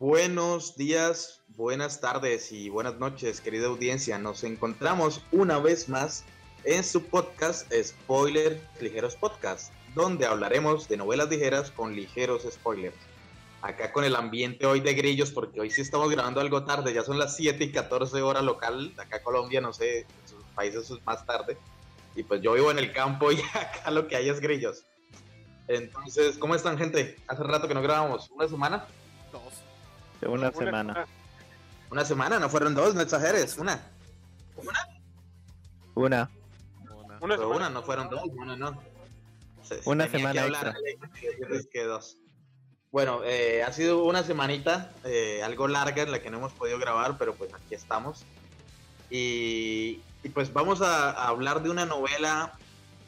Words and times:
Buenos 0.00 0.76
días, 0.76 1.44
buenas 1.46 2.00
tardes 2.00 2.50
y 2.50 2.70
buenas 2.70 2.96
noches, 2.98 3.40
querida 3.40 3.68
audiencia. 3.68 4.18
Nos 4.18 4.42
encontramos 4.42 5.22
una 5.30 5.58
vez 5.58 5.88
más 5.88 6.24
en 6.64 6.82
su 6.82 7.04
podcast 7.04 7.72
Spoiler 7.72 8.60
Ligeros 8.80 9.14
Podcast, 9.14 9.72
donde 9.94 10.26
hablaremos 10.26 10.88
de 10.88 10.96
novelas 10.96 11.30
ligeras 11.30 11.70
con 11.70 11.94
ligeros 11.94 12.48
spoilers. 12.50 12.96
Acá 13.62 13.92
con 13.92 14.02
el 14.02 14.16
ambiente 14.16 14.66
hoy 14.66 14.80
de 14.80 14.94
grillos, 14.94 15.30
porque 15.30 15.60
hoy 15.60 15.70
sí 15.70 15.82
estamos 15.82 16.10
grabando 16.10 16.40
algo 16.40 16.64
tarde, 16.64 16.92
ya 16.92 17.04
son 17.04 17.16
las 17.16 17.36
7 17.36 17.62
y 17.62 17.70
14 17.70 18.22
horas 18.22 18.42
local, 18.42 18.92
acá 18.98 19.22
Colombia, 19.22 19.60
no 19.60 19.72
sé, 19.72 20.00
en 20.00 20.28
sus 20.28 20.42
países 20.56 20.90
es 20.90 21.06
más 21.06 21.24
tarde. 21.24 21.56
Y 22.16 22.24
pues 22.24 22.42
yo 22.42 22.54
vivo 22.54 22.72
en 22.72 22.80
el 22.80 22.92
campo 22.92 23.30
y 23.30 23.40
acá 23.54 23.92
lo 23.92 24.08
que 24.08 24.16
hay 24.16 24.28
es 24.28 24.40
grillos. 24.40 24.84
Entonces, 25.68 26.36
¿cómo 26.38 26.54
están, 26.54 26.76
gente? 26.78 27.16
Hace 27.28 27.42
rato 27.44 27.68
que 27.68 27.74
no 27.74 27.82
grabamos. 27.82 28.30
¿Una 28.30 28.48
semana? 28.48 28.84
Dos. 29.32 29.42
De 30.20 30.28
una, 30.28 30.50
semana. 30.52 31.06
Una 31.90 32.04
semana, 32.04 32.38
no 32.38 32.48
fueron 32.48 32.74
dos, 32.74 32.94
no 32.94 33.00
exageres. 33.00 33.56
Una. 33.58 33.80
Una. 34.56 34.88
Una. 35.94 36.30
Una, 37.20 37.36
Pero 37.36 37.50
una 37.50 37.70
no 37.70 37.82
fueron 37.82 38.08
dos, 38.08 38.22
una 38.32 38.56
no. 38.56 38.80
Se- 39.62 39.80
Una 39.84 40.08
semana 40.08 40.32
que 40.32 40.38
hablar, 40.40 40.74
extra. 40.84 41.20
decirles 41.30 41.68
que 41.72 41.84
dos. 41.84 42.16
Bueno, 42.90 43.20
eh, 43.24 43.62
ha 43.62 43.72
sido 43.72 44.02
una 44.04 44.22
semanita 44.24 44.90
eh, 45.04 45.42
algo 45.44 45.68
larga 45.68 46.02
en 46.02 46.10
la 46.10 46.20
que 46.20 46.30
no 46.30 46.38
hemos 46.38 46.52
podido 46.52 46.78
grabar, 46.78 47.16
pero 47.18 47.34
pues 47.34 47.52
aquí 47.54 47.74
estamos. 47.74 48.24
Y, 49.10 50.00
y 50.24 50.28
pues 50.32 50.52
vamos 50.52 50.80
a, 50.82 51.10
a 51.10 51.28
hablar 51.28 51.62
de 51.62 51.70
una 51.70 51.84
novela 51.86 52.52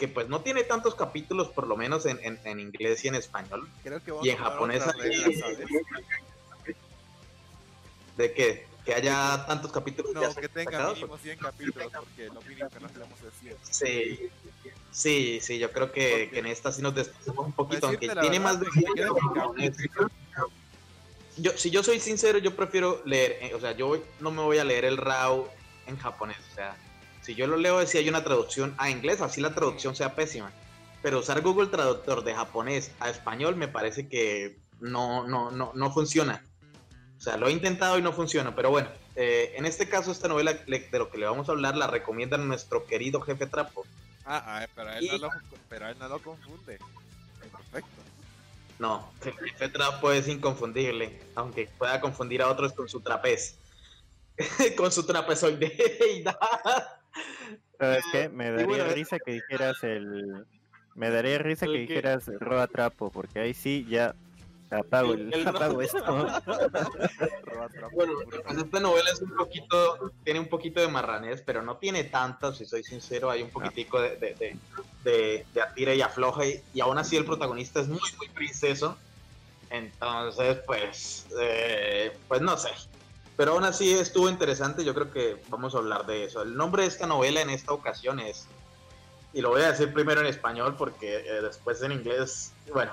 que 0.02 0.08
pues 0.08 0.28
no 0.28 0.40
tiene 0.40 0.64
tantos 0.64 0.96
capítulos, 0.96 1.46
por 1.50 1.68
lo 1.68 1.76
menos 1.76 2.06
en, 2.06 2.18
en- 2.24 2.40
en 2.42 2.58
inglés 2.58 3.04
y 3.04 3.08
en 3.08 3.14
español. 3.14 3.70
Creo 3.84 4.02
que 4.02 4.10
vamos 4.10 4.26
Y 4.26 4.30
en 4.30 4.36
japonés. 4.36 4.82
¿De 8.16 8.32
qué? 8.32 8.66
Que 8.84 8.94
haya 8.94 9.46
tantos 9.46 9.70
capítulos 9.70 10.12
ya 10.12 10.26
No, 10.28 10.34
que 10.34 10.48
tenga 10.48 10.72
sacados. 10.72 10.94
mínimo 10.96 11.16
100 11.18 11.38
capítulos, 11.38 11.92
porque 11.94 12.26
lo 12.26 12.42
mínimo 12.42 12.68
que 12.68 12.80
nos 12.80 12.96
leemos 12.96 13.18
es 13.22 13.32
100. 13.40 13.56
Sí, 13.70 14.28
sí, 14.90 15.38
sí, 15.40 15.58
yo 15.60 15.70
creo 15.70 15.92
que, 15.92 16.28
que 16.30 16.40
en 16.40 16.46
esta 16.46 16.72
sí 16.72 16.82
nos 16.82 16.96
desplazamos 16.96 17.46
un 17.46 17.52
poquito, 17.52 17.86
aunque 17.86 18.08
tiene 18.08 18.40
verdad, 18.40 18.40
más 18.40 18.58
de 18.60 19.88
yo, 21.36 21.52
Si 21.56 21.70
yo 21.70 21.84
soy 21.84 22.00
sincero, 22.00 22.38
yo 22.38 22.56
prefiero 22.56 23.02
leer, 23.04 23.38
eh, 23.40 23.54
o 23.54 23.60
sea, 23.60 23.70
yo 23.70 23.86
voy- 23.86 24.02
no 24.18 24.32
me 24.32 24.42
voy 24.42 24.58
a 24.58 24.64
leer 24.64 24.84
el 24.84 24.96
RAW 24.96 25.46
en 25.86 25.96
japonés, 25.96 26.38
o 26.50 26.54
sea, 26.56 26.76
si 27.22 27.34
yo 27.34 27.46
lo 27.46 27.56
leo 27.56 27.84
si 27.86 27.98
hay 27.98 28.08
una 28.08 28.24
traducción 28.24 28.74
a 28.78 28.90
inglés, 28.90 29.20
así 29.20 29.40
la 29.40 29.54
traducción 29.54 29.94
sea 29.96 30.14
pésima, 30.14 30.52
pero 31.02 31.20
usar 31.20 31.40
Google 31.40 31.68
Traductor 31.68 32.22
de 32.24 32.34
japonés 32.34 32.90
a 33.00 33.10
español 33.10 33.56
me 33.56 33.68
parece 33.68 34.08
que 34.08 34.58
no, 34.80 35.26
no, 35.26 35.50
no, 35.50 35.72
no 35.74 35.92
funciona. 35.92 36.44
O 37.18 37.20
sea, 37.20 37.36
lo 37.36 37.46
he 37.48 37.52
intentado 37.52 37.98
y 37.98 38.02
no 38.02 38.12
funciona, 38.12 38.54
pero 38.56 38.70
bueno, 38.70 38.88
eh, 39.14 39.52
en 39.56 39.64
este 39.64 39.88
caso 39.88 40.10
esta 40.10 40.26
novela 40.28 40.52
de 40.54 40.88
lo 40.98 41.10
que 41.10 41.18
le 41.18 41.26
vamos 41.26 41.48
a 41.48 41.52
hablar 41.52 41.76
la 41.76 41.86
recomienda 41.86 42.36
nuestro 42.36 42.84
querido 42.86 43.20
jefe 43.20 43.46
Trapo. 43.46 43.84
Ah, 44.24 44.42
ah, 44.62 44.66
pero 44.74 44.90
él, 44.92 45.06
no 45.08 45.14
Y- 45.14 45.18
lo, 45.20 45.28
pero 45.68 45.88
él 45.88 45.96
no 46.00 46.08
lo 46.08 46.18
confunde. 46.20 46.78
Perfecto. 47.40 48.02
No, 48.78 49.12
el 49.24 49.32
jefe 49.34 49.68
Trapo 49.68 50.10
es 50.10 50.26
inconfundible, 50.26 51.20
aunque 51.36 51.68
pueda 51.78 52.00
confundir 52.00 52.42
a 52.42 52.48
otros 52.48 52.72
con 52.72 52.88
su 52.88 53.00
trapez. 53.00 53.56
con 54.76 54.90
su 54.90 55.04
trapezoideidad. 55.04 56.36
¿Sabes 57.78 58.04
qué? 58.12 58.28
Me 58.28 58.50
daría 58.50 58.66
bueno, 58.66 58.84
risa 58.94 59.18
que 59.18 59.32
dijeras 59.32 59.82
el. 59.82 60.46
Me 60.94 61.10
daría 61.10 61.38
risa 61.38 61.66
que 61.66 61.78
dijeras 61.78 62.30
Roa 62.38 62.66
Trapo, 62.66 63.10
porque 63.10 63.40
ahí 63.40 63.54
sí 63.54 63.86
ya 63.88 64.14
apago, 64.78 65.14
el, 65.14 65.32
apago 65.46 65.82
esto. 65.82 65.98
Roba 67.44 67.68
trapo, 67.68 67.94
Bueno, 67.94 68.12
pues 68.24 68.58
esta 68.58 68.80
novela 68.80 69.10
es 69.10 69.20
un 69.20 69.36
poquito, 69.36 70.12
tiene 70.24 70.40
un 70.40 70.48
poquito 70.48 70.80
de 70.80 70.88
marranés, 70.88 71.42
pero 71.42 71.62
no 71.62 71.76
tiene 71.76 72.04
tantas, 72.04 72.58
si 72.58 72.64
soy 72.64 72.82
sincero, 72.82 73.30
hay 73.30 73.42
un 73.42 73.50
poquitico 73.50 74.00
de, 74.00 74.16
de, 74.16 74.34
de, 74.34 74.56
de, 75.04 75.46
de 75.52 75.62
atira 75.62 75.94
y 75.94 76.02
afloja, 76.02 76.46
y, 76.46 76.62
y 76.74 76.80
aún 76.80 76.98
así 76.98 77.16
el 77.16 77.24
protagonista 77.24 77.80
es 77.80 77.88
muy, 77.88 78.00
muy 78.18 78.28
princeso, 78.28 78.96
entonces, 79.70 80.58
pues, 80.66 81.26
eh, 81.40 82.12
pues 82.28 82.42
no 82.42 82.56
sé, 82.56 82.70
pero 83.36 83.52
aún 83.52 83.64
así 83.64 83.92
estuvo 83.92 84.28
interesante, 84.28 84.84
yo 84.84 84.94
creo 84.94 85.10
que 85.10 85.42
vamos 85.48 85.74
a 85.74 85.78
hablar 85.78 86.06
de 86.06 86.24
eso. 86.24 86.42
El 86.42 86.56
nombre 86.56 86.82
de 86.82 86.88
esta 86.88 87.06
novela 87.06 87.40
en 87.40 87.50
esta 87.50 87.72
ocasión 87.72 88.20
es, 88.20 88.46
y 89.32 89.40
lo 89.40 89.50
voy 89.50 89.62
a 89.62 89.72
decir 89.72 89.92
primero 89.92 90.20
en 90.20 90.26
español 90.26 90.76
porque 90.76 91.16
eh, 91.16 91.40
después 91.42 91.82
en 91.82 91.92
inglés, 91.92 92.52
bueno, 92.72 92.92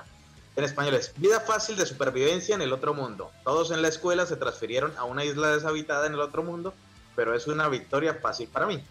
en 0.56 0.64
español 0.64 0.96
es 0.96 1.14
Vida 1.18 1.40
fácil 1.40 1.76
de 1.76 1.86
supervivencia 1.86 2.56
en 2.56 2.62
el 2.62 2.74
otro 2.74 2.94
mundo. 2.94 3.32
Todos 3.44 3.72
en 3.72 3.82
la 3.82 3.88
escuela 3.88 4.26
se 4.26 4.36
transfirieron 4.36 4.94
a 4.98 5.04
una 5.04 5.24
isla 5.24 5.52
deshabitada 5.52 6.08
en 6.08 6.14
el 6.14 6.20
otro 6.20 6.44
mundo, 6.44 6.74
pero 7.16 7.36
es 7.36 7.48
una 7.48 7.68
victoria 7.70 8.16
fácil 8.16 8.48
para 8.50 8.66
mí. 8.66 8.84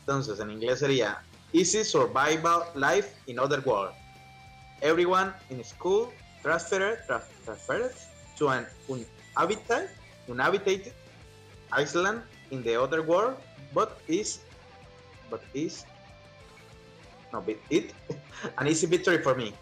Entonces, 0.00 0.40
en 0.40 0.50
inglés 0.50 0.80
sería 0.80 1.22
Easy 1.52 1.84
Survival 1.84 2.62
Life 2.74 3.16
in 3.26 3.38
Other 3.38 3.60
World. 3.64 3.94
Everyone 4.80 5.32
in 5.50 5.64
school 5.64 6.08
transferred, 6.42 6.98
tra- 7.06 7.22
transferred 7.44 7.92
to 8.38 8.48
an 8.48 8.66
uninhabited, 8.88 9.88
uninhabited 10.28 10.92
island 11.72 12.22
in 12.50 12.62
the 12.62 12.76
other 12.76 13.02
world, 13.02 13.36
but 13.74 14.00
is, 14.08 14.40
but 15.30 15.42
is, 15.54 15.84
no, 17.32 17.40
but 17.40 17.56
it, 17.70 17.92
an 18.58 18.68
easy 18.68 18.86
victory 18.86 19.18
for 19.18 19.34
me 19.34 19.52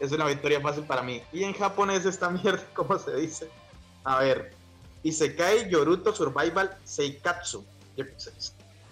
es 0.00 0.12
una 0.12 0.26
victoria 0.26 0.60
fácil 0.60 0.84
para 0.84 1.02
mí. 1.02 1.22
Y 1.32 1.44
en 1.44 1.54
japonés 1.54 2.04
esta 2.04 2.30
mierda, 2.30 2.64
¿cómo 2.74 2.98
se 2.98 3.14
dice? 3.16 3.50
A 4.04 4.20
ver, 4.20 4.54
Isekai 5.02 5.68
Yoruto 5.68 6.14
Survival 6.14 6.76
Seikatsu. 6.84 7.64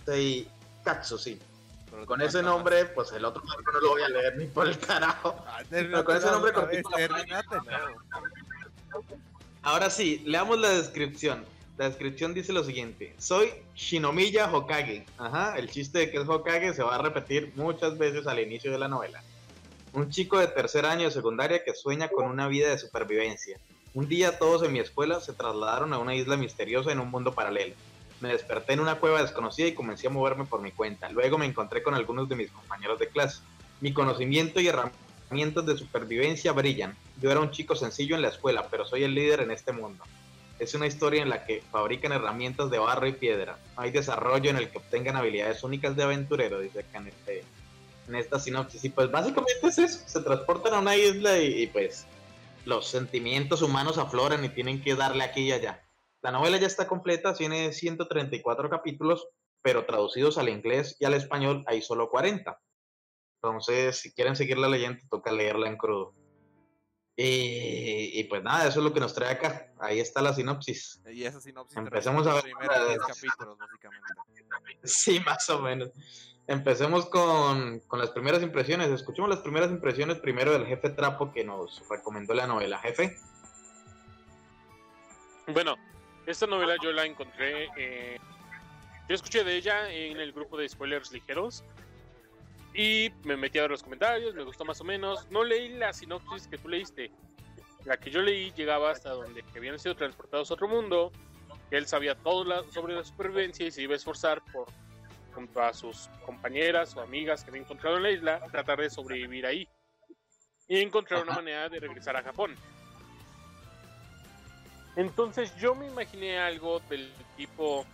Seikatsu, 0.07 1.19
sí. 1.19 1.41
Con 2.07 2.21
ese 2.21 2.43
nombre, 2.43 2.85
pues 2.87 3.11
el 3.13 3.25
otro 3.25 3.43
no 3.43 3.81
lo 3.81 3.89
voy 3.91 4.03
a 4.03 4.09
leer 4.09 4.37
ni 4.37 4.47
por 4.47 4.69
el 4.69 4.79
carajo. 4.79 5.35
Ah, 5.47 5.61
Pero 5.69 6.05
con 6.05 6.17
ese 6.17 6.31
nombre 6.31 6.53
cortito. 6.53 6.89
Ahora 9.63 9.91
sí, 9.91 10.23
leamos 10.25 10.59
la 10.59 10.71
descripción. 10.71 11.45
La 11.77 11.87
descripción 11.87 12.33
dice 12.33 12.53
lo 12.53 12.65
siguiente: 12.65 13.15
Soy 13.19 13.51
Shinomiya 13.75 14.51
Hokage. 14.51 15.05
Ajá, 15.19 15.59
el 15.59 15.71
chiste 15.71 15.99
de 15.99 16.11
que 16.11 16.17
es 16.17 16.29
Hokage 16.29 16.73
se 16.73 16.83
va 16.83 16.95
a 16.95 17.03
repetir 17.03 17.53
muchas 17.57 17.99
veces 17.99 18.27
al 18.27 18.41
inicio 18.41 18.73
de 18.73 18.79
la 18.79 18.89
novela. 18.89 19.23
Un 19.93 20.09
chico 20.09 20.39
de 20.39 20.47
tercer 20.47 20.87
año 20.87 21.05
de 21.05 21.11
secundaria 21.11 21.63
que 21.63 21.75
sueña 21.75 22.09
con 22.09 22.27
una 22.27 22.49
vida 22.49 22.71
de 22.71 22.79
supervivencia. 22.79 23.59
Un 23.93 24.09
día 24.09 24.39
todos 24.39 24.63
en 24.63 24.73
mi 24.73 24.79
escuela 24.79 25.21
se 25.21 25.35
trasladaron 25.35 25.93
a 25.93 25.99
una 25.99 26.15
isla 26.15 26.37
misteriosa 26.37 26.93
en 26.93 27.01
un 27.01 27.11
mundo 27.11 27.35
paralelo. 27.35 27.75
Me 28.21 28.29
desperté 28.29 28.75
en 28.75 28.81
una 28.81 28.95
cueva 28.95 29.21
desconocida 29.21 29.67
y 29.67 29.75
comencé 29.75 30.07
a 30.07 30.11
moverme 30.11 30.45
por 30.45 30.63
mi 30.63 30.71
cuenta. 30.73 31.11
Luego 31.11 31.37
me 31.37 31.47
encontré 31.47 31.83
con 31.83 31.95
algunos 31.95 32.29
de 32.29 32.37
mis 32.37 32.51
compañeros 32.51 32.99
de 32.99 33.09
clase. 33.09 33.43
Mi 33.81 33.93
conocimiento 33.93 34.61
y 34.61 34.69
herramientas 34.69 35.67
de 35.67 35.77
supervivencia 35.77 36.53
brillan. 36.53 36.97
Yo 37.21 37.31
era 37.31 37.41
un 37.41 37.51
chico 37.51 37.75
sencillo 37.75 38.17
en 38.17 38.23
la 38.23 38.29
escuela, 38.29 38.69
pero 38.71 38.87
soy 38.87 39.05
el 39.05 39.15
líder 39.15 39.41
en 39.41 39.51
este 39.51 39.73
mundo. 39.73 40.05
Es 40.59 40.75
una 40.75 40.87
historia 40.87 41.23
en 41.23 41.29
la 41.29 41.45
que 41.45 41.63
fabrican 41.71 42.13
herramientas 42.13 42.71
de 42.71 42.79
barro 42.79 43.07
y 43.07 43.13
piedra. 43.13 43.59
Hay 43.77 43.91
desarrollo 43.91 44.51
en 44.51 44.57
el 44.57 44.71
que 44.71 44.79
obtengan 44.79 45.17
habilidades 45.17 45.63
únicas 45.63 45.97
de 45.97 46.03
aventurero, 46.03 46.61
dice 46.61 46.81
acá 46.81 46.99
en, 46.99 47.09
este, 47.09 47.45
en 48.09 48.15
esta 48.15 48.39
sinopsis. 48.39 48.85
Y 48.85 48.91
pues 48.91 49.11
básicamente 49.11 49.67
es 49.67 49.79
eso, 49.79 50.01
se 50.07 50.21
transportan 50.21 50.75
a 50.75 50.79
una 50.81 50.97
isla 50.97 51.39
y, 51.39 51.63
y, 51.63 51.67
pues 51.67 52.07
los 52.65 52.87
sentimientos 52.87 53.63
humanos 53.63 53.99
afloran 53.99 54.45
y 54.45 54.51
tienen 54.51 54.83
que 54.83 54.95
darle 54.95 55.25
aquí 55.25 55.43
y 55.43 55.53
allá. 55.53 55.83
La 56.23 56.31
novela 56.31 56.59
ya 56.59 56.67
está 56.67 56.87
completa, 56.87 57.33
tiene 57.35 57.73
134 57.73 58.69
capítulos, 58.69 59.29
pero 59.63 59.87
traducidos 59.87 60.37
al 60.37 60.51
inglés 60.51 60.97
y 61.01 61.07
al 61.07 61.15
español 61.15 61.65
hay 61.67 61.81
solo 61.81 62.11
40. 62.11 62.59
Entonces, 63.43 63.99
si 63.99 64.13
quieren 64.13 64.37
seguirla 64.37 64.69
leyendo, 64.69 65.03
toca 65.11 65.33
leerla 65.33 65.69
en 65.69 65.79
crudo. 65.79 66.15
Y, 67.23 68.19
y 68.19 68.25
pues 68.25 68.43
nada, 68.43 68.67
eso 68.67 68.79
es 68.79 68.85
lo 68.85 68.93
que 68.95 69.01
nos 69.01 69.13
trae 69.15 69.31
acá. 69.33 69.69
Ahí 69.79 70.01
está 70.01 70.23
la 70.23 70.33
sinopsis. 70.33 71.03
Y 71.13 71.25
esa 71.25 71.41
sinopsis 71.41 71.77
Empecemos 71.77 72.27
a 72.27 72.35
ver- 72.35 72.45
primeros 72.45 72.89
10 72.89 72.99
capítulos, 73.01 73.59
básicamente. 73.59 74.07
Sí, 74.85 75.21
más 75.21 75.49
o 75.51 75.61
menos. 75.61 75.91
Empecemos 76.47 77.07
con, 77.07 77.81
con 77.81 77.99
las 77.99 78.11
primeras 78.11 78.43
impresiones. 78.43 78.89
Escuchemos 78.89 79.29
las 79.29 79.41
primeras 79.41 79.71
impresiones 79.71 80.19
primero 80.19 80.53
del 80.53 80.65
jefe 80.67 80.89
Trapo 80.91 81.31
que 81.33 81.45
nos 81.45 81.87
recomendó 81.91 82.33
la 82.33 82.47
novela. 82.47 82.79
Jefe. 82.79 83.19
Bueno, 85.49 85.77
esta 86.27 86.47
novela 86.47 86.77
yo 86.83 86.93
la 86.93 87.05
encontré. 87.05 87.69
eh, 87.77 88.19
yo 89.09 89.15
escuché 89.15 89.45
de 89.45 89.57
ella 89.57 89.91
en 89.93 90.19
el 90.21 90.33
grupo 90.33 90.57
de 90.57 90.69
spoilers 90.69 91.13
ligeros. 91.13 91.65
Y 92.75 93.11
me 93.25 93.37
metí 93.37 93.59
a 93.59 93.63
ver 93.63 93.73
los 93.73 93.83
comentarios, 93.83 94.35
me 94.35 94.45
gustó 94.45 94.65
más 94.65 94.81
o 94.81 94.85
menos. 94.85 95.29
No 95.31 95.43
leí 95.45 95.71
la 95.71 95.93
sinopsis 95.93 96.47
que 96.47 96.59
tú 96.59 96.69
leíste. 96.69 97.11
La 97.85 97.99
que 97.99 98.11
yo 98.11 98.21
leí 98.23 98.53
llegaba 98.53 98.91
hasta 98.91 99.11
donde 99.11 99.43
que 99.43 99.59
habían 99.59 99.79
sido 99.79 99.97
transportados 99.97 100.51
a 100.51 100.55
otro 100.55 100.69
mundo. 100.69 101.11
Que 101.69 101.77
él 101.77 101.87
sabía 101.87 102.15
todo 102.15 102.45
la- 102.45 102.65
sobre 102.71 102.95
la 102.95 103.05
supervivencia 103.05 103.67
y 103.67 103.71
se 103.71 103.83
iba 103.83 103.95
a 103.95 103.97
esforzar 103.97 104.43
por, 104.53 104.67
junto 105.35 105.61
a 105.63 105.73
sus 105.73 106.09
compañeras 106.25 106.97
o 106.97 107.01
amigas 107.01 107.43
que 107.43 107.51
había 107.51 107.63
encontrado 107.63 107.97
en 107.97 108.03
la 108.05 108.11
isla, 108.11 108.41
tratar 108.51 108.81
de 108.81 108.91
sobrevivir 108.91 109.47
ahí. 109.47 109.69
Y 110.69 110.81
encontrar 110.81 111.23
una 111.23 111.35
manera 111.35 111.69
de 111.69 111.81
regresar 111.81 112.17
a 112.17 112.23
Japón. 112.23 112.55
Entonces 114.97 115.55
yo 115.57 115.75
me 115.75 115.87
imaginé 115.87 116.39
algo 116.39 116.81
del 116.89 117.13
tipo 117.37 117.87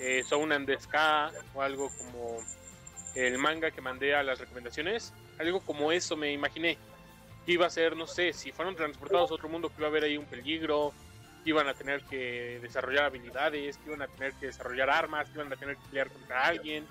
eh, 0.00 0.22
Sound 0.22 0.52
and 0.52 0.78
Ska 0.80 1.30
o 1.54 1.62
algo 1.62 1.90
como 1.98 2.38
el 3.14 3.38
manga 3.38 3.70
que 3.70 3.80
mandé 3.80 4.14
a 4.14 4.22
las 4.22 4.38
recomendaciones. 4.38 5.12
Algo 5.38 5.60
como 5.60 5.92
eso 5.92 6.16
me 6.16 6.32
imaginé. 6.32 6.78
Que 7.44 7.52
iba 7.52 7.66
a 7.66 7.70
ser, 7.70 7.96
no 7.96 8.06
sé, 8.06 8.32
si 8.32 8.52
fueron 8.52 8.76
transportados 8.76 9.30
a 9.30 9.34
otro 9.34 9.48
mundo, 9.48 9.68
que 9.68 9.76
iba 9.78 9.86
a 9.86 9.90
haber 9.90 10.04
ahí 10.04 10.16
un 10.16 10.26
peligro, 10.26 10.92
que 11.42 11.50
iban 11.50 11.68
a 11.68 11.74
tener 11.74 12.02
que 12.04 12.58
desarrollar 12.60 13.04
habilidades, 13.04 13.78
que 13.78 13.86
iban 13.86 14.02
a 14.02 14.08
tener 14.08 14.34
que 14.34 14.46
desarrollar 14.46 14.90
armas, 14.90 15.28
que 15.28 15.34
iban 15.34 15.52
a 15.52 15.56
tener 15.56 15.76
que 15.76 15.88
pelear 15.88 16.10
contra 16.10 16.46
alguien. 16.46 16.86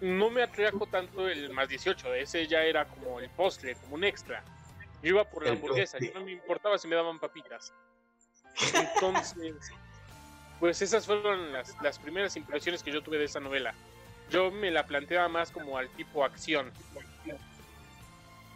No 0.00 0.30
me 0.30 0.42
atrajo 0.42 0.86
tanto 0.86 1.28
el 1.28 1.50
más 1.50 1.68
18, 1.68 2.14
ese 2.14 2.46
ya 2.46 2.62
era 2.62 2.86
como 2.86 3.20
el 3.20 3.28
postre, 3.30 3.74
como 3.74 3.96
un 3.96 4.04
extra. 4.04 4.42
Yo 5.02 5.10
iba 5.10 5.24
por 5.24 5.44
la 5.44 5.52
hamburguesa, 5.52 5.98
yo 5.98 6.12
no 6.14 6.24
me 6.24 6.32
importaba 6.32 6.78
si 6.78 6.88
me 6.88 6.96
daban 6.96 7.18
papitas. 7.18 7.72
Entonces, 8.74 9.72
pues 10.58 10.80
esas 10.82 11.06
fueron 11.06 11.52
las, 11.52 11.74
las 11.82 11.98
primeras 11.98 12.36
impresiones 12.36 12.82
que 12.82 12.92
yo 12.92 13.02
tuve 13.02 13.18
de 13.18 13.24
esa 13.24 13.40
novela. 13.40 13.74
Yo 14.30 14.50
me 14.50 14.70
la 14.70 14.86
planteaba 14.86 15.28
más 15.28 15.50
como 15.50 15.76
al 15.76 15.88
tipo 15.90 16.24
acción. 16.24 16.70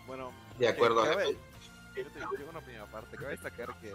Bueno, 0.07 0.33
De 0.59 0.69
acuerdo. 0.69 1.05
eh, 1.05 1.09
cabe- 1.11 1.37
yo 1.97 2.05
te- 2.11 2.37
tengo 2.37 2.51
una 2.51 2.59
opinión 2.59 2.83
aparte. 2.83 3.17
Cabe 3.17 3.31
destacar 3.33 3.75
que, 3.81 3.93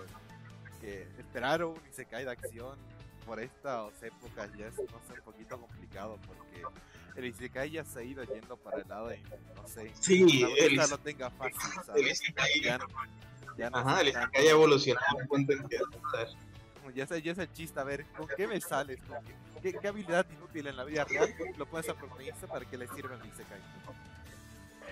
que 0.81 1.03
esperar 1.17 1.63
un 1.63 1.79
Isekai 1.89 2.25
de 2.25 2.31
acción 2.31 2.77
por 3.25 3.39
estas 3.39 3.91
épocas 4.01 4.49
ya 4.57 4.67
es 4.67 4.77
no 4.77 4.99
sé, 5.07 5.13
un 5.13 5.21
poquito 5.23 5.59
complicado 5.59 6.17
porque 6.25 6.63
el 7.15 7.25
Isekai 7.25 7.69
ya 7.71 7.85
se 7.85 7.99
ha 7.99 8.03
ido 8.03 8.23
yendo 8.23 8.57
para 8.57 8.81
el 8.81 8.87
lado 8.87 9.07
de, 9.09 9.19
no 9.55 9.67
sé, 9.67 9.91
Sí, 9.99 10.39
la 10.39 10.47
el, 10.49 10.75
lo 10.75 10.97
tenga 10.97 11.29
fácil, 11.31 11.59
el 11.79 11.85
¿sabes? 11.85 12.21
Isekai- 12.21 12.63
Ya, 12.63 12.79
ya 13.57 13.69
no 13.69 13.77
Ajá, 13.77 14.01
el 14.01 14.07
Isekai 14.09 14.47
ha 14.47 14.51
evolucionado 14.51 15.05
a 15.19 15.67
que, 15.69 15.77
a 15.77 16.91
Ya 16.95 17.05
sé, 17.05 17.21
ya 17.21 17.33
es 17.33 17.37
el 17.37 17.53
chiste, 17.53 17.79
a 17.79 17.83
ver, 17.83 18.05
¿con 18.17 18.27
qué 18.35 18.47
me 18.47 18.59
sales? 18.59 18.99
¿Con 19.07 19.23
qué, 19.23 19.33
qué, 19.61 19.73
qué 19.73 19.87
habilidad 19.87 20.25
inútil 20.31 20.67
en 20.67 20.75
la 20.77 20.83
vida 20.83 21.05
real 21.05 21.33
lo 21.57 21.65
pones 21.65 21.89
a 21.89 21.93
protagonista 21.95 22.47
para 22.47 22.65
que 22.65 22.77
le 22.77 22.87
sirva 22.87 23.15
el 23.15 23.25
Isekai? 23.25 23.59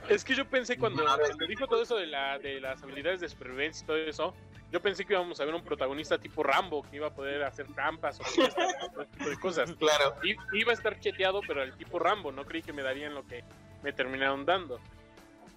Es 0.09 0.23
que 0.23 0.35
yo 0.35 0.45
pensé 0.47 0.77
cuando, 0.77 1.03
cuando 1.03 1.45
dijo 1.47 1.67
todo 1.67 1.81
eso 1.83 1.97
de, 1.97 2.07
la, 2.07 2.39
de 2.39 2.61
las 2.61 2.81
habilidades 2.81 3.19
de 3.21 3.27
supervivencia 3.29 3.83
y 3.83 3.87
todo 3.87 3.97
eso, 3.97 4.33
yo 4.71 4.81
pensé 4.81 5.03
que 5.05 5.13
íbamos 5.13 5.39
a 5.41 5.45
ver 5.45 5.53
un 5.53 5.63
protagonista 5.63 6.17
tipo 6.17 6.43
Rambo 6.43 6.83
que 6.83 6.95
iba 6.97 7.07
a 7.07 7.13
poder 7.13 7.43
hacer 7.43 7.67
trampas 7.73 8.19
o 8.19 8.23
todo 8.35 8.45
este 8.47 9.17
tipo 9.17 9.29
de 9.29 9.39
cosas. 9.39 9.71
Claro, 9.73 10.15
I- 10.23 10.35
Iba 10.57 10.71
a 10.71 10.75
estar 10.75 10.97
cheteado, 10.99 11.41
pero 11.45 11.61
el 11.63 11.75
tipo 11.75 11.99
Rambo, 11.99 12.31
no 12.31 12.45
creí 12.45 12.61
que 12.61 12.71
me 12.73 12.83
darían 12.83 13.13
lo 13.15 13.25
que 13.25 13.43
me 13.83 13.91
terminaron 13.91 14.45
dando. 14.45 14.79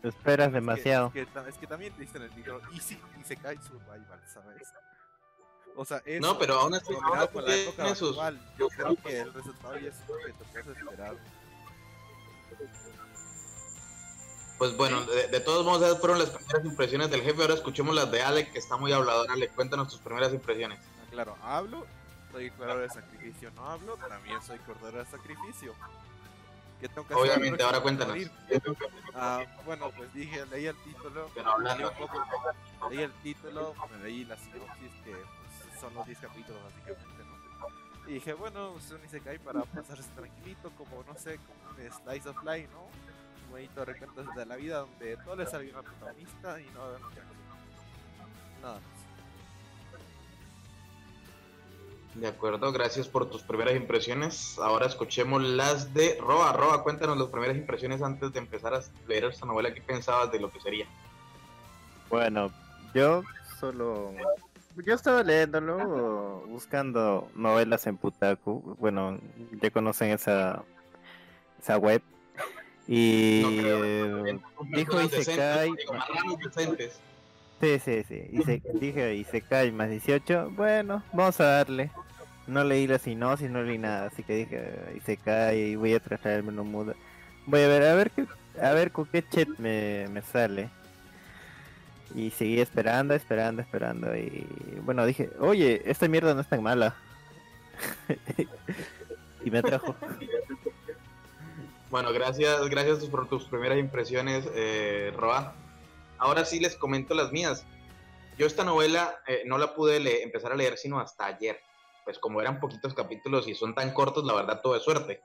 Te 0.02 0.08
esperas 0.08 0.46
Es 0.48 0.52
que- 0.52 0.60
demasiado. 0.60 1.06
Es 1.08 1.12
que, 1.12 1.48
es 1.50 1.58
que 1.58 1.66
también 1.66 1.92
te 1.92 2.00
dicen 2.02 2.22
el 2.22 2.30
título 2.30 2.60
Easy 2.72 2.98
Isekai 3.20 3.56
Survival, 3.58 4.20
¿sabes? 4.26 4.72
O 5.76 5.84
sea, 5.84 6.02
eso, 6.04 6.20
no, 6.26 6.38
pero 6.38 6.60
aún 6.60 6.74
así, 6.74 6.92
aún 6.92 7.18
así 7.18 7.28
con 7.32 7.44
la 7.46 7.54
época 7.56 7.88
actual, 7.90 8.40
yo 8.58 8.68
creo 8.68 8.96
que 8.96 9.20
el 9.20 9.32
resultado 9.32 9.78
ya 9.78 9.88
es 9.88 9.96
lo 10.08 10.16
que 10.64 10.70
esperar. 10.78 11.16
Pues 14.58 14.76
bueno, 14.76 15.00
de, 15.06 15.28
de 15.28 15.40
todos 15.40 15.64
modos, 15.64 15.82
esas 15.82 15.98
fueron 16.00 16.18
las 16.18 16.28
primeras 16.30 16.64
impresiones 16.66 17.10
del 17.10 17.22
jefe. 17.22 17.40
Ahora 17.40 17.54
escuchemos 17.54 17.94
las 17.94 18.10
de 18.10 18.22
Alec, 18.22 18.52
que 18.52 18.58
está 18.58 18.76
muy 18.76 18.92
habladora. 18.92 19.32
Ale, 19.32 19.48
cuéntanos 19.48 19.88
tus 19.88 20.00
primeras 20.00 20.32
impresiones. 20.34 20.78
Ah, 20.78 21.06
Claro, 21.10 21.36
hablo, 21.42 21.86
soy 22.30 22.50
cordero 22.50 22.80
de 22.80 22.88
sacrificio, 22.90 23.50
no 23.52 23.66
hablo, 23.68 23.96
también 23.96 24.40
soy 24.42 24.58
cordero 24.60 24.98
de 24.98 25.06
sacrificio. 25.06 25.74
¿Qué 26.80 26.88
tengo 26.88 27.06
que 27.06 27.14
Obviamente, 27.14 27.62
ahora 27.62 27.80
cuéntanos. 27.80 28.16
Ah, 29.14 29.42
bueno, 29.64 29.90
pues 29.96 30.12
dije, 30.14 30.44
leí 30.46 30.66
el 30.66 30.76
título, 30.76 31.30
Pero 31.34 31.50
habla- 31.52 31.74
leí 31.76 31.84
un 31.86 31.94
poco, 31.94 32.22
leí 32.90 33.02
el 33.02 33.12
título, 33.22 33.74
me 33.90 34.04
leí 34.04 34.24
la 34.24 34.36
sinopsis 34.36 34.90
que 35.04 35.14
son 35.80 35.94
los 35.94 36.06
10 36.06 36.18
capítulos 36.18 36.62
básicamente, 36.62 37.24
¿no? 37.24 38.08
Y 38.08 38.14
dije, 38.14 38.32
bueno, 38.34 38.76
es 38.76 38.90
un 38.90 39.04
Isekai 39.04 39.38
para 39.38 39.62
pasarse 39.62 40.08
tranquilito, 40.14 40.70
como 40.76 41.02
no 41.04 41.14
sé, 41.16 41.38
como 41.38 41.70
un 41.70 41.92
slice 41.92 42.28
of 42.28 42.36
life, 42.44 42.68
¿no? 42.72 42.82
Un 42.82 43.50
bonito 43.50 43.84
recuento 43.84 44.22
de 44.22 44.46
la 44.46 44.56
vida 44.56 44.78
donde 44.78 45.16
todo 45.18 45.36
le 45.36 45.46
salió 45.46 45.70
una 45.72 45.82
protagonista 45.82 46.60
y 46.60 46.66
no 46.70 46.80
va 46.80 46.84
a 46.84 46.88
haber 46.88 47.00
mucha 47.00 47.20
cosa. 47.20 47.40
Nada 48.62 48.74
más. 48.74 49.00
De 52.14 52.26
acuerdo, 52.26 52.72
gracias 52.72 53.06
por 53.06 53.30
tus 53.30 53.42
primeras 53.42 53.76
impresiones. 53.76 54.58
Ahora 54.58 54.86
escuchemos 54.86 55.42
las 55.42 55.94
de 55.94 56.18
Roa. 56.20 56.52
Roa, 56.52 56.82
cuéntanos 56.82 57.16
las 57.16 57.28
primeras 57.28 57.56
impresiones 57.56 58.02
antes 58.02 58.32
de 58.32 58.40
empezar 58.40 58.74
a 58.74 58.80
leer 59.06 59.26
esta 59.26 59.46
novela. 59.46 59.72
¿Qué 59.72 59.80
pensabas 59.80 60.32
de 60.32 60.40
lo 60.40 60.50
que 60.50 60.60
sería? 60.60 60.86
Bueno, 62.08 62.50
yo 62.92 63.22
solo. 63.60 64.12
Yo 64.76 64.94
estaba 64.94 65.22
leyéndolo, 65.22 66.44
buscando 66.48 67.28
novelas 67.34 67.86
en 67.86 67.96
Putaku. 67.96 68.76
Bueno, 68.78 69.18
ya 69.60 69.70
conocen 69.70 70.10
esa, 70.10 70.62
esa 71.60 71.76
web. 71.76 72.02
Y 72.88 73.40
No 73.42 73.48
creo. 73.62 74.24
dijo 74.72 75.00
Isekai. 75.02 75.70
Sí, 77.60 77.78
sí, 77.78 78.02
sí. 78.08 78.22
Ise- 78.32 78.62
dije 78.80 79.14
Isekai 79.16 79.70
más 79.72 79.90
18. 79.90 80.50
Bueno, 80.50 81.02
vamos 81.12 81.40
a 81.40 81.44
darle. 81.44 81.90
No 82.46 82.64
leí 82.64 82.86
la 82.86 82.98
sinopsis, 82.98 83.50
no 83.50 83.62
leí 83.62 83.76
nada. 83.78 84.06
Así 84.06 84.22
que 84.22 84.34
dije 84.34 84.92
Isekai 84.96 85.58
y 85.72 85.76
voy 85.76 85.94
a 85.94 86.00
traerme 86.00 86.58
un 86.58 86.70
mundo. 86.70 86.94
Voy 87.46 87.60
a 87.62 87.68
ver, 87.68 87.82
a 87.84 87.94
ver 87.94 88.10
qué, 88.12 88.26
a 88.60 88.72
ver 88.72 88.92
con 88.92 89.04
qué 89.06 89.22
chat 89.28 89.48
me, 89.58 90.06
me 90.10 90.22
sale. 90.22 90.70
Y 92.14 92.30
seguí 92.30 92.60
esperando, 92.60 93.14
esperando, 93.14 93.62
esperando. 93.62 94.16
Y 94.16 94.46
bueno, 94.82 95.06
dije, 95.06 95.30
oye, 95.38 95.82
esta 95.84 96.08
mierda 96.08 96.34
no 96.34 96.40
es 96.40 96.48
tan 96.48 96.62
mala. 96.62 96.94
y 99.44 99.50
me 99.50 99.58
atrajo. 99.58 99.94
Bueno, 101.90 102.12
gracias, 102.12 102.68
gracias 102.68 103.04
por 103.06 103.28
tus 103.28 103.44
primeras 103.44 103.78
impresiones, 103.78 104.48
eh, 104.54 105.12
Roa. 105.16 105.54
Ahora 106.18 106.44
sí 106.44 106.60
les 106.60 106.76
comento 106.76 107.14
las 107.14 107.32
mías. 107.32 107.64
Yo 108.38 108.46
esta 108.46 108.64
novela 108.64 109.20
eh, 109.26 109.42
no 109.44 109.58
la 109.58 109.74
pude 109.74 110.22
empezar 110.22 110.52
a 110.52 110.56
leer 110.56 110.78
sino 110.78 111.00
hasta 111.00 111.26
ayer. 111.26 111.60
Pues 112.04 112.18
como 112.18 112.40
eran 112.40 112.60
poquitos 112.60 112.94
capítulos 112.94 113.48
y 113.48 113.54
son 113.54 113.74
tan 113.74 113.92
cortos, 113.92 114.24
la 114.24 114.34
verdad 114.34 114.60
tuve 114.62 114.80
suerte. 114.80 115.22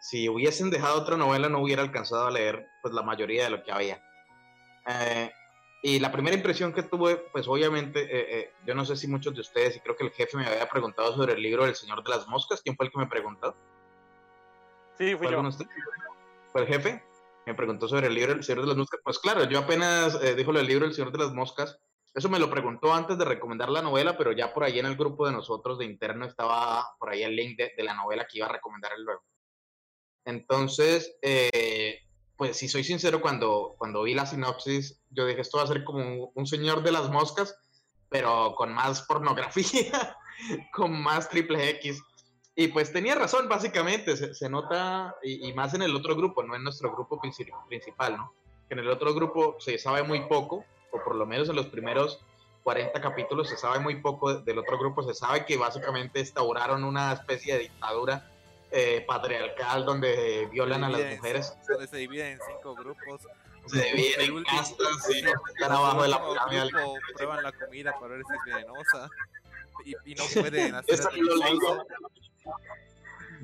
Si 0.00 0.28
hubiesen 0.28 0.70
dejado 0.70 0.98
otra 0.98 1.16
novela 1.16 1.48
no 1.48 1.60
hubiera 1.60 1.82
alcanzado 1.82 2.26
a 2.26 2.30
leer 2.30 2.66
pues 2.82 2.92
la 2.94 3.02
mayoría 3.02 3.44
de 3.44 3.50
lo 3.50 3.62
que 3.62 3.72
había. 3.72 4.02
Eh, 4.86 5.30
y 5.82 5.98
la 5.98 6.12
primera 6.12 6.36
impresión 6.36 6.72
que 6.72 6.82
tuve, 6.82 7.16
pues 7.16 7.48
obviamente, 7.48 8.02
eh, 8.02 8.38
eh, 8.38 8.52
yo 8.66 8.74
no 8.74 8.84
sé 8.84 8.96
si 8.96 9.08
muchos 9.08 9.34
de 9.34 9.40
ustedes, 9.40 9.76
y 9.76 9.80
creo 9.80 9.96
que 9.96 10.04
el 10.04 10.10
jefe 10.10 10.36
me 10.36 10.46
había 10.46 10.68
preguntado 10.68 11.14
sobre 11.14 11.32
el 11.32 11.42
libro 11.42 11.64
del 11.64 11.74
Señor 11.74 12.02
de 12.04 12.10
las 12.10 12.28
Moscas. 12.28 12.60
¿Quién 12.62 12.76
fue 12.76 12.86
el 12.86 12.92
que 12.92 12.98
me 12.98 13.06
preguntó? 13.06 13.56
Sí, 14.98 15.16
¿Fue 15.16 15.28
fui 15.28 15.30
yo. 15.30 15.42
¿Fue 16.52 16.60
el 16.62 16.66
jefe? 16.66 17.02
Me 17.46 17.54
preguntó 17.54 17.88
sobre 17.88 18.08
el 18.08 18.14
libro 18.14 18.32
El 18.32 18.44
Señor 18.44 18.62
de 18.62 18.68
las 18.68 18.76
Moscas. 18.76 19.00
Pues 19.02 19.18
claro, 19.18 19.44
yo 19.44 19.58
apenas 19.60 20.22
eh, 20.22 20.34
dijo 20.34 20.50
el 20.50 20.66
libro 20.66 20.84
El 20.84 20.92
Señor 20.92 21.12
de 21.12 21.18
las 21.18 21.32
Moscas. 21.32 21.78
Eso 22.12 22.28
me 22.28 22.38
lo 22.38 22.50
preguntó 22.50 22.92
antes 22.92 23.16
de 23.16 23.24
recomendar 23.24 23.70
la 23.70 23.82
novela, 23.82 24.18
pero 24.18 24.32
ya 24.32 24.52
por 24.52 24.64
ahí 24.64 24.78
en 24.78 24.86
el 24.86 24.96
grupo 24.96 25.26
de 25.26 25.32
nosotros 25.32 25.78
de 25.78 25.86
interno 25.86 26.26
estaba 26.26 26.84
por 26.98 27.10
ahí 27.10 27.22
el 27.22 27.34
link 27.34 27.56
de, 27.56 27.72
de 27.76 27.82
la 27.84 27.94
novela 27.94 28.26
que 28.26 28.38
iba 28.38 28.46
a 28.46 28.52
recomendar 28.52 28.92
él 28.96 29.04
luego. 29.04 29.22
Entonces, 30.26 31.16
eh, 31.22 31.99
pues 32.40 32.56
si 32.56 32.68
soy 32.70 32.82
sincero, 32.84 33.20
cuando, 33.20 33.74
cuando 33.76 34.02
vi 34.02 34.14
la 34.14 34.24
sinopsis, 34.24 34.98
yo 35.10 35.26
dije, 35.26 35.42
esto 35.42 35.58
va 35.58 35.64
a 35.64 35.66
ser 35.66 35.84
como 35.84 36.32
un, 36.34 36.46
Señor 36.46 36.82
de 36.82 36.90
las 36.90 37.10
Moscas, 37.10 37.54
pero 38.08 38.54
con 38.56 38.72
más 38.72 39.02
pornografía, 39.02 40.16
con 40.72 41.02
más 41.02 41.28
triple 41.28 41.68
X. 41.68 42.02
Y 42.56 42.68
pues 42.68 42.94
tenía 42.94 43.14
razón, 43.14 43.46
básicamente, 43.46 44.16
se, 44.16 44.32
se 44.34 44.48
nota, 44.48 45.14
y, 45.22 45.52
más 45.52 45.74
en 45.74 45.82
el 45.82 45.94
otro 45.94 46.16
grupo, 46.16 46.42
no 46.42 46.56
en 46.56 46.64
nuestro 46.64 46.90
grupo 46.90 47.20
princi- 47.20 47.52
principal, 47.68 48.16
¿no? 48.16 48.32
Que 48.68 48.72
en 48.72 48.80
el 48.80 48.88
otro 48.88 49.12
grupo 49.12 49.56
se 49.58 49.76
sabe 49.76 50.02
muy 50.02 50.20
poco, 50.26 50.64
o 50.92 51.04
por 51.04 51.16
lo 51.16 51.26
menos 51.26 51.50
en 51.50 51.56
los 51.56 51.66
primeros 51.66 52.24
40 52.62 52.98
capítulos 53.02 53.50
se 53.50 53.58
sabe 53.58 53.80
muy 53.80 54.00
poco 54.00 54.32
de- 54.32 54.44
del 54.44 54.60
otro 54.60 54.78
grupo, 54.78 55.02
se 55.02 55.12
sabe 55.12 55.44
que 55.44 55.58
básicamente 55.58 56.20
instauraron 56.20 56.84
una 56.84 57.12
especie 57.12 57.52
de 57.52 57.60
dictadura 57.64 58.32
eh, 58.70 59.04
patriarcal 59.06 59.84
donde 59.84 60.48
violan 60.50 60.84
a 60.84 60.88
las 60.88 61.16
mujeres, 61.16 61.56
donde 61.68 61.86
se 61.86 61.96
dividen 61.96 62.32
en 62.32 62.38
cinco 62.46 62.74
grupos. 62.74 63.22
se 63.66 63.82
dividen 63.82 64.36
en 64.38 64.44
castas 64.44 65.10
y 65.10 65.18
están 65.18 65.72
abajo 65.72 66.02
de 66.02 66.08
la 66.08 66.28
pirámide. 66.28 66.70
grupo 66.70 66.94
prueban 67.14 67.42
la 67.42 67.52
comida 67.52 67.92
para 67.98 68.14
ver 68.14 68.22
si 68.26 68.34
es 68.34 68.54
venenosa 68.54 69.10
y, 69.84 70.12
y 70.12 70.14
no 70.14 70.24
pueden 70.40 70.74
hacer 70.74 70.94
Eso 70.94 71.10
no 71.10 71.22
lo 71.22 71.36
leí 71.36 71.58
yo. 71.60 71.86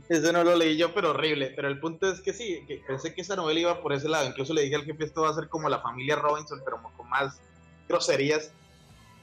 Ese 0.09 0.33
no 0.33 0.45
lo 0.45 0.55
leí 0.55 0.77
yo, 0.77 0.95
pero 0.95 1.11
horrible. 1.11 1.53
Pero 1.57 1.69
el 1.69 1.81
punto 1.81 2.11
es 2.11 2.21
que 2.21 2.33
sí, 2.33 2.65
que 2.67 2.83
pensé 2.87 3.15
que 3.15 3.23
esa 3.23 3.37
novela 3.37 3.61
iba 3.61 3.83
por 3.83 3.93
ese 3.93 4.09
lado. 4.09 4.29
Incluso 4.29 4.55
le 4.55 4.63
dije 4.63 4.77
al 4.77 4.85
jefe, 4.85 5.05
esto 5.05 5.23
va 5.23 5.31
a 5.31 5.35
ser 5.35 5.49
como 5.49 5.69
la 5.69 5.81
familia 5.81 6.17
Robinson, 6.17 6.61
pero 6.65 6.81
con 6.97 7.09
más 7.09 7.41
groserías. 7.89 8.53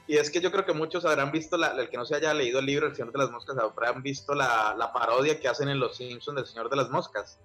Y 0.07 0.17
es 0.17 0.29
que 0.29 0.41
yo 0.41 0.51
creo 0.51 0.65
que 0.65 0.73
muchos 0.73 1.05
habrán 1.05 1.31
visto, 1.31 1.57
la, 1.57 1.71
el 1.79 1.89
que 1.89 1.97
no 1.97 2.05
se 2.05 2.15
haya 2.15 2.33
leído 2.33 2.59
el 2.59 2.65
libro 2.65 2.87
El 2.87 2.95
Señor 2.95 3.13
de 3.13 3.19
las 3.19 3.31
Moscas, 3.31 3.57
habrán 3.57 4.03
visto 4.03 4.33
la, 4.33 4.75
la 4.77 4.91
parodia 4.91 5.39
que 5.39 5.47
hacen 5.47 5.69
en 5.69 5.79
Los 5.79 5.97
Simpsons 5.97 6.35
del 6.35 6.45
Señor 6.45 6.69
de 6.69 6.75
las 6.75 6.89
Moscas. 6.89 7.39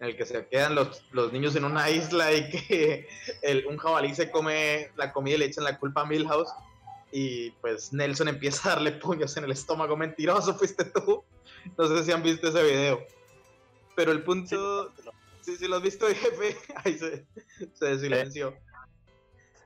En 0.00 0.08
el 0.08 0.16
que 0.16 0.26
se 0.26 0.46
quedan 0.48 0.74
los, 0.74 1.04
los 1.12 1.32
niños 1.32 1.54
en 1.54 1.64
una 1.64 1.88
isla 1.88 2.32
y 2.32 2.50
que 2.50 3.08
el, 3.42 3.66
un 3.66 3.76
jabalí 3.76 4.14
se 4.14 4.30
come 4.30 4.90
la 4.96 5.12
comida 5.12 5.36
y 5.36 5.38
le 5.38 5.44
echan 5.46 5.64
la 5.64 5.78
culpa 5.78 6.00
a 6.00 6.06
Milhouse. 6.06 6.52
y 7.12 7.52
pues 7.52 7.92
Nelson 7.92 8.26
empieza 8.26 8.68
a 8.68 8.74
darle 8.74 8.92
puños 8.92 9.36
en 9.36 9.44
el 9.44 9.52
estómago. 9.52 9.96
Mentiroso, 9.96 10.54
fuiste 10.54 10.84
tú. 10.84 11.22
No 11.78 11.86
sé 11.86 12.04
si 12.04 12.10
han 12.10 12.24
visto 12.24 12.48
ese 12.48 12.62
video. 12.62 13.06
Pero 13.94 14.10
el 14.10 14.24
punto. 14.24 14.92
Sí, 15.42 15.56
sí, 15.56 15.68
lo 15.68 15.76
has 15.76 15.82
visto, 15.82 16.06
jefe. 16.08 16.56
Ahí 16.84 16.98
se, 16.98 17.24
se 17.72 17.98
silenció. 18.00 18.54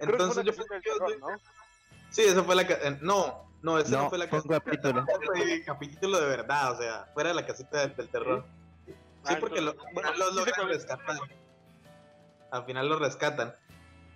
Entonces 0.01 0.45
yo 0.45 0.53
Sí, 2.11 2.23
eso 2.23 2.45
fue 2.45 2.55
la. 2.55 2.63
Eh, 2.63 2.99
no, 3.01 3.49
no, 3.63 3.79
eso 3.79 3.97
no, 3.97 4.09
fue 4.09 4.19
la 4.19 4.29
casita. 4.29 4.61
Capítulo. 4.61 5.05
Fue 5.27 5.63
capítulo 5.65 6.21
de 6.21 6.27
verdad, 6.27 6.73
o 6.73 6.83
sea, 6.83 7.09
fuera 7.15 7.31
de 7.31 7.35
la 7.35 7.47
casita 7.47 7.87
del, 7.87 8.09
terror. 8.09 8.45
Sí, 8.87 8.95
ah, 9.25 9.37
porque 9.41 9.61
lo, 9.61 9.75
bueno, 9.93 10.11
lo, 10.15 10.31
lo 10.33 10.45
rescatan. 10.45 11.19
Al 12.51 12.65
final 12.65 12.89
lo 12.89 12.99
rescatan. 12.99 13.55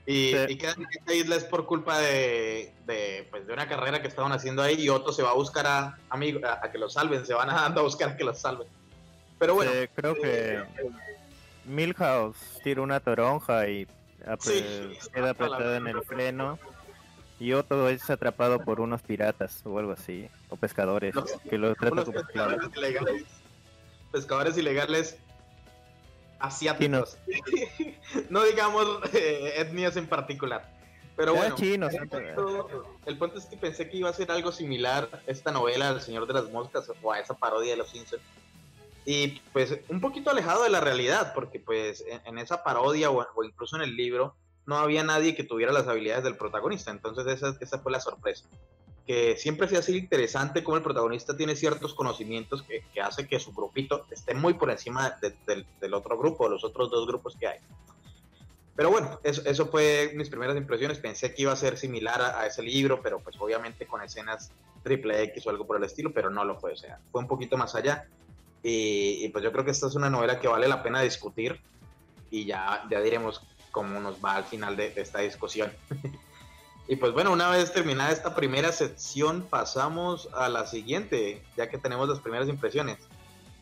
Y, 0.05 0.35
y 0.37 0.59
que 0.59 0.67
esta 0.67 1.15
isla 1.15 1.37
es 1.37 1.45
por 1.45 1.65
culpa 1.65 1.99
de, 1.99 2.75
de, 2.87 3.29
pues, 3.31 3.47
de 3.47 3.53
una 3.53 3.69
carrera 3.69 4.03
que 4.03 4.09
estaban 4.09 4.33
haciendo 4.33 4.61
ahí 4.63 4.75
y 4.75 4.89
otro 4.89 5.13
se 5.13 5.23
va 5.23 5.31
a 5.31 5.35
buscar 5.35 5.65
a, 5.67 5.99
a, 6.11 6.71
que 6.73 6.79
lo 6.79 6.89
salven, 6.89 7.25
se 7.25 7.35
van 7.35 7.51
a, 7.51 7.67
a 7.67 7.83
buscar 7.83 8.11
a 8.11 8.17
que 8.17 8.25
lo 8.25 8.35
salven. 8.35 8.67
Pero 9.39 9.55
bueno. 9.55 9.71
creo 9.95 10.15
que 10.15 10.55
eh, 10.57 10.65
Milhouse 11.65 12.37
tira 12.65 12.83
una 12.83 12.99
toronja 12.99 13.69
y 13.69 13.87
queda 15.13 15.31
apretado 15.31 15.77
en 15.77 15.87
el 15.87 16.03
freno 16.03 16.59
y 17.43 17.55
otro 17.55 17.89
es 17.89 18.09
atrapado 18.09 18.61
por 18.61 18.81
unos 18.81 19.03
piratas 19.03 19.67
o 19.67 19.77
algo 19.77 19.91
así, 19.91 20.29
o 20.49 20.55
pescadores, 20.55 21.13
que 21.51 21.59
lo 21.59 21.75
tratan 21.75 22.05
como 22.05 22.13
pescadores 22.13 22.71
ilegales. 22.77 23.25
Pescadores 24.13 24.57
ilegales 24.57 25.17
asiáticos. 26.39 27.19
no 28.31 28.45
digamos 28.45 28.87
eh, 29.13 29.55
etnias 29.57 29.97
en 29.97 30.07
particular. 30.07 30.71
Pero 31.17 31.35
bueno, 31.35 31.57
el, 31.59 33.19
punto, 33.19 33.39
es 33.39 33.47
que 33.47 33.57
pensé 33.57 33.89
que 33.91 33.97
iba 33.97 34.09
a 34.09 34.13
ser 34.13 34.31
algo 34.31 34.53
similar 34.53 35.23
esta 35.27 35.51
novela 35.51 35.91
El 35.91 36.01
Señor 36.01 36.29
de 36.29 36.35
las 36.35 36.49
Moscas 36.49 36.91
o 37.03 37.13
a 37.13 37.19
esa 37.19 37.35
parodia 37.35 37.73
de 37.73 37.79
los 37.79 37.91
Simpsons. 37.91 38.23
Y 39.05 39.41
pues 39.53 39.81
un 39.89 40.01
poquito 40.01 40.31
alejado 40.31 40.63
de 40.63 40.71
la 40.71 40.81
realidad, 40.81 41.33
porque 41.35 41.59
pues 41.59 42.05
en, 42.25 42.39
esa 42.39 42.63
parodia 42.63 43.11
o, 43.11 43.27
incluso 43.43 43.75
en 43.75 43.83
el 43.83 43.97
libro 43.97 44.37
no 44.67 44.77
había 44.77 45.03
nadie 45.03 45.35
que 45.35 45.45
tuviera 45.45 45.73
las 45.73 45.89
habilidades 45.89 46.25
del 46.25 46.37
protagonista. 46.37 46.91
Entonces 46.91 47.27
esa, 47.27 47.57
esa 47.61 47.79
fue 47.79 47.93
la 47.93 48.01
sorpresa 48.01 48.47
que 49.07 49.37
siempre 49.37 49.69
se 49.69 49.77
hace 49.77 49.97
interesante 49.97 50.63
como 50.63 50.77
el 50.77 50.83
protagonista 50.83 51.37
tiene 51.37 51.57
ciertos 51.57 51.95
conocimientos 51.95 52.63
que, 52.63 52.85
que 52.95 53.01
hace 53.01 53.27
que 53.27 53.41
su 53.41 53.53
grupito 53.53 54.07
esté 54.11 54.35
muy 54.35 54.55
por 54.55 54.71
encima 54.71 55.19
del 55.47 55.95
otro 55.95 56.17
grupo, 56.17 56.45
de 56.45 56.51
los 56.51 56.65
otros 56.65 56.91
dos 56.91 57.07
grupos 57.07 57.37
que 57.37 57.49
hay. 57.49 57.59
Pero 58.75 58.91
bueno, 58.91 59.21
eso, 59.23 59.43
eso, 59.45 59.67
fue 59.67 60.13
mis 60.15 60.31
primeras 60.31 60.57
impresiones. 60.57 60.99
Pensé 60.99 61.35
que 61.35 61.43
iba 61.43 61.53
a 61.53 61.57
ser 61.57 61.77
similar 61.77 62.23
a, 62.23 62.47
ese 62.47 62.63
libro, 62.63 63.03
pero 63.03 63.19
pues 63.21 63.37
obviamente 63.39 63.87
con 63.87 64.03
escenas 64.03 64.51
triple 64.83 65.23
X 65.25 65.47
o 65.47 65.51
algo 65.51 65.67
por 65.67 65.77
el 65.77 65.85
estilo, 65.85 66.13
pero 66.15 66.31
no 66.31 66.45
lo 66.45 66.59
fue. 66.59 66.73
O 66.73 66.77
sea, 66.77 66.99
fue 67.11 67.21
un 67.21 67.29
poquito 67.29 67.59
más 67.59 67.75
allá. 67.75 68.07
Y, 68.63 69.25
y, 69.25 69.29
pues 69.29 69.45
yo 69.45 69.53
creo 69.53 69.65
que 69.65 69.73
esta 69.73 69.89
es 69.89 69.95
una 69.95 70.09
novela 70.09 70.39
que 70.39 70.49
vale 70.49 70.69
la 70.69 70.83
pena 70.83 71.03
discutir 71.03 71.61
y 72.31 72.47
ya, 72.47 72.85
ya 72.89 73.01
diremos 73.01 73.43
cómo 73.73 73.99
nos 73.99 74.25
va 74.25 74.37
al 74.37 74.45
final 74.45 74.77
de, 74.77 74.91
de 74.91 75.01
esta 75.01 75.19
discusión. 75.19 75.73
Y 76.89 76.97
pues 76.97 77.13
bueno, 77.13 77.33
una 77.33 77.49
vez 77.49 77.73
terminada 77.73 78.11
esta 78.11 78.35
primera 78.35 78.73
sección, 78.73 79.47
pasamos 79.49 80.29
a 80.35 80.49
la 80.49 80.67
siguiente, 80.67 81.43
ya 81.57 81.69
que 81.71 81.79
tenemos 81.79 82.09
las 82.09 82.19
primeras 82.19 82.49
impresiones. 82.49 82.99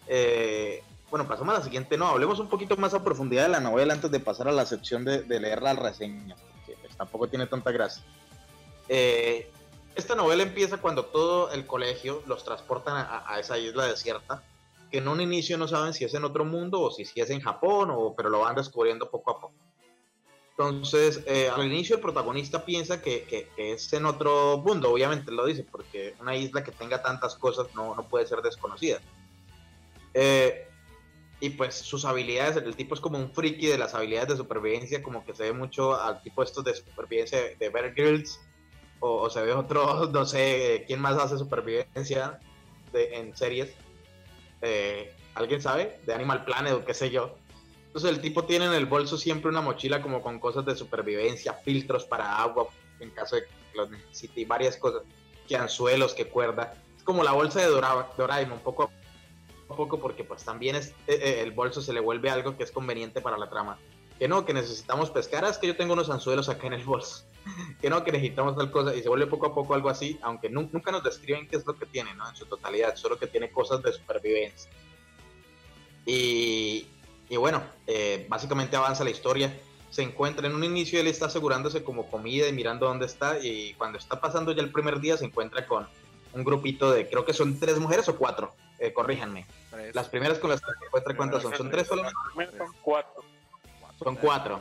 Eh, 0.06 0.82
bueno, 1.10 1.28
pasamos 1.28 1.54
a 1.54 1.58
la 1.58 1.64
siguiente, 1.64 1.98
no, 1.98 2.08
hablemos 2.08 2.38
un 2.38 2.48
poquito 2.48 2.76
más 2.76 2.94
a 2.94 3.04
profundidad 3.04 3.44
de 3.44 3.50
la 3.50 3.60
novela 3.60 3.94
antes 3.94 4.10
de 4.10 4.20
pasar 4.20 4.48
a 4.48 4.52
la 4.52 4.64
sección 4.64 5.04
de, 5.04 5.22
leer 5.28 5.62
las 5.62 5.76
reseñas, 5.76 6.40
porque 6.40 6.80
pues, 6.80 6.96
tampoco 6.96 7.28
tiene 7.28 7.46
tanta 7.46 7.70
gracia. 7.72 8.02
Eh, 8.88 9.50
esta 9.94 10.14
novela 10.14 10.42
empieza 10.42 10.78
cuando 10.78 11.04
todo 11.04 11.52
el 11.52 11.66
colegio 11.66 12.22
los 12.26 12.44
transportan 12.44 12.96
a, 12.96 13.38
esa 13.38 13.58
isla 13.58 13.86
desierta, 13.86 14.42
que 14.90 14.98
en 14.98 15.08
un 15.08 15.20
inicio 15.20 15.58
no 15.58 15.68
saben 15.68 15.94
si 15.94 16.04
es 16.04 16.14
en 16.14 16.24
otro 16.24 16.44
mundo 16.44 16.80
o 16.80 16.90
si, 16.90 17.04
si 17.04 17.20
es 17.20 17.30
en 17.30 17.40
Japón, 17.40 17.90
o, 17.92 18.14
pero 18.16 18.30
lo 18.30 18.40
van 18.40 18.56
descubriendo 18.56 19.10
poco 19.10 19.30
a 19.32 19.40
poco. 19.40 19.54
Entonces, 20.60 21.22
eh, 21.26 21.48
al 21.48 21.64
inicio 21.66 21.96
el 21.96 22.02
protagonista 22.02 22.66
piensa 22.66 23.00
que, 23.00 23.48
es 23.56 23.90
en 23.94 24.04
otro 24.04 24.58
mundo, 24.58 24.92
obviamente 24.92 25.32
lo 25.32 25.46
dice, 25.46 25.64
porque 25.64 26.14
una 26.20 26.36
isla 26.36 26.62
que 26.62 26.70
tenga 26.70 27.00
tantas 27.00 27.34
cosas 27.34 27.68
no, 27.74 27.96
puede 28.10 28.26
ser 28.26 28.42
desconocida. 28.42 29.00
Eh, 30.12 30.68
y 31.40 31.48
pues 31.48 31.76
sus 31.76 32.04
habilidades, 32.04 32.58
el 32.58 32.76
tipo 32.76 32.94
es 32.94 33.00
como 33.00 33.16
un 33.16 33.32
friki 33.32 33.68
de 33.68 33.78
las 33.78 33.94
habilidades 33.94 34.28
de 34.28 34.36
supervivencia, 34.36 35.02
como 35.02 35.24
que 35.24 35.34
se 35.34 35.44
ve 35.44 35.54
mucho 35.54 35.98
al 35.98 36.22
tipo 36.22 36.42
estos 36.42 36.62
de 36.62 36.74
supervivencia 36.74 37.38
de 37.58 37.68
Bear 37.70 37.94
Grylls, 37.94 38.38
o, 38.98 39.30
se 39.30 39.40
ve 39.40 39.54
otro, 39.54 40.10
no 40.12 40.26
sé, 40.26 40.84
quién 40.86 41.00
más 41.00 41.16
hace 41.16 41.38
supervivencia 41.38 42.38
en 42.92 43.34
series. 43.34 43.72
Eh, 44.60 45.10
¿Alguien 45.34 45.62
sabe? 45.62 46.00
De 46.04 46.12
Animal 46.12 46.44
Planet 46.44 46.74
o 46.74 46.84
qué 46.84 46.92
sé 46.92 47.08
yo. 47.08 47.39
Entonces 47.90 48.10
el 48.12 48.20
tipo 48.20 48.44
tiene 48.44 48.66
en 48.66 48.72
el 48.72 48.86
bolso 48.86 49.18
siempre 49.18 49.50
una 49.50 49.60
mochila 49.60 50.00
como 50.00 50.22
con 50.22 50.38
cosas 50.38 50.64
de 50.64 50.76
supervivencia, 50.76 51.54
filtros 51.54 52.04
para 52.04 52.40
agua 52.40 52.68
en 53.00 53.10
caso 53.10 53.34
de 53.34 53.42
que 53.42 53.48
los 53.74 53.90
necesite 53.90 54.42
y 54.42 54.44
varias 54.44 54.76
cosas, 54.76 55.02
que 55.48 55.56
anzuelos, 55.56 56.14
que 56.14 56.28
cuerda. 56.28 56.72
Es 56.96 57.02
como 57.02 57.24
la 57.24 57.32
bolsa 57.32 57.60
de 57.60 57.66
Doraemon, 57.66 58.60
poco 58.60 58.84
a 59.68 59.74
poco 59.74 59.98
porque 59.98 60.22
pues 60.22 60.44
también 60.44 60.76
es, 60.76 60.90
eh, 61.08 61.18
eh, 61.20 61.40
el 61.40 61.50
bolso 61.50 61.82
se 61.82 61.92
le 61.92 61.98
vuelve 61.98 62.30
algo 62.30 62.56
que 62.56 62.62
es 62.62 62.70
conveniente 62.70 63.20
para 63.20 63.36
la 63.36 63.50
trama. 63.50 63.76
Que 64.20 64.28
no, 64.28 64.44
que 64.44 64.54
necesitamos 64.54 65.10
pescar, 65.10 65.44
ah, 65.44 65.48
es 65.48 65.58
que 65.58 65.66
yo 65.66 65.76
tengo 65.76 65.94
unos 65.94 66.10
anzuelos 66.10 66.48
acá 66.48 66.68
en 66.68 66.74
el 66.74 66.84
bolso. 66.84 67.24
que 67.80 67.90
no, 67.90 68.04
que 68.04 68.12
necesitamos 68.12 68.56
tal 68.56 68.70
cosa 68.70 68.94
y 68.94 69.02
se 69.02 69.08
vuelve 69.08 69.26
poco 69.26 69.46
a 69.46 69.54
poco 69.54 69.74
algo 69.74 69.88
así, 69.88 70.16
aunque 70.22 70.48
nunca 70.48 70.92
nos 70.92 71.02
describen 71.02 71.48
qué 71.48 71.56
es 71.56 71.66
lo 71.66 71.74
que 71.74 71.86
tiene, 71.86 72.14
¿no? 72.14 72.28
En 72.28 72.36
su 72.36 72.46
totalidad, 72.46 72.94
solo 72.94 73.18
que 73.18 73.26
tiene 73.26 73.50
cosas 73.50 73.82
de 73.82 73.92
supervivencia. 73.92 74.70
Y, 76.06 76.86
y 77.30 77.36
bueno, 77.36 77.62
eh, 77.86 78.26
básicamente 78.28 78.76
avanza 78.76 79.04
la 79.04 79.10
historia. 79.10 79.56
Se 79.88 80.02
encuentra 80.02 80.48
en 80.48 80.54
un 80.54 80.64
inicio, 80.64 81.00
él 81.00 81.06
está 81.06 81.26
asegurándose 81.26 81.84
como 81.84 82.10
comida 82.10 82.48
y 82.48 82.52
mirando 82.52 82.86
dónde 82.86 83.06
está. 83.06 83.38
Y 83.38 83.74
cuando 83.74 83.98
está 83.98 84.20
pasando 84.20 84.50
ya 84.50 84.62
el 84.62 84.72
primer 84.72 84.98
día, 84.98 85.16
se 85.16 85.26
encuentra 85.26 85.64
con 85.66 85.88
un 86.32 86.44
grupito 86.44 86.90
de, 86.90 87.08
creo 87.08 87.24
que 87.24 87.32
son 87.32 87.58
tres 87.58 87.78
mujeres 87.78 88.08
o 88.08 88.16
cuatro. 88.16 88.52
Eh, 88.80 88.92
corríjanme. 88.92 89.46
Las 89.92 90.08
primeras 90.08 90.40
con 90.40 90.50
las 90.50 90.60
que 90.60 90.72
se 90.76 90.86
encuentra, 90.86 91.16
¿cuántas 91.16 91.42
son? 91.42 91.54
¿Son 91.54 91.70
tres 91.70 91.86
solamente? 91.86 92.18
Son 92.58 92.74
cuatro. 92.82 93.24
Son 94.02 94.16
cuatro. 94.16 94.60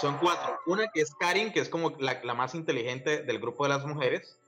Son 0.00 0.18
cuatro. 0.18 0.58
Una 0.66 0.88
que 0.88 1.02
es 1.02 1.14
Karin, 1.14 1.52
que 1.52 1.60
es 1.60 1.68
como 1.68 1.90
la, 2.00 2.20
la 2.24 2.34
más 2.34 2.56
inteligente 2.56 3.22
del 3.22 3.38
grupo 3.38 3.62
de 3.62 3.68
las 3.68 3.84
mujeres. 3.86 4.38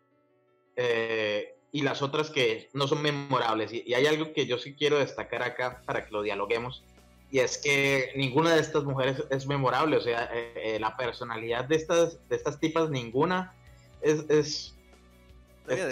Eh, 0.74 1.54
y 1.72 1.80
las 1.80 2.02
otras 2.02 2.30
que 2.30 2.68
no 2.74 2.86
son 2.86 3.02
memorables. 3.02 3.72
Y, 3.72 3.94
hay 3.94 4.06
algo 4.06 4.32
que 4.34 4.46
yo 4.46 4.58
sí 4.58 4.74
quiero 4.74 4.98
destacar 4.98 5.42
acá 5.42 5.82
para 5.86 6.04
que 6.04 6.12
lo 6.12 6.22
dialoguemos, 6.22 6.84
y 7.30 7.38
es 7.38 7.56
que 7.56 8.12
ninguna 8.14 8.54
de 8.54 8.60
estas 8.60 8.84
mujeres 8.84 9.24
es 9.30 9.46
memorable, 9.46 9.96
o 9.96 10.00
sea, 10.02 10.28
eh, 10.34 10.52
eh, 10.56 10.78
la 10.78 10.96
personalidad 10.98 11.64
de 11.64 11.76
estas, 11.76 12.28
de 12.28 12.36
estas 12.36 12.60
tipas, 12.60 12.90
ninguna 12.90 13.54
es... 14.02 14.28
es, 14.28 14.74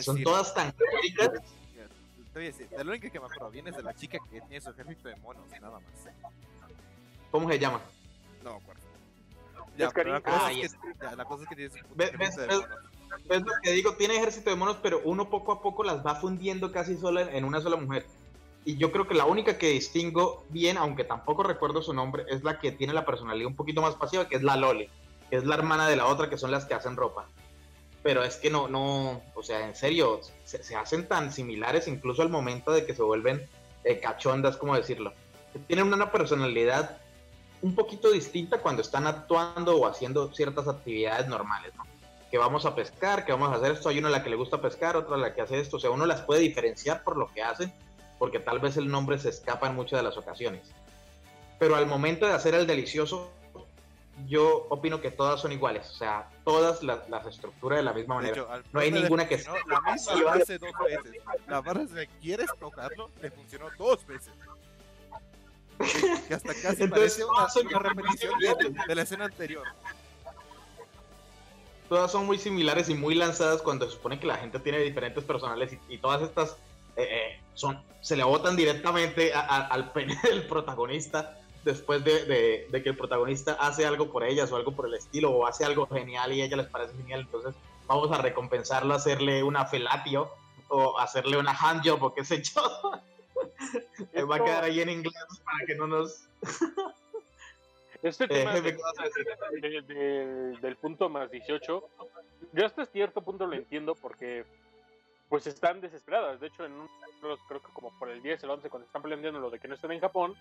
son 0.05 0.23
todas 0.23 0.53
tan 0.55 0.73
críticas. 0.73 1.31
La 2.77 2.83
única 2.83 3.09
que 3.09 3.19
me 3.19 3.29
proviene 3.29 3.71
es 3.71 3.77
de 3.77 3.83
la 3.83 3.95
chica 3.95 4.19
que 4.31 4.41
tiene 4.43 4.61
su 4.61 4.71
ejército 4.71 5.09
de 5.09 5.17
monos, 5.17 5.43
nada 5.51 5.81
más. 5.81 5.83
¿Cómo 7.31 7.49
se 7.49 7.59
llama? 7.59 7.81
No, 8.45 8.57
acuerdo. 8.57 8.81
Ya, 9.79 9.87
la, 9.87 10.21
cosa 10.21 10.53
es 10.53 10.75
que, 10.75 10.95
ya, 11.01 11.17
la 11.17 11.25
cosa 11.25 11.43
es 11.45 11.49
que 11.49 11.57
tiene 11.57 11.71
su 11.71 11.77
ejército 11.79 12.41
de 12.43 12.47
monos 12.59 12.90
es 13.29 13.41
lo 13.41 13.53
que 13.63 13.73
digo, 13.73 13.95
tiene 13.95 14.17
ejército 14.17 14.51
de 14.51 14.57
monos, 14.57 14.79
pero 14.83 15.01
uno 15.05 15.31
poco 15.31 15.53
a 15.53 15.63
poco 15.63 15.85
las 15.85 16.05
va 16.05 16.17
fundiendo 16.17 16.73
casi 16.73 16.97
solo 16.97 17.21
en 17.21 17.45
una 17.45 17.61
sola 17.61 17.77
mujer. 17.77 18.07
Y 18.65 18.77
yo 18.77 18.93
creo 18.93 19.09
que 19.09 19.15
la 19.15 19.25
única 19.25 19.57
que 19.57 19.71
distingo 19.71 20.45
bien, 20.51 20.77
aunque 20.77 21.05
tampoco 21.05 21.43
recuerdo 21.43 21.83
su 21.83 21.95
nombre, 21.95 22.25
es 22.29 22.43
la 22.45 22.59
que 22.59 22.73
tiene 22.73 22.93
la 22.93 23.07
personalidad 23.07 23.47
un 23.47 23.57
poquito 23.57 23.81
más 23.81 23.95
pasiva, 23.95 24.29
que 24.29 24.37
es 24.37 24.43
la 24.43 24.57
Loli, 24.57 24.89
que 25.31 25.37
es 25.37 25.45
la 25.45 25.55
hermana 25.55 25.89
de 25.89 25.97
la 25.97 26.07
otra, 26.07 26.29
que 26.29 26.37
son 26.37 26.51
las 26.51 26.67
que 26.67 26.75
hacen 26.75 26.97
ropa. 26.97 27.27
Pero 28.03 28.23
es 28.23 28.37
que 28.37 28.51
no, 28.51 28.69
no, 28.69 29.23
o 29.35 29.43
sea, 29.43 29.67
en 29.67 29.75
serio, 29.75 30.21
se, 30.45 30.77
hacen 30.77 31.09
tan 31.09 31.33
similares 31.33 31.89
incluso 31.89 32.23
al 32.23 32.29
momento 32.29 32.73
de 32.73 32.85
que 32.85 32.95
se 32.95 33.03
vuelven 33.03 33.47
eh, 33.85 33.99
cachondas, 33.99 34.57
como 34.57 34.77
decirlo. 34.77 35.13
Tienen 35.67 35.93
una 35.93 36.13
personalidad 36.13 36.99
un 37.63 37.75
poquito 37.75 38.11
distinta 38.11 38.59
cuando 38.59 38.83
están 38.83 39.07
actuando 39.07 39.77
o 39.77 39.87
haciendo 39.87 40.33
ciertas 40.33 40.69
actividades 40.69 41.29
normales, 41.29 41.73
¿no? 41.77 41.85
Que 42.31 42.39
vamos 42.39 42.65
a 42.65 42.75
pescar, 42.75 43.25
que 43.25 43.33
vamos 43.33 43.53
a 43.53 43.57
hacer 43.57 43.73
esto. 43.73 43.89
Hay 43.89 43.99
una 43.99 44.09
a 44.09 44.13
la 44.13 44.23
que 44.23 44.31
le 44.31 44.37
gusta 44.37 44.61
pescar, 44.61 44.97
otra 44.97 45.17
a 45.17 45.19
la 45.19 45.35
que 45.35 45.41
hace 45.41 45.59
esto. 45.59 45.77
O 45.79 45.81
sea, 45.81 45.91
uno 45.91 46.07
las 46.07 46.23
puede 46.23 46.41
diferenciar 46.41 47.03
por 47.03 47.17
lo 47.17 47.29
que 47.33 47.43
hacen, 47.43 47.73
porque 48.19 48.39
tal 48.39 48.61
vez 48.61 48.77
el 48.77 48.89
nombre 48.89 49.19
se 49.19 49.31
escapa 49.31 49.67
en 49.67 49.75
muchas 49.75 49.99
de 49.99 50.05
las 50.05 50.17
ocasiones. 50.17 50.63
Pero 51.59 51.75
al 51.75 51.87
momento 51.87 52.27
de 52.27 52.33
hacer 52.33 52.55
el 52.55 52.67
delicioso, 52.67 53.31
yo 54.29 54.67
opino 54.69 55.01
que 55.01 55.11
todas 55.11 55.41
son 55.41 55.51
iguales. 55.51 55.91
O 55.91 55.95
sea, 55.95 56.29
todas 56.45 56.83
las, 56.83 57.09
las 57.09 57.27
estructuras 57.27 57.79
de 57.79 57.83
la 57.83 57.93
misma 57.93 58.17
manera. 58.17 58.63
no 58.73 58.81
hay 58.81 58.93
ninguna 58.93 59.27
que 59.27 59.39
sea. 59.39 59.55
La 59.67 59.81
misma 59.81 60.33
hace 60.33 60.59
dos 60.59 60.71
veces. 60.85 61.23
La 61.49 61.61
barra, 61.61 61.87
si 61.87 62.07
quieres 62.21 62.49
tocarlo, 62.59 63.11
le 63.21 63.31
funcionó 63.31 63.67
dos 63.77 64.07
veces. 64.07 64.33
Que 66.29 66.35
hasta 66.35 66.53
casi 66.63 66.87
parece 66.87 67.25
una, 67.25 67.79
repetición 67.79 68.39
de 68.87 68.95
la 68.95 69.03
escena 69.03 69.25
anterior. 69.25 69.67
Todas 71.91 72.11
son 72.13 72.25
muy 72.25 72.39
similares 72.39 72.89
y 72.89 72.95
muy 72.95 73.15
lanzadas 73.17 73.61
cuando 73.63 73.85
se 73.85 73.93
supone 73.93 74.19
que 74.21 74.27
la 74.27 74.37
gente 74.37 74.61
tiene 74.61 74.79
diferentes 74.79 75.25
personales 75.25 75.73
y, 75.73 75.95
y 75.95 75.99
todas 75.99 76.23
estas 76.23 76.53
eh, 76.97 77.03
eh, 77.11 77.41
son, 77.55 77.83
se 78.01 78.17
le 78.17 78.23
botan 78.25 78.55
directamente 78.57 79.35
a- 79.35 79.41
a- 79.41 79.67
al 79.67 79.93
pene 79.93 80.17
del 80.23 80.47
protagonista 80.47 81.37
después 81.65 82.03
de, 82.05 82.25
de- 82.25 82.67
de 82.71 82.83
que 82.83 82.91
el 82.91 82.97
protagonista 82.97 83.55
hace 83.61 83.85
algo 83.85 84.11
por 84.13 84.23
ellas 84.25 84.51
o 84.53 84.57
algo 84.57 84.73
por 84.75 84.87
el 84.87 84.95
estilo 84.95 85.31
o 85.33 85.47
hace 85.47 85.65
algo 85.65 85.87
genial 85.89 86.33
y 86.33 86.41
a 86.41 86.45
ella 86.47 86.57
les 86.57 86.69
parece 86.69 86.95
genial, 86.97 87.21
entonces 87.23 87.55
vamos 87.87 88.11
a 88.13 88.19
recompensarlo, 88.23 88.95
hacerle 88.95 89.43
una 89.43 89.67
felatio 89.67 90.31
o 90.69 90.97
hacerle 90.99 91.37
una 91.39 91.53
handjob 91.53 92.01
o 92.05 92.15
qué 92.15 92.25
sé 92.25 92.41
yo. 92.43 92.63
Va 94.31 94.37
a 94.37 94.45
quedar 94.45 94.65
ahí 94.65 94.81
en 94.81 94.91
inglés 94.91 95.15
para 95.45 95.67
que 95.67 95.75
no 95.75 95.87
nos... 95.89 96.23
Este 98.03 98.25
Eh, 98.25 98.29
tema 98.29 98.53
del 100.63 100.77
punto 100.77 101.09
más 101.09 101.31
18, 101.31 101.89
yo 102.53 102.67
hasta 102.67 102.87
cierto 102.87 103.23
punto 103.23 103.47
lo 103.47 103.55
entiendo 103.55 103.95
porque 103.95 104.45
pues 105.29 105.47
están 105.47 105.81
desesperadas. 105.81 106.41
De 106.41 106.49
hecho, 106.49 106.65
en 106.65 106.73
un, 106.73 106.89
creo 107.47 107.61
que 107.61 107.73
como 107.73 107.97
por 107.99 108.11
el 108.11 108.23
10, 108.23 108.43
el 108.43 108.51
11, 108.51 108.69
cuando 108.69 108.87
están 108.87 109.03
planteando 109.03 109.39
lo 109.39 109.51
de 109.51 109.61
que 109.61 109.69
no 109.69 109.75
estén 109.75 109.93
en 109.93 110.01
Japón, 110.01 110.35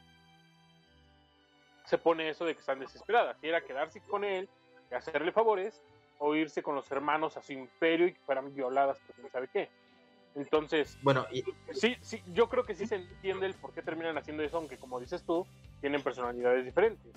se 1.85 1.97
pone 1.97 2.29
eso 2.29 2.45
de 2.45 2.53
que 2.53 2.59
están 2.59 2.79
desesperadas. 2.79 3.37
Si 3.39 3.47
era 3.47 3.61
quedarse 3.61 4.01
con 4.01 4.23
él, 4.23 4.49
y 4.91 4.95
hacerle 4.95 5.31
favores, 5.31 5.81
o 6.17 6.35
irse 6.35 6.63
con 6.63 6.75
los 6.75 6.89
hermanos 6.91 7.37
a 7.37 7.41
su 7.41 7.53
imperio 7.53 8.07
y 8.07 8.13
que 8.13 8.19
fueran 8.21 8.53
violadas, 8.53 8.99
pues 9.05 9.15
quién 9.15 9.31
sabe 9.31 9.47
qué. 9.47 9.69
Entonces, 10.35 10.97
Bueno, 11.01 11.25
y, 11.31 11.43
sí, 11.73 11.97
sí, 12.01 12.21
yo 12.33 12.49
creo 12.49 12.65
que 12.65 12.75
sí 12.75 12.85
se 12.85 12.95
entiende 12.95 13.45
el 13.45 13.55
por 13.55 13.73
qué 13.73 13.81
terminan 13.81 14.17
haciendo 14.17 14.43
eso, 14.43 14.57
aunque 14.57 14.77
como 14.77 14.99
dices 14.99 15.23
tú, 15.23 15.45
tienen 15.81 16.03
personalidades 16.03 16.65
diferentes. 16.65 17.13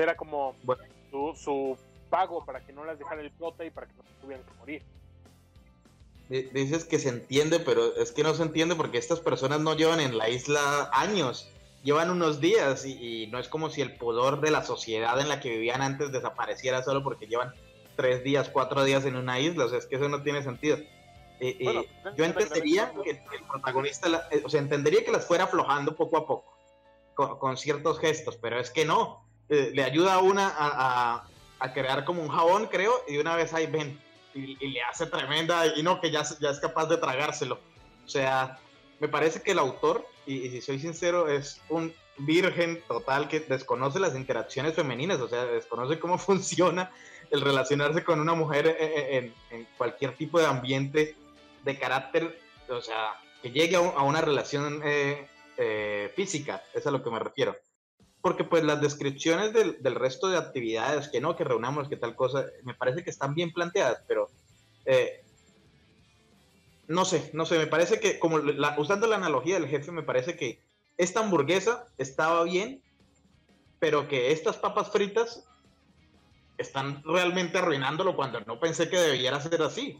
Será 0.00 0.16
como 0.16 0.56
Bueno. 0.62 0.82
su, 1.10 1.34
su 1.36 1.76
pago 2.08 2.42
para 2.46 2.64
que 2.64 2.72
no 2.72 2.86
las 2.86 2.98
dejara 2.98 3.20
el 3.20 3.30
flota 3.32 3.66
y 3.66 3.70
para 3.70 3.86
que 3.86 3.92
no 3.98 4.02
se 4.02 4.14
tuvieran 4.22 4.46
que 4.46 4.54
morir. 4.58 4.82
Di- 6.30 6.48
Dices 6.54 6.86
que 6.86 6.98
se 6.98 7.10
entiende, 7.10 7.60
pero 7.60 7.94
es 7.96 8.10
que 8.10 8.22
no 8.22 8.32
se 8.32 8.42
entiende 8.44 8.76
porque 8.76 8.96
estas 8.96 9.20
personas 9.20 9.60
no 9.60 9.76
llevan 9.76 10.00
en 10.00 10.16
la 10.16 10.30
isla 10.30 10.88
años, 10.94 11.52
llevan 11.84 12.08
unos 12.10 12.40
días 12.40 12.86
y, 12.86 13.24
y 13.24 13.26
no 13.26 13.38
es 13.38 13.48
como 13.48 13.68
si 13.68 13.82
el 13.82 13.98
pudor 13.98 14.40
de 14.40 14.50
la 14.50 14.64
sociedad 14.64 15.20
en 15.20 15.28
la 15.28 15.38
que 15.38 15.50
vivían 15.50 15.82
antes 15.82 16.10
desapareciera 16.12 16.82
solo 16.82 17.04
porque 17.04 17.26
llevan 17.26 17.52
tres 17.94 18.24
días, 18.24 18.48
cuatro 18.48 18.82
días 18.84 19.04
en 19.04 19.16
una 19.16 19.38
isla, 19.38 19.66
o 19.66 19.68
sea, 19.68 19.76
es 19.80 19.86
que 19.86 19.96
eso 19.96 20.08
no 20.08 20.22
tiene 20.22 20.42
sentido. 20.42 20.78
Eh, 21.40 21.58
Bueno, 21.62 21.82
pues, 22.02 22.16
yo 22.16 22.24
entendería 22.24 22.90
que 23.04 23.10
el 23.10 23.44
protagonista, 23.50 24.08
la- 24.08 24.26
eh, 24.30 24.40
o 24.42 24.48
sea, 24.48 24.60
entendería 24.62 25.04
que 25.04 25.12
las 25.12 25.26
fuera 25.26 25.44
aflojando 25.44 25.94
poco 25.94 26.16
a 26.16 26.26
poco, 26.26 26.54
con, 27.14 27.38
con 27.38 27.58
ciertos 27.58 27.98
gestos, 27.98 28.38
pero 28.38 28.58
es 28.58 28.70
que 28.70 28.86
no, 28.86 29.26
Eh, 29.50 29.72
le 29.74 29.82
ayuda 29.82 30.14
a 30.14 30.18
una 30.20 30.48
a, 30.48 31.24
a- 31.58 31.72
crear 31.74 32.04
como 32.04 32.22
un 32.22 32.28
jabón, 32.28 32.66
creo, 32.66 32.92
y 33.08 33.18
una 33.18 33.34
vez 33.36 33.52
ahí 33.52 33.66
ven, 33.66 34.00
y, 34.32 34.54
le 34.56 34.82
hace 34.82 35.06
tremenda, 35.06 35.66
y 35.76 35.82
no, 35.82 36.00
que 36.00 36.10
ya, 36.10 36.22
ya 36.40 36.50
es 36.50 36.60
capaz 36.60 36.86
de 36.86 36.96
tragárselo. 36.96 37.58
O 38.06 38.08
sea, 38.08 38.58
me 39.00 39.08
parece 39.08 39.42
que 39.42 39.50
el 39.50 39.58
autor, 39.58 40.06
y, 40.24 40.48
si 40.50 40.60
soy 40.62 40.78
sincero, 40.78 41.28
es 41.28 41.60
un 41.68 41.92
virgen 42.16 42.82
total 42.86 43.28
que 43.28 43.40
desconoce 43.40 43.98
las 43.98 44.14
interacciones 44.14 44.74
femeninas, 44.74 45.20
o 45.20 45.28
sea, 45.28 45.44
desconoce 45.46 45.98
cómo 45.98 46.16
funciona 46.30 46.90
el 47.30 47.40
relacionarse 47.40 48.04
con 48.04 48.20
una 48.20 48.34
mujer 48.34 48.66
eh, 48.68 48.76
eh, 48.80 49.32
en, 49.50 49.66
cualquier 49.76 50.16
tipo 50.16 50.38
de 50.38 50.46
ambiente 50.46 51.16
de 51.64 51.78
carácter, 51.78 52.38
o 52.68 52.80
sea, 52.80 53.14
que 53.42 53.50
llegue 53.50 53.76
a, 53.76 53.80
a 53.80 54.02
una 54.02 54.20
relación 54.20 54.80
eh, 54.84 55.26
eh, 55.56 56.12
física, 56.14 56.62
es 56.72 56.86
a 56.86 56.90
lo 56.90 57.02
que 57.02 57.10
me 57.10 57.18
refiero. 57.18 57.56
Porque 58.22 58.44
pues 58.44 58.64
las 58.64 58.80
descripciones 58.80 59.52
del, 59.52 59.82
del 59.82 59.94
resto 59.94 60.28
de 60.28 60.36
actividades, 60.36 61.08
que 61.08 61.20
no, 61.20 61.36
que 61.36 61.44
reunamos, 61.44 61.88
que 61.88 61.96
tal 61.96 62.14
cosa, 62.14 62.46
me 62.64 62.74
parece 62.74 63.02
que 63.02 63.10
están 63.10 63.34
bien 63.34 63.50
planteadas, 63.52 64.04
pero 64.06 64.30
eh, 64.84 65.24
no 66.88 67.04
sé, 67.04 67.30
no 67.32 67.46
sé, 67.46 67.56
me 67.58 67.66
parece 67.66 68.00
que, 68.00 68.18
como 68.18 68.38
la- 68.38 68.78
usando 68.78 69.06
la 69.06 69.16
analogía 69.16 69.54
del 69.54 69.68
jefe, 69.68 69.92
me 69.92 70.02
parece 70.02 70.36
que 70.36 70.60
esta 70.98 71.20
hamburguesa 71.20 71.88
estaba 71.96 72.42
bien, 72.44 72.82
pero 73.78 74.06
que 74.08 74.32
estas 74.32 74.56
papas 74.58 74.90
fritas 74.90 75.46
están 76.58 77.02
realmente 77.04 77.58
arruinándolo 77.58 78.14
cuando 78.16 78.40
no 78.40 78.60
pensé 78.60 78.90
que 78.90 78.98
debiera 78.98 79.40
ser 79.40 79.62
así. 79.62 79.96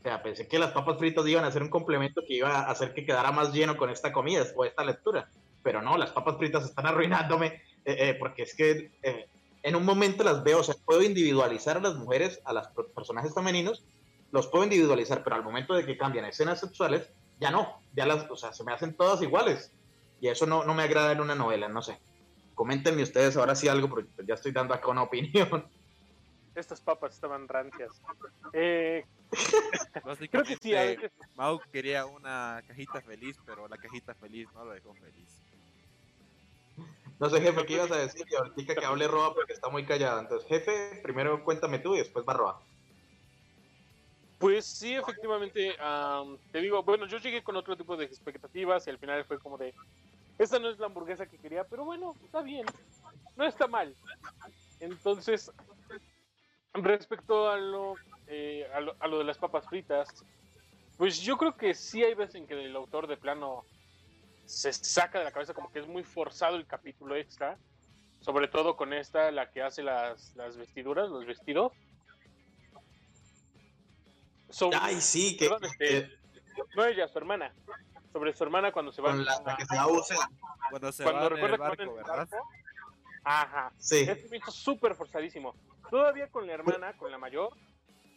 O 0.00 0.02
sea, 0.02 0.22
pensé 0.22 0.48
que 0.48 0.58
las 0.58 0.72
papas 0.72 0.98
fritas 0.98 1.26
iban 1.26 1.44
a 1.44 1.52
ser 1.52 1.62
un 1.62 1.70
complemento 1.70 2.22
que 2.26 2.34
iba 2.34 2.48
a 2.50 2.70
hacer 2.70 2.92
que 2.94 3.06
quedara 3.06 3.30
más 3.30 3.52
lleno 3.52 3.76
con 3.76 3.90
esta 3.90 4.12
comida 4.12 4.44
o 4.56 4.64
esta 4.64 4.84
lectura. 4.84 5.30
Pero 5.64 5.82
no, 5.82 5.98
las 5.98 6.12
papas 6.12 6.36
fritas 6.38 6.64
están 6.64 6.86
arruinándome 6.86 7.46
eh, 7.84 8.10
eh, 8.10 8.16
porque 8.18 8.44
es 8.44 8.54
que 8.54 8.92
eh, 9.02 9.26
en 9.64 9.74
un 9.74 9.84
momento 9.84 10.22
las 10.22 10.44
veo, 10.44 10.60
o 10.60 10.62
sea, 10.62 10.76
puedo 10.84 11.02
individualizar 11.02 11.78
a 11.78 11.80
las 11.80 11.96
mujeres, 11.96 12.40
a 12.44 12.52
los 12.52 12.68
personajes 12.94 13.34
femeninos, 13.34 13.84
los 14.30 14.46
puedo 14.46 14.64
individualizar, 14.64 15.24
pero 15.24 15.36
al 15.36 15.42
momento 15.42 15.74
de 15.74 15.86
que 15.86 15.96
cambian 15.96 16.26
escenas 16.26 16.60
sexuales, 16.60 17.10
ya 17.40 17.50
no, 17.50 17.80
ya 17.94 18.06
las, 18.06 18.30
o 18.30 18.36
sea, 18.36 18.52
se 18.52 18.62
me 18.62 18.72
hacen 18.72 18.94
todas 18.94 19.22
iguales. 19.22 19.72
Y 20.20 20.28
eso 20.28 20.46
no, 20.46 20.64
no 20.64 20.74
me 20.74 20.82
agrada 20.82 21.12
en 21.12 21.20
una 21.20 21.34
novela, 21.34 21.68
no 21.68 21.82
sé. 21.82 21.98
Coméntenme 22.54 23.02
ustedes 23.02 23.36
ahora 23.36 23.54
sí 23.54 23.68
algo, 23.68 23.88
porque 23.88 24.08
ya 24.26 24.34
estoy 24.34 24.52
dando 24.52 24.74
acá 24.74 24.88
una 24.88 25.02
opinión. 25.02 25.66
Estas 26.54 26.80
papas 26.80 27.14
estaban 27.14 27.48
rancias. 27.48 28.00
Eh, 28.52 29.04
creo 30.30 30.44
que 30.44 30.56
sí, 30.56 30.74
a 30.74 30.82
veces 30.82 31.10
Mau 31.34 31.60
quería 31.72 32.06
una 32.06 32.62
cajita 32.66 33.00
feliz, 33.00 33.36
pero 33.44 33.66
la 33.66 33.76
cajita 33.76 34.14
feliz 34.14 34.48
no 34.54 34.64
lo 34.64 34.72
dejó 34.72 34.94
feliz. 34.94 35.43
No 37.20 37.30
sé, 37.30 37.40
jefe, 37.40 37.64
¿qué 37.64 37.74
ibas 37.74 37.90
a 37.92 37.98
decir? 37.98 38.26
Y 38.28 38.34
ahorita 38.34 38.74
que 38.74 38.84
hable 38.84 39.06
Roa 39.06 39.34
porque 39.34 39.52
está 39.52 39.68
muy 39.68 39.84
callada. 39.86 40.20
Entonces, 40.20 40.48
jefe, 40.48 41.00
primero 41.02 41.44
cuéntame 41.44 41.78
tú 41.78 41.94
y 41.94 41.98
después 41.98 42.24
va 42.28 42.34
Roa. 42.34 42.60
Pues 44.38 44.66
sí, 44.66 44.94
efectivamente, 44.94 45.74
am, 45.80 46.36
te 46.52 46.60
digo, 46.60 46.82
bueno, 46.82 47.06
yo 47.06 47.18
llegué 47.18 47.42
con 47.42 47.56
otro 47.56 47.76
tipo 47.76 47.96
de 47.96 48.04
expectativas 48.04 48.86
y 48.86 48.90
al 48.90 48.98
final 48.98 49.24
fue 49.24 49.38
como 49.38 49.56
de, 49.56 49.72
esta 50.38 50.58
no 50.58 50.68
es 50.68 50.78
la 50.78 50.86
hamburguesa 50.86 51.26
que 51.26 51.38
quería, 51.38 51.64
pero 51.64 51.84
bueno, 51.84 52.14
está 52.24 52.42
bien, 52.42 52.66
no 53.36 53.46
está 53.46 53.68
mal. 53.68 53.94
Entonces, 54.80 55.50
respecto 56.74 57.48
a 57.48 57.56
lo, 57.56 57.94
eh, 58.26 58.68
a 58.74 58.80
lo, 58.80 58.94
a 58.98 59.06
lo 59.06 59.18
de 59.18 59.24
las 59.24 59.38
papas 59.38 59.66
fritas, 59.66 60.08
pues 60.98 61.20
yo 61.20 61.38
creo 61.38 61.56
que 61.56 61.72
sí 61.72 62.02
hay 62.02 62.14
veces 62.14 62.34
en 62.34 62.46
que 62.46 62.54
el 62.54 62.76
autor 62.76 63.06
de 63.06 63.16
plano 63.16 63.64
se 64.46 64.72
saca 64.72 65.18
de 65.18 65.24
la 65.24 65.32
cabeza 65.32 65.54
como 65.54 65.70
que 65.72 65.80
es 65.80 65.88
muy 65.88 66.02
forzado 66.04 66.56
el 66.56 66.66
capítulo 66.66 67.16
extra, 67.16 67.58
sobre 68.20 68.48
todo 68.48 68.76
con 68.76 68.92
esta, 68.92 69.30
la 69.30 69.50
que 69.50 69.62
hace 69.62 69.82
las, 69.82 70.34
las 70.36 70.56
vestiduras, 70.56 71.08
los 71.10 71.26
vestidos. 71.26 71.72
Sobre- 74.50 74.78
Ay, 74.80 75.00
sí, 75.00 75.36
que, 75.36 75.48
Perdón, 75.48 75.64
este, 75.64 75.86
que 75.88 76.18
no 76.76 76.84
ella, 76.84 77.08
su 77.08 77.18
hermana. 77.18 77.52
Sobre 78.12 78.32
su 78.32 78.44
hermana 78.44 78.70
cuando 78.72 78.92
se 78.92 79.02
va 79.02 79.10
con 79.10 79.24
la, 79.24 79.40
la 79.44 79.56
que 79.56 79.66
se 79.66 79.76
abuse. 79.76 80.14
Cuando 80.70 80.92
se 80.92 81.02
cuando 81.02 81.22
van 81.22 81.32
en 81.32 81.34
recuerda 81.34 81.54
el 81.56 81.60
barco, 81.60 81.82
en 81.82 81.94
¿verdad? 81.96 82.16
barco. 82.30 82.36
Ajá. 83.24 83.72
Sí, 83.78 84.06
hizo 84.32 84.50
súper 84.52 84.94
forzadísimo. 84.94 85.54
Todavía 85.90 86.28
con 86.28 86.46
la 86.46 86.52
hermana, 86.54 86.96
con 86.96 87.10
la 87.10 87.18
mayor, 87.18 87.56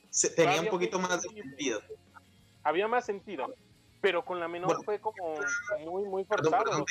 se- 0.09 0.29
tenía 0.29 0.61
un 0.61 0.67
poquito 0.67 0.99
más 0.99 1.21
de 1.23 1.29
sentido. 1.29 1.81
había 2.63 2.87
más 2.87 3.05
sentido. 3.05 3.53
Pero 4.07 4.23
con 4.23 4.39
la 4.39 4.47
menor 4.47 4.67
Bueno. 4.67 4.83
fue 4.83 5.01
como 5.01 5.35
muy, 5.81 6.03
muy 6.05 6.23
forzado. 6.23 6.63
perdón. 6.63 6.85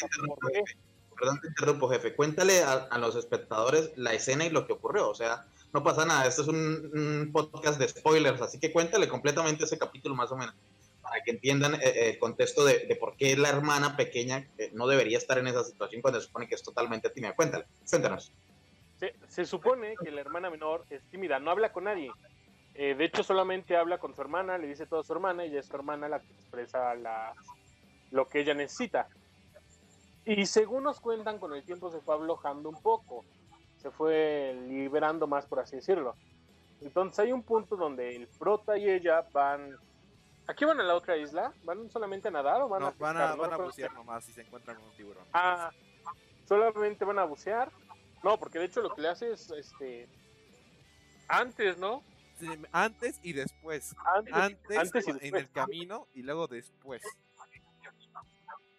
Perdón, 1.19 1.41
te 1.41 1.49
interrumpo, 1.49 1.89
jefe. 1.89 2.15
Cuéntale 2.15 2.63
a, 2.63 2.73
a 2.75 2.99
los 2.99 3.17
espectadores 3.17 3.91
la 3.97 4.13
escena 4.13 4.45
y 4.45 4.51
lo 4.51 4.67
que 4.67 4.75
ocurrió. 4.75 5.09
O 5.09 5.15
sea, 5.15 5.47
no 5.73 5.83
pasa 5.83 6.05
nada. 6.05 6.27
Esto 6.27 6.43
es 6.43 6.49
un, 6.49 6.91
un 6.93 7.31
podcast 7.33 7.79
de 7.79 7.89
spoilers, 7.89 8.43
así 8.43 8.61
que 8.61 8.71
cuéntale 8.71 9.09
completamente 9.09 9.65
ese 9.65 9.79
capítulo 9.79 10.15
más 10.15 10.31
o 10.31 10.37
menos, 10.37 10.55
para 11.01 11.23
que 11.25 11.31
entiendan 11.31 11.77
eh, 11.77 11.79
eh, 11.85 12.11
el 12.11 12.19
contexto 12.19 12.67
de, 12.67 12.81
de 12.81 12.97
por 12.97 13.17
qué 13.17 13.35
la 13.35 13.49
hermana 13.49 13.97
pequeña 13.97 14.47
eh, 14.59 14.69
no 14.75 14.87
debería 14.87 15.17
estar 15.17 15.39
en 15.39 15.47
esa 15.47 15.65
situación 15.65 16.03
cuando 16.03 16.21
se 16.21 16.27
supone 16.27 16.47
que 16.47 16.55
es 16.55 16.63
totalmente 16.63 17.09
tímida. 17.09 17.35
Cuéntale, 17.35 17.65
cuéntanos. 17.89 18.31
Se, 19.01 19.15
se 19.27 19.47
supone 19.47 19.95
que 20.05 20.11
la 20.11 20.21
hermana 20.21 20.51
menor 20.51 20.85
es 20.91 21.01
tímida, 21.11 21.39
no 21.39 21.51
habla 21.51 21.73
con 21.73 21.85
nadie. 21.85 22.13
Eh, 22.79 22.95
de 22.95 23.05
hecho, 23.07 23.23
solamente 23.23 23.77
habla 23.77 23.99
con 23.99 24.15
su 24.15 24.21
hermana, 24.21 24.59
le 24.59 24.67
dice 24.67 24.87
todo 24.87 25.01
a 25.01 25.05
su 25.05 25.13
hermana 25.13 25.47
y 25.47 25.57
es 25.57 25.67
su 25.67 25.75
hermana 25.75 26.09
la 26.09 26.21
que 26.21 26.33
expresa 26.33 26.95
la, 26.95 27.33
lo 28.11 28.29
que 28.29 28.41
ella 28.41 28.53
necesita. 28.55 29.09
Y 30.27 30.45
según 30.47 30.83
nos 30.85 31.01
cuentan, 31.01 31.39
con 31.39 31.55
el 31.55 31.65
tiempo 31.65 31.91
se 31.91 32.01
fue 32.01 32.17
aflojando 32.17 32.69
un 32.69 32.83
poco, 32.83 33.25
se 33.79 33.91
fue 33.91 34.59
liberando 34.69 35.27
más, 35.27 35.47
por 35.47 35.61
así 35.61 35.77
decirlo. 35.77 36.17
Entonces 36.83 37.19
hay 37.21 37.33
un 37.33 37.43
punto 37.43 37.77
donde 37.77 38.15
el 38.15 38.27
prota 38.29 38.77
y 38.77 38.91
ella 38.91 39.27
van... 39.33 39.77
¿A 40.49 40.55
qué 40.55 40.65
van 40.67 40.79
a 40.79 40.83
la 40.83 40.95
otra 40.95 41.17
isla? 41.17 41.53
¿Van 41.65 41.91
solamente 41.91 42.29
a 42.29 42.31
nadar 42.31 42.61
o 42.61 42.69
van 42.69 42.83
a 42.83 42.87
No, 42.87 42.93
van 42.99 43.15
pescar? 43.15 43.33
a, 43.33 43.37
No 43.37 43.43
van 43.43 43.53
a 43.55 43.57
bucear 43.57 43.93
nomás 43.95 44.25
si 44.25 44.33
se 44.33 44.43
encuentran 44.43 44.77
con 44.77 44.85
un 44.87 44.97
tiburón. 44.97 45.25
Ah, 45.33 45.71
solamente 46.47 47.05
van 47.05 47.19
a 47.19 47.25
bucear. 47.25 47.73
No, 48.23 48.37
porque 48.39 48.59
de 48.59 48.67
hecho 48.67 48.83
lo 48.83 48.95
que 48.95 49.01
le 49.03 49.09
hace 49.09 49.33
es 49.33 49.51
este 49.51 50.09
antes, 51.29 51.79
¿no? 51.79 52.03
Sí, 52.39 52.47
antes 52.73 53.19
y 53.23 53.33
después. 53.33 53.95
Antes, 54.15 54.35
Antes, 54.35 54.79
antes 54.79 55.07
y 55.07 55.11
en 55.11 55.19
después. 55.19 55.43
el 55.43 55.51
camino 55.51 56.07
y 56.15 56.23
luego 56.23 56.47
después. 56.47 57.03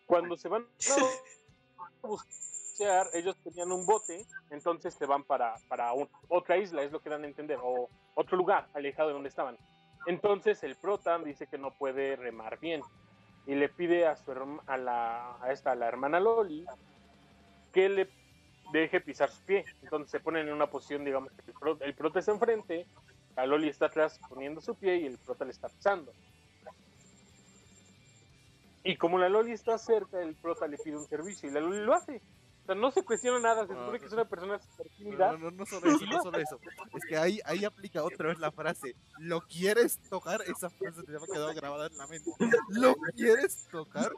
Cuando 0.05 0.37
se 0.37 0.47
van 0.47 0.65
a 2.03 2.07
bucear, 2.07 3.07
ellos 3.13 3.35
tenían 3.43 3.71
un 3.71 3.85
bote, 3.85 4.25
entonces 4.51 4.93
se 4.93 5.05
van 5.05 5.23
para, 5.23 5.55
para 5.67 5.91
un- 5.93 6.09
otra 6.29 6.57
isla, 6.57 6.83
es 6.83 6.91
lo 6.91 7.01
que 7.01 7.09
dan 7.09 7.23
a 7.23 7.27
entender, 7.27 7.57
o 7.61 7.89
otro 8.15 8.37
lugar 8.37 8.67
alejado 8.73 9.09
de 9.09 9.13
donde 9.15 9.29
estaban. 9.29 9.57
Entonces 10.05 10.63
el 10.63 10.75
prota 10.75 11.17
dice 11.19 11.47
que 11.47 11.57
no 11.57 11.71
puede 11.71 12.15
remar 12.15 12.59
bien 12.59 12.81
y 13.45 13.55
le 13.55 13.67
pide 13.69 14.05
a 14.07 14.15
su 14.15 14.31
herma- 14.31 14.63
a 14.67 14.77
la 14.77 15.37
a 15.41 15.51
esta 15.51 15.71
a 15.71 15.75
la 15.75 15.87
hermana 15.87 16.19
Loli 16.19 16.65
que 17.73 17.89
le 17.89 18.09
deje 18.71 19.01
pisar 19.01 19.29
su 19.29 19.43
pie. 19.43 19.65
Entonces 19.81 20.09
se 20.11 20.19
ponen 20.21 20.47
en 20.47 20.53
una 20.53 20.67
posición, 20.69 21.03
digamos, 21.03 21.31
que 21.33 21.51
el, 21.51 21.53
pro- 21.57 21.77
el 21.81 21.93
prota 21.93 22.19
está 22.19 22.31
enfrente, 22.31 22.87
la 23.37 23.45
Loli 23.45 23.69
está 23.69 23.85
atrás 23.85 24.19
poniendo 24.27 24.59
su 24.61 24.73
pie 24.75 24.97
y 24.97 25.05
el 25.05 25.17
prota 25.19 25.45
le 25.45 25.51
está 25.51 25.69
pisando. 25.69 26.11
Y 28.83 28.97
como 28.97 29.19
la 29.19 29.29
Loli 29.29 29.51
está 29.51 29.77
cerca, 29.77 30.21
el 30.21 30.33
prota 30.33 30.67
le 30.67 30.77
pide 30.77 30.97
un 30.97 31.07
servicio 31.07 31.47
y 31.47 31.51
la 31.53 31.59
Loli 31.59 31.85
lo 31.85 31.93
hace. 31.93 32.19
O 32.63 32.65
sea, 32.65 32.75
no 32.75 32.89
se 32.89 33.03
cuestiona 33.03 33.39
nada, 33.39 33.67
se 33.67 33.73
supone 33.73 33.99
que 33.99 34.07
es 34.07 34.11
una 34.11 34.25
persona 34.25 34.59
súper 34.59 34.89
tímida. 34.97 35.33
No, 35.33 35.37
no, 35.37 35.51
no 35.51 35.65
solo 35.67 35.95
eso, 35.95 36.05
no 36.05 36.23
solo 36.23 36.37
eso. 36.39 36.59
Es 36.95 37.05
que 37.07 37.15
ahí, 37.15 37.39
ahí 37.45 37.63
aplica 37.63 38.03
otra 38.03 38.29
vez 38.29 38.39
la 38.39 38.51
frase. 38.51 38.95
¿Lo 39.19 39.41
quieres 39.41 39.99
tocar? 40.09 40.41
Esa 40.41 40.71
frase 40.71 41.01
se 41.03 41.11
me 41.11 41.17
ha 41.17 41.27
quedado 41.31 41.53
grabada 41.53 41.87
en 41.87 41.97
la 41.97 42.07
mente. 42.07 42.31
¿Lo 42.69 42.95
quieres 43.15 43.67
tocar? 43.71 44.11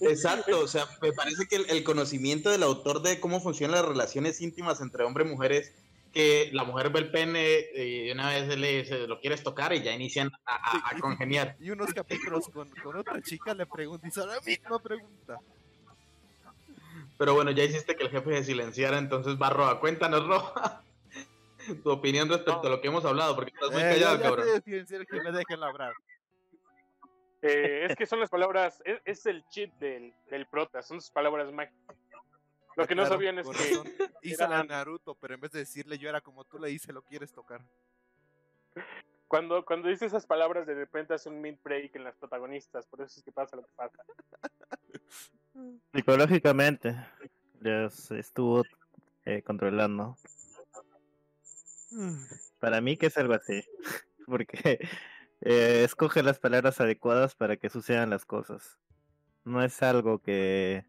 Exacto, 0.00 0.60
o 0.60 0.68
sea, 0.68 0.86
me 1.00 1.12
parece 1.12 1.46
que 1.46 1.56
el, 1.56 1.70
el 1.70 1.82
conocimiento 1.82 2.50
del 2.50 2.62
autor 2.62 3.00
de 3.00 3.20
cómo 3.20 3.40
funcionan 3.40 3.76
las 3.76 3.86
relaciones 3.86 4.40
íntimas 4.40 4.80
entre 4.80 5.04
hombre 5.04 5.24
y 5.24 5.28
mujeres, 5.28 5.72
que 6.14 6.48
la 6.52 6.64
mujer 6.64 6.90
ve 6.90 7.00
el 7.00 7.10
pene 7.10 7.58
y 7.74 8.10
una 8.10 8.28
vez 8.30 8.56
le 8.56 8.78
dice, 8.82 9.06
lo 9.08 9.20
quieres 9.20 9.42
tocar 9.42 9.72
y 9.74 9.82
ya 9.82 9.92
inician 9.92 10.30
a, 10.46 10.54
a- 10.54 10.90
a 10.90 10.98
congeniar. 11.00 11.56
Y 11.60 11.70
unos 11.70 11.92
capítulos 11.92 12.48
con, 12.48 12.70
con 12.70 12.96
otra 12.96 13.20
chica 13.20 13.52
le 13.52 13.66
pregunta, 13.66 14.06
hizo 14.06 14.24
la 14.26 14.40
misma 14.40 14.78
pregunta. 14.78 15.38
Pero 17.18 17.34
bueno, 17.34 17.50
ya 17.50 17.64
hiciste 17.64 17.96
que 17.96 18.04
el 18.04 18.10
jefe 18.10 18.36
se 18.38 18.44
silenciara, 18.44 18.98
entonces 18.98 19.36
va 19.40 19.50
Roa. 19.50 19.80
Cuéntanos, 19.80 20.26
Roa, 20.26 20.82
tu 21.82 21.90
opinión 21.90 22.28
respecto 22.28 22.66
a 22.66 22.70
lo 22.70 22.80
que 22.80 22.88
hemos 22.88 23.04
hablado, 23.04 23.34
porque 23.34 23.50
estás 23.52 23.70
muy 23.72 23.82
Eh, 23.82 23.90
callado, 23.90 24.16
ya, 24.16 24.22
ya 24.22 24.28
cabrón. 24.28 24.62
que 24.62 25.22
me 25.22 25.32
dejen 25.32 25.62
hablar. 25.62 25.92
Eh, 27.42 27.86
es 27.90 27.96
que 27.96 28.06
son 28.06 28.20
las 28.20 28.30
palabras, 28.30 28.80
es, 28.86 29.00
es 29.04 29.26
el 29.26 29.44
cheat 29.50 29.70
del, 29.74 30.14
del 30.30 30.46
prota, 30.46 30.80
son 30.82 31.00
sus 31.00 31.10
palabras 31.10 31.52
mágicas. 31.52 31.96
Lo 32.76 32.86
que 32.86 32.94
no 32.94 33.02
Claro, 33.02 33.14
sabían 33.14 33.38
es 33.38 33.46
que. 33.48 33.54
Hice 34.22 34.48
la 34.48 34.60
era- 34.60 34.64
Naruto, 34.64 35.14
pero 35.14 35.34
en 35.34 35.40
vez 35.40 35.52
de 35.52 35.60
decirle 35.60 35.98
yo 35.98 36.08
era 36.08 36.20
como 36.20 36.44
tú 36.44 36.58
le 36.58 36.68
dices, 36.68 36.92
lo 36.94 37.02
quieres 37.02 37.32
tocar. 37.32 37.60
cuando, 39.28 39.64
cuando 39.64 39.88
dice 39.88 40.06
esas 40.06 40.26
palabras 40.26 40.66
de 40.66 40.74
repente 40.74 41.14
hace 41.14 41.28
un 41.28 41.40
mid 41.40 41.56
break 41.62 41.94
en 41.96 42.04
las 42.04 42.16
protagonistas, 42.16 42.86
por 42.86 43.00
eso 43.02 43.18
es 43.18 43.24
que 43.24 43.32
pasa 43.32 43.56
lo 43.56 43.62
que 43.62 43.72
pasa. 43.76 43.98
Psicológicamente, 45.94 46.96
les 47.60 48.10
estuvo 48.10 48.62
eh, 49.24 49.42
controlando. 49.42 50.16
Para 52.58 52.80
mí 52.80 52.96
que 52.96 53.06
es 53.06 53.16
algo 53.18 53.34
así, 53.34 53.62
porque 54.26 54.78
eh, 55.42 55.82
escoge 55.84 56.22
las 56.22 56.38
palabras 56.40 56.80
adecuadas 56.80 57.34
para 57.36 57.56
que 57.56 57.70
sucedan 57.70 58.10
las 58.10 58.24
cosas. 58.24 58.78
No 59.44 59.62
es 59.62 59.82
algo 59.82 60.18
que 60.20 60.84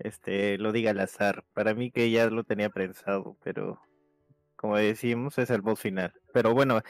este 0.00 0.58
lo 0.58 0.72
diga 0.72 0.90
al 0.90 1.00
azar. 1.00 1.44
Para 1.54 1.74
mí 1.74 1.90
que 1.90 2.10
ya 2.10 2.28
lo 2.30 2.44
tenía 2.44 2.70
pensado, 2.70 3.36
pero 3.42 3.80
como 4.56 4.76
decimos 4.76 5.38
es 5.38 5.50
el 5.50 5.62
boss 5.62 5.80
final. 5.80 6.12
Pero 6.32 6.54
bueno, 6.54 6.82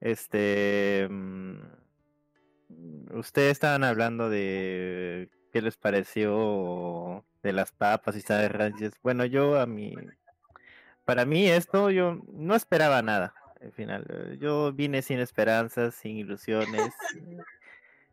este 0.00 1.06
mm, 1.10 1.58
ustedes 3.14 3.52
estaban 3.52 3.84
hablando 3.84 4.30
de 4.30 5.28
qué 5.52 5.62
les 5.62 5.76
pareció 5.76 7.24
de 7.42 7.52
las 7.52 7.72
papas 7.72 8.16
y 8.16 8.20
sabe 8.20 8.48
ranches. 8.48 8.94
Bueno, 9.02 9.24
yo 9.24 9.58
a 9.60 9.66
mí 9.66 9.94
para 11.04 11.24
mí 11.24 11.48
esto 11.48 11.90
yo 11.90 12.20
no 12.32 12.54
esperaba 12.54 13.02
nada 13.02 13.34
al 13.60 13.72
final. 13.72 14.38
Yo 14.40 14.72
vine 14.72 15.02
sin 15.02 15.18
esperanzas, 15.18 15.94
sin 15.94 16.16
ilusiones, 16.16 16.94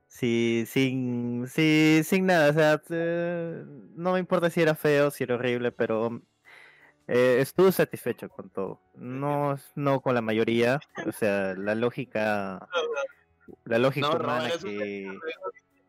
sí, 0.08 0.66
sin, 0.68 1.48
sí, 1.48 2.02
sin 2.04 2.26
nada. 2.26 2.50
O 2.50 2.54
sea, 2.54 2.82
eh, 2.90 3.64
no 3.96 4.14
me 4.14 4.20
importa 4.20 4.50
si 4.50 4.62
era 4.62 4.76
feo, 4.76 5.12
si 5.12 5.24
era 5.24 5.36
horrible, 5.36 5.72
pero 5.72 6.22
eh, 7.08 7.38
estuve 7.40 7.72
satisfecho 7.72 8.30
con 8.30 8.50
todo. 8.50 8.82
No, 8.96 9.58
no 9.76 10.02
con 10.02 10.14
la 10.16 10.22
mayoría. 10.22 10.80
O 11.06 11.12
sea, 11.12 11.54
la 11.56 11.76
lógica, 11.76 12.68
la 13.66 13.78
lógica 13.80 14.10
No, 14.12 14.18
humana 14.18 14.54
un 14.56 14.60
que 14.62 15.20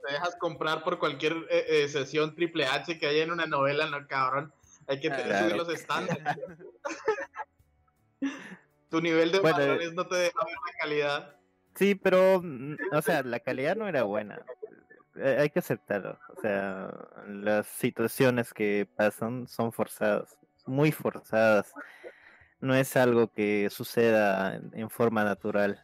Te 0.07 0.13
dejas 0.13 0.37
comprar 0.37 0.85
por 0.85 0.99
cualquier 0.99 1.33
eh, 1.51 1.67
eh, 1.85 1.89
sesión 1.89 2.35
triple 2.35 2.67
H 2.67 2.99
que 2.99 3.07
haya 3.07 3.25
en 3.25 3.33
una 3.33 3.47
novela, 3.47 3.89
no, 3.91 4.07
cabrón. 4.07 4.53
Hay 4.87 5.01
que 5.01 5.11
te- 5.11 5.25
Claro. 5.25 5.57
los 5.57 5.69
estándares. 5.69 6.23
tu 8.91 9.01
nivel 9.01 9.33
de 9.33 9.41
Bueno, 9.41 9.59
valores 9.59 9.93
no 9.95 10.07
te 10.07 10.17
deja 10.17 10.45
ver 10.45 10.55
la 10.55 10.79
calidad. 10.81 11.38
Sí, 11.79 11.95
pero, 11.95 12.41
mm, 12.43 12.75
o 12.93 13.03
sea, 13.03 13.23
la 13.23 13.39
calidad 13.39 13.77
no 13.77 13.87
era 13.87 14.03
buena. 14.03 14.45
Eh, 15.17 15.37
Hay 15.39 15.51
que 15.51 15.61
aceptarlo. 15.61 16.19
O 16.37 16.41
sea, 16.41 16.91
las 17.29 17.69
situaciones 17.69 18.53
que 18.53 18.89
pasan 18.97 19.47
son 19.47 19.73
forzadas, 19.73 20.37
muy 20.67 20.91
forzadas. 20.91 21.73
No 22.61 22.75
es 22.75 22.97
algo 22.97 23.33
que 23.33 23.69
suceda 23.71 24.57
en- 24.73 24.91
forma 24.91 25.23
natural. 25.23 25.81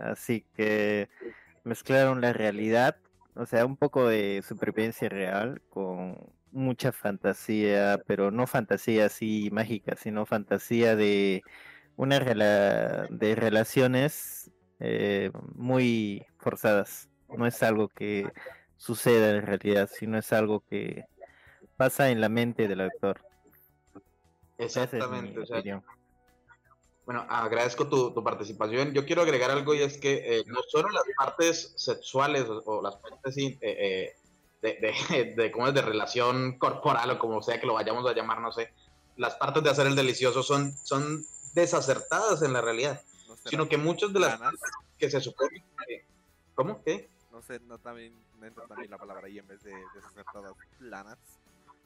Así 0.00 0.46
que 0.56 1.08
mezclaron 1.64 2.22
la 2.22 2.32
realidad, 2.32 2.96
o 3.34 3.44
sea, 3.44 3.66
un 3.66 3.76
poco 3.76 4.08
de 4.08 4.42
supervivencia 4.46 5.10
real 5.10 5.60
con 5.68 6.16
mucha 6.50 6.92
fantasía, 6.92 8.00
pero 8.06 8.30
no 8.30 8.46
fantasía 8.46 9.06
así 9.06 9.50
mágica, 9.52 9.96
sino 9.96 10.24
fantasía 10.24 10.96
de 10.96 11.42
una 11.96 12.18
rela- 12.18 13.06
de 13.10 13.34
relaciones 13.34 14.50
eh, 14.80 15.30
muy 15.54 16.26
forzadas. 16.38 17.08
No 17.28 17.46
es 17.46 17.62
algo 17.62 17.88
que 17.88 18.30
suceda 18.76 19.30
en 19.30 19.46
realidad, 19.46 19.90
sino 19.92 20.18
es 20.18 20.32
algo 20.32 20.60
que 20.60 21.04
pasa 21.76 22.10
en 22.10 22.20
la 22.20 22.28
mente 22.28 22.68
del 22.68 22.80
actor. 22.80 23.20
Es 24.56 24.76
Exactamente. 24.76 25.38
o 25.40 25.46
sea, 25.46 25.58
opinión. 25.58 25.84
Bueno, 27.08 27.24
agradezco 27.26 27.88
tu, 27.88 28.12
tu 28.12 28.22
participación. 28.22 28.92
Yo 28.92 29.06
quiero 29.06 29.22
agregar 29.22 29.50
algo 29.50 29.74
y 29.74 29.80
es 29.80 29.96
que 29.96 30.40
eh, 30.40 30.44
no 30.46 30.60
solo 30.68 30.90
las 30.90 31.04
partes 31.16 31.72
sexuales 31.76 32.44
o, 32.50 32.62
o 32.66 32.82
las 32.82 32.96
partes 32.96 33.34
eh, 33.38 33.58
eh, 33.62 34.14
de, 34.60 34.74
de, 34.74 35.34
de, 35.36 35.50
¿cómo 35.50 35.68
es? 35.68 35.74
de 35.74 35.80
relación 35.80 36.58
corporal 36.58 37.10
o 37.12 37.18
como 37.18 37.40
sea 37.40 37.58
que 37.58 37.66
lo 37.66 37.72
vayamos 37.72 38.06
a 38.06 38.12
llamar, 38.12 38.42
no 38.42 38.52
sé, 38.52 38.74
las 39.16 39.36
partes 39.36 39.62
de 39.62 39.70
hacer 39.70 39.86
el 39.86 39.96
delicioso 39.96 40.42
son, 40.42 40.76
son 40.76 41.24
desacertadas 41.54 42.42
en 42.42 42.52
la 42.52 42.60
realidad, 42.60 43.00
sino 43.50 43.68
que 43.68 43.76
muchas 43.76 44.12
de 44.12 44.20
las 44.20 44.40
que 44.98 45.10
se 45.10 45.20
supone 45.20 45.64
que... 45.86 46.04
¿Cómo? 46.54 46.82
¿Qué? 46.84 47.08
no 47.30 47.42
sé, 47.42 47.60
no 47.60 47.78
también 47.78 48.12
no 48.40 48.46
entra 48.46 48.66
también 48.66 48.90
la 48.90 48.98
palabra 48.98 49.26
ahí 49.26 49.38
en 49.38 49.46
vez 49.46 49.62
de 49.62 49.72
desacertadas 49.94 50.54
planas. 50.78 51.18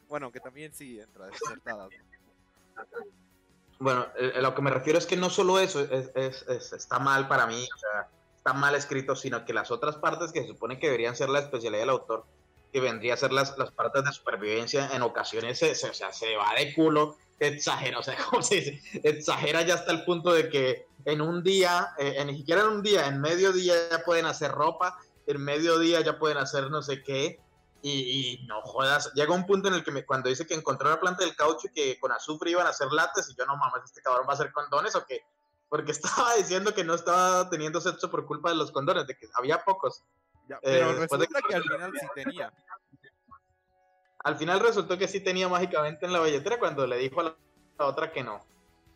Bueno, 0.09 0.33
que 0.33 0.41
también 0.41 0.73
sí 0.73 0.99
entra 0.99 1.27
desacertadas. 1.27 1.91
¿no? 2.77 2.85
Bueno, 3.79 4.07
eh, 4.17 4.41
lo 4.41 4.55
que 4.55 4.63
me 4.63 4.71
refiero 4.71 4.99
es 4.99 5.07
que 5.07 5.17
no 5.17 5.29
solo 5.29 5.59
eso 5.59 5.81
es, 5.81 6.11
es- 6.15 6.43
es- 6.49 6.73
está 6.73 6.99
mal 6.99 7.27
para 7.29 7.47
mí, 7.47 7.67
o 7.75 7.79
sea, 7.79 8.09
está 8.37 8.53
mal 8.53 8.75
escrito, 8.75 9.17
sino 9.17 9.45
que 9.45 9.53
las 9.53 9.71
otras 9.71 9.97
partes 9.97 10.33
que 10.33 10.43
se 10.43 10.49
supone 10.49 10.79
que 10.79 10.87
deberían 10.87 11.17
ser 11.17 11.29
la 11.29 11.41
especialidad 11.41 11.81
del 11.83 11.91
autor, 11.91 12.25
que 12.73 12.81
vendría 12.81 13.15
a 13.15 13.17
ser 13.19 13.33
las, 13.33 13.57
las 13.59 13.71
partes 13.71 14.03
de 14.05 14.13
supervivencia, 14.13 14.89
en 14.95 15.03
ocasiones 15.03 15.59
se, 15.59 15.75
se- 15.75 15.91
o 15.91 15.95
sea, 15.95 16.13
se 16.13 16.35
va 16.37 16.55
de 16.57 16.73
culo, 16.75 17.17
exagera, 17.39 17.99
o 17.99 18.03
sea, 18.03 18.17
¿cómo 18.31 18.43
se 18.43 18.57
dice? 18.57 18.81
Exagera 19.05 19.63
ya 19.63 19.75
hasta 19.75 19.93
el 19.93 20.05
punto 20.05 20.33
de 20.33 20.49
que 20.49 20.87
en 21.05 21.21
un 21.21 21.43
día, 21.43 21.89
eh, 21.99 22.15
en- 22.19 22.29
ni 22.29 22.39
siquiera 22.39 22.63
en 22.63 22.69
un 22.69 22.83
día, 22.83 23.07
en 23.07 23.21
medio 23.21 23.53
día 23.53 23.75
ya 23.91 23.99
pueden 24.05 24.27
hacer 24.27 24.53
ropa, 24.53 24.97
en 25.27 25.43
medio 25.43 25.79
día 25.79 26.01
ya 26.01 26.19
pueden 26.19 26.39
hacer 26.39 26.71
no 26.71 26.83
sé 26.83 27.03
qué, 27.03 27.39
y, 27.85 27.91
y 28.41 28.47
no 28.47 28.63
jodas, 28.63 29.13
llega 29.15 29.35
un 29.35 29.45
punto 29.45 29.69
en 29.69 29.75
el 29.75 29.83
que 29.85 29.91
me- 29.91 30.07
cuando 30.07 30.29
dice 30.29 30.47
que 30.47 30.55
encontró 30.55 30.89
la 30.89 31.01
planta 31.01 31.25
del 31.25 31.35
caucho 31.37 31.67
y 31.67 31.73
que 31.73 31.99
con 32.01 32.13
azufre 32.13 32.53
iban 32.53 32.67
a 32.67 32.71
hacer 32.71 32.89
latas, 32.93 33.29
y 33.29 33.35
yo 33.35 33.45
no 33.45 33.57
mames, 33.57 33.83
este 33.85 34.01
cabrón 34.03 34.25
va 34.27 34.33
a 34.33 34.35
hacer 34.35 34.53
condones 34.53 34.95
o 34.95 35.05
qué, 35.05 35.21
porque 35.69 35.93
estaba 36.31 36.35
diciendo 36.37 36.73
que 36.75 36.85
no 36.85 36.95
estaba 36.95 37.51
teniendo 37.51 37.81
sexo 37.81 38.11
por 38.11 38.25
culpa 38.25 38.49
de 38.51 38.57
los 38.57 38.71
condones, 38.73 39.07
de 39.07 39.17
que 39.17 39.29
había 39.35 39.63
pocos. 39.65 40.03
Ya, 40.53 40.57
Eh, 40.57 40.61
pero 40.63 40.93
de 40.95 41.01
resulta 41.01 41.27
que- 41.27 41.49
que 41.49 41.55
al 41.55 41.63
final 41.63 41.93
sí 41.99 42.07
tenía. 42.15 42.53
Al 44.25 44.37
final 44.37 44.61
resultó 44.61 44.99
que 44.99 45.09
sí 45.09 45.21
tenía 45.21 45.49
mágicamente 45.49 46.07
en 46.07 46.13
la 46.13 46.21
billetera 46.21 46.59
cuando 46.59 46.87
le 46.87 46.97
dijo 46.99 47.21
a 47.21 47.25
la, 47.25 47.37
la 47.79 47.87
otra 47.87 48.13
que 48.13 48.23
no. 48.23 48.45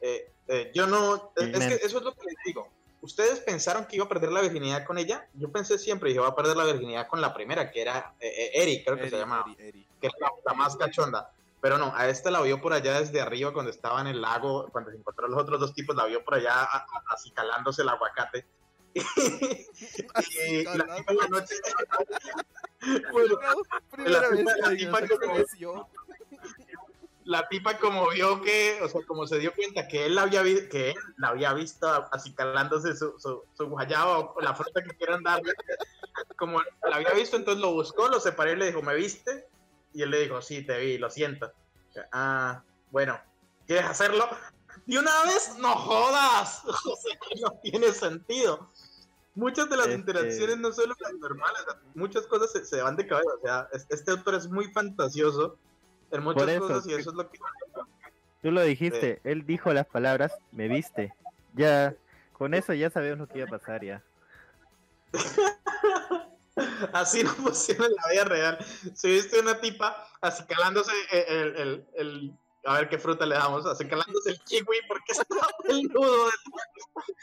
Eh, 0.00 0.30
eh, 0.48 0.70
yo 0.74 0.86
no, 0.86 1.32
es, 1.34 1.48
es 1.48 1.66
que 1.66 1.86
eso 1.86 1.98
es 1.98 2.04
lo 2.04 2.12
que 2.12 2.26
les 2.26 2.36
digo. 2.44 2.68
¿Ustedes 3.00 3.40
pensaron 3.40 3.86
que 3.86 3.96
iba 3.96 4.04
a 4.04 4.08
perder 4.08 4.30
la 4.32 4.40
virginidad 4.40 4.84
con 4.84 4.98
ella? 4.98 5.28
Yo 5.34 5.50
pensé 5.50 5.78
siempre 5.78 6.10
que 6.10 6.16
iba 6.16 6.28
a 6.28 6.34
perder 6.36 6.56
la 6.56 6.64
virginidad 6.64 7.08
con 7.08 7.20
la 7.20 7.34
primera, 7.34 7.70
que 7.70 7.82
era 7.82 8.14
eh, 8.20 8.28
eh, 8.28 8.62
Eri, 8.62 8.84
creo 8.84 8.96
que 8.96 9.02
Eri, 9.02 9.10
se 9.10 9.18
llamaba. 9.18 9.44
Eri, 9.58 9.68
Eri. 9.68 9.88
que 10.00 10.06
es 10.08 10.12
la, 10.20 10.30
la 10.44 10.54
más 10.54 10.76
cachonda. 10.76 11.30
Pero 11.60 11.78
no, 11.78 11.92
a 11.96 12.08
esta 12.08 12.30
la 12.30 12.40
vio 12.42 12.60
por 12.60 12.72
allá 12.72 13.00
desde 13.00 13.20
arriba 13.20 13.52
cuando 13.52 13.70
estaba 13.70 14.00
en 14.00 14.06
el 14.08 14.20
lago, 14.20 14.68
cuando 14.70 14.90
se 14.90 14.96
encontró 14.98 15.26
los 15.26 15.40
otros 15.40 15.58
dos 15.58 15.74
tipos, 15.74 15.96
la 15.96 16.04
vio 16.04 16.22
por 16.24 16.34
allá 16.34 16.52
a- 16.62 16.64
a- 16.76 16.86
acicalándose 17.14 17.82
el 17.82 17.88
aguacate. 17.88 18.46
Y 20.48 20.64
la 20.64 20.74
la 20.74 21.28
noche, 21.28 21.54
bueno, 23.12 23.36
primera 23.90 24.20
la 24.20 24.28
vez 24.28 24.44
la 24.44 25.86
la 27.24 27.48
tipa 27.48 27.76
como 27.78 28.08
vio 28.10 28.40
que, 28.40 28.78
o 28.82 28.88
sea, 28.88 29.00
como 29.04 29.26
se 29.26 29.40
dio 29.40 29.52
cuenta 29.52 29.88
que 29.88 30.06
él 30.06 30.14
la 30.14 30.22
había, 30.22 30.42
vi- 30.42 30.68
que 30.68 30.90
él 30.90 30.96
la 31.18 31.28
había 31.28 31.52
visto 31.54 31.88
acicalándose 32.12 32.96
su, 32.96 33.18
su, 33.18 33.42
su 33.52 33.66
guayaba 33.68 34.18
o 34.20 34.40
la 34.40 34.54
fruta 34.54 34.80
que 34.84 34.96
quieran 34.96 35.24
darle, 35.24 35.52
como 36.38 36.60
la 36.88 36.96
había 36.96 37.10
visto, 37.14 37.36
entonces 37.36 37.60
lo 37.60 37.72
buscó, 37.72 38.06
lo 38.08 38.20
separó 38.20 38.52
y 38.52 38.56
le 38.56 38.66
dijo, 38.66 38.80
¿me 38.80 38.94
viste? 38.94 39.48
Y 39.92 40.02
él 40.02 40.10
le 40.12 40.20
dijo, 40.20 40.40
sí, 40.40 40.62
te 40.64 40.78
vi, 40.78 40.98
lo 40.98 41.10
siento. 41.10 41.50
Ah, 42.12 42.62
bueno, 42.92 43.18
¿quieres 43.66 43.86
hacerlo? 43.86 44.28
Y 44.86 44.96
una 44.96 45.24
vez, 45.24 45.56
no 45.58 45.74
jodas, 45.74 46.62
o 46.64 46.96
sea, 46.96 47.18
no 47.42 47.58
tiene 47.60 47.90
sentido. 47.90 48.70
Muchas 49.36 49.68
de 49.70 49.76
las 49.76 49.86
Este- 49.86 49.98
interacciones 50.00 50.58
no 50.58 50.72
solo 50.72 50.96
las 50.98 51.12
normales, 51.14 51.64
muchas 51.94 52.26
cosas 52.26 52.50
se, 52.50 52.64
se 52.64 52.82
van 52.82 52.96
de 52.96 53.06
cabeza, 53.06 53.28
o 53.40 53.46
sea, 53.46 53.68
es- 53.72 53.86
este 53.90 54.10
autor 54.10 54.34
es 54.34 54.48
muy 54.48 54.72
fantasioso 54.72 55.56
en 56.10 56.22
muchas 56.24 56.42
Por 56.42 56.50
eso, 56.50 56.60
cosas 56.66 56.86
y 56.88 56.94
eso 56.94 57.10
es 57.10 57.16
lo 57.16 57.30
que... 57.30 57.38
Tú 58.42 58.50
lo 58.50 58.62
dijiste, 58.62 59.20
él 59.24 59.44
dijo 59.46 59.72
las 59.72 59.86
palabras, 59.86 60.32
me 60.52 60.68
viste. 60.68 61.12
Ya, 61.54 61.94
con 62.32 62.54
eso 62.54 62.72
ya 62.74 62.90
sabemos 62.90 63.18
lo 63.20 63.28
que 63.28 63.38
iba 63.38 63.46
a 63.46 63.50
pasar 63.50 63.84
ya. 63.84 64.02
Así 66.92 67.22
no 67.22 67.30
funciona 67.30 67.86
en 67.86 67.92
la 67.94 68.10
vida 68.12 68.24
real. 68.24 68.58
Si 68.94 69.08
viste 69.10 69.40
una 69.40 69.60
tipa 69.60 70.06
acicalándose 70.20 70.92
el, 71.12 71.24
el, 71.28 71.56
el- 71.56 71.86
el- 71.94 72.32
a 72.66 72.74
ver 72.74 72.88
qué 72.88 72.98
fruta 72.98 73.24
le 73.26 73.34
damos, 73.34 73.64
acicalándose 73.66 74.30
el 74.30 74.40
kiwi 74.40 74.78
porque 74.88 75.12
está 75.12 75.24
peludo 75.66 76.30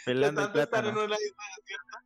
Pelando 0.06 0.42
el 0.42 0.48
en 0.48 0.54
plátano. 0.54 0.90
una 0.92 1.04
isla 1.04 1.18
desierta. 1.58 2.04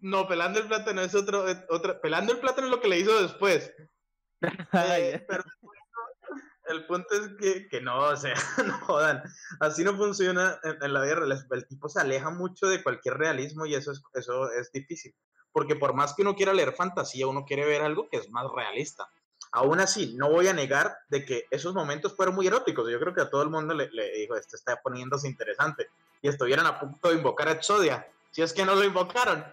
No, 0.00 0.26
pelando 0.26 0.58
el 0.60 0.66
plátano 0.66 1.02
es 1.02 1.14
otro, 1.14 1.46
es 1.46 1.58
otra, 1.68 2.00
pelando 2.00 2.32
el 2.32 2.40
plátano 2.40 2.66
es 2.66 2.70
lo 2.70 2.80
que 2.80 2.88
le 2.88 2.98
hizo 3.00 3.22
después. 3.22 3.72
Ay, 4.72 5.02
Eh, 5.12 5.24
pero 5.28 5.44
el 6.68 6.86
punto 6.86 7.08
es 7.14 7.30
que, 7.38 7.68
que 7.68 7.80
no, 7.80 7.98
o 7.98 8.16
sea, 8.16 8.34
no 8.66 8.78
jodan. 8.80 9.22
Así 9.58 9.82
no 9.84 9.96
funciona 9.96 10.58
en, 10.62 10.82
en 10.82 10.92
la 10.94 11.02
vida 11.02 11.16
real. 11.16 11.46
El 11.50 11.66
tipo 11.66 11.88
se 11.88 12.00
aleja 12.00 12.30
mucho 12.30 12.66
de 12.68 12.82
cualquier 12.82 13.14
realismo 13.18 13.66
y 13.66 13.74
eso 13.74 13.92
es, 13.92 14.02
eso 14.14 14.50
es 14.52 14.70
difícil. 14.72 15.14
Porque 15.52 15.74
por 15.76 15.94
más 15.94 16.14
que 16.14 16.22
uno 16.22 16.36
quiera 16.36 16.54
leer 16.54 16.72
fantasía, 16.72 17.26
uno 17.26 17.44
quiere 17.44 17.66
ver 17.66 17.82
algo 17.82 18.08
que 18.08 18.18
es 18.18 18.30
más 18.30 18.46
realista. 18.54 19.10
Aún 19.52 19.80
así, 19.80 20.14
no 20.16 20.30
voy 20.30 20.46
a 20.46 20.52
negar 20.52 20.98
de 21.08 21.24
que 21.24 21.46
esos 21.50 21.74
momentos 21.74 22.14
fueron 22.14 22.36
muy 22.36 22.46
eróticos. 22.46 22.88
Yo 22.90 23.00
creo 23.00 23.14
que 23.14 23.22
a 23.22 23.30
todo 23.30 23.42
el 23.42 23.50
mundo 23.50 23.74
le, 23.74 23.90
le 23.90 24.12
dijo, 24.12 24.36
esto 24.36 24.56
está 24.56 24.80
poniéndose 24.80 25.26
interesante. 25.26 25.88
Y 26.22 26.28
estuvieran 26.28 26.66
a 26.66 26.78
punto 26.78 27.08
de 27.08 27.16
invocar 27.16 27.48
a 27.48 27.52
Exodia. 27.52 28.06
Si 28.30 28.42
es 28.42 28.52
que 28.52 28.64
no 28.64 28.76
lo 28.76 28.84
invocaron. 28.84 29.44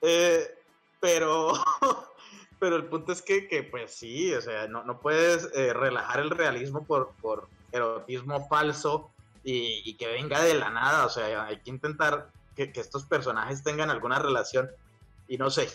Eh, 0.00 0.58
pero, 0.98 1.52
pero 2.58 2.76
el 2.76 2.86
punto 2.86 3.12
es 3.12 3.20
que, 3.20 3.46
que, 3.46 3.62
pues 3.62 3.94
sí, 3.94 4.32
o 4.34 4.40
sea, 4.40 4.66
no, 4.66 4.82
no 4.84 5.00
puedes 5.00 5.50
eh, 5.54 5.74
relajar 5.74 6.20
el 6.20 6.30
realismo 6.30 6.84
por, 6.84 7.12
por 7.20 7.48
erotismo 7.72 8.48
falso 8.48 9.10
y, 9.42 9.82
y 9.84 9.94
que 9.94 10.06
venga 10.06 10.42
de 10.42 10.54
la 10.54 10.70
nada. 10.70 11.04
O 11.04 11.10
sea, 11.10 11.44
hay 11.44 11.58
que 11.58 11.68
intentar 11.68 12.30
que, 12.56 12.72
que 12.72 12.80
estos 12.80 13.04
personajes 13.04 13.62
tengan 13.62 13.90
alguna 13.90 14.18
relación. 14.18 14.70
Y 15.28 15.36
no 15.36 15.50
sé, 15.50 15.68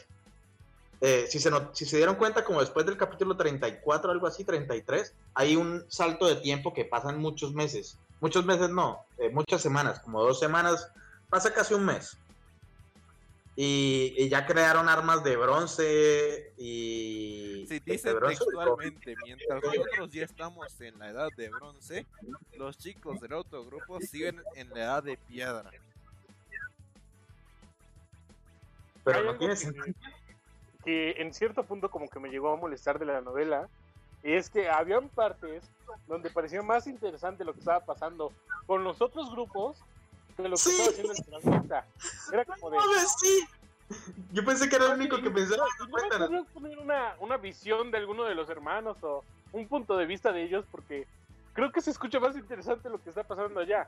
eh, 1.02 1.26
si, 1.30 1.40
se 1.40 1.50
no- 1.50 1.74
si 1.74 1.86
se 1.86 1.98
dieron 1.98 2.16
cuenta, 2.16 2.44
como 2.44 2.60
después 2.60 2.86
del 2.86 2.98
capítulo 2.98 3.38
34, 3.38 4.12
algo 4.12 4.28
así, 4.28 4.44
33, 4.44 5.14
hay 5.34 5.56
un 5.56 5.86
salto 5.90 6.28
de 6.28 6.36
tiempo 6.38 6.74
que 6.74 6.86
pasan 6.86 7.20
muchos 7.20 7.54
meses. 7.54 7.98
Muchos 8.22 8.46
meses 8.46 8.70
no, 8.70 9.06
eh, 9.18 9.30
muchas 9.30 9.62
semanas, 9.62 10.00
como 10.02 10.22
dos 10.22 10.40
semanas, 10.40 10.92
pasa 11.30 11.54
casi 11.54 11.74
un 11.74 11.86
mes. 11.86 12.18
Y, 13.56 14.14
y 14.18 14.30
ya 14.30 14.46
crearon 14.46 14.88
armas 14.88 15.22
de 15.24 15.36
bronce 15.36 16.54
y... 16.58 17.66
Sí, 17.68 17.80
de 17.80 17.92
dice 17.92 18.14
bronce 18.14 18.38
textualmente, 18.38 19.16
mientras 19.26 19.62
nosotros 19.64 20.12
ya 20.12 20.24
estamos 20.24 20.80
en 20.80 20.98
la 20.98 21.10
edad 21.10 21.28
de 21.36 21.50
bronce, 21.50 22.06
los 22.58 22.78
chicos 22.78 23.20
del 23.20 23.34
otro 23.34 23.66
grupo 23.66 24.00
siguen 24.00 24.42
en 24.56 24.70
la 24.70 24.80
edad 24.80 25.04
de 25.04 25.18
piedra. 25.18 25.70
Pero 29.04 29.24
no 29.24 29.38
tiene 29.38 29.56
sentido. 29.56 29.86
Que 30.84 31.12
en 31.22 31.34
cierto 31.34 31.64
punto 31.64 31.90
como 31.90 32.10
que 32.10 32.20
me 32.20 32.30
llegó 32.30 32.52
a 32.54 32.58
molestar 32.58 33.00
de 33.00 33.06
la 33.06 33.22
novela 33.22 33.68
es 34.24 34.50
que 34.50 34.70
habían 34.70 35.10
partes 35.10 35.64
donde 36.08 36.30
parecía 36.30 36.62
más 36.62 36.88
interesante 36.88 37.44
lo 37.46 37.54
que 37.54 37.60
estaba 37.60 37.80
pasando 37.82 38.32
con 38.66 38.84
los 38.84 39.02
otros 39.02 39.32
grupos 39.32 39.78
que 40.36 40.44
lo 40.44 40.52
que 40.52 40.58
Sí. 40.58 40.70
estaba 40.72 40.90
haciendo 40.90 41.14
el 41.14 41.24
protagonista. 41.24 41.86
Era 42.32 42.46
como 42.46 42.70
de... 42.70 42.78
¡Mames, 42.78 43.16
sí! 43.20 43.48
Yo 44.32 44.46
pensé 44.46 44.70
que 44.70 44.76
era 44.76 44.86
el 44.86 44.94
único 44.94 45.22
que 45.22 45.30
pensaba. 45.32 45.66
¿No 46.30 46.46
poner 46.46 46.78
una, 46.78 47.16
una 47.20 47.38
visión 47.38 47.92
de 47.92 47.98
alguno 47.98 48.24
de 48.24 48.36
los 48.36 48.50
hermanos 48.50 48.98
o 49.02 49.24
un 49.52 49.68
punto 49.68 49.98
de 49.98 50.06
vista 50.06 50.32
de 50.32 50.44
ellos? 50.44 50.66
Porque 50.72 51.08
creo 51.54 51.72
que 51.72 51.82
se 51.82 51.92
escucha 51.92 52.20
más 52.20 52.36
interesante 52.36 52.90
lo 52.90 53.02
que 53.02 53.10
está 53.10 53.24
pasando 53.24 53.60
allá. 53.60 53.88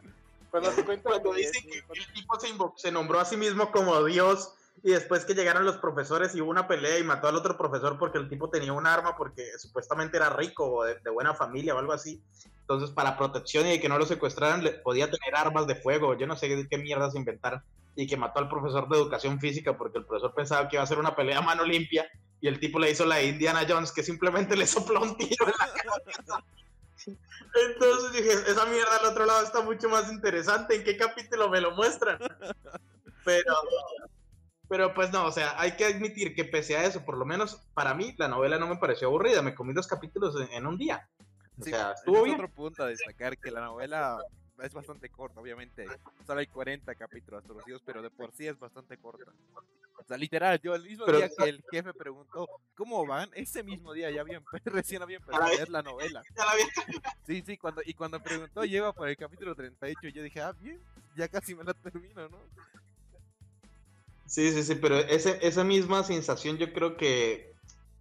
Cuando 0.49 0.71
se 0.71 0.83
cuenta 0.83 1.09
Cuando 1.09 1.33
dicen 1.33 1.63
de- 1.69 1.69
que 1.93 1.99
el 2.01 2.13
tipo 2.13 2.37
se, 2.39 2.47
se 2.77 2.91
nombró 2.91 3.19
a 3.19 3.25
sí 3.25 3.37
mismo 3.37 3.71
como 3.71 4.03
Dios 4.03 4.55
y 4.83 4.91
después 4.91 5.25
que 5.25 5.35
llegaron 5.35 5.65
los 5.65 5.77
profesores 5.77 6.33
y 6.33 6.41
hubo 6.41 6.49
una 6.49 6.67
pelea 6.67 6.97
y 6.97 7.03
mató 7.03 7.27
al 7.27 7.35
otro 7.35 7.57
profesor 7.57 7.97
porque 7.99 8.17
el 8.17 8.29
tipo 8.29 8.49
tenía 8.49 8.73
un 8.73 8.87
arma 8.87 9.15
porque 9.15 9.45
supuestamente 9.59 10.17
era 10.17 10.29
rico 10.29 10.65
o 10.71 10.83
de, 10.83 10.95
de 10.99 11.09
buena 11.11 11.35
familia 11.35 11.75
o 11.75 11.79
algo 11.79 11.93
así. 11.93 12.21
Entonces, 12.61 12.89
para 12.89 13.17
protección 13.17 13.67
y 13.67 13.71
de 13.71 13.79
que 13.81 13.89
no 13.89 13.97
lo 13.99 14.05
secuestraran, 14.05 14.63
le- 14.63 14.71
podía 14.71 15.05
tener 15.11 15.35
armas 15.35 15.67
de 15.67 15.75
fuego. 15.75 16.17
Yo 16.17 16.25
no 16.25 16.35
sé 16.35 16.47
qué, 16.47 16.67
qué 16.69 16.77
mierdas 16.77 17.15
inventaron. 17.15 17.61
Y 17.95 18.07
que 18.07 18.15
mató 18.17 18.39
al 18.39 18.49
profesor 18.49 18.87
de 18.87 18.97
educación 18.97 19.39
física 19.39 19.77
porque 19.77 19.97
el 19.99 20.05
profesor 20.05 20.33
pensaba 20.33 20.67
que 20.67 20.77
iba 20.77 20.83
a 20.83 20.87
ser 20.87 20.97
una 20.97 21.15
pelea 21.15 21.39
a 21.39 21.41
mano 21.41 21.63
limpia 21.65 22.09
y 22.39 22.47
el 22.47 22.59
tipo 22.59 22.79
le 22.79 22.89
hizo 22.89 23.05
la 23.05 23.17
de 23.17 23.27
Indiana 23.27 23.65
Jones 23.67 23.91
que 23.91 24.01
simplemente 24.01 24.55
le 24.55 24.65
sopló 24.65 25.01
un 25.01 25.15
tiro 25.17 25.45
en 25.45 25.51
la 25.59 25.67
cabeza. 25.73 26.43
Entonces 27.53 28.11
dije, 28.13 28.31
esa 28.49 28.65
mierda 28.65 28.97
al 28.99 29.05
otro 29.07 29.25
lado 29.25 29.43
está 29.43 29.61
mucho 29.61 29.89
más 29.89 30.11
interesante. 30.11 30.75
¿En 30.75 30.83
qué 30.83 30.95
capítulo 30.97 31.49
me 31.49 31.59
lo 31.61 31.71
muestran? 31.71 32.17
Pero, 33.25 33.53
pero 34.71 34.93
pues 34.93 35.11
no, 35.11 35.25
o 35.25 35.31
sea, 35.33 35.59
hay 35.59 35.75
que 35.75 35.83
admitir 35.83 36.33
que 36.33 36.45
pese 36.45 36.77
a 36.77 36.85
eso, 36.85 37.03
por 37.03 37.17
lo 37.17 37.25
menos 37.25 37.57
para 37.73 37.93
mí, 37.93 38.15
la 38.17 38.29
novela 38.29 38.57
no 38.57 38.67
me 38.67 38.77
pareció 38.77 39.09
aburrida. 39.09 39.41
Me 39.41 39.53
comí 39.53 39.73
dos 39.73 39.85
capítulos 39.85 40.33
en, 40.39 40.49
en 40.53 40.65
un 40.65 40.77
día. 40.77 41.09
O 41.59 41.63
Sí, 41.63 41.71
sea, 41.71 41.91
estuvo 41.91 42.19
es 42.19 42.23
bien. 42.23 42.35
otro 42.35 42.49
punto 42.49 42.81
a 42.83 42.87
destacar 42.87 43.37
que 43.37 43.51
la 43.51 43.59
novela 43.65 44.17
es 44.63 44.73
bastante 44.73 45.09
corta, 45.09 45.41
obviamente. 45.41 45.85
Solo 46.25 46.39
hay 46.39 46.47
40 46.47 46.95
capítulos 46.95 47.43
traducidos, 47.43 47.81
pero 47.85 48.01
de 48.01 48.09
por 48.11 48.31
sí 48.31 48.47
es 48.47 48.57
bastante 48.57 48.95
corta. 48.97 49.29
O 49.97 50.03
sea, 50.05 50.15
literal, 50.17 50.59
yo 50.63 50.73
el 50.73 50.83
mismo 50.83 51.05
Pero- 51.05 51.17
día 51.17 51.29
que 51.37 51.49
el 51.49 51.61
jefe 51.69 51.93
preguntó 51.93 52.47
cómo 52.75 53.05
van, 53.05 53.29
ese 53.33 53.63
mismo 53.63 53.91
día 53.91 54.09
ya 54.09 54.23
empe- 54.23 54.61
recién 54.65 55.01
había 55.01 55.17
empezado 55.17 55.43
a 55.43 55.47
Ay. 55.47 55.57
leer 55.57 55.69
la 55.69 55.81
novela. 55.83 56.23
Ya 56.35 56.45
la 56.45 56.55
vi. 56.55 56.61
Sí, 57.27 57.43
sí, 57.45 57.57
cuando, 57.57 57.81
y 57.85 57.93
cuando 57.93 58.23
preguntó, 58.23 58.63
lleva 58.63 58.93
por 58.93 59.09
el 59.09 59.17
capítulo 59.17 59.53
38, 59.53 60.07
yo 60.15 60.23
dije, 60.23 60.39
ah, 60.41 60.53
bien, 60.53 60.81
ya 61.17 61.27
casi 61.27 61.53
me 61.55 61.65
la 61.65 61.73
termino, 61.73 62.29
¿no? 62.29 62.37
Sí, 64.33 64.51
sí, 64.53 64.63
sí, 64.63 64.75
pero 64.75 64.95
esa 64.97 65.63
misma 65.65 66.03
sensación 66.03 66.57
yo 66.57 66.71
creo 66.71 66.95
que, 66.95 67.51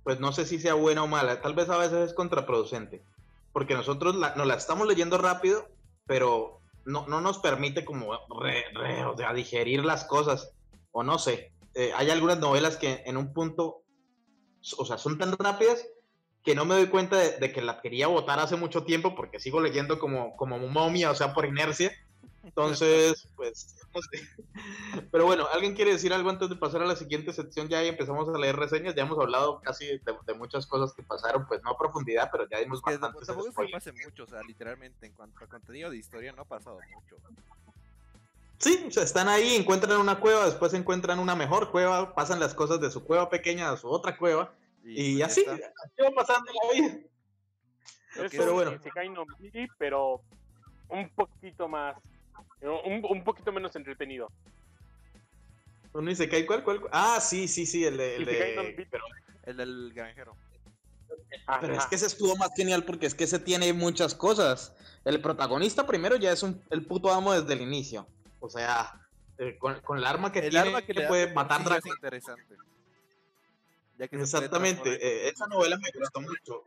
pues 0.04 0.20
no 0.20 0.32
sé 0.32 0.46
si 0.46 0.60
sea 0.60 0.74
buena 0.74 1.02
o 1.02 1.08
mala, 1.08 1.40
tal 1.42 1.54
vez 1.54 1.68
a 1.68 1.76
veces 1.76 2.10
es 2.10 2.14
contraproducente, 2.14 3.02
porque 3.52 3.74
nosotros 3.74 4.14
la, 4.14 4.36
nos 4.36 4.46
la 4.46 4.54
estamos 4.54 4.86
leyendo 4.86 5.18
rápido, 5.18 5.66
pero 6.06 6.60
no, 6.84 7.06
no 7.08 7.20
nos 7.20 7.38
permite 7.38 7.84
como 7.84 8.12
re- 8.40 8.64
re- 8.74 9.04
o 9.04 9.16
sea, 9.16 9.34
digerir 9.34 9.84
las 9.84 10.04
cosas, 10.04 10.52
o 10.92 11.02
no 11.02 11.18
sé, 11.18 11.52
Eh, 11.74 11.92
hay 11.96 12.10
algunas 12.10 12.38
novelas 12.40 12.76
que 12.76 13.02
en 13.06 13.16
un 13.16 13.32
punto, 13.32 13.84
o 14.78 14.84
sea, 14.84 14.98
son 14.98 15.18
tan 15.18 15.32
rápidas 15.38 15.86
que 16.44 16.54
no 16.56 16.64
me 16.64 16.74
doy 16.74 16.88
cuenta 16.88 17.16
de, 17.18 17.38
de 17.38 17.52
que 17.52 17.62
la 17.62 17.80
quería 17.80 18.08
votar 18.08 18.40
hace 18.40 18.56
mucho 18.56 18.84
tiempo 18.84 19.14
porque 19.14 19.40
sigo 19.40 19.60
leyendo 19.60 19.98
como, 20.00 20.36
como 20.36 20.58
momia, 20.58 21.10
o 21.10 21.14
sea, 21.14 21.34
por 21.34 21.46
inercia. 21.46 21.92
Entonces, 22.42 23.28
pues, 23.36 23.76
no 23.94 24.00
sé. 24.02 24.20
Pero 25.12 25.26
bueno, 25.26 25.46
¿alguien 25.52 25.74
quiere 25.74 25.92
decir 25.92 26.12
algo 26.12 26.30
antes 26.30 26.48
de 26.48 26.56
pasar 26.56 26.82
a 26.82 26.86
la 26.86 26.96
siguiente 26.96 27.32
sección? 27.32 27.68
Ya 27.68 27.82
empezamos 27.82 28.28
a 28.28 28.38
leer 28.38 28.56
reseñas, 28.56 28.94
ya 28.94 29.02
hemos 29.02 29.18
hablado 29.18 29.60
casi 29.60 29.86
de, 29.86 30.00
de 30.26 30.34
muchas 30.34 30.66
cosas 30.66 30.94
que 30.94 31.02
pasaron, 31.02 31.46
pues 31.46 31.62
no 31.62 31.70
a 31.70 31.78
profundidad, 31.78 32.30
pero 32.32 32.48
ya 32.48 32.58
dimos 32.58 32.80
Que 32.82 32.92
bastantes 32.92 33.26
tampoco 33.26 33.48
es 33.48 33.48
que 33.48 33.52
spoilers. 33.52 33.84
pase 33.84 34.04
mucho, 34.04 34.24
o 34.24 34.26
sea, 34.26 34.42
literalmente, 34.42 35.06
en 35.06 35.12
cuanto 35.12 35.44
a 35.44 35.48
contenido 35.48 35.90
de 35.90 35.98
historia, 35.98 36.32
no 36.32 36.42
ha 36.42 36.46
pasado 36.46 36.78
mucho. 36.94 37.16
Sí, 38.58 38.84
o 38.88 38.90
sea, 38.90 39.02
están 39.02 39.28
ahí, 39.28 39.54
encuentran 39.54 39.98
una 39.98 40.20
cueva, 40.20 40.44
después 40.44 40.74
encuentran 40.74 41.18
una 41.18 41.34
mejor 41.34 41.70
cueva, 41.70 42.14
pasan 42.14 42.40
las 42.40 42.54
cosas 42.54 42.80
de 42.80 42.90
su 42.90 43.04
cueva 43.04 43.30
pequeña 43.30 43.70
a 43.70 43.76
su 43.76 43.88
otra 43.88 44.16
cueva, 44.16 44.52
y, 44.84 44.94
pues 44.94 45.16
ya 45.18 45.26
así, 45.26 45.46
así 45.46 46.02
va 46.02 46.10
pasando 46.14 46.50
la 46.52 46.72
vida. 46.74 46.98
Pero 48.30 48.54
bueno. 48.54 48.72
Isekai 48.72 49.08
no 49.08 49.24
Miri, 49.38 49.68
pero 49.78 50.20
un 50.88 51.08
poquito 51.10 51.68
más, 51.68 51.96
un, 52.62 53.04
un 53.08 53.24
poquito 53.24 53.52
menos 53.52 53.74
entretenido. 53.76 54.30
Uno 55.92 56.08
dice, 56.08 56.28
¿cuál, 56.46 56.62
cuál, 56.62 56.80
cuál? 56.80 56.90
Ah, 56.92 57.20
sí, 57.20 57.48
sí, 57.48 57.66
sí, 57.66 57.84
el 57.84 57.96
de... 57.96 58.16
El 58.16 58.22
Isekai 58.22 58.76
de 58.76 58.86
pero, 58.90 59.04
El 59.44 59.56
del 59.56 59.92
granjero. 59.92 60.36
pero 61.60 61.74
es 61.74 61.86
que 61.86 61.96
ese 61.96 62.06
estuvo 62.06 62.36
más 62.36 62.50
genial 62.56 62.84
porque 62.84 63.06
es 63.06 63.14
que 63.14 63.24
ese 63.24 63.40
tiene 63.40 63.72
muchas 63.72 64.14
cosas. 64.14 64.72
El 65.04 65.20
protagonista 65.20 65.86
primero 65.86 66.14
ya 66.16 66.30
es 66.30 66.42
un, 66.44 66.62
el 66.70 66.84
puto 66.86 67.10
amo 67.10 67.32
desde 67.32 67.54
el 67.54 67.62
inicio. 67.62 68.06
O 68.38 68.48
sea, 68.48 69.00
eh, 69.38 69.56
con, 69.58 69.80
con 69.80 69.98
el 69.98 70.06
arma 70.06 70.30
que 70.30 70.38
El 70.38 70.50
tiene, 70.50 70.68
arma 70.68 70.82
que 70.82 70.94
le 70.94 71.02
da 71.02 71.08
puede 71.08 71.32
matar 71.34 71.58
ya 71.58 71.62
es 71.64 71.68
dragones. 71.82 71.94
interesante. 71.96 72.54
Ya 73.98 74.08
que 74.08 74.16
Exactamente, 74.16 74.94
eh, 74.94 75.28
esa 75.28 75.46
novela 75.48 75.76
me 75.76 75.90
gustó 75.98 76.20
mucho. 76.20 76.62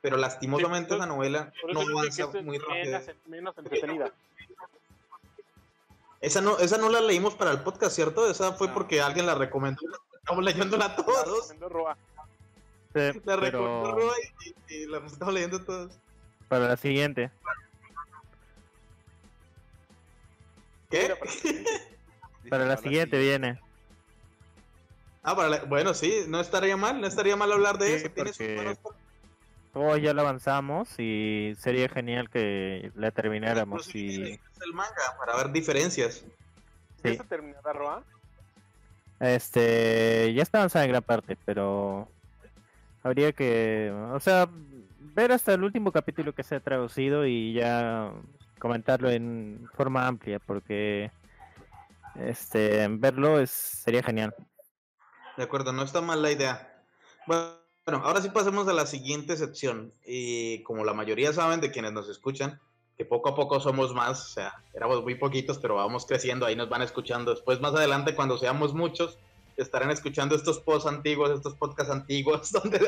pero 0.00 0.16
lastimosamente 0.16 0.90
Sí, 0.90 0.94
esa 0.96 1.06
novela 1.06 1.52
no 1.74 1.80
que 1.84 1.92
avanza 1.92 2.26
muy 2.42 2.58
rápido. 2.58 2.84
menos, 2.84 3.04
menos 3.26 3.58
entretenida. 3.58 4.12
Esa 6.20 6.40
no, 6.40 6.58
esa 6.58 6.78
no 6.78 6.88
la 6.88 7.00
leímos 7.00 7.34
para 7.34 7.52
el 7.52 7.60
podcast, 7.60 7.94
¿cierto? 7.94 8.28
Esa 8.30 8.52
fue 8.52 8.68
No. 8.68 8.74
porque 8.74 9.00
alguien 9.00 9.26
la 9.26 9.34
recomendó. 9.34 9.80
Estamos 10.16 10.44
leyéndola 10.44 10.96
todos. 10.96 11.24
Recomendó 11.48 11.68
Roa. 11.68 11.96
Sí, 12.94 13.00
La 13.24 13.36
pero 13.36 13.36
recomendó 13.40 14.12
y, 14.44 14.48
y- 14.48 14.74
y 14.82 14.86
la 14.86 14.98
estamos 14.98 15.32
leyendo 15.34 15.62
todos. 15.64 15.92
para 16.48 16.68
la 16.68 16.76
siguiente. 16.76 17.30
¿Qué? 20.90 21.14
Para 22.48 22.64
la 22.64 22.76
siguiente 22.78 23.18
viene. 23.18 23.60
Ah, 25.22 25.36
para 25.36 25.48
la- 25.48 25.64
bueno, 25.64 25.92
sí, 25.94 26.24
no 26.28 26.40
estaría 26.40 26.76
mal, 26.76 27.00
no 27.00 27.06
estaría 27.06 27.36
mal 27.36 27.52
hablar 27.52 27.78
de 27.78 27.86
Sí, 27.88 27.94
eso. 28.06 28.14
Porque- 28.14 28.54
buenos- 28.56 28.78
Oh, 29.80 29.96
ya 29.96 30.12
la 30.12 30.22
avanzamos 30.22 30.88
y 30.98 31.54
sería 31.56 31.88
genial 31.88 32.28
que 32.28 32.90
la 32.96 33.12
termináramos. 33.12 33.94
Y 33.94 34.40
el 34.60 34.72
manga 34.72 35.16
para 35.16 35.36
ver 35.36 35.52
diferencias. 35.52 36.24
¿Ya 36.24 37.02
sí, 37.02 37.08
está 37.10 37.22
terminada 37.22 37.72
Roa? 37.72 38.04
este, 39.20 40.32
ya 40.34 40.42
está 40.42 40.58
avanzada 40.58 40.84
en 40.84 40.90
gran 40.90 41.02
parte, 41.04 41.36
pero 41.44 42.08
habría 43.04 43.32
que, 43.32 43.92
o 44.12 44.18
sea, 44.18 44.48
ver 45.14 45.30
hasta 45.30 45.54
el 45.54 45.62
último 45.62 45.92
capítulo 45.92 46.32
que 46.32 46.42
se 46.42 46.56
ha 46.56 46.60
traducido 46.60 47.24
y 47.24 47.52
ya 47.52 48.12
comentarlo 48.58 49.10
en 49.10 49.68
forma 49.74 50.08
amplia, 50.08 50.40
porque 50.40 51.12
este, 52.16 52.88
verlo 52.90 53.38
es 53.38 53.50
sería 53.50 54.02
genial. 54.02 54.34
De 55.36 55.44
acuerdo, 55.44 55.72
no 55.72 55.84
está 55.84 56.00
mal 56.00 56.20
la 56.20 56.32
idea. 56.32 56.82
Bueno, 57.28 57.67
ahora 57.96 58.20
sí 58.20 58.28
pasemos 58.28 58.68
a 58.68 58.72
la 58.74 58.86
siguiente 58.86 59.36
sección. 59.36 59.92
Y 60.06 60.62
como 60.62 60.84
la 60.84 60.92
mayoría 60.94 61.32
saben 61.32 61.60
de 61.60 61.70
quienes 61.70 61.92
nos 61.92 62.08
escuchan, 62.08 62.60
que 62.96 63.04
poco 63.04 63.30
a 63.30 63.34
poco 63.34 63.58
somos 63.60 63.94
más, 63.94 64.20
o 64.20 64.28
sea, 64.34 64.62
éramos 64.74 65.02
muy 65.02 65.14
poquitos, 65.14 65.58
pero 65.58 65.76
vamos 65.76 66.04
creciendo, 66.04 66.44
ahí 66.46 66.56
nos 66.56 66.68
van 66.68 66.82
escuchando. 66.82 67.30
Después, 67.32 67.60
más 67.60 67.74
adelante, 67.74 68.14
cuando 68.14 68.36
seamos 68.36 68.74
muchos, 68.74 69.18
estarán 69.56 69.90
escuchando 69.90 70.34
estos 70.36 70.60
posts 70.60 70.88
antiguos, 70.88 71.30
estos 71.30 71.54
podcasts 71.54 71.92
antiguos, 71.92 72.52
donde 72.52 72.80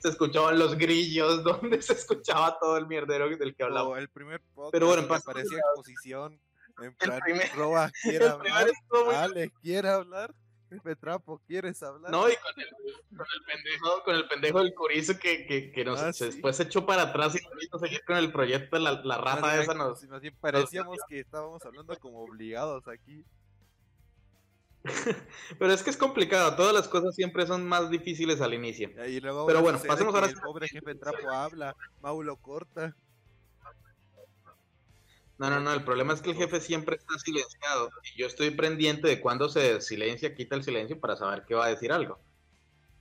se 0.00 0.08
escuchaban 0.08 0.58
los 0.58 0.76
grillos, 0.76 1.44
donde 1.44 1.82
se 1.82 1.92
escuchaba 1.92 2.58
todo 2.58 2.76
el 2.76 2.86
mierdero 2.86 3.28
del 3.36 3.54
que 3.54 3.62
hablamos. 3.64 3.92
O 3.92 3.96
el 3.96 4.08
primer 4.08 4.40
podcast 4.54 4.72
Pero 4.72 4.86
bueno, 4.86 5.06
parecía 5.24 5.58
exposición. 5.58 6.40
En 6.80 6.94
plan, 6.94 7.20
primer- 7.20 7.50
quiere 8.02 8.26
El 8.26 8.36
primer 8.36 8.52
hablar, 8.52 8.68
estuvo 8.68 9.04
muy- 9.06 9.14
Alex 9.14 9.54
quiere 9.60 9.88
hablar, 9.88 10.34
Pepe 10.82 10.96
Trapo, 10.96 11.40
¿quieres 11.46 11.82
hablar? 11.82 12.10
No, 12.10 12.28
y 12.28 12.34
con 12.36 12.52
el, 12.60 13.16
con 13.16 13.26
el 13.34 13.44
pendejo, 13.46 14.02
con 14.04 14.14
el 14.16 14.28
pendejo 14.28 14.58
del 14.62 14.74
curizo 14.74 15.18
que, 15.18 15.46
que, 15.46 15.70
que 15.72 15.84
nos, 15.84 15.98
Ah, 16.00 16.12
se- 16.12 16.26
sí. 16.26 16.30
después 16.32 16.56
se 16.56 16.64
echó 16.64 16.84
para 16.86 17.02
atrás 17.02 17.34
y 17.36 17.68
no 17.72 17.78
seguir 17.78 18.04
con 18.04 18.16
el 18.16 18.30
proyecto, 18.32 18.78
la, 18.78 18.92
la 19.02 19.18
rata 19.18 19.50
bien- 19.52 19.62
esa 19.62 19.74
nos... 19.74 20.20
bien 20.20 20.36
parecíamos 20.40 20.98
que 21.08 21.20
estábamos 21.20 21.62
hablando 21.64 21.96
como 21.98 22.22
obligados 22.22 22.86
aquí. 22.88 23.24
Pero 25.58 25.72
es 25.72 25.82
que 25.82 25.90
es 25.90 25.96
complicado, 25.96 26.54
todas 26.56 26.72
las 26.72 26.88
cosas 26.88 27.14
siempre 27.14 27.46
son 27.46 27.66
más 27.66 27.90
difíciles 27.90 28.40
al 28.40 28.54
inicio. 28.54 28.90
Y 29.06 29.20
luego 29.20 29.46
Pero 29.46 29.60
bueno, 29.60 29.78
pasemos 29.84 30.14
ahora 30.14 30.28
El 30.28 30.34
pobre 30.40 30.68
jefe 30.68 30.94
Trapo 30.94 31.30
habla, 31.30 31.74
Maulo 32.00 32.36
corta. 32.36 32.94
No, 35.38 35.50
no, 35.50 35.60
no, 35.60 35.72
el 35.72 35.84
problema 35.84 36.14
es 36.14 36.20
que 36.20 36.30
el 36.30 36.36
jefe 36.36 36.60
siempre 36.60 36.96
está 36.96 37.16
silenciado 37.18 37.90
y 38.02 38.20
yo 38.20 38.26
estoy 38.26 38.50
pendiente 38.50 39.06
de 39.06 39.20
cuando 39.20 39.48
se 39.48 39.80
silencia, 39.80 40.34
quita 40.34 40.56
el 40.56 40.64
silencio 40.64 40.98
para 40.98 41.16
saber 41.16 41.44
que 41.46 41.54
va 41.54 41.66
a 41.66 41.70
decir 41.70 41.92
algo. 41.92 42.18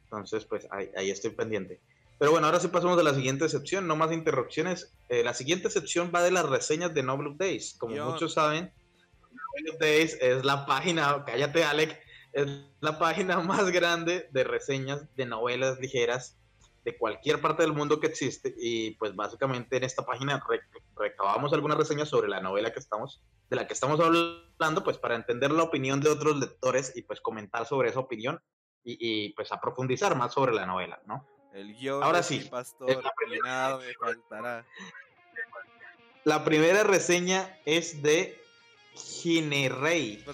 Entonces, 0.03 0.45
pues 0.45 0.67
ahí, 0.71 0.89
ahí 0.95 1.09
estoy 1.09 1.31
pendiente. 1.31 1.81
Pero 2.19 2.31
bueno, 2.31 2.47
ahora 2.47 2.59
sí 2.59 2.67
pasamos 2.67 2.97
a 2.99 3.03
la 3.03 3.13
siguiente 3.13 3.49
sección, 3.49 3.87
no 3.87 3.95
más 3.95 4.11
interrupciones. 4.11 4.93
Eh, 5.09 5.23
la 5.23 5.33
siguiente 5.33 5.69
sección 5.69 6.11
va 6.13 6.21
de 6.23 6.31
las 6.31 6.47
reseñas 6.47 6.93
de 6.93 7.03
No 7.03 7.17
Blue 7.17 7.35
Days. 7.37 7.75
Como 7.77 7.95
Yo- 7.95 8.05
muchos 8.11 8.33
saben, 8.33 8.71
No 9.31 9.41
Blue 9.63 9.77
Days 9.79 10.17
es 10.21 10.45
la 10.45 10.65
página, 10.65 11.23
cállate 11.25 11.63
Alec, 11.63 11.99
es 12.33 12.47
la 12.81 12.99
página 12.99 13.39
más 13.41 13.69
grande 13.71 14.29
de 14.31 14.43
reseñas 14.43 15.05
de 15.15 15.25
novelas 15.25 15.79
ligeras 15.79 16.37
de 16.87 16.97
cualquier 16.97 17.41
parte 17.41 17.63
del 17.63 17.73
mundo 17.73 17.99
que 17.99 18.07
existe 18.07 18.55
y 18.57 18.91
pues 18.91 19.13
básicamente 19.13 19.75
en 19.75 19.83
esta 19.83 20.05
página 20.05 20.41
re- 20.47 20.61
recabamos 20.95 21.51
algunas 21.51 21.77
reseñas 21.77 22.07
sobre 22.07 22.29
la 22.29 22.39
novela 22.39 22.71
que 22.71 22.79
estamos 22.79 23.21
de 23.49 23.57
la 23.57 23.67
que 23.67 23.73
estamos 23.73 23.99
hablando 23.99 24.85
pues 24.85 24.97
para 24.97 25.15
entender 25.15 25.51
la 25.51 25.63
opinión 25.63 25.99
de 25.99 26.09
otros 26.09 26.37
lectores 26.39 26.93
y 26.95 27.01
pues 27.01 27.19
comentar 27.19 27.65
sobre 27.65 27.89
esa 27.89 27.99
opinión 27.99 28.41
y, 28.85 28.97
y, 29.01 29.33
pues 29.33 29.51
a 29.51 29.59
profundizar 29.59 30.15
más 30.15 30.33
sobre 30.33 30.53
la 30.53 30.65
novela, 30.65 31.01
¿no? 31.05 31.27
El 31.53 31.75
guion 31.75 32.01
Ahora 32.01 32.23
sí, 32.23 32.37
es 32.37 32.47
pastor, 32.47 33.03
la 33.03 33.11
y 33.35 33.39
nada 33.41 33.77
me 33.79 33.93
faltará. 33.95 34.65
La 36.23 36.45
primera 36.45 36.83
reseña 36.83 37.59
es 37.65 38.01
de 38.01 38.41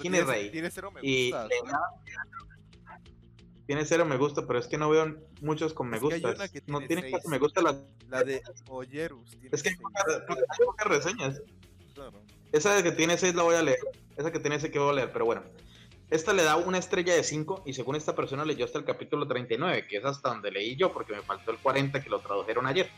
tiene, 0.02 0.50
tiene 0.52 0.70
cero 0.70 0.92
me 0.92 1.00
Y 1.02 1.32
gusta. 1.32 1.48
le 1.48 1.56
da- 1.66 1.80
tiene 3.66 3.86
cero 3.86 4.06
me 4.06 4.18
gusta, 4.18 4.46
pero 4.46 4.60
es 4.60 4.68
que 4.68 4.78
no 4.78 4.90
veo 4.90 5.16
muchos 5.42 5.74
con 5.74 5.90
me 5.90 6.00
gusta. 6.00 6.34
No 6.68 6.82
tiene 6.82 7.10
casi 7.10 7.28
me 7.28 7.40
gusta 7.40 7.62
las 7.62 7.78
La 8.10 8.24
de 8.24 8.42
Oyerus 8.68 9.38
Es 9.52 9.64
que 9.64 9.70
hay 9.70 9.76
pocas, 9.76 10.06
hay 10.08 10.66
pocas 10.66 10.88
reseñas. 10.88 11.42
Claro. 11.94 12.22
Esa 12.52 12.76
de 12.76 12.84
que 12.84 12.92
tiene 12.92 13.18
6 13.18 13.36
la 13.36 13.44
voy 13.44 13.56
a 13.56 13.62
leer. 13.62 13.80
Esa 14.18 14.32
que 14.32 14.40
tiene 14.40 14.60
6 14.60 14.72
que 14.72 14.80
voy 14.80 14.90
a 14.90 14.94
leer, 14.94 15.12
pero 15.12 15.26
bueno. 15.26 15.44
Esta 16.10 16.34
le 16.34 16.44
da 16.44 16.58
una 16.58 16.78
estrella 16.78 17.16
de 17.16 17.24
5 17.24 17.64
y 17.66 17.74
según 17.74 17.96
esta 17.96 18.16
persona 18.16 18.46
leyó 18.46 18.66
hasta 18.66 18.78
el 18.78 18.86
capítulo 18.86 19.28
39, 19.28 19.88
que 19.88 19.98
es 19.98 20.06
hasta 20.06 20.30
donde 20.30 20.52
leí 20.52 20.76
yo 20.76 20.94
porque 20.94 21.14
me 21.14 21.24
faltó 21.24 21.50
el 21.50 21.58
40 21.58 22.04
que 22.04 22.10
lo 22.10 22.20
tradujeron 22.20 22.68
ayer. 22.68 22.90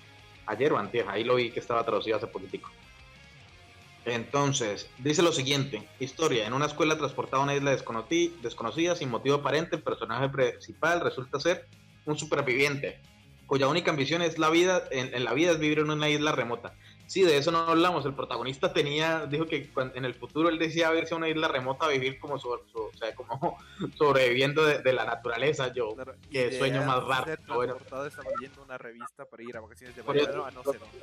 Ayer 0.47 0.73
o 0.73 0.77
antes, 0.77 1.05
ahí 1.07 1.23
lo 1.23 1.35
vi 1.35 1.51
que 1.51 1.59
estaba 1.59 1.85
traducido 1.85 2.17
hace 2.17 2.27
poquitico. 2.27 2.69
Entonces, 4.05 4.87
dice 4.99 5.23
lo 5.23 5.31
siguiente, 5.31 5.87
historia, 5.99 6.45
en 6.45 6.53
una 6.53 6.67
escuela 6.67 6.97
transportada 6.97 7.41
a 7.41 7.43
una 7.45 7.55
isla 7.55 7.71
desconocida 7.71 8.95
sin 8.95 9.09
motivo 9.09 9.37
aparente, 9.37 9.75
el 9.77 9.81
personaje 9.83 10.29
principal 10.29 11.01
resulta 11.01 11.39
ser 11.39 11.65
un 12.05 12.15
superviviente, 12.17 12.99
cuya 13.47 13.67
única 13.67 13.89
ambición 13.91 14.21
es 14.21 14.37
la 14.37 14.49
vida, 14.51 14.83
en, 14.91 15.13
en 15.15 15.23
la 15.23 15.33
vida 15.33 15.51
es 15.51 15.59
vivir 15.59 15.79
en 15.79 15.89
una 15.89 16.07
isla 16.09 16.31
remota. 16.31 16.75
Sí, 17.07 17.21
de 17.21 17.37
eso 17.37 17.51
no 17.51 17.59
hablamos. 17.59 18.03
El 18.05 18.15
protagonista 18.15 18.73
tenía, 18.73 19.25
dijo 19.27 19.45
que 19.45 19.69
en 19.93 20.05
el 20.05 20.15
futuro 20.15 20.49
él 20.49 20.57
decía 20.57 20.93
irse 20.95 21.13
a 21.13 21.17
una 21.17 21.29
isla 21.29 21.47
remota 21.47 21.87
vivir 21.87 22.19
como, 22.19 22.39
so- 22.39 22.63
so- 22.71 22.89
o 22.93 22.97
sea, 22.97 23.13
como 23.15 23.57
sobreviviendo 23.97 24.63
de, 24.65 24.79
de 24.79 24.93
la 24.93 25.05
naturaleza. 25.05 25.71
Yo, 25.73 25.93
Claro, 25.95 26.15
Qué 26.31 26.49
y 26.51 26.57
sueño 26.57 26.83
más 26.83 27.03
raro, 27.03 27.31
bueno. 27.55 27.75
estaba 27.79 28.07
leyendo 28.39 28.63
una 28.63 28.77
revista 28.79 29.25
para 29.25 29.43
ir 29.43 29.55
a 29.57 29.61
vacaciones 29.61 29.95
de 29.95 30.01
verano 30.01 30.45
a 30.45 30.51
no 30.51 30.63
sé 30.63 30.77
dónde. 30.79 30.99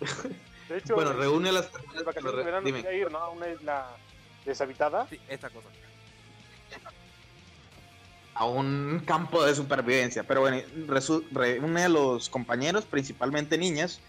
De 0.68 0.78
hecho, 0.78 0.94
bueno, 0.94 1.12
en- 1.12 1.18
reúne 1.18 1.48
a 1.50 1.52
las 1.52 1.66
en 1.66 1.72
personas. 1.72 2.04
vacaciones 2.04 2.36
de 2.36 2.44
verano 2.44 2.66
Dime. 2.66 2.96
ir, 2.96 3.10
¿no? 3.10 3.18
A 3.18 3.28
una 3.30 3.48
isla 3.48 3.86
deshabitada. 4.44 5.06
Sí, 5.08 5.20
esta 5.28 5.48
cosa. 5.50 5.68
a 8.38 8.44
un 8.44 9.02
campo 9.06 9.42
de 9.42 9.54
supervivencia. 9.54 10.22
Pero 10.24 10.42
bueno, 10.42 10.60
reúne 11.32 11.84
a 11.84 11.88
los 11.88 12.28
compañeros, 12.28 12.84
principalmente 12.84 13.56
niñas, 13.56 14.00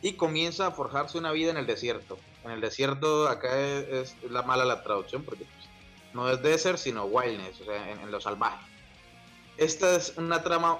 y 0.00 0.14
comienza 0.14 0.68
a 0.68 0.70
forjarse 0.70 1.18
una 1.18 1.30
vida 1.32 1.50
en 1.50 1.58
el 1.58 1.66
desierto. 1.66 2.18
En 2.44 2.52
el 2.52 2.62
desierto, 2.62 3.28
acá 3.28 3.54
es, 3.58 4.14
es 4.22 4.30
la 4.30 4.40
mala 4.42 4.64
la 4.64 4.82
traducción, 4.82 5.24
porque 5.24 5.44
pues, 5.44 5.68
no 6.14 6.30
es 6.30 6.40
desert, 6.42 6.78
sino 6.78 7.04
wildness, 7.04 7.60
o 7.60 7.64
sea, 7.66 7.90
en, 7.92 8.00
en 8.00 8.10
lo 8.10 8.18
salvaje. 8.18 8.64
Esta 9.58 9.94
es 9.96 10.14
una 10.16 10.42
trama 10.42 10.78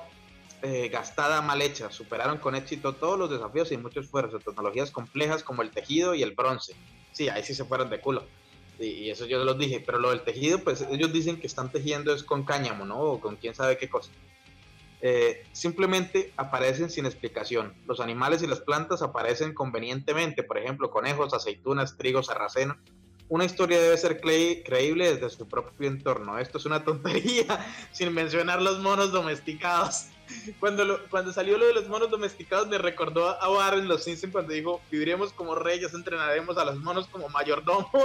eh, 0.67 0.89
gastada, 0.89 1.41
mal 1.43 1.63
hecha. 1.63 1.91
Superaron 1.91 2.39
con 2.39 2.55
éxito 2.55 2.95
todos 2.95 3.19
los 3.19 3.31
desafíos 3.31 3.71
y 3.73 3.77
mucho 3.77 4.01
esfuerzo. 4.01 4.41
Tecnologías 4.41 4.91
complejas 4.91 5.43
como 5.45 5.63
el 5.63 5.71
tejido 5.71 6.15
y 6.15 6.23
el 6.23 6.33
bronce. 6.35 6.75
Sí, 7.13 7.29
ahí 7.29 7.43
sí 7.45 7.55
se 7.55 7.65
fueron 7.65 7.89
de 7.91 8.01
culo. 8.01 8.25
Y, 8.79 8.87
y 8.87 9.11
eso 9.11 9.27
yo 9.27 9.43
los 9.45 9.59
dije, 9.59 9.83
pero 9.85 9.99
lo 9.99 10.11
del 10.11 10.23
tejido, 10.23 10.59
pues 10.59 10.85
ellos 10.91 11.13
dicen 11.13 11.41
que 11.41 11.47
están 11.47 11.71
tejiendo 11.73 12.13
es 12.13 12.23
con 12.23 12.45
cáñamo, 12.45 12.85
¿no? 12.85 12.99
O 13.01 13.21
con 13.21 13.37
quién 13.37 13.55
sabe 13.55 13.79
qué 13.79 13.89
cosa. 13.89 14.11
Eh, 15.03 15.45
simplemente 15.53 16.33
aparecen 16.37 16.91
sin 16.91 17.07
explicación. 17.07 17.75
Los 17.87 18.01
animales 18.01 18.43
y 18.43 18.47
las 18.47 18.61
plantas 18.61 19.03
aparecen 19.03 19.55
convenientemente, 19.55 20.43
por 20.43 20.59
ejemplo, 20.59 20.91
conejos, 20.91 21.33
aceitunas, 21.35 21.97
trigo, 21.97 22.23
sarraceno. 22.23 22.77
Una 23.29 23.45
historia 23.45 23.81
debe 23.81 23.97
ser 23.99 24.21
cre- 24.21 24.63
creíble 24.65 25.13
desde 25.15 25.31
su 25.31 25.49
propio 25.49 25.89
entorno. 25.89 26.39
Esto 26.39 26.59
es 26.59 26.65
una 26.67 26.85
tontería, 26.85 27.45
sin 27.93 28.13
mencionar 28.15 28.63
los 28.63 28.79
monos 28.81 29.13
domesticados. 29.13 30.07
Cuando, 30.61 30.85
lo- 30.85 31.09
cuando 31.09 31.33
salió 31.33 31.57
lo 31.59 31.67
de 31.67 31.75
los 31.75 31.89
monos 31.89 32.11
domesticados 32.11 32.69
me 32.69 32.79
recordó 32.79 33.29
a 33.41 33.49
Bart 33.49 33.79
en 33.79 33.89
Los 33.89 34.05
Simpsons 34.05 34.33
cuando 34.33 34.53
dijo, 34.53 34.81
viviremos 34.91 35.33
como 35.33 35.55
reyes, 35.55 35.95
entrenaremos 35.95 36.57
a 36.59 36.65
los 36.65 36.77
monos 36.77 37.07
como 37.09 37.29
mayordomos. 37.29 37.87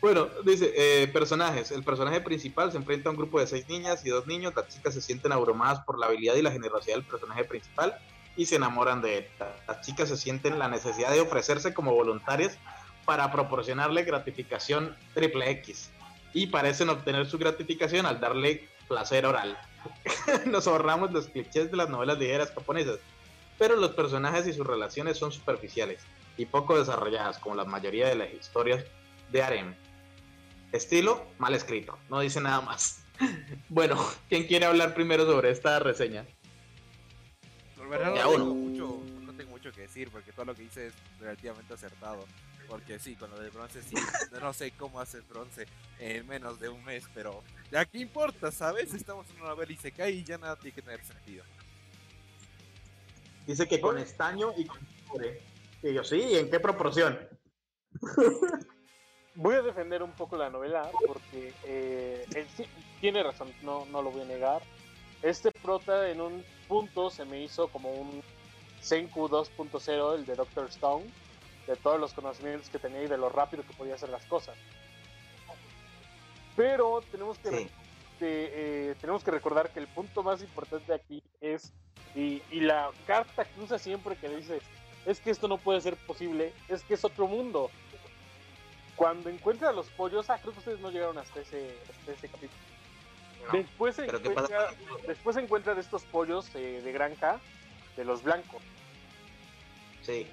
Bueno, 0.00 0.28
dice, 0.44 0.72
eh, 0.74 1.06
personajes. 1.08 1.70
El 1.70 1.84
personaje 1.84 2.20
principal 2.20 2.72
se 2.72 2.76
enfrenta 2.76 3.08
a 3.08 3.12
un 3.12 3.16
grupo 3.16 3.38
de 3.38 3.46
seis 3.46 3.68
niñas 3.68 4.04
y 4.04 4.10
dos 4.10 4.26
niños. 4.26 4.52
Las 4.56 4.66
chicas 4.68 4.94
se 4.94 5.00
sienten 5.00 5.30
abrumadas 5.32 5.84
por 5.84 5.96
la 5.98 6.06
habilidad 6.06 6.34
y 6.34 6.42
la 6.42 6.50
generosidad 6.50 6.96
del 6.96 7.04
personaje 7.04 7.44
principal 7.44 7.96
y 8.36 8.46
se 8.46 8.56
enamoran 8.56 9.00
de 9.00 9.18
él. 9.18 9.26
Las 9.68 9.80
chicas 9.86 10.08
se 10.08 10.16
sienten 10.16 10.58
la 10.58 10.66
necesidad 10.68 11.12
de 11.12 11.20
ofrecerse 11.20 11.72
como 11.72 11.94
voluntarias 11.94 12.58
para 13.04 13.30
proporcionarle 13.30 14.02
gratificación 14.02 14.96
triple 15.14 15.50
X 15.50 15.90
y 16.32 16.46
parecen 16.46 16.88
obtener 16.88 17.26
su 17.26 17.38
gratificación 17.38 18.06
al 18.06 18.20
darle 18.20 18.68
placer 18.88 19.26
oral. 19.26 19.58
nos 20.46 20.66
ahorramos 20.66 21.12
los 21.12 21.26
clichés 21.26 21.70
de 21.70 21.76
las 21.76 21.88
novelas 21.88 22.18
ligeras 22.18 22.52
japonesas, 22.52 22.98
pero 23.58 23.76
los 23.76 23.92
personajes 23.92 24.46
y 24.46 24.52
sus 24.52 24.66
relaciones 24.66 25.18
son 25.18 25.32
superficiales 25.32 26.00
y 26.36 26.46
poco 26.46 26.78
desarrolladas, 26.78 27.38
como 27.38 27.54
la 27.54 27.64
mayoría 27.64 28.08
de 28.08 28.16
las 28.16 28.32
historias 28.32 28.84
de 29.30 29.42
harem. 29.42 29.74
Estilo, 30.72 31.26
mal 31.38 31.54
escrito, 31.54 31.98
no 32.08 32.20
dice 32.20 32.40
nada 32.40 32.60
más. 32.60 33.00
Bueno, 33.68 33.96
¿quién 34.28 34.46
quiere 34.46 34.66
hablar 34.66 34.94
primero 34.94 35.24
sobre 35.24 35.50
esta 35.50 35.78
reseña? 35.78 36.26
La 37.78 37.86
verdad 37.86 38.14
no 38.14 38.30
tengo, 38.30 38.54
mucho, 38.54 39.02
no 39.22 39.32
tengo 39.32 39.50
mucho 39.50 39.72
que 39.72 39.82
decir 39.82 40.10
porque 40.10 40.32
todo 40.32 40.46
lo 40.46 40.54
que 40.54 40.64
hice 40.64 40.88
es 40.88 40.94
relativamente 41.20 41.72
acertado. 41.72 42.26
Porque 42.68 42.98
sí, 42.98 43.16
con 43.16 43.30
lo 43.30 43.38
del 43.38 43.50
bronce 43.50 43.82
sí, 43.82 43.94
no 44.40 44.52
sé 44.52 44.70
cómo 44.72 45.00
hacer 45.00 45.22
bronce 45.22 45.66
en 45.98 46.26
menos 46.26 46.58
de 46.60 46.68
un 46.68 46.82
mes, 46.84 47.04
pero 47.14 47.42
ya 47.70 47.84
qué 47.84 47.98
importa, 47.98 48.50
¿sabes? 48.50 48.94
Estamos 48.94 49.28
en 49.30 49.40
una 49.40 49.50
novela 49.50 49.72
y 49.72 49.76
se 49.76 49.92
cae 49.92 50.12
y 50.12 50.24
ya 50.24 50.38
nada 50.38 50.56
tiene 50.56 50.74
que 50.74 50.82
tener 50.82 51.04
sentido. 51.04 51.44
Dice 53.46 53.66
que 53.66 53.80
con 53.80 53.98
estaño 53.98 54.52
y 54.56 54.66
con 54.66 54.78
cobre. 55.08 55.40
Y 55.82 55.92
yo, 55.92 56.04
sí, 56.04 56.16
¿y 56.16 56.36
¿en 56.36 56.50
qué 56.50 56.60
proporción? 56.60 57.18
Voy 59.34 59.54
a 59.56 59.62
defender 59.62 60.02
un 60.02 60.12
poco 60.12 60.36
la 60.36 60.50
novela 60.50 60.90
porque 61.06 61.52
eh, 61.64 62.26
él 62.34 62.46
sí- 62.56 62.68
tiene 63.00 63.22
razón, 63.22 63.52
no, 63.62 63.86
no 63.86 64.02
lo 64.02 64.10
voy 64.10 64.22
a 64.22 64.26
negar. 64.26 64.62
Este 65.22 65.50
prota 65.50 66.08
en 66.10 66.20
un 66.20 66.44
punto 66.68 67.08
se 67.10 67.24
me 67.24 67.40
hizo 67.42 67.68
como 67.68 67.90
un 67.92 68.22
Senku 68.80 69.28
2.0, 69.28 70.14
el 70.16 70.26
de 70.26 70.34
Doctor 70.34 70.68
Stone, 70.68 71.04
de 71.66 71.76
todos 71.76 71.98
los 72.00 72.12
conocimientos 72.12 72.68
que 72.70 72.78
tenía 72.78 73.02
y 73.02 73.08
de 73.08 73.16
lo 73.18 73.28
rápido 73.28 73.62
que 73.64 73.72
podía 73.74 73.94
hacer 73.94 74.08
las 74.08 74.24
cosas. 74.26 74.56
Pero 76.56 77.02
tenemos 77.10 77.38
que, 77.38 77.48
Sí. 77.50 77.70
de- 78.20 78.50
eh, 78.90 78.94
tenemos 79.00 79.24
que 79.24 79.30
recordar 79.30 79.70
que 79.70 79.80
el 79.80 79.88
punto 79.88 80.22
más 80.22 80.42
importante 80.42 80.92
aquí 80.92 81.22
es, 81.40 81.72
y, 82.14 82.42
y 82.50 82.60
la 82.60 82.90
carta 83.06 83.44
que 83.44 83.60
usa 83.60 83.78
siempre 83.78 84.16
que 84.16 84.28
le 84.28 84.36
dice, 84.38 84.60
es 85.06 85.20
que 85.20 85.30
esto 85.30 85.48
no 85.48 85.56
puede 85.58 85.80
ser 85.80 85.96
posible, 85.96 86.52
es 86.68 86.82
que 86.82 86.94
es 86.94 87.04
otro 87.04 87.26
mundo. 87.26 87.70
Cuando 88.96 89.30
encuentra 89.30 89.70
a 89.70 89.72
los 89.72 89.88
pollos, 89.90 90.28
ah, 90.30 90.38
creo 90.40 90.52
que 90.52 90.58
ustedes 90.58 90.80
no 90.80 90.90
llegaron 90.90 91.16
hasta 91.18 91.40
ese, 91.40 91.74
hasta 91.90 92.12
ese 92.12 92.28
capítulo. 92.28 92.60
No, 93.46 93.58
después, 93.58 93.96
se 93.96 94.04
pero 94.04 94.20
¿qué 94.22 94.28
encuentra, 94.28 94.70
después 95.06 95.34
se 95.34 95.42
encuentra 95.42 95.74
de 95.74 95.80
estos 95.80 96.02
pollos 96.04 96.54
eh, 96.54 96.80
de 96.84 96.92
granja, 96.92 97.40
de 97.96 98.04
los 98.04 98.22
blancos, 98.22 98.62
Sí. 100.02 100.26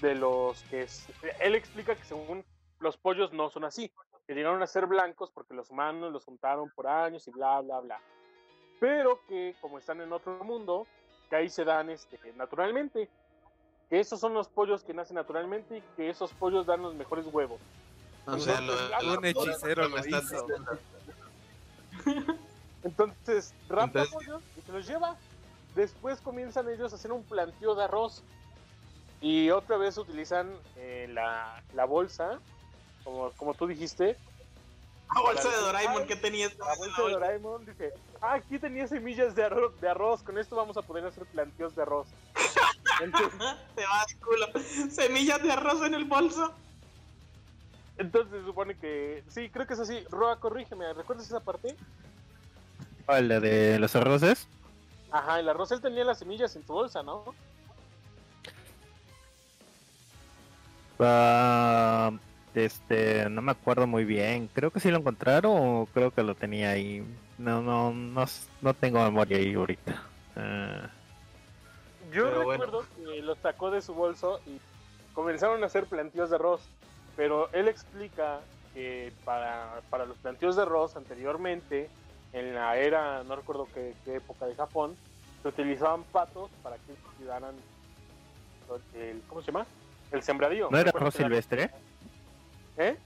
De 0.00 0.14
los 0.14 0.62
que 0.64 0.82
es, 0.82 1.06
él 1.40 1.54
explica 1.54 1.94
que 1.94 2.04
según 2.04 2.44
los 2.80 2.96
pollos 2.96 3.32
no 3.32 3.50
son 3.50 3.64
así, 3.64 3.90
que 4.26 4.34
llegaron 4.34 4.62
a 4.62 4.66
ser 4.66 4.86
blancos 4.86 5.30
porque 5.30 5.54
los 5.54 5.70
humanos 5.70 6.12
los 6.12 6.24
juntaron 6.24 6.70
por 6.74 6.86
años 6.86 7.26
y 7.28 7.30
bla 7.30 7.60
bla 7.60 7.80
bla. 7.80 8.00
Pero 8.80 9.20
que 9.26 9.54
como 9.60 9.78
están 9.78 10.00
en 10.00 10.12
otro 10.12 10.42
mundo, 10.44 10.86
que 11.30 11.36
ahí 11.36 11.48
se 11.48 11.64
dan 11.64 11.90
este 11.90 12.18
naturalmente, 12.34 13.08
que 13.88 14.00
esos 14.00 14.20
son 14.20 14.34
los 14.34 14.48
pollos 14.48 14.82
que 14.84 14.92
nacen 14.92 15.14
naturalmente 15.14 15.78
y 15.78 15.82
que 15.96 16.10
esos 16.10 16.32
pollos 16.32 16.66
dan 16.66 16.82
los 16.82 16.94
mejores 16.94 17.26
huevos. 17.26 17.60
O 18.26 18.38
sea, 18.38 18.60
lo, 18.60 19.18
Un 19.18 19.24
hechicero 19.24 19.88
lo 19.88 19.98
hizo. 20.06 20.46
Entonces 22.82 23.54
rapta 23.68 24.02
Entonces- 24.02 24.12
pollos 24.12 24.42
y 24.56 24.60
se 24.62 24.72
los 24.72 24.86
lleva. 24.86 25.16
Después 25.74 26.20
comienzan 26.20 26.68
ellos 26.68 26.92
a 26.92 26.96
hacer 26.96 27.12
un 27.12 27.22
planteo 27.22 27.74
de 27.74 27.84
arroz. 27.84 28.22
Y 29.20 29.50
otra 29.50 29.76
vez 29.76 29.96
utilizan 29.96 30.52
eh, 30.76 31.08
la, 31.12 31.62
la 31.74 31.84
bolsa, 31.84 32.38
como, 33.04 33.30
como 33.32 33.54
tú 33.54 33.66
dijiste. 33.66 34.16
La 35.14 35.20
bolsa 35.20 35.48
de 35.48 35.56
Doraemon 35.56 36.06
que 36.06 36.16
tenía 36.16 36.48
La 36.58 36.74
bolsa 36.76 37.02
de 37.02 37.10
Doraemon 37.12 37.64
dice, 37.64 37.92
ah, 38.20 38.34
aquí 38.34 38.58
tenía 38.58 38.86
semillas 38.86 39.34
de 39.34 39.44
arroz, 39.44 39.80
de 39.80 39.88
arroz, 39.88 40.22
con 40.22 40.36
esto 40.36 40.56
vamos 40.56 40.76
a 40.76 40.82
poder 40.82 41.06
hacer 41.06 41.24
planteos 41.26 41.74
de 41.74 41.82
arroz. 41.82 42.08
Entonces, 43.02 43.38
Te 43.74 43.82
va 43.82 44.04
de 44.06 44.16
culo. 44.20 44.90
Semillas 44.90 45.42
de 45.42 45.52
arroz 45.52 45.82
en 45.82 45.94
el 45.94 46.04
bolso. 46.04 46.54
entonces 47.98 48.40
se 48.40 48.46
supone 48.46 48.76
que, 48.76 49.22
sí, 49.28 49.50
creo 49.50 49.66
que 49.66 49.74
es 49.74 49.80
así. 49.80 50.02
Roa, 50.10 50.40
corrígeme, 50.40 50.92
¿recuerdas 50.94 51.26
esa 51.26 51.40
parte? 51.40 51.76
¿Cuál, 53.04 53.28
la 53.28 53.40
de 53.40 53.78
los 53.78 53.94
arroces? 53.94 54.48
Ajá, 55.10 55.38
el 55.38 55.48
arroz 55.48 55.70
él 55.72 55.80
tenía 55.80 56.04
las 56.04 56.18
semillas 56.18 56.56
en 56.56 56.66
su 56.66 56.72
bolsa, 56.72 57.02
¿no? 57.02 57.34
Ah, 60.98 62.10
este, 62.54 63.28
no 63.28 63.42
me 63.42 63.52
acuerdo 63.52 63.86
muy 63.86 64.04
bien. 64.04 64.48
Creo 64.52 64.70
que 64.70 64.80
sí 64.80 64.90
lo 64.90 64.98
encontraron 64.98 65.52
o 65.56 65.88
creo 65.92 66.10
que 66.10 66.22
lo 66.22 66.34
tenía 66.34 66.70
ahí. 66.70 67.04
No, 67.38 67.60
no, 67.62 67.92
no, 67.92 68.24
no 68.62 68.74
tengo 68.74 69.02
memoria 69.02 69.36
ahí 69.36 69.54
ahorita. 69.54 70.02
Ah, 70.36 70.90
Yo 72.12 72.24
Pero 72.24 72.44
bueno. 72.44 72.64
recuerdo 72.64 72.86
que 72.96 73.22
lo 73.22 73.34
sacó 73.36 73.70
de 73.70 73.82
su 73.82 73.94
bolso 73.94 74.40
y 74.46 74.58
comenzaron 75.12 75.62
a 75.62 75.66
hacer 75.66 75.86
planteos 75.86 76.30
de 76.30 76.36
arroz, 76.36 76.60
pero 77.16 77.50
él 77.52 77.68
explica 77.68 78.40
que 78.74 79.12
para, 79.24 79.80
para 79.90 80.04
los 80.04 80.16
planteos 80.18 80.56
de 80.56 80.62
arroz 80.62 80.96
anteriormente, 80.96 81.88
en 82.32 82.54
la 82.54 82.76
era, 82.76 83.22
no 83.24 83.36
recuerdo 83.36 83.66
qué, 83.74 83.94
qué 84.04 84.16
época 84.16 84.44
de 84.46 84.54
Japón, 84.54 84.94
se 85.42 85.48
utilizaban 85.48 86.04
patos 86.04 86.50
para 86.62 86.76
que 86.76 86.94
cuidaran 87.16 87.54
el, 88.94 89.22
¿cómo 89.28 89.40
se 89.40 89.46
llama? 89.52 89.66
El 90.10 90.22
sembradío. 90.22 90.68
¿No 90.70 90.78
era 90.78 90.90
arroz 90.90 91.14
silvestre? 91.14 91.70
¿Eh? 92.76 92.96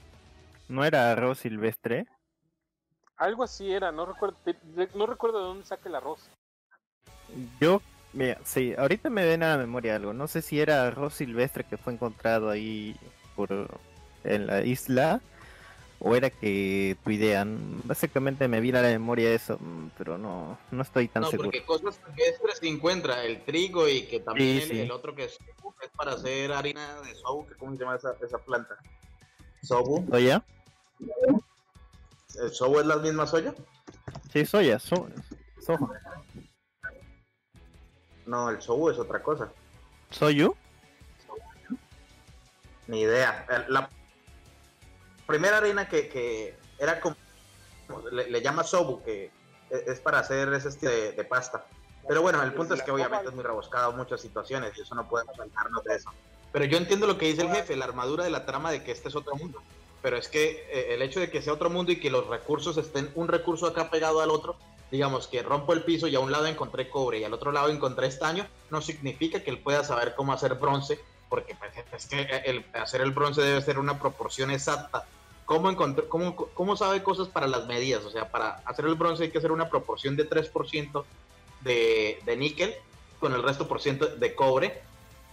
¿No 0.67 0.85
era 0.85 1.11
arroz 1.11 1.39
silvestre? 1.39 2.05
Algo 3.17 3.43
así 3.43 3.71
era, 3.71 3.91
no 3.91 4.05
recuerdo, 4.05 4.37
no 4.95 5.05
recuerdo 5.05 5.39
de 5.39 5.45
dónde 5.45 5.65
saca 5.65 5.89
el 5.89 5.95
arroz. 5.95 6.29
Yo, 7.59 7.81
mira, 8.13 8.39
sí, 8.43 8.73
ahorita 8.77 9.09
me 9.09 9.25
viene 9.25 9.45
a 9.45 9.49
la 9.49 9.57
memoria 9.57 9.95
algo. 9.95 10.13
No 10.13 10.27
sé 10.27 10.41
si 10.41 10.59
era 10.59 10.87
arroz 10.87 11.13
silvestre 11.13 11.63
que 11.63 11.77
fue 11.77 11.93
encontrado 11.93 12.49
ahí 12.49 12.95
por 13.35 13.69
en 14.23 14.47
la 14.47 14.61
isla 14.61 15.21
o 16.03 16.15
era 16.15 16.29
que 16.31 16.97
tu 17.03 17.11
idea. 17.11 17.45
Básicamente 17.83 18.47
me 18.47 18.57
a 18.57 18.81
la 18.81 18.87
memoria 18.89 19.31
eso, 19.33 19.57
mm, 19.59 19.89
pero 19.97 20.17
no, 20.17 20.57
no 20.71 20.81
estoy 20.81 21.07
tan 21.07 21.21
No, 21.21 21.29
seguro. 21.29 21.47
porque 21.47 21.63
cosas 21.63 21.99
silvestres 22.05 22.57
se 22.57 22.67
encuentra, 22.67 23.23
el 23.23 23.43
trigo 23.45 23.87
y 23.87 24.07
que 24.07 24.19
también 24.19 24.57
Sí, 24.57 24.63
el, 24.63 24.69
sí. 24.69 24.79
el 24.81 24.91
otro 24.91 25.15
que 25.15 25.25
es, 25.25 25.37
que 25.37 25.85
es 25.85 25.91
para 25.95 26.13
hacer 26.13 26.51
harina 26.51 26.99
de 27.01 27.13
sobu, 27.15 27.47
que 27.47 27.55
¿cómo 27.55 27.73
se 27.73 27.79
llama 27.79 27.95
esa, 27.95 28.15
esa 28.25 28.39
planta? 28.39 28.75
¿Sobu? 29.61 30.03
¿Soya? 30.09 30.43
¿El 32.41 32.51
sobu 32.51 32.79
es 32.79 32.85
la 32.87 32.97
misma 32.97 33.27
soya? 33.27 33.53
Sí, 34.33 34.45
soya, 34.45 34.79
so- 34.79 35.07
soja. 35.63 35.87
No, 38.25 38.49
el 38.49 38.61
sobu 38.61 38.89
es 38.89 38.97
otra 38.97 39.21
cosa. 39.21 39.51
¿Soyu? 40.09 40.55
Ni 42.87 43.01
idea. 43.01 43.45
La 43.69 43.89
primera 45.31 45.57
harina 45.57 45.87
que, 45.87 46.09
que 46.09 46.57
era 46.77 46.99
como, 46.99 47.15
le, 48.11 48.29
le 48.29 48.41
llama 48.41 48.63
sobu, 48.63 49.01
que 49.01 49.31
e- 49.69 49.83
es 49.87 49.99
para 49.99 50.19
hacer 50.19 50.51
ese 50.53 50.69
estilo 50.69 50.91
de, 50.91 51.13
de 51.13 51.23
pasta. 51.23 51.65
Pero 52.07 52.21
bueno, 52.21 52.41
el 52.43 52.53
punto 52.53 52.73
es 52.73 52.81
que 52.81 52.91
obviamente 52.91 53.29
es 53.29 53.33
muy 53.33 53.43
rebuscado 53.43 53.93
muchas 53.93 54.19
situaciones 54.21 54.77
y 54.77 54.81
eso 54.81 54.95
no 54.95 55.07
podemos 55.07 55.35
saltarnos 55.37 55.83
de 55.83 55.95
eso. 55.95 56.09
Pero 56.51 56.65
yo 56.65 56.77
entiendo 56.77 57.07
lo 57.07 57.17
que 57.17 57.27
dice 57.27 57.43
el 57.43 57.51
jefe, 57.51 57.75
la 57.77 57.85
armadura 57.85 58.23
de 58.25 58.29
la 58.29 58.45
trama 58.45 58.71
de 58.71 58.83
que 58.83 58.91
este 58.91 59.07
es 59.07 59.15
otro 59.15 59.35
mundo. 59.35 59.61
Pero 60.01 60.17
es 60.17 60.27
que 60.27 60.67
eh, 60.71 60.93
el 60.95 61.01
hecho 61.01 61.19
de 61.19 61.29
que 61.29 61.41
sea 61.41 61.53
otro 61.53 61.69
mundo 61.69 61.91
y 61.91 61.99
que 61.99 62.09
los 62.09 62.27
recursos 62.27 62.75
estén 62.77 63.11
un 63.15 63.27
recurso 63.27 63.67
acá 63.67 63.89
pegado 63.89 64.19
al 64.21 64.31
otro, 64.31 64.57
digamos 64.89 65.27
que 65.27 65.43
rompo 65.43 65.73
el 65.73 65.83
piso 65.83 66.07
y 66.07 66.15
a 66.15 66.19
un 66.19 66.31
lado 66.31 66.47
encontré 66.47 66.89
cobre 66.89 67.19
y 67.19 67.23
al 67.23 67.33
otro 67.33 67.51
lado 67.51 67.69
encontré 67.69 68.07
estaño, 68.07 68.45
no 68.71 68.81
significa 68.81 69.41
que 69.41 69.51
él 69.51 69.59
pueda 69.59 69.83
saber 69.85 70.15
cómo 70.15 70.33
hacer 70.33 70.55
bronce, 70.55 70.99
porque 71.29 71.55
pues, 71.55 71.71
es 71.93 72.07
que 72.07 72.41
el, 72.45 72.65
hacer 72.73 72.99
el 73.01 73.11
bronce 73.11 73.41
debe 73.41 73.61
ser 73.61 73.79
una 73.79 73.99
proporción 73.99 74.51
exacta. 74.51 75.05
¿Cómo, 75.51 75.69
encontró, 75.69 76.07
cómo, 76.07 76.33
¿Cómo 76.33 76.77
sabe 76.77 77.03
cosas 77.03 77.27
para 77.27 77.45
las 77.45 77.67
medidas? 77.67 78.05
O 78.05 78.09
sea, 78.09 78.31
para 78.31 78.61
hacer 78.63 78.85
el 78.85 78.95
bronce 78.95 79.23
hay 79.23 79.31
que 79.31 79.37
hacer 79.37 79.51
una 79.51 79.69
proporción 79.69 80.15
de 80.15 80.29
3% 80.29 81.03
de, 81.59 82.21
de 82.25 82.37
níquel 82.37 82.73
con 83.19 83.33
el 83.33 83.43
resto 83.43 83.67
por 83.67 83.81
ciento 83.81 84.07
de 84.07 84.33
cobre, 84.33 84.81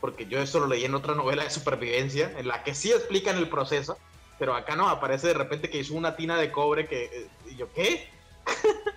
porque 0.00 0.26
yo 0.26 0.40
eso 0.40 0.58
lo 0.58 0.66
leí 0.66 0.84
en 0.84 0.96
otra 0.96 1.14
novela 1.14 1.44
de 1.44 1.50
supervivencia, 1.50 2.36
en 2.36 2.48
la 2.48 2.64
que 2.64 2.74
sí 2.74 2.90
explican 2.90 3.36
el 3.36 3.48
proceso, 3.48 3.96
pero 4.40 4.56
acá 4.56 4.74
no, 4.74 4.88
aparece 4.88 5.28
de 5.28 5.34
repente 5.34 5.70
que 5.70 5.78
hizo 5.78 5.94
una 5.94 6.16
tina 6.16 6.36
de 6.36 6.50
cobre 6.50 6.88
que... 6.88 7.04
eh, 7.04 7.28
y 7.52 7.54
yo, 7.54 7.72
¿qué? 7.72 8.08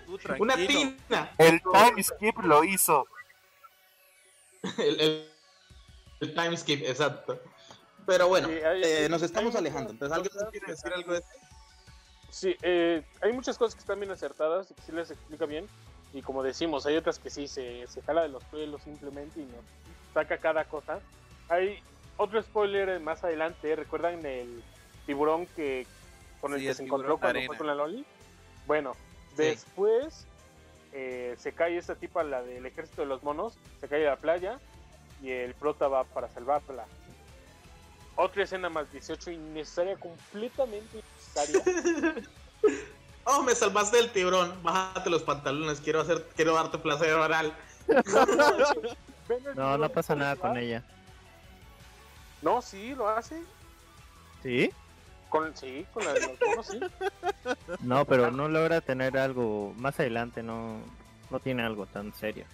Tú 0.06 0.18
Una 0.40 0.56
tina. 0.56 1.32
El 1.38 1.62
time 1.62 2.02
skip 2.02 2.36
lo 2.42 2.64
hizo. 2.64 3.06
el, 4.76 5.00
el, 5.00 5.30
el 6.18 6.34
time 6.34 6.56
skip, 6.56 6.82
exacto. 6.82 7.40
Pero 8.06 8.28
bueno, 8.28 8.48
Sí, 8.48 8.54
hay- 8.54 8.82
eh, 8.84 9.08
nos 9.08 9.22
estamos 9.22 9.54
alejando. 9.54 9.90
Entonces, 9.90 10.16
¿alguien 10.16 10.32
quiere 10.50 10.66
decir 10.66 10.92
algo 10.92 11.12
de 11.12 11.18
esto? 11.18 11.30
Sí, 12.30 12.56
eh, 12.62 13.02
hay 13.20 13.32
muchas 13.32 13.58
cosas 13.58 13.74
que 13.74 13.80
están 13.80 14.00
bien 14.00 14.10
acertadas 14.10 14.70
y 14.70 14.74
que 14.74 14.82
sí 14.82 14.92
les 14.92 15.10
explica 15.10 15.46
bien. 15.46 15.68
Y 16.12 16.22
como 16.22 16.42
decimos, 16.42 16.84
hay 16.86 16.96
otras 16.96 17.18
que 17.18 17.30
sí 17.30 17.46
se, 17.46 17.86
se 17.86 18.02
jala 18.02 18.22
de 18.22 18.28
los 18.28 18.42
pelos 18.44 18.82
simplemente 18.82 19.40
y 19.40 19.44
nos 19.44 19.64
saca 20.12 20.38
cada 20.38 20.64
cosa. 20.64 21.00
Hay 21.48 21.78
otro 22.16 22.42
spoiler 22.42 22.98
más 23.00 23.22
adelante. 23.24 23.74
¿Recuerdan 23.76 24.24
el 24.26 24.62
tiburón 25.06 25.46
que 25.46 25.86
con 26.40 26.52
el 26.54 26.58
Sí, 26.58 26.64
que 26.64 26.70
el 26.70 26.76
se 26.76 26.82
encontró 26.84 27.18
cuando 27.18 27.28
arena. 27.38 27.46
fue 27.48 27.56
con 27.58 27.66
la 27.66 27.74
Loli? 27.74 28.04
Bueno, 28.66 28.94
Sí. 29.30 29.36
después 29.36 30.26
eh, 30.94 31.34
se 31.38 31.52
cae 31.52 31.78
esta 31.78 31.94
tipa, 31.94 32.22
la 32.22 32.42
del 32.42 32.66
ejército 32.66 33.00
de 33.02 33.08
los 33.08 33.22
monos, 33.22 33.54
se 33.80 33.88
cae 33.88 34.06
a 34.06 34.10
la 34.10 34.16
playa 34.16 34.58
y 35.22 35.30
el 35.30 35.54
prota 35.54 35.88
va 35.88 36.04
para 36.04 36.28
salvarla. 36.28 36.84
Otra 38.16 38.44
escena 38.44 38.68
más 38.68 38.90
18 38.92 39.30
innecesaria, 39.30 39.96
completamente 39.96 40.98
innecesaria. 40.98 42.14
Oh, 43.24 43.42
me 43.42 43.54
salvaste 43.54 43.98
del 43.98 44.10
tiburón. 44.10 44.52
Bájate 44.62 45.08
los 45.08 45.22
pantalones. 45.22 45.80
Quiero 45.80 46.00
hacer, 46.00 46.28
quiero 46.34 46.54
darte 46.54 46.78
placer 46.78 47.12
oral. 47.12 47.54
No, 49.54 49.78
no 49.78 49.88
pasa 49.88 50.14
nada 50.14 50.36
con 50.36 50.56
ella. 50.56 50.82
No, 52.42 52.60
sí, 52.60 52.94
lo 52.94 53.08
hace. 53.08 53.40
¿Sí? 54.42 54.72
Con, 55.28 55.56
sí, 55.56 55.86
con 55.94 56.04
la 56.04 56.14
de 56.14 56.36
los 56.56 56.66
sí. 56.66 56.80
No, 57.80 58.04
pero 58.04 58.30
no 58.30 58.48
logra 58.48 58.80
tener 58.80 59.16
algo. 59.16 59.72
Más 59.76 59.98
adelante 60.00 60.42
no, 60.42 60.80
no 61.30 61.40
tiene 61.40 61.62
algo 61.62 61.86
tan 61.86 62.12
serio. 62.12 62.44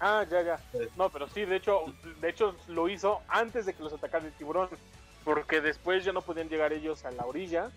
Ah, 0.00 0.24
ya, 0.30 0.42
ya. 0.42 0.60
No, 0.96 1.10
pero 1.10 1.28
sí, 1.28 1.44
de 1.44 1.56
hecho, 1.56 1.84
de 2.20 2.28
hecho 2.30 2.54
lo 2.68 2.88
hizo 2.88 3.20
antes 3.28 3.66
de 3.66 3.74
que 3.74 3.82
los 3.82 3.92
atacara 3.92 4.24
el 4.26 4.32
tiburón. 4.32 4.68
Porque 5.24 5.60
después 5.60 6.04
ya 6.04 6.12
no 6.12 6.22
podían 6.22 6.48
llegar 6.48 6.72
ellos 6.72 7.04
a 7.04 7.10
la 7.10 7.24
orilla. 7.26 7.70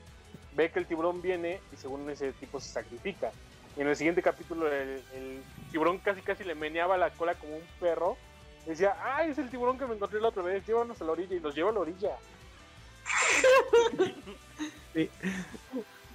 Ve 0.55 0.71
que 0.71 0.79
el 0.79 0.85
tiburón 0.85 1.21
viene 1.21 1.59
y 1.71 1.77
según 1.77 2.09
ese 2.09 2.31
tipo 2.33 2.59
se 2.59 2.69
sacrifica. 2.69 3.31
Y 3.77 3.81
en 3.81 3.87
el 3.87 3.95
siguiente 3.95 4.21
capítulo 4.21 4.67
el, 4.71 5.01
el 5.13 5.41
tiburón 5.71 5.99
casi 5.99 6.21
casi 6.21 6.43
le 6.43 6.55
meneaba 6.55 6.97
la 6.97 7.09
cola 7.11 7.35
como 7.35 7.55
un 7.55 7.63
perro. 7.79 8.17
Decía, 8.65 8.95
ah, 9.03 9.23
es 9.23 9.37
el 9.37 9.49
tiburón 9.49 9.77
que 9.79 9.85
me 9.85 9.95
encontré 9.95 10.19
la 10.19 10.27
otra 10.29 10.43
vez, 10.43 10.65
llévanos 10.67 11.01
a 11.01 11.05
la 11.05 11.11
orilla 11.13 11.35
y 11.35 11.39
los 11.39 11.55
lleva 11.55 11.69
a 11.69 11.73
la 11.73 11.79
orilla. 11.79 12.11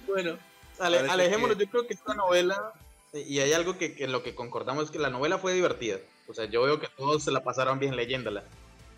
Bueno, 0.07 0.37
ale- 0.79 0.99
alejémonos. 1.09 1.57
que- 1.57 1.65
Yo 1.65 1.71
creo 1.71 1.87
que 1.87 1.93
esta 1.93 2.13
novela, 2.13 2.73
y 3.15 3.39
hay 3.39 3.53
algo 3.53 3.77
que, 3.77 3.95
que 3.95 4.05
en 4.05 4.11
lo 4.11 4.23
que 4.23 4.35
concordamos, 4.35 4.85
es 4.85 4.91
que 4.91 4.99
la 4.99 5.09
novela 5.09 5.37
fue 5.37 5.53
divertida. 5.53 5.97
O 6.27 6.33
sea, 6.33 6.45
yo 6.45 6.63
veo 6.63 6.79
que 6.79 6.87
todos 6.97 7.23
se 7.23 7.31
la 7.31 7.43
pasaron 7.43 7.79
bien 7.79 7.95
leyéndola. 7.95 8.43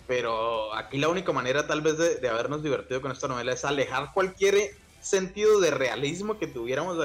Pero 0.07 0.74
aquí 0.74 0.97
la 0.97 1.09
única 1.09 1.34
manera 1.34 1.68
tal 1.68 1.82
vez 1.82 1.97
de, 1.97 2.15
de 2.15 2.30
habernos 2.30 2.63
divertido 2.63 3.01
con 3.01 3.11
esta 3.11 3.28
novela 3.28 3.51
es 3.51 3.65
alejar 3.65 4.13
cualquier 4.13 4.72
sentido 5.01 5.59
de 5.59 5.72
realismo 5.72 6.39
que 6.39 6.47
tuviéramos 6.47 6.97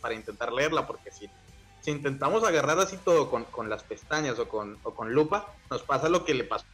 para 0.00 0.14
intentar 0.14 0.52
leerla, 0.52 0.86
porque 0.86 1.10
si, 1.10 1.28
si 1.80 1.90
intentamos 1.90 2.44
agarrar 2.44 2.78
así 2.78 2.96
todo 2.96 3.30
con, 3.30 3.44
con 3.44 3.68
las 3.68 3.82
pestañas 3.82 4.38
o 4.38 4.48
con, 4.48 4.78
o 4.82 4.94
con 4.94 5.12
lupa, 5.12 5.54
nos 5.70 5.82
pasa 5.82 6.08
lo 6.08 6.24
que 6.24 6.34
le 6.34 6.44
pasó 6.44 6.66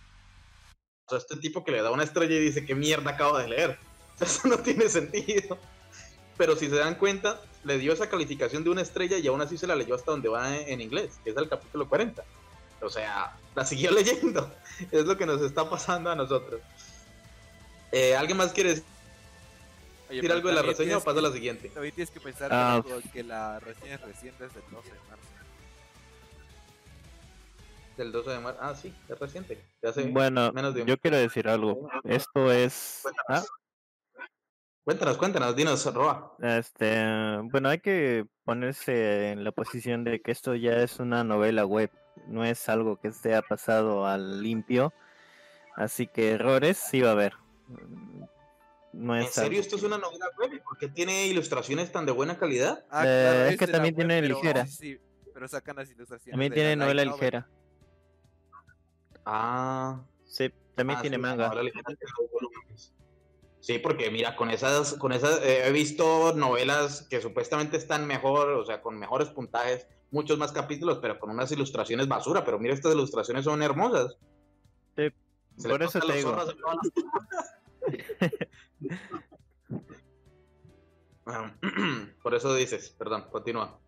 a 1.11 1.17
este 1.17 1.37
tipo 1.37 1.65
que 1.65 1.73
le 1.73 1.83
da 1.83 1.91
una 1.91 2.05
estrella 2.05 2.35
y 2.35 2.41
dice, 2.41 2.65
¿qué 2.65 2.75
mierda 2.75 3.11
acabo 3.11 3.39
de 3.39 3.49
leer? 3.49 3.79
Eso 4.21 4.49
no 4.49 4.59
tiene 4.59 4.89
sentido. 4.89 5.59
Pero 6.37 6.57
si 6.57 6.69
se 6.69 6.77
dan 6.77 6.97
cuenta, 6.97 7.41
le 7.65 7.79
dio 7.79 7.93
esa 7.93 8.09
calificación 8.09 8.63
de 8.65 8.71
una 8.71 8.83
estrella 8.83 9.19
y 9.19 9.27
aún 9.27 9.41
así 9.41 9.57
se 9.59 9.67
la 9.67 9.75
leyó 9.77 9.95
hasta 9.95 10.11
donde 10.11 10.29
va 10.29 10.57
en, 10.57 10.69
en 10.69 10.81
inglés, 10.81 11.19
que 11.25 11.31
es 11.31 11.37
el 11.37 11.49
capítulo 11.49 11.89
40. 11.89 12.23
O 12.83 12.91
sea, 12.91 13.37
la 13.55 13.65
siguió 13.65 13.91
leyendo. 13.93 14.51
Es 14.93 15.05
lo 15.07 15.17
que 15.17 15.27
nos 15.27 15.41
está 15.41 15.69
pasando 15.69 16.11
a 16.11 16.15
nosotros. 16.15 16.61
Eh, 17.93 18.15
¿Alguien 18.17 18.37
más 18.37 18.53
quiere 18.53 18.71
decir 18.71 18.85
Oye, 20.11 20.31
algo 20.33 20.49
de 20.49 20.55
la 20.55 20.63
reseña 20.63 20.99
o 20.99 21.01
paso 21.01 21.19
a 21.21 21.23
la 21.23 21.31
siguiente? 21.33 21.69
También 21.71 21.95
tienes 21.95 22.11
que 22.11 22.21
pensar 22.21 22.51
Ah. 22.53 22.83
que- 22.85 23.09
que 23.11 23.23
la 23.23 23.59
reseña 23.61 23.95
es 23.95 24.01
reciente, 24.03 24.45
es 24.47 24.55
del 24.55 24.65
12 24.71 24.89
de 24.93 24.99
marzo. 25.09 25.25
Del 27.97 28.11
12 28.13 28.31
de 28.31 28.41
marzo. 28.41 28.59
Ah, 28.61 28.75
sí, 28.75 28.93
es 29.09 29.19
reciente. 29.19 29.65
hace 29.83 30.03
Bueno, 30.05 30.53
menos 30.53 30.75
de 30.75 30.83
un- 30.83 30.89
yo 30.89 30.99
quiero 30.99 31.17
decir 31.17 31.49
algo. 31.49 31.89
Esto 32.03 32.51
es. 32.53 33.03
Ah, 33.29 33.43
Cuéntanos, 34.85 35.17
cuéntanos, 35.17 35.57
dinos, 35.57 35.95
Roa. 35.95 36.37
Este, 36.41 37.39
bueno, 37.51 37.71
hay 37.71 37.79
que 37.79 38.27
ponerse 38.45 39.31
en 39.31 39.43
la 39.43 39.51
posición 39.53 40.05
de 40.05 40.21
que 40.21 40.31
esto 40.31 40.55
ya 40.55 40.77
es 40.77 40.99
una 41.01 41.25
novela 41.25 41.65
web, 41.65 41.91
no 42.29 42.45
es 42.45 42.69
algo 42.69 43.01
que 43.01 43.11
se 43.13 43.35
ha 43.35 43.41
pasado 43.41 44.07
al 44.07 44.43
limpio, 44.43 44.93
así 45.75 46.07
que 46.07 46.33
errores 46.33 46.77
sí 46.77 47.01
va 47.01 47.11
a 47.11 47.13
haber. 47.13 47.33
No 48.93 49.17
¿En 49.17 49.27
serio 49.27 49.49
algo 49.59 49.61
esto 49.63 49.77
es 49.77 49.83
una 49.85 49.97
novela 49.97 50.27
web? 50.39 50.53
¿Y 50.53 50.59
¿Por 50.61 50.77
qué 50.77 50.89
tiene 50.89 51.27
ilustraciones 51.29 51.91
tan 51.91 52.05
de 52.05 52.13
buena 52.13 52.37
calidad? 52.37 52.85
Ah, 52.91 53.05
Eh, 53.07 53.49
es 53.53 53.59
que 53.59 53.67
también 53.67 53.97
tiene 53.97 54.21
pero- 54.21 54.35
ligera. 54.37 54.67
Sí, 54.67 54.99
pero 55.33 55.49
sacan 55.49 55.77
las 55.77 55.91
ilustraciones. 55.91 56.33
También 56.33 56.53
tiene 56.53 56.77
la 56.77 56.85
novela 56.85 57.05
ligera. 57.07 57.49
Ah, 59.25 60.03
Sí, 60.27 60.53
también 60.75 60.99
Ah, 60.99 61.03
tiene 61.03 61.17
sí, 61.17 61.23
manga. 61.23 61.47
novela 61.49 61.63
ligera. 61.63 61.83
Sí, 63.65 63.79
porque 63.79 64.11
mira, 64.11 64.37
con 64.37 64.51
esas, 64.51 64.93
con 64.93 65.13
esas, 65.13 65.41
eh, 65.43 65.67
he 65.67 65.73
visto 65.73 66.35
novelas 66.37 67.07
que 67.09 67.23
supuestamente 67.23 67.79
están 67.79 68.07
mejor, 68.07 68.51
o 68.51 68.67
sea, 68.67 68.83
con 68.83 68.99
mejores 68.99 69.31
puntajes, 69.31 69.89
muchos 70.11 70.37
más 70.37 70.53
capítulos, 70.53 70.99
pero 71.01 71.19
con 71.19 71.31
unas 71.31 71.51
ilustraciones 71.51 72.07
basura. 72.07 72.45
Pero 72.45 72.59
mira, 72.59 72.75
estas 72.75 72.93
ilustraciones 72.93 73.47
son 73.47 73.63
hermosas. 73.63 74.19
Sí, 74.99 75.05
Se 75.57 75.71
por 75.71 75.83
eso 75.83 75.99
te 75.99 76.13
digo. 76.13 76.29
zorros 76.29 76.55
Por 82.23 82.35
eso 82.35 82.55
dices, 82.55 82.95
perdón, 82.99 83.31
continúa. 83.33 83.81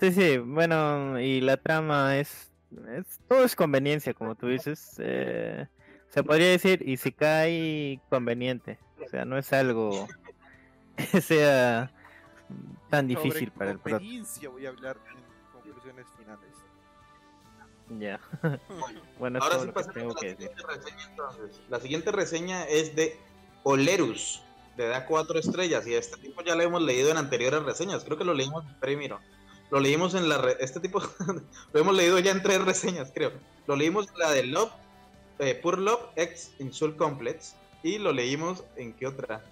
Sí, 0.00 0.12
sí, 0.12 0.36
bueno, 0.36 1.18
y 1.18 1.40
la 1.40 1.56
trama 1.56 2.18
es, 2.18 2.52
es 2.94 3.20
todo 3.26 3.42
es 3.44 3.56
conveniencia, 3.56 4.12
como 4.12 4.34
tú 4.34 4.48
dices. 4.48 4.96
eh, 4.98 5.66
se 6.08 6.22
podría 6.22 6.50
decir, 6.50 6.86
y 6.86 6.98
si 6.98 7.10
cae 7.10 8.02
conveniente. 8.10 8.78
O 9.04 9.08
sea, 9.08 9.24
no 9.24 9.36
es 9.38 9.52
algo 9.52 10.06
que 10.96 11.20
sea 11.20 11.90
tan 12.90 13.06
difícil 13.08 13.50
para 13.52 13.70
el 13.72 13.78
prota. 13.78 14.04
voy 14.50 14.66
a 14.66 14.68
hablar 14.68 14.96
en 15.10 15.52
conclusiones 15.52 16.06
finales. 16.18 16.50
Ya. 17.98 18.20
bueno, 19.18 19.38
es 19.38 19.44
Ahora 19.44 19.60
sí 19.60 19.90
tengo 19.92 20.10
a 20.12 20.14
la 20.14 20.20
que 20.20 20.34
decir. 20.34 20.48
siguiente 20.48 20.62
reseña 20.66 21.04
entonces. 21.10 21.60
La 21.68 21.80
siguiente 21.80 22.12
reseña 22.12 22.64
es 22.64 22.96
de 22.96 23.18
Olerus, 23.62 24.42
de 24.76 24.88
da 24.88 25.06
cuatro 25.06 25.38
estrellas, 25.38 25.86
y 25.86 25.94
este 25.94 26.16
tipo 26.18 26.42
ya 26.42 26.54
lo 26.54 26.62
hemos 26.62 26.82
leído 26.82 27.10
en 27.10 27.16
anteriores 27.18 27.62
reseñas, 27.62 28.04
creo 28.04 28.16
que 28.16 28.24
lo 28.24 28.34
leímos 28.34 28.64
primero. 28.80 29.20
Lo 29.70 29.80
leímos 29.80 30.14
en 30.14 30.28
la 30.28 30.38
re- 30.38 30.56
este 30.60 30.78
tipo 30.80 31.02
lo 31.72 31.80
hemos 31.80 31.94
leído 31.94 32.18
ya 32.20 32.30
en 32.30 32.42
tres 32.42 32.62
reseñas, 32.64 33.10
creo. 33.14 33.32
Lo 33.66 33.76
leímos 33.76 34.08
en 34.08 34.18
la 34.18 34.30
de 34.30 34.44
Love, 34.44 34.70
eh, 35.40 35.54
Pure 35.60 35.78
Love 35.82 36.06
X 36.16 36.54
Insult 36.60 36.96
Complex, 36.96 37.54
y 37.84 37.98
lo 37.98 38.12
leímos 38.12 38.64
en 38.74 38.92
qué 38.94 39.06
otra. 39.06 39.44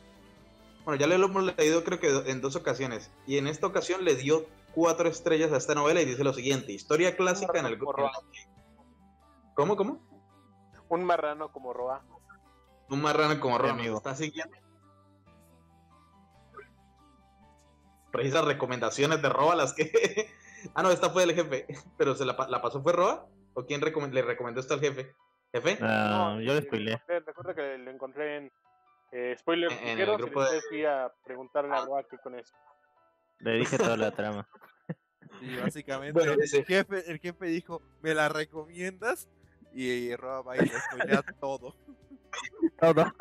Bueno, 0.84 0.98
ya 0.98 1.06
lo 1.06 1.14
hemos 1.26 1.56
leído 1.56 1.84
creo 1.84 2.00
que 2.00 2.08
en 2.30 2.40
dos 2.40 2.56
ocasiones, 2.56 3.12
y 3.26 3.38
en 3.38 3.46
esta 3.46 3.68
ocasión 3.68 4.04
le 4.04 4.16
dio 4.16 4.46
cuatro 4.74 5.08
estrellas 5.08 5.52
a 5.52 5.58
esta 5.58 5.76
novela 5.76 6.00
y 6.00 6.06
dice 6.06 6.24
lo 6.24 6.32
siguiente, 6.32 6.72
historia 6.72 7.14
clásica 7.14 7.60
en 7.60 7.66
el. 7.66 7.78
¿Cómo, 9.54 9.76
cómo? 9.76 10.00
Un 10.88 11.04
marrano 11.04 11.52
como 11.52 11.72
Roa. 11.72 12.02
Un 12.88 13.00
marrano 13.02 13.38
como 13.38 13.58
Ron, 13.58 13.70
amigo. 13.70 13.90
¿nos 13.90 13.98
está 13.98 14.14
siguiendo? 14.16 14.56
Precisas 18.10 18.44
recomendaciones 18.44 19.22
de 19.22 19.28
Roa 19.28 19.54
las 19.56 19.72
que... 19.72 19.90
ah, 20.74 20.82
no, 20.82 20.90
esta 20.90 21.10
fue 21.10 21.24
del 21.26 21.34
jefe, 21.34 21.66
pero 21.96 22.14
se 22.14 22.24
la, 22.24 22.36
pa- 22.36 22.48
la 22.48 22.60
pasó 22.60 22.82
fue 22.82 22.92
Roa 22.92 23.26
o 23.54 23.64
quién 23.64 23.80
recom- 23.80 24.10
le 24.10 24.22
recomendó 24.22 24.60
esto 24.60 24.74
al 24.74 24.80
jefe? 24.80 25.14
¿Jefe? 25.52 25.78
Ah, 25.82 26.38
yo 26.40 26.52
eh, 26.52 26.56
le 26.56 26.62
spoileé. 26.62 26.94
encontré- 26.94 27.20
Recuerda 27.26 27.54
que 27.54 27.78
lo 27.78 27.90
encontré 27.90 28.36
en 28.38 28.52
eh, 29.12 29.36
Spoilers 29.38 29.74
En- 29.74 29.88
en 29.88 30.00
el 30.00 30.08
y 30.08 30.12
grupo 30.16 30.42
de- 30.44 30.60
fui 30.62 30.84
a 30.84 31.12
preguntarle 31.24 31.74
a 31.74 31.84
Roa 31.84 32.02
qué 32.08 32.16
con 32.18 32.38
eso. 32.38 32.54
Le 33.40 33.52
dije 33.58 33.76
toda 33.78 33.96
la 33.96 34.10
trama. 34.12 34.48
Y 35.40 35.56
básicamente 35.56 36.12
Bueno, 36.12 36.34
el, 36.34 36.64
jefe, 36.64 37.10
el 37.10 37.18
jefe 37.18 37.46
dijo, 37.46 37.82
¿me 38.02 38.14
la 38.14 38.28
recomiendas? 38.28 39.28
Y 39.72 40.14
Roa 40.14 40.42
va 40.42 40.56
y 40.56 40.60
le 40.60 40.78
spoilea 40.78 41.22
todo. 41.40 41.74
Todo. 42.78 43.12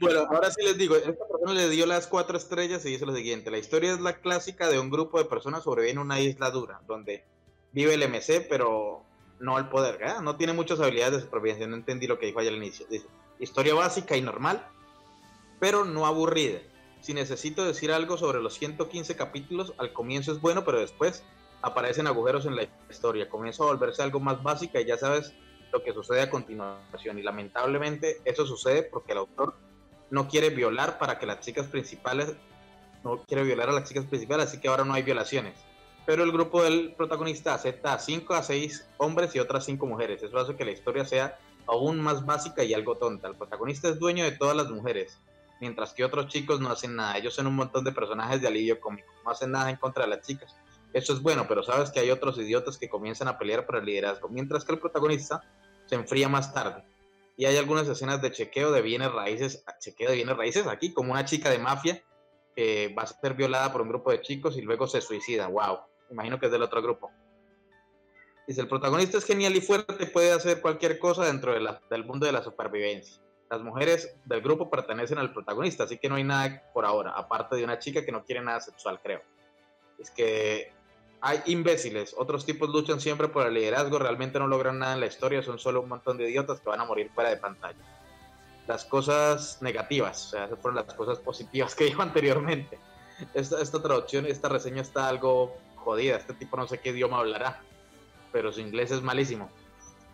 Bueno, 0.00 0.20
ahora 0.30 0.50
sí 0.50 0.62
les 0.62 0.76
digo, 0.76 0.96
esta 0.96 1.12
persona 1.12 1.52
le 1.52 1.68
dio 1.68 1.86
las 1.86 2.06
cuatro 2.06 2.36
estrellas 2.36 2.84
y 2.84 2.90
dice 2.90 3.06
lo 3.06 3.14
siguiente, 3.14 3.50
la 3.50 3.58
historia 3.58 3.92
es 3.92 4.00
la 4.00 4.20
clásica 4.20 4.68
de 4.68 4.78
un 4.78 4.90
grupo 4.90 5.18
de 5.18 5.24
personas 5.24 5.62
sobreviven 5.64 5.96
en 5.96 6.02
una 6.02 6.20
isla 6.20 6.50
dura, 6.50 6.80
donde 6.86 7.24
vive 7.72 7.94
el 7.94 8.02
MC, 8.02 8.46
pero 8.48 9.04
no 9.40 9.58
el 9.58 9.68
poder, 9.68 9.98
¿verdad? 9.98 10.20
No 10.20 10.36
tiene 10.36 10.52
muchas 10.52 10.80
habilidades 10.80 11.16
de 11.16 11.20
supervivencia, 11.22 11.66
no 11.66 11.76
entendí 11.76 12.06
lo 12.06 12.18
que 12.18 12.26
dijo 12.26 12.40
allá 12.40 12.50
al 12.50 12.56
inicio. 12.56 12.86
Dice, 12.88 13.06
historia 13.38 13.74
básica 13.74 14.16
y 14.16 14.22
normal, 14.22 14.66
pero 15.60 15.84
no 15.84 16.06
aburrida. 16.06 16.60
Si 17.00 17.12
necesito 17.12 17.64
decir 17.64 17.92
algo 17.92 18.16
sobre 18.16 18.40
los 18.40 18.54
115 18.54 19.16
capítulos, 19.16 19.74
al 19.78 19.92
comienzo 19.92 20.32
es 20.32 20.40
bueno, 20.40 20.64
pero 20.64 20.80
después 20.80 21.22
aparecen 21.60 22.06
agujeros 22.06 22.46
en 22.46 22.56
la 22.56 22.66
historia. 22.88 23.28
Comienza 23.28 23.62
a 23.62 23.66
volverse 23.66 24.02
algo 24.02 24.20
más 24.20 24.42
básica 24.42 24.80
y 24.80 24.86
ya 24.86 24.96
sabes 24.96 25.34
lo 25.72 25.82
que 25.82 25.92
sucede 25.92 26.22
a 26.22 26.30
continuación. 26.30 27.18
Y 27.18 27.22
lamentablemente 27.22 28.22
eso 28.24 28.46
sucede 28.46 28.84
porque 28.84 29.12
el 29.12 29.18
autor 29.18 29.54
no 30.10 30.28
quiere 30.28 30.50
violar 30.50 30.98
para 30.98 31.18
que 31.18 31.26
las 31.26 31.40
chicas 31.40 31.66
principales 31.66 32.34
no 33.02 33.22
quiere 33.22 33.42
violar 33.42 33.68
a 33.68 33.72
las 33.72 33.88
chicas 33.88 34.06
principales, 34.06 34.46
así 34.46 34.60
que 34.60 34.68
ahora 34.68 34.84
no 34.84 34.94
hay 34.94 35.02
violaciones. 35.02 35.54
Pero 36.06 36.22
el 36.22 36.32
grupo 36.32 36.62
del 36.62 36.94
protagonista 36.94 37.54
acepta 37.54 37.94
a 37.94 37.98
5 37.98 38.34
a 38.34 38.42
6 38.42 38.88
hombres 38.98 39.34
y 39.34 39.38
otras 39.38 39.64
5 39.64 39.86
mujeres. 39.86 40.22
Eso 40.22 40.38
hace 40.38 40.54
que 40.54 40.64
la 40.64 40.72
historia 40.72 41.04
sea 41.04 41.38
aún 41.66 42.00
más 42.00 42.26
básica 42.26 42.62
y 42.62 42.74
algo 42.74 42.96
tonta. 42.96 43.28
El 43.28 43.36
protagonista 43.36 43.88
es 43.88 43.98
dueño 43.98 44.24
de 44.24 44.32
todas 44.32 44.56
las 44.56 44.68
mujeres, 44.68 45.18
mientras 45.60 45.94
que 45.94 46.04
otros 46.04 46.26
chicos 46.28 46.60
no 46.60 46.70
hacen 46.70 46.96
nada. 46.96 47.16
Ellos 47.16 47.34
son 47.34 47.46
un 47.46 47.56
montón 47.56 47.84
de 47.84 47.92
personajes 47.92 48.40
de 48.42 48.48
alivio 48.48 48.80
cómico, 48.80 49.08
no 49.24 49.30
hacen 49.30 49.50
nada 49.50 49.70
en 49.70 49.76
contra 49.76 50.04
de 50.04 50.10
las 50.10 50.26
chicas. 50.26 50.54
Eso 50.92 51.12
es 51.12 51.22
bueno, 51.22 51.46
pero 51.48 51.62
sabes 51.62 51.90
que 51.90 52.00
hay 52.00 52.10
otros 52.10 52.38
idiotas 52.38 52.78
que 52.78 52.88
comienzan 52.88 53.28
a 53.28 53.38
pelear 53.38 53.66
por 53.66 53.76
el 53.76 53.84
liderazgo, 53.84 54.28
mientras 54.28 54.64
que 54.64 54.72
el 54.72 54.78
protagonista 54.78 55.42
se 55.86 55.94
enfría 55.94 56.28
más 56.28 56.52
tarde. 56.52 56.84
Y 57.36 57.46
hay 57.46 57.56
algunas 57.56 57.88
escenas 57.88 58.22
de 58.22 58.30
chequeo 58.30 58.70
de 58.70 58.80
bienes 58.80 59.10
raíces, 59.10 59.64
chequeo 59.80 60.10
de 60.10 60.16
bienes 60.16 60.36
raíces 60.36 60.66
aquí, 60.68 60.92
como 60.92 61.12
una 61.12 61.24
chica 61.24 61.50
de 61.50 61.58
mafia 61.58 62.04
que 62.54 62.94
va 62.96 63.02
a 63.02 63.06
ser 63.06 63.34
violada 63.34 63.72
por 63.72 63.82
un 63.82 63.88
grupo 63.88 64.12
de 64.12 64.20
chicos 64.20 64.56
y 64.56 64.62
luego 64.62 64.86
se 64.86 65.00
suicida. 65.00 65.48
Wow, 65.48 65.78
imagino 66.10 66.38
que 66.38 66.46
es 66.46 66.52
del 66.52 66.62
otro 66.62 66.82
grupo. 66.82 67.10
Dice, 68.46 68.60
el 68.60 68.68
protagonista 68.68 69.18
es 69.18 69.24
genial 69.24 69.56
y 69.56 69.60
fuerte, 69.60 70.06
puede 70.06 70.32
hacer 70.32 70.60
cualquier 70.60 70.98
cosa 70.98 71.24
dentro 71.24 71.52
de 71.52 71.60
la- 71.60 71.80
del 71.88 72.04
mundo 72.04 72.26
de 72.26 72.32
la 72.32 72.42
supervivencia. 72.42 73.22
Las 73.50 73.62
mujeres 73.62 74.16
del 74.24 74.42
grupo 74.42 74.70
pertenecen 74.70 75.18
al 75.18 75.32
protagonista, 75.32 75.84
así 75.84 75.98
que 75.98 76.08
no 76.08 76.16
hay 76.16 76.24
nada 76.24 76.62
por 76.72 76.84
ahora, 76.84 77.12
aparte 77.12 77.56
de 77.56 77.64
una 77.64 77.78
chica 77.78 78.04
que 78.04 78.12
no 78.12 78.24
quiere 78.24 78.42
nada 78.42 78.60
sexual, 78.60 79.00
creo. 79.02 79.22
Es 79.98 80.10
que 80.10 80.72
hay 81.20 81.40
imbéciles, 81.46 82.14
otros 82.18 82.44
tipos 82.44 82.68
luchan 82.68 83.00
siempre 83.00 83.28
por 83.28 83.46
el 83.46 83.54
liderazgo, 83.54 83.98
realmente 83.98 84.38
no 84.38 84.46
logran 84.46 84.78
nada 84.78 84.94
en 84.94 85.00
la 85.00 85.06
historia, 85.06 85.42
son 85.42 85.58
solo 85.58 85.80
un 85.80 85.88
montón 85.88 86.18
de 86.18 86.28
idiotas 86.28 86.60
que 86.60 86.68
van 86.68 86.80
a 86.80 86.84
morir 86.84 87.10
fuera 87.14 87.30
de 87.30 87.38
pantalla. 87.38 87.78
Las 88.66 88.84
cosas 88.84 89.62
negativas, 89.62 90.26
o 90.26 90.30
sea, 90.30 90.48
fueron 90.48 90.74
las 90.76 90.92
cosas 90.94 91.18
positivas 91.18 91.74
que 91.74 91.84
dijo 91.84 92.02
anteriormente. 92.02 92.78
Esta, 93.32 93.62
esta 93.62 93.80
traducción, 93.80 94.26
esta 94.26 94.48
reseña 94.48 94.82
está 94.82 95.08
algo 95.08 95.56
jodida, 95.84 96.16
este 96.16 96.34
tipo 96.34 96.56
no 96.56 96.66
sé 96.66 96.80
qué 96.80 96.90
idioma 96.90 97.18
hablará, 97.18 97.62
pero 98.32 98.52
su 98.52 98.60
inglés 98.60 98.90
es 98.90 99.02
malísimo. 99.02 99.50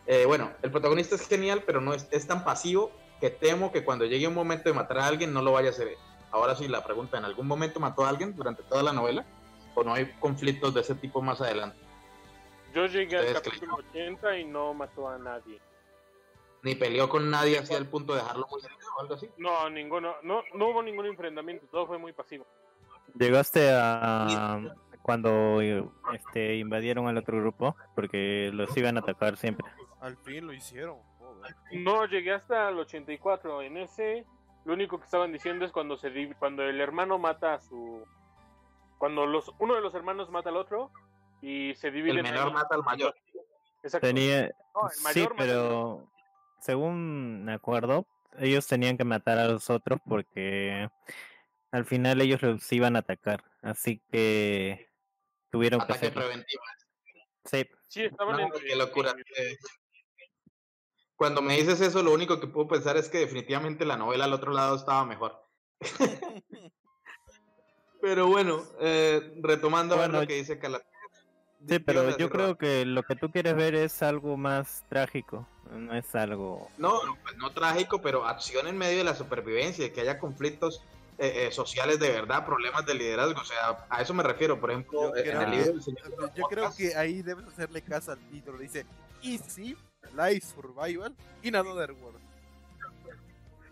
Eh, 0.07 0.25
bueno, 0.27 0.51
el 0.63 0.71
protagonista 0.71 1.15
es 1.15 1.27
genial, 1.27 1.63
pero 1.65 1.81
no 1.81 1.95
es, 1.95 2.09
es 2.11 2.27
tan 2.27 2.45
pasivo 2.45 2.91
que 3.21 3.31
temo 3.31 3.71
que 3.71 3.85
cuando 3.85 4.07
llegue 4.07 4.27
un 4.27 4.35
momento 4.35 4.69
de 4.69 4.75
matar 4.75 4.99
a 4.99 5.07
alguien 5.07 5.33
no 5.33 5.43
lo 5.43 5.53
vaya 5.53 5.69
a 5.69 5.73
hacer. 5.73 5.97
Ahora 6.33 6.55
sí, 6.55 6.69
la 6.69 6.85
pregunta, 6.85 7.19
¿en 7.19 7.25
algún 7.25 7.47
momento 7.47 7.81
mató 7.81 8.05
a 8.05 8.09
alguien 8.09 8.35
durante 8.35 8.63
toda 8.63 8.83
la 8.83 8.93
novela? 8.93 9.25
¿O 9.75 9.85
no 9.85 9.95
hay 9.95 10.13
conflictos 10.19 10.75
de 10.75 10.81
ese 10.81 10.95
tipo 10.95 11.23
más 11.23 11.41
adelante? 11.41 11.79
Yo 12.75 12.87
llegué 12.87 13.19
al 13.19 13.33
capítulo 13.33 13.77
80 13.77 14.39
y 14.39 14.45
no 14.45 14.75
mató 14.75 15.09
a 15.09 15.19
nadie. 15.19 15.61
Ni 16.63 16.75
peleó 16.75 17.09
con 17.09 17.31
nadie 17.31 17.59
hacia 17.59 17.79
el 17.79 17.87
punto 17.87 18.15
de 18.15 18.21
dejarlo 18.21 18.47
muy 18.51 18.61
herido 18.61 18.89
o 18.97 19.01
algo 19.01 19.15
así. 19.15 19.29
No, 19.39 19.71
ninguno, 19.71 20.17
no, 20.23 20.43
no 20.55 20.69
hubo 20.69 20.83
ningún 20.83 21.07
enfrentamiento, 21.07 21.67
todo 21.71 21.87
fue 21.87 21.99
muy 21.99 22.13
pasivo. 22.13 22.47
Llegaste 23.19 23.71
a 23.73 24.61
cuando 25.03 25.61
este 26.13 26.57
invadieron 26.57 27.09
al 27.09 27.17
otro 27.17 27.39
grupo 27.41 27.77
porque 27.95 28.51
los 28.53 28.77
iban 28.77 28.97
a 28.97 29.01
atacar 29.01 29.37
siempre. 29.37 29.67
Al 30.01 30.17
fin 30.19 30.47
lo 30.47 30.53
hicieron. 30.53 30.99
joder. 31.19 31.55
No, 31.73 32.07
llegué 32.07 32.33
hasta 32.33 32.69
el 32.69 32.79
84. 32.79 33.63
En 33.63 33.77
ese, 33.77 34.25
lo 34.65 34.75
único 34.75 34.99
que 34.99 35.05
estaban 35.05 35.33
diciendo 35.33 35.65
es 35.65 35.73
cuando 35.73 35.97
se 35.97 36.11
div- 36.13 36.37
cuando 36.39 36.63
el 36.63 36.81
hermano 36.81 37.19
mata 37.19 37.55
a 37.55 37.61
su. 37.61 38.05
Cuando 38.99 39.27
los 39.27 39.51
uno 39.59 39.75
de 39.75 39.81
los 39.81 39.95
hermanos 39.95 40.31
mata 40.31 40.51
al 40.51 40.57
otro 40.57 40.91
y 41.41 41.75
se 41.75 41.91
dividen. 41.91 42.19
El 42.19 42.23
menor 42.33 42.53
mata 42.53 42.75
al 42.75 42.83
mayor. 42.83 43.15
Exacto. 43.83 44.07
Tenía 44.07 44.51
No, 44.75 44.89
el 44.89 45.15
sí, 45.15 45.23
al 45.23 45.31
pero 45.37 46.07
según 46.59 47.45
me 47.45 47.55
acuerdo, 47.55 48.05
ellos 48.39 48.67
tenían 48.67 48.99
que 48.99 49.05
matar 49.05 49.39
a 49.39 49.49
los 49.49 49.71
otros 49.71 50.01
porque 50.07 50.91
al 51.73 51.87
final 51.87 52.21
ellos 52.21 52.43
los 52.43 52.71
iban 52.73 52.97
a 52.97 52.99
atacar, 52.99 53.43
así 53.63 54.03
que 54.13 54.90
tuvieron 55.51 55.81
que 55.81 55.85
Ataque 55.85 56.07
hacerlo. 56.07 56.23
preventivo. 56.23 56.63
Sí, 57.45 57.67
Sí, 57.89 58.05
estaban 58.05 58.37
No, 58.37 58.43
en. 58.55 58.63
qué 58.67 58.77
locura. 58.77 59.15
Cuando 61.17 61.43
me 61.43 61.57
dices 61.57 61.81
eso, 61.81 62.03
lo 62.03 62.13
único 62.13 62.41
que 62.41 62.47
puedo 62.47 62.69
pensar 62.69 62.97
es 62.97 63.09
que 63.09 63.19
definitivamente 63.19 63.85
la 63.85 63.97
novela 63.97 64.25
al 64.25 64.33
otro 64.33 64.53
lado 64.53 64.77
estaba 64.77 65.05
mejor. 65.05 65.45
Pero 68.01 68.29
bueno, 68.29 68.63
eh, 68.81 69.35
retomando 69.43 69.95
a 69.95 69.99
Bueno, 69.99 70.21
lo 70.23 70.27
que 70.27 70.37
dice 70.37 70.59
Cala. 70.59 70.83
sí, 71.69 71.79
pero 71.81 72.17
yo 72.17 72.31
creo 72.31 72.57
que 72.57 72.87
lo 72.87 73.03
que 73.03 73.15
tú 73.15 73.31
quieres 73.31 73.55
ver 73.55 73.75
es 73.75 74.03
algo 74.03 74.39
más 74.39 74.87
trágico, 74.89 75.47
no 75.71 75.95
es 75.95 76.15
algo 76.15 76.71
No, 76.79 76.99
pues 77.23 77.37
no 77.37 77.53
trágico, 77.53 78.01
pero 78.01 78.25
acción 78.27 78.67
en 78.69 78.79
medio 78.79 78.97
de 78.99 79.05
la 79.05 79.15
supervivencia, 79.15 79.93
que 79.93 80.01
haya 80.01 80.19
conflictos 80.19 80.83
eh, 81.21 81.47
eh, 81.49 81.53
sociales 81.53 82.01
de 82.01 82.11
verdad, 82.11 82.45
problemas 82.47 82.85
de 82.87 82.95
liderazgo. 82.95 83.41
O 83.41 83.45
sea, 83.45 83.87
a 83.91 84.01
eso 84.03 84.15
me 84.15 84.23
refiero. 84.23 84.59
Por 84.59 84.71
ejemplo, 84.71 85.15
Yo 85.15 85.17
en 85.17 85.23
creo 85.23 85.41
el 85.43 85.51
que- 85.51 85.57
libro 85.57 85.73
del 85.75 85.83
Señor 85.83 86.03
de 86.11 86.17
los 86.17 86.35
Yo 86.35 86.45
creo 86.47 86.65
Podcast, 86.65 86.79
que 86.79 86.97
ahí 86.97 87.23
debes 87.23 87.47
hacerle 87.47 87.83
caso 87.83 88.13
al 88.13 88.19
título. 88.31 88.59
Dice 88.59 88.87
Easy 89.23 89.77
Life 90.17 90.47
Survival 90.55 91.15
in 91.43 91.55
Another 91.57 91.93
World. 91.93 92.19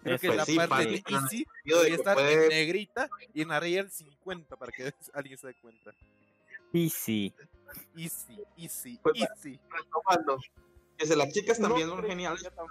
Creo 0.03 0.18
que 0.18 0.26
Pues 0.28 0.36
la 0.36 0.44
sí, 0.44 0.57
parte 0.57 0.74
de 0.76 0.90
el 0.94 1.03
Easy 1.07 1.28
sentido 1.38 1.46
de 1.64 1.74
debería 1.74 1.88
que 1.88 1.94
estar 2.01 2.14
puede- 2.14 2.42
en 2.44 2.49
negrita 2.51 3.09
y 3.34 3.42
en 3.42 3.53
Arial 3.53 3.90
50 3.90 4.57
para 4.57 4.70
que 4.72 4.92
alguien 5.14 5.38
se 5.38 5.46
dé 5.49 5.55
cuenta. 5.55 5.92
easy. 6.72 7.34
Easy, 7.96 8.38
easy, 8.57 8.99
Pues, 9.03 9.20
easy. 9.20 9.59
retomando, 9.70 10.38
Dice, 10.99 11.14
las 11.16 11.32
chicas 11.32 11.61
No 11.61 11.68
también 11.68 11.88
son 11.88 12.01
que 12.03 12.09
geniales, 12.09 12.42
tan 12.42 12.66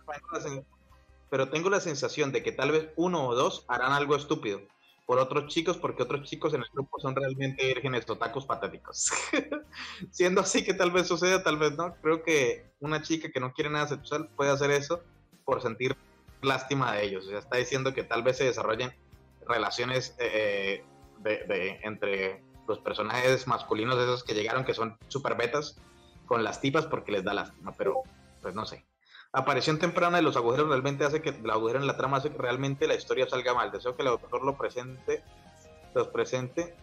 pero 1.29 1.49
tengo 1.49 1.69
la 1.69 1.79
sensación 1.81 2.31
de 2.31 2.43
que 2.43 2.51
tal 2.51 2.71
vez 2.71 2.89
uno 2.95 3.27
o 3.27 3.35
dos 3.35 3.65
harán 3.67 3.91
algo 3.93 4.15
estúpido 4.15 4.61
por 5.05 5.19
otros 5.19 5.47
chicos, 5.53 5.77
porque 5.77 6.03
otros 6.03 6.29
chicos 6.29 6.53
en 6.53 6.61
el 6.61 6.67
grupo 6.73 6.99
son 6.99 7.15
realmente 7.15 7.65
vírgenes 7.65 8.09
otacos 8.09 8.45
patéticos. 8.45 9.09
Siendo 10.11 10.41
así 10.41 10.65
que 10.65 10.73
tal 10.73 10.91
vez 10.91 11.07
suceda, 11.07 11.43
tal 11.43 11.57
vez 11.57 11.77
no. 11.77 11.95
Creo 12.01 12.23
que 12.23 12.65
una 12.81 13.01
chica 13.01 13.29
que 13.31 13.39
no 13.39 13.53
quiere 13.53 13.69
nada 13.69 13.87
sexual 13.87 14.27
puede 14.35 14.51
hacer 14.51 14.69
eso 14.71 15.01
por 15.45 15.61
sentir 15.61 15.95
lástima 16.41 16.93
de 16.93 17.05
ellos. 17.05 17.25
O 17.25 17.29
sea, 17.29 17.39
está 17.39 17.55
diciendo 17.55 17.93
que 17.93 18.03
tal 18.03 18.21
vez 18.21 18.37
se 18.37 18.43
desarrollen 18.43 18.91
relaciones 19.47 20.13
eh, 20.19 20.83
de, 21.19 21.37
de- 21.45 21.79
entre 21.83 22.43
los 22.67 22.79
personajes 22.79 23.47
masculinos 23.47 23.97
esos 23.97 24.25
que 24.25 24.33
llegaron, 24.33 24.65
que 24.65 24.73
son 24.73 24.97
super 25.07 25.35
betas, 25.37 25.79
con 26.25 26.43
las 26.43 26.59
tipas 26.59 26.85
porque 26.85 27.13
les 27.13 27.23
da 27.23 27.33
lástima, 27.33 27.71
pero 27.77 28.03
pues 28.41 28.53
no 28.53 28.65
sé. 28.65 28.85
Aparición 29.37 29.77
temprana 29.77 30.17
de 30.17 30.23
los 30.23 30.35
agujeros 30.35 30.67
realmente 30.67 31.05
hace 31.05 31.21
que 31.21 31.29
el 31.29 31.47
agujero 31.47 31.77
en 31.77 31.85
la 31.85 31.95
trama 31.95 32.17
hace 32.17 32.31
que 32.31 32.39
realmente 32.39 32.87
la 32.87 32.95
historia 32.95 33.29
salga 33.29 33.53
mal. 33.53 33.71
Deseo 33.71 33.95
que 33.95 34.01
el 34.01 34.07
autor 34.07 34.43
lo 34.43 34.57
presente, 34.57 35.23
los 35.93 36.07
presente 36.07 36.75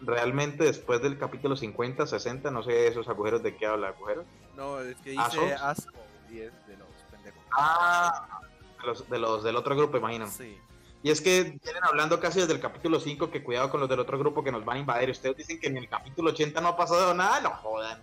realmente 0.00 0.64
después 0.64 1.02
del 1.02 1.18
capítulo 1.18 1.54
50, 1.54 2.06
60, 2.06 2.50
no 2.50 2.62
sé 2.62 2.88
esos 2.88 3.06
agujeros 3.08 3.42
de 3.42 3.54
qué 3.56 3.66
habla 3.66 3.88
agujeros. 3.88 4.24
No, 4.56 4.80
es 4.80 4.96
que 4.96 5.16
¿Ah, 5.18 5.28
dice 5.30 5.52
asco 5.52 5.92
y 6.30 6.40
es 6.40 6.66
de 6.66 6.78
los 6.78 6.88
pendejos. 7.10 7.42
Ah, 7.52 8.40
de 8.80 8.86
los, 8.86 9.10
de 9.10 9.18
los 9.18 9.44
del 9.44 9.56
otro 9.56 9.76
grupo, 9.76 9.98
imagínate. 9.98 10.30
Sí. 10.30 10.58
Y 11.02 11.10
es 11.10 11.20
que 11.20 11.58
vienen 11.62 11.84
hablando 11.84 12.18
casi 12.20 12.40
desde 12.40 12.54
el 12.54 12.60
capítulo 12.60 13.00
5 13.00 13.30
que 13.30 13.44
cuidado 13.44 13.68
con 13.68 13.80
los 13.80 13.88
del 13.90 14.00
otro 14.00 14.18
grupo 14.18 14.42
que 14.42 14.50
nos 14.50 14.64
van 14.64 14.78
a 14.78 14.80
invadir. 14.80 15.10
Ustedes 15.10 15.36
dicen 15.36 15.60
que 15.60 15.66
en 15.66 15.76
el 15.76 15.90
capítulo 15.90 16.30
80 16.30 16.58
no 16.62 16.68
ha 16.68 16.76
pasado 16.78 17.12
nada, 17.12 17.42
no 17.42 17.50
jodan. 17.50 18.02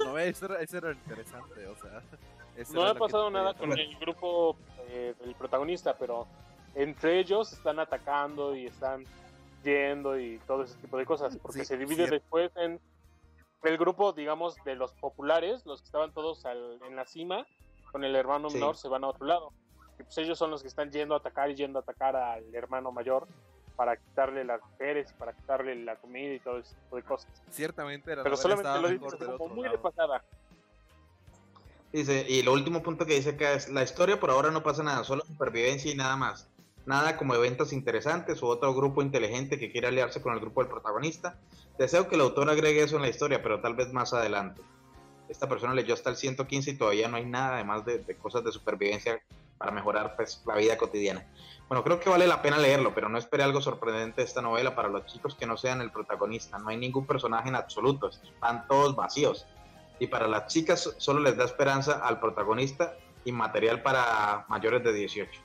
No, 0.00 0.18
eso 0.18 0.44
era, 0.44 0.60
eso 0.60 0.76
era 0.76 0.92
interesante, 0.92 1.66
o 1.66 1.76
sea. 1.76 2.02
No 2.72 2.84
ha 2.86 2.94
pasado 2.94 3.30
nada 3.30 3.54
con 3.54 3.72
el 3.78 3.96
grupo 3.98 4.56
eh, 4.88 5.14
del 5.20 5.34
protagonista, 5.34 5.96
pero 5.98 6.26
entre 6.74 7.18
ellos 7.18 7.52
están 7.52 7.78
atacando 7.78 8.54
y 8.54 8.66
están 8.66 9.04
yendo 9.64 10.18
y 10.18 10.38
todo 10.46 10.62
ese 10.62 10.76
tipo 10.78 10.96
de 10.96 11.04
cosas, 11.06 11.36
porque 11.38 11.60
Sí, 11.60 11.64
se 11.66 11.76
divide 11.76 12.06
cierto. 12.06 12.14
después 12.14 12.52
en 12.56 12.80
el 13.62 13.78
grupo, 13.78 14.12
digamos, 14.12 14.56
de 14.64 14.76
los 14.76 14.92
populares, 14.92 15.66
los 15.66 15.80
que 15.80 15.86
estaban 15.86 16.12
todos 16.12 16.44
al- 16.46 16.78
en 16.86 16.94
la 16.96 17.04
cima, 17.04 17.46
con 17.90 18.04
el 18.04 18.14
hermano 18.14 18.48
Sí. 18.50 18.56
menor 18.58 18.76
se 18.76 18.88
van 18.88 19.04
a 19.04 19.08
otro 19.08 19.26
lado. 19.26 19.52
Y 19.98 20.02
pues 20.02 20.16
ellos 20.18 20.38
son 20.38 20.50
los 20.50 20.62
que 20.62 20.68
están 20.68 20.90
yendo 20.90 21.14
a 21.14 21.18
atacar 21.18 21.50
y 21.50 21.54
yendo 21.56 21.78
a 21.78 21.82
atacar 21.82 22.14
al 22.16 22.54
hermano 22.54 22.92
mayor 22.92 23.26
para 23.74 23.96
quitarle 23.96 24.44
las 24.44 24.60
mujeres, 24.62 25.12
para 25.14 25.32
quitarle 25.32 25.74
la 25.84 25.96
comida 25.96 26.32
y 26.34 26.40
todo 26.40 26.58
ese 26.58 26.74
tipo 26.76 26.96
de 26.96 27.02
cosas. 27.02 27.30
Ciertamente 27.50 28.14
la 28.14 28.22
Pero 28.22 28.36
solamente 28.36 28.80
lo 28.80 28.88
dices 28.88 29.14
como 29.36 29.54
muy 29.54 29.62
de 29.68 29.74
lado. 29.74 29.82
pasada. 29.82 30.22
Dice, 31.92 32.26
y 32.28 32.42
lo 32.42 32.52
último 32.52 32.82
punto 32.82 33.06
que 33.06 33.14
dice 33.14 33.30
acá 33.30 33.52
es, 33.52 33.68
la 33.68 33.82
historia 33.82 34.20
por 34.20 34.30
ahora 34.30 34.50
no 34.50 34.62
pasa 34.62 34.82
nada, 34.82 35.04
solo 35.04 35.24
supervivencia 35.24 35.90
y 35.90 35.94
nada 35.94 36.16
más. 36.16 36.48
Nada 36.84 37.16
como 37.16 37.34
eventos 37.34 37.72
interesantes 37.72 38.42
o 38.42 38.46
otro 38.46 38.74
grupo 38.74 39.02
inteligente 39.02 39.58
que 39.58 39.72
quiera 39.72 39.88
aliarse 39.88 40.22
con 40.22 40.34
el 40.34 40.40
grupo 40.40 40.60
del 40.62 40.70
protagonista. 40.70 41.38
Deseo 41.78 42.08
que 42.08 42.14
el 42.14 42.20
autor 42.20 42.48
agregue 42.48 42.82
eso 42.82 42.96
en 42.96 43.02
la 43.02 43.08
historia, 43.08 43.42
pero 43.42 43.60
tal 43.60 43.74
vez 43.74 43.92
más 43.92 44.12
adelante. 44.12 44.62
Esta 45.28 45.48
persona 45.48 45.74
leyó 45.74 45.94
hasta 45.94 46.10
el 46.10 46.16
115 46.16 46.70
y 46.70 46.76
todavía 46.76 47.08
no 47.08 47.16
hay 47.16 47.26
nada 47.26 47.54
además 47.54 47.84
de, 47.84 47.98
de 47.98 48.16
cosas 48.16 48.44
de 48.44 48.52
supervivencia 48.52 49.20
para 49.58 49.72
mejorar 49.72 50.14
pues, 50.16 50.42
la 50.46 50.54
vida 50.54 50.76
cotidiana. 50.76 51.26
Bueno, 51.68 51.82
creo 51.82 51.98
que 51.98 52.08
vale 52.08 52.26
la 52.26 52.42
pena 52.42 52.58
leerlo, 52.58 52.94
pero 52.94 53.08
no 53.08 53.18
espere 53.18 53.42
algo 53.42 53.60
sorprendente 53.60 54.20
de 54.20 54.26
esta 54.26 54.42
novela 54.42 54.76
para 54.76 54.88
los 54.88 55.06
chicos 55.06 55.34
que 55.34 55.46
no 55.46 55.56
sean 55.56 55.80
el 55.80 55.90
protagonista. 55.90 56.58
No 56.58 56.68
hay 56.68 56.76
ningún 56.76 57.06
personaje 57.06 57.48
en 57.48 57.56
absoluto, 57.56 58.08
están 58.08 58.68
todos 58.68 58.94
vacíos 58.94 59.46
y 59.98 60.06
para 60.06 60.28
las 60.28 60.46
chicas 60.46 60.94
solo 60.98 61.20
les 61.20 61.36
da 61.36 61.44
esperanza 61.44 62.00
al 62.04 62.20
protagonista 62.20 62.96
y 63.24 63.32
material 63.32 63.82
para 63.82 64.44
mayores 64.48 64.84
de 64.84 64.92
18. 64.92 65.40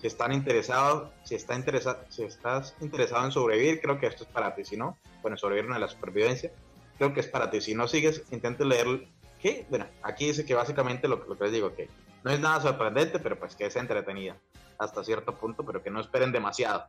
Si 0.00 0.06
están 0.06 0.32
interesados, 0.32 1.10
si, 1.24 1.34
está 1.34 1.54
interesa, 1.54 2.04
si 2.08 2.22
estás 2.22 2.74
interesado 2.80 3.24
en 3.24 3.32
sobrevivir, 3.32 3.80
creo 3.80 3.98
que 3.98 4.06
esto 4.06 4.24
es 4.24 4.30
para 4.30 4.54
ti. 4.54 4.64
Si 4.64 4.76
no, 4.76 4.96
bueno, 5.22 5.36
sobrevivir 5.36 5.70
en 5.70 5.80
la 5.80 5.88
supervivencia, 5.88 6.52
creo 6.98 7.12
que 7.14 7.20
es 7.20 7.26
para 7.28 7.50
ti. 7.50 7.60
Si 7.60 7.74
no 7.74 7.88
sigues, 7.88 8.22
intente 8.30 8.64
leer. 8.64 9.08
¿Qué? 9.40 9.66
Bueno, 9.70 9.86
aquí 10.02 10.26
dice 10.26 10.44
que 10.44 10.54
básicamente 10.54 11.08
lo, 11.08 11.24
lo 11.26 11.36
que 11.36 11.44
les 11.44 11.52
digo, 11.52 11.74
que 11.74 11.88
no 12.24 12.30
es 12.30 12.40
nada 12.40 12.60
sorprendente, 12.60 13.18
pero 13.18 13.38
pues 13.38 13.54
que 13.54 13.66
es 13.66 13.76
entretenida 13.76 14.36
hasta 14.78 15.04
cierto 15.04 15.36
punto, 15.36 15.64
pero 15.64 15.82
que 15.82 15.90
no 15.90 16.00
esperen 16.00 16.32
demasiado. 16.32 16.86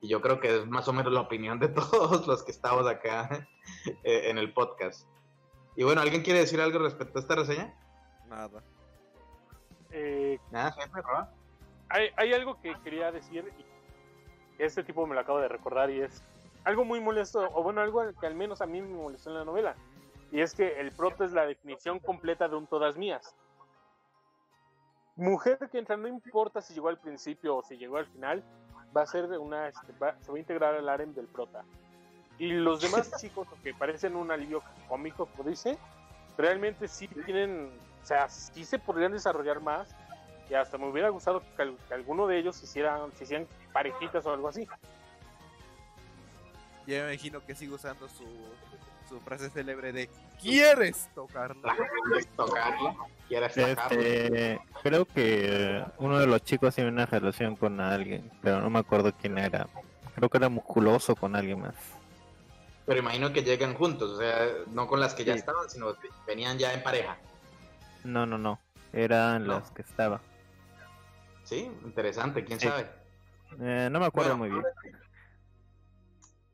Y 0.00 0.08
yo 0.08 0.20
creo 0.20 0.40
que 0.40 0.60
es 0.60 0.66
más 0.66 0.88
o 0.88 0.92
menos 0.92 1.12
la 1.12 1.20
opinión 1.20 1.58
de 1.58 1.68
todos 1.90 2.26
los 2.26 2.42
que 2.42 2.52
estamos 2.52 2.86
acá 2.86 3.46
eh, 4.04 4.30
en 4.30 4.38
el 4.38 4.52
podcast. 4.52 5.06
Y 5.80 5.82
bueno, 5.82 6.02
¿alguien 6.02 6.20
quiere 6.20 6.40
decir 6.40 6.60
algo 6.60 6.78
respecto 6.78 7.18
a 7.18 7.22
esta 7.22 7.34
reseña? 7.36 7.72
Nada. 8.28 8.62
Eh, 9.90 10.38
Nada, 10.50 10.72
jefe, 10.72 11.00
Roa. 11.00 11.32
hay, 11.88 12.10
hay 12.18 12.34
algo 12.34 12.60
que 12.60 12.74
quería 12.84 13.10
decir 13.10 13.50
y 13.56 14.62
este 14.62 14.84
tipo 14.84 15.06
me 15.06 15.14
lo 15.14 15.22
acabo 15.22 15.38
de 15.38 15.48
recordar 15.48 15.88
y 15.88 16.02
es 16.02 16.22
algo 16.64 16.84
muy 16.84 17.00
molesto, 17.00 17.48
o 17.54 17.62
bueno, 17.62 17.80
algo 17.80 18.02
que 18.20 18.26
al 18.26 18.34
menos 18.34 18.60
a 18.60 18.66
mí 18.66 18.82
me 18.82 18.88
molestó 18.94 19.30
en 19.30 19.36
la 19.36 19.44
novela. 19.46 19.74
Y 20.30 20.42
es 20.42 20.52
que 20.52 20.78
el 20.78 20.92
proto 20.92 21.24
es 21.24 21.32
la 21.32 21.46
definición 21.46 21.98
completa 21.98 22.46
de 22.46 22.56
un 22.56 22.66
todas 22.66 22.98
mías. 22.98 23.34
Mujer 25.16 25.58
que 25.72 25.78
entra, 25.78 25.96
no 25.96 26.08
importa 26.08 26.60
si 26.60 26.74
llegó 26.74 26.88
al 26.90 26.98
principio 27.00 27.56
o 27.56 27.62
si 27.62 27.78
llegó 27.78 27.96
al 27.96 28.06
final, 28.06 28.44
va 28.94 29.00
a 29.00 29.06
ser 29.06 29.24
una, 29.38 29.68
este, 29.68 29.94
va- 29.94 30.14
se 30.20 30.30
va 30.30 30.36
a 30.36 30.40
integrar 30.40 30.74
al 30.74 30.86
harem 30.90 31.14
del 31.14 31.26
prota. 31.26 31.64
Y 32.40 32.52
los 32.52 32.80
demás 32.80 33.10
chicos, 33.20 33.46
que 33.62 33.74
parecen 33.74 34.16
un 34.16 34.30
alivio 34.32 34.62
cómico, 34.88 35.26
como 35.26 35.48
dice, 35.50 35.76
realmente 36.38 36.88
sí 36.88 37.06
tienen, 37.06 37.70
o 38.02 38.06
sea, 38.06 38.28
sí 38.28 38.64
se 38.64 38.78
podrían 38.78 39.12
desarrollar 39.12 39.60
más. 39.60 39.94
Y 40.48 40.54
hasta 40.54 40.78
me 40.78 40.88
hubiera 40.88 41.10
gustado 41.10 41.42
que, 41.54 41.62
al- 41.62 41.76
que 41.86 41.94
alguno 41.94 42.26
de 42.26 42.38
ellos 42.38 42.60
hicieran, 42.62 43.12
se 43.12 43.24
hicieran 43.24 43.46
parejitas 43.72 44.24
o 44.26 44.32
algo 44.32 44.48
así. 44.48 44.66
Ya 46.86 47.04
me 47.04 47.12
imagino 47.12 47.44
que 47.44 47.54
sigue 47.54 47.74
usando 47.74 48.08
su, 48.08 48.24
su 49.08 49.20
frase 49.20 49.48
célebre 49.50 49.92
de 49.92 50.08
¿Quieres 50.40 51.08
tocarla? 51.14 51.76
¿Quieres 52.08 52.26
tocarla? 52.34 52.96
Este, 53.54 54.60
creo 54.82 55.04
que 55.04 55.84
uno 55.98 56.18
de 56.18 56.26
los 56.26 56.42
chicos 56.42 56.74
tiene 56.74 56.90
una 56.90 57.06
relación 57.06 57.54
con 57.54 57.78
alguien, 57.80 58.28
pero 58.42 58.60
no 58.60 58.70
me 58.70 58.78
acuerdo 58.80 59.12
quién 59.12 59.38
era. 59.38 59.68
Creo 60.16 60.28
que 60.30 60.38
era 60.38 60.48
musculoso 60.48 61.14
con 61.14 61.36
alguien 61.36 61.60
más. 61.60 61.74
Pero 62.86 62.98
imagino 62.98 63.32
que 63.32 63.42
llegan 63.42 63.74
juntos, 63.74 64.10
o 64.12 64.18
sea, 64.18 64.46
no 64.68 64.86
con 64.88 64.98
las 65.00 65.14
que 65.14 65.24
ya 65.24 65.34
Sí. 65.34 65.40
estaban, 65.40 65.68
sino 65.70 65.94
que 65.98 66.08
venían 66.26 66.58
ya 66.58 66.72
en 66.72 66.82
pareja. 66.82 67.18
No, 68.04 68.26
no, 68.26 68.38
no. 68.38 68.58
Eran 68.92 69.46
No. 69.46 69.54
las 69.54 69.70
que 69.70 69.82
estaba. 69.82 70.20
Sí, 71.44 71.70
interesante, 71.84 72.44
quién 72.44 72.58
Sí. 72.58 72.66
sabe. 72.68 72.90
Eh, 73.60 73.88
no 73.90 74.00
me 74.00 74.06
acuerdo 74.06 74.36
Bueno, 74.36 74.38
muy 74.38 74.48
bien. 74.50 74.64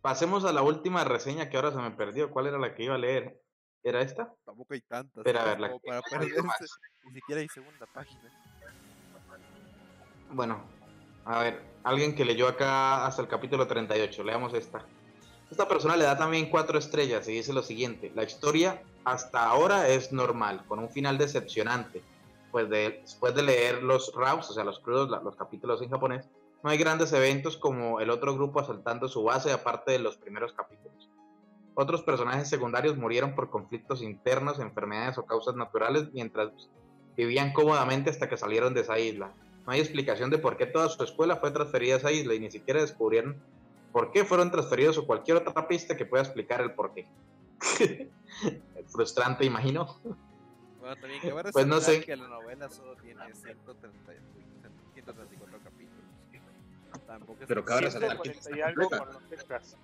Pasemos 0.02 0.44
a 0.44 0.52
la 0.52 0.62
última 0.62 1.04
reseña 1.04 1.48
que 1.50 1.56
ahora 1.56 1.72
se 1.72 1.78
me 1.78 1.90
perdió. 1.90 2.30
¿Cuál 2.30 2.46
era 2.46 2.58
la 2.58 2.74
que 2.74 2.84
iba 2.84 2.94
a 2.94 2.98
leer? 2.98 3.40
¿Era 3.82 4.00
esta? 4.02 4.32
Tampoco 4.44 4.74
hay 4.74 4.80
tantas. 4.82 5.24
Pero 5.24 5.40
a 5.40 5.44
ver, 5.44 5.60
la 5.60 5.78
para 5.78 6.02
perderse. 6.02 6.42
Ni 7.04 7.12
siquiera 7.14 7.40
hay 7.40 7.48
segunda 7.48 7.86
página. 7.86 8.20
Bueno, 10.30 10.60
a 11.24 11.38
ver, 11.40 11.62
alguien 11.84 12.14
que 12.14 12.24
leyó 12.24 12.48
acá 12.48 13.06
hasta 13.06 13.22
el 13.22 13.28
capítulo 13.28 13.66
38, 13.66 14.24
leamos 14.24 14.54
esta. 14.54 14.84
Esta 15.50 15.68
persona 15.68 15.96
le 15.96 16.04
da 16.04 16.16
también 16.18 16.50
cuatro 16.50 16.78
estrellas 16.78 17.28
y 17.28 17.32
dice 17.32 17.52
lo 17.52 17.62
siguiente, 17.62 18.10
la 18.14 18.24
historia 18.24 18.82
hasta 19.04 19.44
ahora 19.44 19.88
es 19.88 20.12
normal, 20.12 20.64
con 20.66 20.80
un 20.80 20.90
final 20.90 21.18
decepcionante, 21.18 22.02
pues 22.50 22.68
de- 22.68 22.98
después 23.02 23.34
de 23.34 23.42
leer 23.42 23.82
los 23.82 24.12
RAWs, 24.14 24.50
o 24.50 24.52
sea, 24.52 24.64
los 24.64 24.80
crudos, 24.80 25.08
los 25.22 25.36
capítulos 25.36 25.80
en 25.82 25.90
japonés, 25.90 26.28
no 26.64 26.70
hay 26.70 26.78
grandes 26.78 27.12
eventos 27.12 27.56
como 27.56 28.00
el 28.00 28.10
otro 28.10 28.34
grupo 28.34 28.58
asaltando 28.58 29.06
su 29.08 29.22
base 29.22 29.52
aparte 29.52 29.92
de 29.92 30.00
los 30.00 30.16
primeros 30.16 30.52
capítulos. 30.52 31.08
Otros 31.74 32.02
personajes 32.02 32.48
secundarios 32.48 32.96
murieron 32.96 33.34
por 33.34 33.50
conflictos 33.50 34.02
internos, 34.02 34.58
enfermedades 34.58 35.18
o 35.18 35.26
causas 35.26 35.54
naturales 35.54 36.08
mientras 36.12 36.50
vivían 37.16 37.52
cómodamente 37.52 38.10
hasta 38.10 38.28
que 38.28 38.36
salieron 38.36 38.74
de 38.74 38.80
esa 38.80 38.98
isla. 38.98 39.32
No 39.66 39.72
hay 39.72 39.80
explicación 39.80 40.30
de 40.30 40.38
por 40.38 40.56
qué 40.56 40.66
toda 40.66 40.88
su 40.88 41.04
escuela 41.04 41.36
fue 41.36 41.50
transferida 41.50 41.94
a 41.94 41.98
esa 41.98 42.12
isla 42.12 42.34
y 42.34 42.40
ni 42.40 42.50
siquiera 42.50 42.80
descubrieron 42.80 43.40
por 43.96 44.12
qué 44.12 44.26
fueron 44.26 44.50
transferidos 44.50 44.98
o 44.98 45.06
cualquier 45.06 45.38
otra 45.38 45.66
pista 45.66 45.96
que 45.96 46.04
pueda 46.04 46.22
explicar 46.22 46.60
el 46.60 46.74
por 46.74 46.92
qué. 46.92 47.08
Frustrante, 48.88 49.46
imagino. 49.46 49.98
Bueno, 50.80 50.96
también 50.96 51.18
que 51.22 51.30
ahora 51.30 51.50
Pues 51.50 51.66
no 51.66 51.80
sé. 51.80 52.04
que 52.04 52.14
la 52.14 52.28
novela 52.28 52.68
solo 52.68 52.94
tiene 52.96 53.32
130, 53.32 54.12
uy, 54.12 54.44
134 54.92 55.58
capítulos. 55.64 56.04
Tampoco 57.06 57.38
es 57.40 57.48
Pero 57.48 57.64
que- 57.64 57.68
cabe 57.68 57.80
resaltar 57.80 58.20
que 58.20 58.34
140 58.34 58.58
y 58.58 58.60
algo 58.60 58.90
con 58.90 59.14
los 59.14 59.32
extras. 59.32 59.76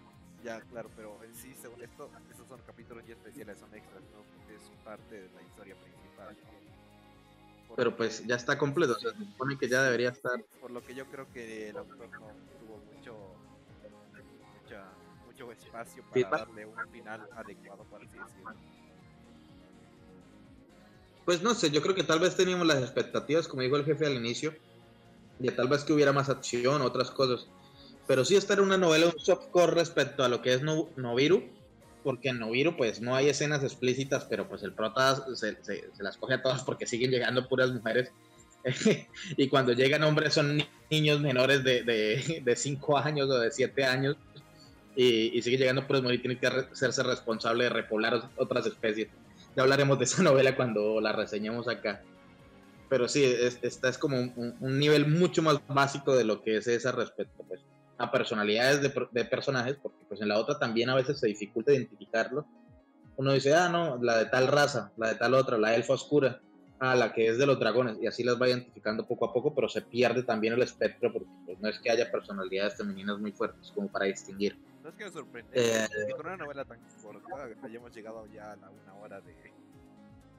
Ya, 0.44 0.60
claro, 0.60 0.90
pero 0.94 1.18
en 1.24 1.34
sí, 1.34 1.54
según 1.54 1.82
esto, 1.82 2.10
esos 2.30 2.46
son 2.46 2.60
capítulos 2.66 3.06
ya 3.06 3.14
especiales, 3.14 3.56
son 3.60 3.74
extras, 3.74 4.02
no 4.12 4.54
es 4.54 4.60
parte 4.84 5.22
de 5.22 5.28
la 5.30 5.40
historia 5.40 5.74
principal. 5.76 6.36
Pero 7.74 7.96
pues 7.96 8.26
ya 8.26 8.34
está 8.36 8.58
completo, 8.58 8.92
o 8.92 8.98
sea, 8.98 9.12
se 9.12 9.24
supone 9.24 9.56
que 9.56 9.70
ya 9.70 9.82
debería 9.82 10.10
estar. 10.10 10.38
Por 10.60 10.70
lo 10.70 10.84
que 10.84 10.94
yo 10.94 11.06
creo 11.06 11.26
que 11.32 11.70
el 11.70 11.78
autor 11.78 12.10
no 12.10 12.26
tuvo 12.60 12.71
mucho 15.46 15.58
espacio 15.66 16.02
para 16.02 16.14
Feedback. 16.14 16.46
darle 16.46 16.66
un 16.66 16.88
final 16.90 17.28
adecuado, 17.36 17.84
por 17.84 18.02
así 18.02 18.16
decirlo. 18.18 18.54
Pues 21.24 21.42
no 21.42 21.54
sé, 21.54 21.70
yo 21.70 21.82
creo 21.82 21.94
que 21.94 22.02
tal 22.02 22.18
vez 22.18 22.36
teníamos 22.36 22.66
las 22.66 22.82
expectativas, 22.82 23.46
como 23.46 23.62
dijo 23.62 23.76
el 23.76 23.84
jefe 23.84 24.06
al 24.06 24.14
inicio, 24.14 24.54
de 25.38 25.52
tal 25.52 25.68
vez 25.68 25.84
que 25.84 25.92
hubiera 25.92 26.12
más 26.12 26.28
acción, 26.28 26.82
otras 26.82 27.10
cosas. 27.10 27.48
Pero 28.08 28.24
sí 28.24 28.34
esta 28.34 28.54
era 28.54 28.62
una 28.62 28.76
novela, 28.76 29.06
un 29.06 29.18
softcore 29.18 29.72
respecto 29.72 30.24
a 30.24 30.28
lo 30.28 30.42
que 30.42 30.52
es 30.54 30.62
no 30.62 30.88
Nobiru, 30.96 31.44
porque 32.02 32.30
en 32.30 32.40
Nobiru 32.40 32.76
pues 32.76 33.00
no 33.00 33.14
hay 33.14 33.28
escenas 33.28 33.62
explícitas, 33.62 34.24
pero 34.24 34.48
pues 34.48 34.64
el 34.64 34.74
prota 34.74 35.24
se, 35.36 35.62
se- 35.62 35.94
se 35.94 36.02
las 36.02 36.16
coge 36.16 36.34
a 36.34 36.42
todas 36.42 36.64
porque 36.64 36.86
siguen 36.86 37.12
llegando 37.12 37.48
puras 37.48 37.70
mujeres. 37.70 38.10
y 39.36 39.48
cuando 39.48 39.72
llegan 39.72 40.02
hombres 40.02 40.34
son 40.34 40.56
ni- 40.56 40.68
niños 40.90 41.20
menores 41.20 41.62
de 41.62 42.54
5 42.56 42.98
años 42.98 43.30
o 43.30 43.38
de 43.38 43.52
7 43.52 43.84
años. 43.84 44.16
Y, 44.94 45.36
y 45.38 45.42
sigue 45.42 45.56
llegando 45.56 45.82
mujeres 45.82 46.18
y 46.18 46.18
tiene 46.18 46.38
que 46.38 46.46
hacerse 46.46 47.02
responsable 47.02 47.64
de 47.64 47.70
repoblar 47.70 48.30
otras 48.36 48.66
especies. 48.66 49.08
Ya 49.56 49.62
hablaremos 49.62 49.98
de 49.98 50.04
esa 50.04 50.22
novela 50.22 50.54
cuando 50.56 51.00
la 51.00 51.12
reseñemos 51.12 51.68
acá. 51.68 52.02
Pero 52.88 53.08
sí, 53.08 53.24
es- 53.24 53.58
esta 53.62 53.88
es 53.88 53.96
como 53.96 54.18
un, 54.20 54.54
un- 54.60 54.78
nivel 54.78 55.06
mucho 55.08 55.42
más 55.42 55.60
básico 55.66 56.14
de 56.14 56.24
lo 56.24 56.42
que 56.42 56.58
es 56.58 56.66
esa 56.66 56.92
respecto 56.92 57.42
pues, 57.48 57.62
a 57.96 58.10
personalidades 58.12 58.82
de, 58.82 58.92
de 59.12 59.24
personajes, 59.24 59.76
porque 59.82 60.04
pues 60.08 60.20
en 60.20 60.28
la 60.28 60.38
otra 60.38 60.58
también 60.58 60.90
a 60.90 60.94
veces 60.94 61.18
se 61.18 61.26
dificulta 61.28 61.72
identificarlo. 61.72 62.46
Uno 63.16 63.32
dice, 63.32 63.54
ah, 63.54 63.68
no, 63.70 63.98
la 64.02 64.18
de 64.18 64.26
tal 64.26 64.48
raza, 64.48 64.92
la 64.98 65.08
de 65.08 65.14
tal 65.14 65.32
otra, 65.34 65.56
la 65.56 65.74
elfa 65.74 65.94
oscura, 65.94 66.40
ah, 66.80 66.94
la 66.94 67.12
que 67.14 67.28
es 67.28 67.38
de 67.38 67.46
los 67.46 67.58
dragones, 67.58 67.96
y 68.02 68.06
así 68.06 68.24
las 68.24 68.40
va 68.40 68.48
identificando 68.48 69.06
poco 69.06 69.26
a 69.26 69.32
poco, 69.32 69.54
pero 69.54 69.68
se 69.68 69.82
pierde 69.82 70.22
también 70.22 70.54
el 70.54 70.62
espectro, 70.62 71.12
porque 71.12 71.28
pues, 71.46 71.60
no 71.60 71.68
es 71.68 71.78
que 71.78 71.90
haya 71.90 72.10
personalidades 72.10 72.76
femeninas 72.76 73.18
muy 73.18 73.32
fuertes 73.32 73.70
como 73.74 73.88
para 73.88 74.06
distinguir. 74.06 74.56
¿Sabes 74.82 74.96
qué 74.98 75.04
me 75.04 75.10
sorprende? 75.10 75.50
Eh, 75.54 75.88
que 76.08 76.12
con 76.12 76.26
una 76.26 76.36
novela 76.36 76.64
tan 76.64 76.78
corta 77.02 77.48
hayamos 77.62 77.94
llegado 77.94 78.26
ya 78.26 78.52
a 78.52 78.56
la 78.56 78.70
una 78.70 78.94
hora 78.94 79.20
de, 79.20 79.34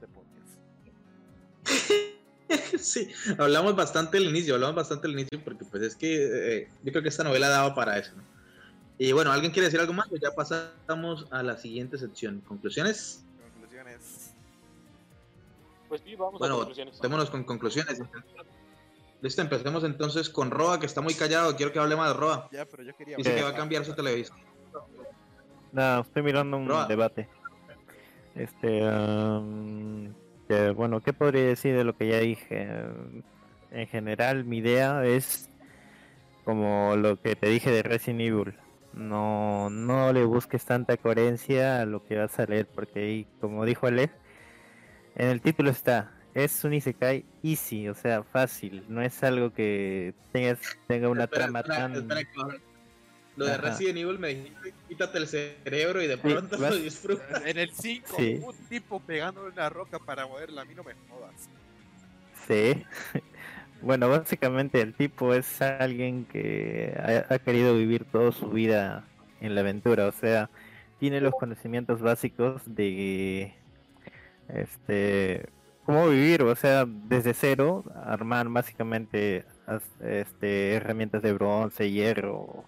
de 0.00 0.08
podcast. 0.08 0.58
sí, 2.78 3.10
hablamos 3.38 3.74
bastante 3.74 4.18
al 4.18 4.24
inicio, 4.24 4.54
hablamos 4.54 4.76
bastante 4.76 5.06
al 5.06 5.14
inicio 5.14 5.42
porque 5.42 5.64
pues 5.64 5.82
es 5.82 5.96
que 5.96 6.58
eh, 6.58 6.68
yo 6.82 6.92
creo 6.92 7.02
que 7.02 7.08
esta 7.08 7.24
novela 7.24 7.48
daba 7.48 7.74
para 7.74 7.98
eso. 7.98 8.12
¿no? 8.16 8.22
Y 8.98 9.12
bueno, 9.12 9.32
¿alguien 9.32 9.50
quiere 9.50 9.66
decir 9.66 9.80
algo 9.80 9.92
más? 9.94 10.08
Pues 10.08 10.20
ya 10.20 10.30
pasamos 10.32 11.26
a 11.30 11.42
la 11.42 11.56
siguiente 11.56 11.96
sección. 11.98 12.40
¿Conclusiones? 12.42 13.24
Conclusiones. 13.54 14.34
Pues 15.88 16.02
sí, 16.04 16.14
vamos 16.16 16.34
a 16.34 16.38
Bueno, 16.38 16.56
conclusiones. 16.58 17.00
démonos 17.00 17.30
con 17.30 17.44
conclusiones. 17.44 18.00
Listo, 19.24 19.40
empecemos 19.40 19.82
entonces 19.84 20.28
con 20.28 20.50
Roa, 20.50 20.78
que 20.78 20.84
está 20.84 21.00
muy 21.00 21.14
callado. 21.14 21.56
Quiero 21.56 21.72
que 21.72 21.78
hable 21.78 21.96
más 21.96 22.08
de 22.08 22.20
Roa. 22.20 22.46
Ya, 22.52 22.66
pero 22.66 22.82
yo 22.82 22.94
quería 22.94 23.16
Dice 23.16 23.34
que 23.34 23.42
va 23.42 23.48
a 23.48 23.54
cambiar 23.54 23.82
su 23.82 23.94
televisor. 23.94 24.36
No, 25.72 26.00
estoy 26.00 26.22
mirando 26.22 26.58
un 26.58 26.68
debate. 26.86 27.26
Este, 28.34 28.80
que, 30.46 30.70
bueno, 30.76 31.00
¿qué 31.00 31.14
podría 31.14 31.44
decir 31.44 31.74
de 31.74 31.84
lo 31.84 31.96
que 31.96 32.08
ya 32.08 32.18
dije? 32.18 32.68
En 33.70 33.86
general, 33.86 34.44
mi 34.44 34.58
idea 34.58 35.02
es 35.06 35.48
como 36.44 36.94
lo 36.94 37.18
que 37.18 37.34
te 37.34 37.48
dije 37.48 37.70
de 37.70 37.82
Resident 37.82 38.20
Evil. 38.20 38.54
No, 38.92 39.70
no 39.70 40.12
le 40.12 40.26
busques 40.26 40.66
tanta 40.66 40.98
coherencia 40.98 41.80
a 41.80 41.86
lo 41.86 42.04
que 42.04 42.18
vas 42.18 42.38
a 42.38 42.44
leer, 42.44 42.66
porque 42.66 43.00
ahí, 43.00 43.26
como 43.40 43.64
dijo 43.64 43.86
Aleph, 43.86 44.12
en 45.16 45.28
el 45.28 45.40
título 45.40 45.70
está, 45.70 46.13
es 46.34 46.64
un 46.64 46.74
Isekai 46.74 47.24
easy, 47.42 47.88
o 47.88 47.94
sea, 47.94 48.22
fácil. 48.24 48.84
No 48.88 49.00
es 49.02 49.22
algo 49.22 49.52
que 49.52 50.14
tengas, 50.32 50.58
tenga 50.86 51.08
una 51.08 51.24
Espera, 51.24 51.44
trama 51.44 51.60
espera, 51.60 51.78
tan... 51.78 51.96
espera. 52.18 52.58
Lo 53.36 53.46
de 53.46 53.52
Ajá. 53.52 53.62
Resident 53.62 53.98
Evil 53.98 54.18
me 54.20 54.28
dijiste, 54.28 54.74
quítate 54.88 55.18
el 55.18 55.26
cerebro 55.26 56.00
y 56.02 56.06
de 56.06 56.16
pronto 56.18 56.56
vas- 56.58 56.70
lo 56.70 56.76
disfrutas. 56.76 57.44
En 57.44 57.58
el 57.58 57.70
5, 57.72 58.14
Sí. 58.16 58.40
un 58.44 58.54
tipo 58.68 59.00
pegándole 59.00 59.50
una 59.50 59.68
roca 59.68 59.98
para 59.98 60.24
moverla, 60.26 60.62
a 60.62 60.64
mí 60.64 60.74
no 60.74 60.84
me 60.84 60.94
jodas. 61.08 61.48
Sí. 62.48 62.84
Bueno, 63.82 64.08
básicamente 64.08 64.80
el 64.80 64.94
tipo 64.94 65.34
es 65.34 65.60
alguien 65.60 66.24
que 66.24 66.94
ha, 67.28 67.34
ha 67.34 67.38
querido 67.38 67.76
vivir 67.76 68.06
toda 68.06 68.32
su 68.32 68.48
vida 68.48 69.04
en 69.42 69.54
la 69.54 69.60
aventura, 69.60 70.06
o 70.06 70.12
sea, 70.12 70.48
tiene 70.98 71.20
los 71.20 71.34
conocimientos 71.34 72.00
básicos 72.00 72.62
de 72.64 73.52
este 74.48 75.46
cómo 75.84 76.08
vivir, 76.08 76.42
o 76.42 76.56
sea, 76.56 76.86
desde 76.86 77.34
cero, 77.34 77.84
armar 78.04 78.48
básicamente 78.48 79.44
este 80.00 80.74
herramientas 80.74 81.22
de 81.22 81.32
bronce, 81.32 81.90
hierro, 81.90 82.64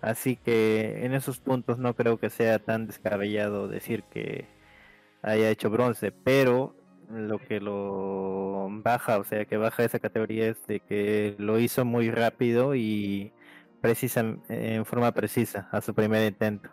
Así 0.00 0.36
que 0.36 1.04
en 1.04 1.12
esos 1.12 1.40
puntos 1.40 1.78
no 1.78 1.94
creo 1.94 2.18
que 2.18 2.30
sea 2.30 2.58
tan 2.58 2.86
descabellado 2.86 3.68
decir 3.68 4.02
que 4.04 4.46
haya 5.22 5.50
hecho 5.50 5.68
bronce, 5.70 6.10
pero 6.10 6.74
lo 7.10 7.38
que 7.38 7.60
lo 7.60 8.68
baja, 8.70 9.18
o 9.18 9.24
sea, 9.24 9.44
que 9.44 9.56
baja 9.58 9.84
esa 9.84 9.98
categoría 9.98 10.48
es 10.48 10.66
de 10.66 10.80
que 10.80 11.34
lo 11.38 11.58
hizo 11.58 11.84
muy 11.84 12.10
rápido 12.10 12.74
y 12.74 13.32
precisa, 13.82 14.24
en 14.48 14.86
forma 14.86 15.12
precisa 15.12 15.68
a 15.70 15.80
su 15.82 15.94
primer 15.94 16.26
intento. 16.26 16.70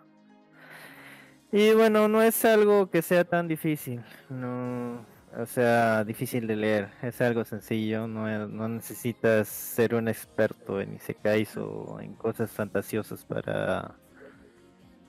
Y 1.51 1.73
bueno, 1.73 2.07
no 2.07 2.21
es 2.21 2.45
algo 2.45 2.89
que 2.89 3.01
sea 3.01 3.25
tan 3.25 3.47
difícil, 3.47 4.03
no, 4.29 5.05
o 5.36 5.45
sea, 5.45 6.03
difícil 6.03 6.47
de 6.47 6.55
leer, 6.55 6.89
es 7.01 7.19
algo 7.21 7.43
sencillo, 7.43 8.07
no, 8.07 8.67
necesitas 8.69 9.47
ser 9.47 9.95
un 9.95 10.07
experto 10.07 10.80
en 10.80 10.95
Isekais 10.95 11.57
o 11.57 11.99
en 11.99 12.13
cosas 12.13 12.51
fantasiosas 12.51 13.25
para 13.25 13.95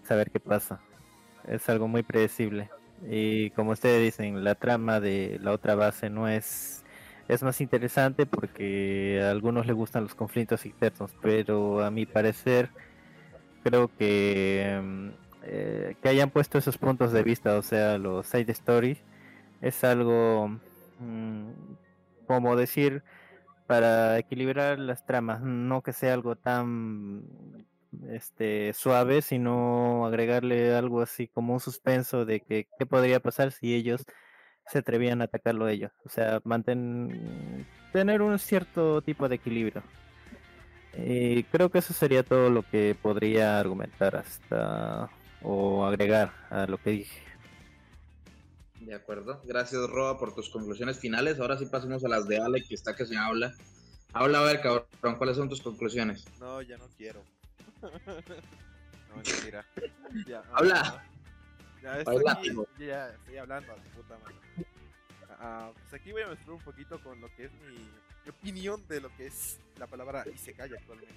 saber 0.02 0.30
qué 0.30 0.40
pasa. 0.40 0.80
Es 1.46 1.68
algo 1.68 1.88
muy 1.88 2.02
predecible. 2.02 2.70
Y 3.08 3.50
como 3.50 3.72
ustedes 3.72 4.02
dicen, 4.02 4.42
la 4.42 4.54
trama 4.54 5.00
de 5.00 5.38
la 5.40 5.52
otra 5.52 5.74
base 5.74 6.10
no 6.10 6.28
es 6.28 6.84
es 7.28 7.42
más 7.42 7.60
interesante 7.60 8.24
porque 8.26 9.20
a 9.22 9.30
algunos 9.30 9.66
les 9.66 9.76
gustan 9.76 10.04
los 10.04 10.14
conflictos 10.14 10.64
internos, 10.64 11.14
pero 11.20 11.84
a 11.84 11.90
mi 11.90 12.06
parecer 12.06 12.70
creo 13.62 13.90
que 13.96 14.80
mm, 14.82 15.08
eh, 15.44 15.96
que 16.02 16.08
hayan 16.08 16.30
puesto 16.30 16.58
esos 16.58 16.78
puntos 16.78 17.12
de 17.12 17.22
vista, 17.22 17.56
o 17.58 17.62
sea, 17.62 17.98
los 17.98 18.26
side 18.26 18.50
stories, 18.52 18.98
es 19.60 19.84
algo 19.84 20.48
mm, 21.00 21.50
como 22.26 22.56
decir 22.56 23.02
para 23.66 24.18
equilibrar 24.18 24.78
las 24.78 25.04
tramas, 25.06 25.42
no 25.42 25.82
que 25.82 25.92
sea 25.92 26.14
algo 26.14 26.36
tan 26.36 27.24
este 28.10 28.72
suave, 28.74 29.22
sino 29.22 30.06
agregarle 30.06 30.74
algo 30.74 31.00
así 31.02 31.28
como 31.28 31.54
un 31.54 31.60
suspenso 31.60 32.24
de 32.24 32.40
que 32.40 32.68
qué 32.78 32.86
podría 32.86 33.20
pasar 33.20 33.52
si 33.52 33.74
ellos 33.74 34.04
se 34.66 34.78
atrevían 34.78 35.20
a 35.20 35.24
atacarlo 35.24 35.68
ellos. 35.68 35.92
O 36.04 36.08
sea, 36.08 36.40
mantener 36.44 37.66
tener 37.92 38.22
un 38.22 38.38
cierto 38.38 39.02
tipo 39.02 39.28
de 39.28 39.36
equilibrio. 39.36 39.82
Y 40.96 41.44
creo 41.44 41.70
que 41.70 41.78
eso 41.78 41.94
sería 41.94 42.22
todo 42.22 42.50
lo 42.50 42.62
que 42.62 42.96
podría 43.00 43.58
argumentar 43.60 44.16
hasta 44.16 45.10
o 45.42 45.84
agregar 45.84 46.32
a 46.50 46.66
lo 46.66 46.78
que 46.78 46.90
dije. 46.90 47.27
De 48.80 48.94
acuerdo. 48.94 49.40
Gracias, 49.44 49.88
Roa, 49.90 50.18
por 50.18 50.34
tus 50.34 50.48
conclusiones 50.50 50.98
finales. 50.98 51.38
Ahora 51.40 51.58
sí 51.58 51.66
pasemos 51.66 52.04
a 52.04 52.08
las 52.08 52.26
de 52.28 52.38
Ale, 52.38 52.62
que 52.64 52.74
está 52.74 52.94
que 52.94 53.06
se 53.06 53.16
habla. 53.16 53.52
Habla 54.12 54.40
a 54.40 54.44
ver, 54.44 54.60
cabrón, 54.60 55.16
¿cuáles 55.18 55.36
son 55.36 55.48
tus 55.48 55.60
conclusiones? 55.60 56.24
No, 56.40 56.62
ya 56.62 56.78
no 56.78 56.86
quiero. 56.96 57.22
no, 57.82 59.16
mentira. 59.16 59.66
Ya, 60.26 60.42
Habla. 60.52 60.80
ah, 60.84 61.04
Ya 61.82 61.98
estoy, 61.98 62.22
Bailando. 62.24 62.68
ya 62.78 63.08
estoy 63.10 63.36
hablando 63.36 63.72
a 63.72 63.76
la 63.76 63.82
puta 63.82 64.18
madre. 64.18 64.66
Ah, 65.40 65.70
pues 65.74 66.00
aquí 66.00 66.12
voy 66.12 66.22
a 66.22 66.28
mezclar 66.28 66.50
un 66.52 66.62
poquito 66.62 67.00
con 67.02 67.20
lo 67.20 67.28
que 67.36 67.44
es 67.44 67.52
mi, 67.52 67.74
mi 68.24 68.30
opinión 68.30 68.86
de 68.88 69.00
lo 69.00 69.14
que 69.16 69.26
es 69.26 69.58
la 69.78 69.86
palabra 69.86 70.24
Isekai 70.34 70.72
actualmente. 70.72 71.14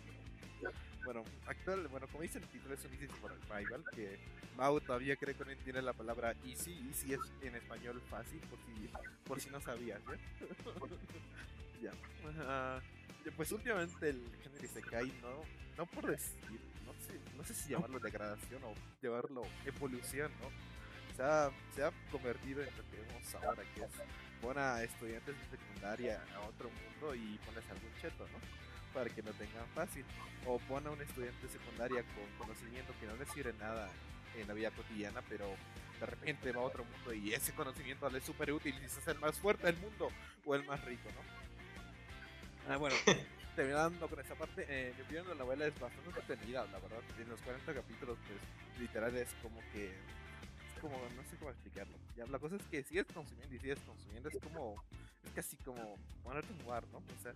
Bueno, 1.03 1.23
actual, 1.47 1.87
bueno, 1.87 2.07
como 2.07 2.21
dice 2.21 2.37
el 2.37 2.45
título 2.45 2.75
es 2.75 2.85
un 2.85 2.93
Easy 2.93 3.07
Survival 3.07 3.83
que 3.93 4.19
Mau 4.55 4.79
todavía 4.79 5.15
cree 5.15 5.33
que 5.35 5.45
no 5.45 5.51
entiende 5.51 5.81
la 5.81 5.93
palabra 5.93 6.35
easy, 6.45 6.79
easy 6.87 7.13
es 7.13 7.19
en 7.41 7.55
español 7.55 8.01
fácil 8.09 8.39
por 8.41 8.59
si, 8.59 8.89
por 9.25 9.41
si 9.41 9.49
no 9.49 9.59
sabías, 9.61 9.99
¿eh? 9.99 10.19
ya. 11.81 11.91
Ya, 13.23 13.31
pues 13.37 13.51
últimamente 13.51 14.09
el 14.09 14.19
género 14.41 14.65
Isekai 14.65 15.13
no, 15.21 15.43
no 15.77 15.85
por 15.85 16.07
decir, 16.07 16.59
no 16.85 16.93
sé, 16.93 17.19
no 17.37 17.43
sé 17.43 17.53
si 17.53 17.69
llamarlo 17.69 17.99
degradación 17.99 18.63
o 18.63 18.73
llamarlo 18.99 19.43
evolución, 19.63 20.31
¿no? 20.41 20.49
Se 21.15 21.21
ha, 21.21 21.51
se 21.75 21.83
ha 21.83 21.91
convertido 22.11 22.63
en 22.63 22.75
lo 22.75 22.83
que 22.89 22.97
vemos 22.97 23.35
ahora, 23.35 23.63
que 23.75 23.81
es 23.81 23.91
pon 24.41 24.57
a 24.57 24.81
estudiantes 24.81 25.35
de 25.37 25.57
secundaria 25.57 26.19
a 26.35 26.41
otro 26.47 26.69
mundo 26.69 27.13
y 27.13 27.37
pones 27.45 27.69
algún 27.69 27.93
cheto, 28.01 28.27
¿no? 28.29 28.39
Para 28.93 29.09
que 29.09 29.21
lo 29.21 29.31
tengan 29.33 29.67
fácil. 29.73 30.05
O 30.45 30.59
pon 30.59 30.85
a 30.87 30.91
un 30.91 31.01
estudiante 31.01 31.47
de 31.47 31.53
secundaria 31.53 32.03
con 32.03 32.45
conocimiento 32.47 32.93
que 32.99 33.07
no 33.07 33.15
le 33.15 33.25
sirve 33.25 33.53
nada 33.53 33.89
en 34.35 34.47
la 34.47 34.53
vida 34.53 34.71
cotidiana, 34.71 35.21
pero 35.29 35.45
de 35.99 36.05
repente 36.05 36.51
va 36.51 36.61
a 36.61 36.65
otro 36.65 36.83
mundo 36.83 37.13
y 37.13 37.33
ese 37.33 37.53
conocimiento 37.53 38.09
le 38.09 38.17
es 38.17 38.23
súper 38.23 38.51
útil 38.51 38.75
y 38.83 38.89
se 38.89 38.99
hace 38.99 39.11
el 39.11 39.19
más 39.19 39.37
fuerte 39.39 39.67
del 39.67 39.77
mundo 39.77 40.09
o 40.45 40.55
el 40.55 40.63
más 40.65 40.83
rico, 40.83 41.09
¿no? 41.13 42.73
Ah, 42.73 42.77
bueno, 42.77 42.95
terminando 43.55 44.07
con 44.07 44.19
esa 44.19 44.35
parte, 44.35 44.65
eh, 44.67 44.93
mi 44.95 45.03
opinión 45.03 45.27
de 45.27 45.35
la 45.35 45.43
novela 45.43 45.65
es 45.65 45.79
bastante 45.79 46.09
entretenida, 46.09 46.65
la 46.65 46.79
verdad. 46.79 46.99
En 47.19 47.29
los 47.29 47.41
40 47.41 47.73
capítulos, 47.73 48.17
pues, 48.27 48.79
literal 48.79 49.15
es 49.17 49.29
como 49.41 49.59
que. 49.71 49.87
Es 49.87 50.79
como, 50.79 50.97
no 50.97 51.23
sé 51.29 51.35
cómo 51.37 51.51
explicarlo. 51.51 51.95
Ya, 52.15 52.25
la 52.25 52.39
cosa 52.39 52.55
es 52.55 52.63
que 52.63 52.83
sigues 52.83 53.05
consumiendo 53.13 53.55
y 53.55 53.59
sigues 53.59 53.79
consumiendo, 53.79 54.29
es 54.29 54.39
como. 54.39 54.83
Es 55.23 55.31
casi 55.35 55.55
como 55.57 55.95
ponerte 56.23 56.53
a 56.59 56.63
jugar, 56.63 56.83
¿no? 56.91 56.97
O 56.99 57.21
sea, 57.21 57.33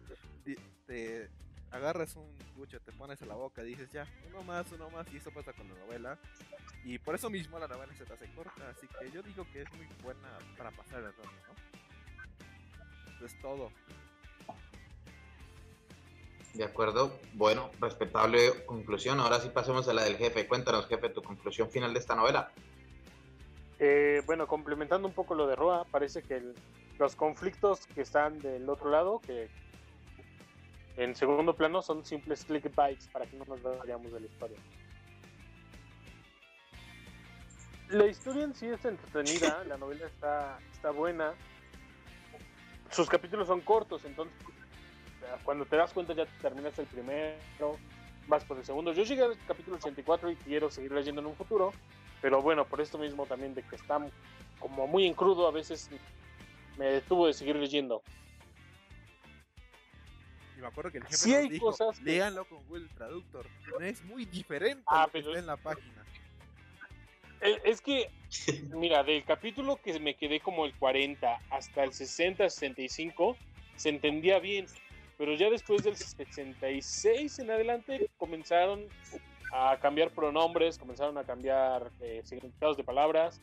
te 0.88 1.30
agarras 1.72 2.16
un 2.16 2.28
cucho, 2.56 2.80
te 2.80 2.92
pones 2.94 3.22
a 3.22 3.26
la 3.26 3.36
boca, 3.36 3.62
dices 3.64 3.92
ya, 3.92 4.08
uno 4.30 4.44
más, 4.44 4.72
uno 4.72 4.90
más, 4.90 5.06
y 5.14 5.18
eso 5.18 5.32
pasa 5.32 5.52
con 5.54 5.68
la 5.68 5.76
novela. 5.86 6.18
Y 6.84 7.00
por 7.00 7.16
eso 7.16 7.30
mismo 7.30 7.58
la 7.60 7.68
novela 7.68 7.94
se 7.96 8.06
te 8.06 8.14
hace 8.14 8.28
corta, 8.36 8.70
así 8.70 8.88
que 8.88 9.12
yo 9.12 9.22
digo 9.24 9.46
que 9.52 9.64
es 9.64 9.74
muy 9.74 9.88
buena 10.04 10.38
para 10.58 10.72
pasar 10.72 11.00
el 11.00 11.06
rato, 11.06 11.22
¿no? 11.24 13.16
Eso 13.16 13.26
es 13.26 13.42
todo. 13.42 13.72
De 16.54 16.64
acuerdo. 16.64 17.20
Bueno, 17.34 17.70
respetable 17.82 18.66
conclusión. 18.66 19.20
Ahora 19.20 19.42
sí 19.42 19.50
pasemos 19.50 19.88
a 19.90 19.94
la 19.94 20.04
del 20.04 20.16
jefe. 20.16 20.48
Cuéntanos, 20.48 20.88
jefe, 20.88 21.10
tu 21.10 21.22
conclusión 21.22 21.70
final 21.70 21.94
de 21.94 22.00
esta 22.00 22.16
novela. 22.16 22.50
Eh, 23.80 24.22
bueno, 24.26 24.48
complementando 24.48 25.06
un 25.08 25.14
poco 25.14 25.36
lo 25.36 25.48
de 25.48 25.56
Roa, 25.58 25.84
parece 25.86 26.22
que 26.22 26.36
el- 26.38 26.56
los 26.98 27.16
conflictos 27.16 27.86
que 27.88 28.02
están 28.02 28.40
del 28.40 28.70
otro 28.70 28.90
lado, 28.90 29.20
que 29.20 29.50
en 30.98 31.16
segundo 31.16 31.56
plano 31.56 31.82
son 31.82 32.06
simples 32.06 32.46
clickbites 32.46 33.08
para 33.08 33.26
que 33.26 33.38
no 33.38 33.46
nos 33.46 33.62
vayamos 33.62 34.12
de 34.12 34.20
la 34.20 34.26
historia. 34.26 34.58
La 37.90 38.08
historia 38.08 38.44
en 38.46 38.56
sí 38.56 38.68
es 38.68 38.84
entretenida, 38.86 39.64
la 39.68 39.78
novela 39.78 40.08
está, 40.08 40.58
está 40.72 40.92
buena. 40.92 41.34
Sus 42.92 43.10
capítulos 43.10 43.48
son 43.48 43.62
cortos, 43.62 44.06
entonces 44.06 44.34
cuando 45.44 45.66
te 45.66 45.76
das 45.76 45.92
cuenta 45.92 46.14
ya 46.14 46.26
terminas 46.42 46.78
el 46.80 46.86
primero, 46.86 47.78
vas 48.28 48.44
por 48.46 48.58
el 48.58 48.66
segundo. 48.66 48.94
Yo 48.94 49.04
llegué 49.04 49.24
al 49.24 49.38
capítulo 49.48 49.78
84 49.78 50.32
y 50.32 50.36
quiero 50.38 50.70
seguir 50.70 50.92
leyendo 50.92 51.22
en 51.22 51.28
un 51.28 51.36
futuro, 51.36 51.72
pero 52.22 52.42
bueno, 52.42 52.66
por 52.66 52.82
esto 52.82 52.98
mismo 52.98 53.26
también 53.26 53.54
de 53.54 53.64
que 53.64 53.76
está 53.76 54.00
como 54.60 54.88
muy 54.88 55.06
en 55.06 55.14
crudo, 55.14 55.48
a 55.48 55.52
veces 55.52 55.90
me 56.78 56.86
detuvo 56.86 57.28
de 57.28 57.34
seguir 57.34 57.56
leyendo. 57.56 58.02
Y 60.58 60.62
me 60.62 60.68
acuerdo 60.68 60.92
que 60.92 61.00
el 61.00 61.04
jefe 61.06 61.18
Sí 61.18 61.30
nos 61.32 61.40
hay 61.40 61.50
dijo, 61.50 61.66
cosas 61.68 62.00
que- 62.00 62.06
léanlo 62.06 62.46
con 62.46 62.66
Google 62.68 62.88
Traductor. 62.96 63.46
No 63.80 63.86
es 63.86 64.04
muy 64.06 64.26
diferente 64.26 64.84
Ah, 64.88 65.04
a 65.04 65.06
lo 65.08 65.12
que 65.12 65.20
pero 65.20 65.28
está 65.30 65.40
en 65.40 65.46
la 65.48 65.58
página. 65.58 66.06
Es 67.64 67.82
que, 67.82 68.10
mira, 68.74 69.04
del 69.04 69.24
capítulo 69.24 69.76
que 69.82 70.00
me 70.00 70.16
quedé 70.16 70.40
como 70.40 70.66
el 70.66 70.74
40 70.76 71.40
hasta 71.52 71.84
el 71.84 71.94
60, 71.94 72.50
65, 72.50 73.38
se 73.76 73.90
entendía 73.90 74.40
bien. 74.40 74.66
Pero 75.18 75.36
ya 75.36 75.50
después 75.50 75.84
del 75.84 75.96
66 75.96 77.40
en 77.40 77.52
adelante 77.52 78.10
comenzaron 78.18 78.88
a 79.54 79.78
cambiar 79.80 80.12
pronombres, 80.12 80.78
comenzaron 80.78 81.18
a 81.18 81.24
cambiar 81.24 81.92
eh, 82.02 82.22
significados 82.26 82.78
de 82.78 82.84
palabras. 82.84 83.40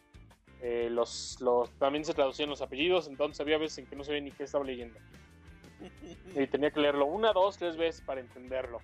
Eh, 0.65 0.89
los, 0.89 1.41
los, 1.41 1.69
también 1.73 2.05
se 2.05 2.15
traducían 2.15 2.49
los 2.49 2.63
apellidos, 2.63 3.09
entonces 3.09 3.41
había 3.41 3.59
veces 3.59 3.79
en 3.79 3.87
que 3.87 3.97
no 3.97 4.05
sabía 4.05 4.21
ni 4.21 4.31
qué 4.31 4.45
estaba 4.45 4.65
leyendo. 4.65 4.99
Y 6.37 6.47
tenía 6.47 6.71
que 6.71 6.81
leerlo 6.81 7.07
una, 7.07 7.33
dos, 7.33 7.59
tres 7.59 7.77
veces 7.77 8.01
para 8.01 8.21
entenderlo. 8.21 8.79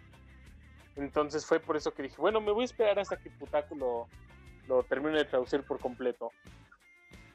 Entonces 0.97 1.47
fue 1.47 1.61
por 1.61 1.77
eso 1.77 1.95
que 1.95 2.03
dije, 2.03 2.17
bueno, 2.19 2.41
me 2.41 2.51
voy 2.51 2.63
a 2.63 2.65
esperar 2.65 2.99
hasta 2.99 3.17
que 3.17 3.31
Putaku 3.31 3.77
lo, 3.77 4.09
lo 4.67 4.83
termine 4.83 5.19
de 5.19 5.25
traducir 5.25 5.63
por 5.63 5.79
completo. 5.79 6.33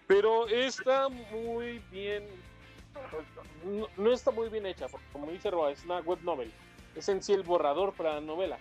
Pero 0.06 0.48
está 0.50 1.08
muy 1.08 1.80
bien. 1.90 2.28
No, 3.64 3.88
no 3.96 4.12
está 4.12 4.32
muy 4.32 4.50
bien 4.50 4.66
hecha, 4.66 4.88
porque 4.90 5.08
como 5.14 5.32
dice 5.32 5.50
Roa, 5.50 5.72
es 5.72 5.86
una 5.86 6.02
web 6.02 6.20
novel. 6.22 6.52
Es 6.96 7.08
en 7.08 7.24
sí 7.24 7.32
el 7.32 7.44
borrador 7.44 7.94
para 7.94 8.16
la 8.16 8.22
novela. 8.22 8.60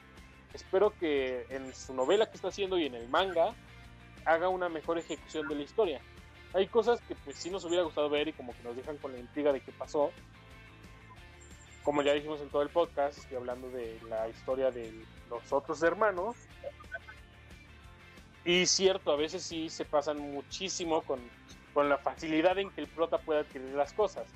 Espero 0.55 0.97
que 0.97 1.45
en 1.51 1.75
su 1.75 1.93
novela 1.93 2.31
que 2.31 2.37
está 2.37 2.49
haciendo 2.49 2.79
y 2.79 2.87
en 2.87 2.95
el 2.95 3.09
manga 3.09 3.53
haga 4.25 4.49
una 4.49 4.69
mejor 4.69 4.99
ejecución 4.99 5.49
de 5.49 5.55
la 5.55 5.63
historia. 5.63 6.01
Hay 6.55 6.67
cosas 6.67 7.01
que 7.03 7.15
pues 7.15 7.37
sí 7.37 7.51
nos 7.51 7.65
hubiera 7.65 7.83
gustado 7.83 8.11
ver 8.11 8.29
y 8.29 8.33
como 8.33 8.53
que 8.53 8.63
nos 8.63 8.77
dejan 8.77 8.99
con 8.99 9.13
la 9.13 9.19
intriga 9.19 9.53
de 9.53 9.61
qué 9.61 9.73
pasó. 9.73 10.11
Como 11.83 12.03
ya 12.03 12.13
dijimos 12.13 12.41
en 12.41 12.49
todo 12.51 12.63
el 12.63 12.69
podcast, 12.69 13.19
estoy 13.19 13.39
hablando 13.39 13.71
de 13.71 13.99
la 14.09 14.29
historia 14.29 14.71
de 14.71 14.93
los 15.31 15.53
otros 15.53 15.83
hermanos. 15.83 16.37
Y 18.45 18.67
cierto, 18.67 19.13
a 19.13 19.17
veces 19.17 19.43
sí 19.43 19.69
se 19.69 19.85
pasan 19.85 20.19
muchísimo 20.19 21.03
con, 21.03 21.21
con 21.75 21.89
la 21.89 21.99
facilidad 21.99 22.59
en 22.59 22.71
que 22.71 22.83
el 22.83 22.89
prota 22.89 23.19
puede 23.19 23.41
adquirir 23.41 23.71
las 23.71 23.93
cosas. 23.93 24.27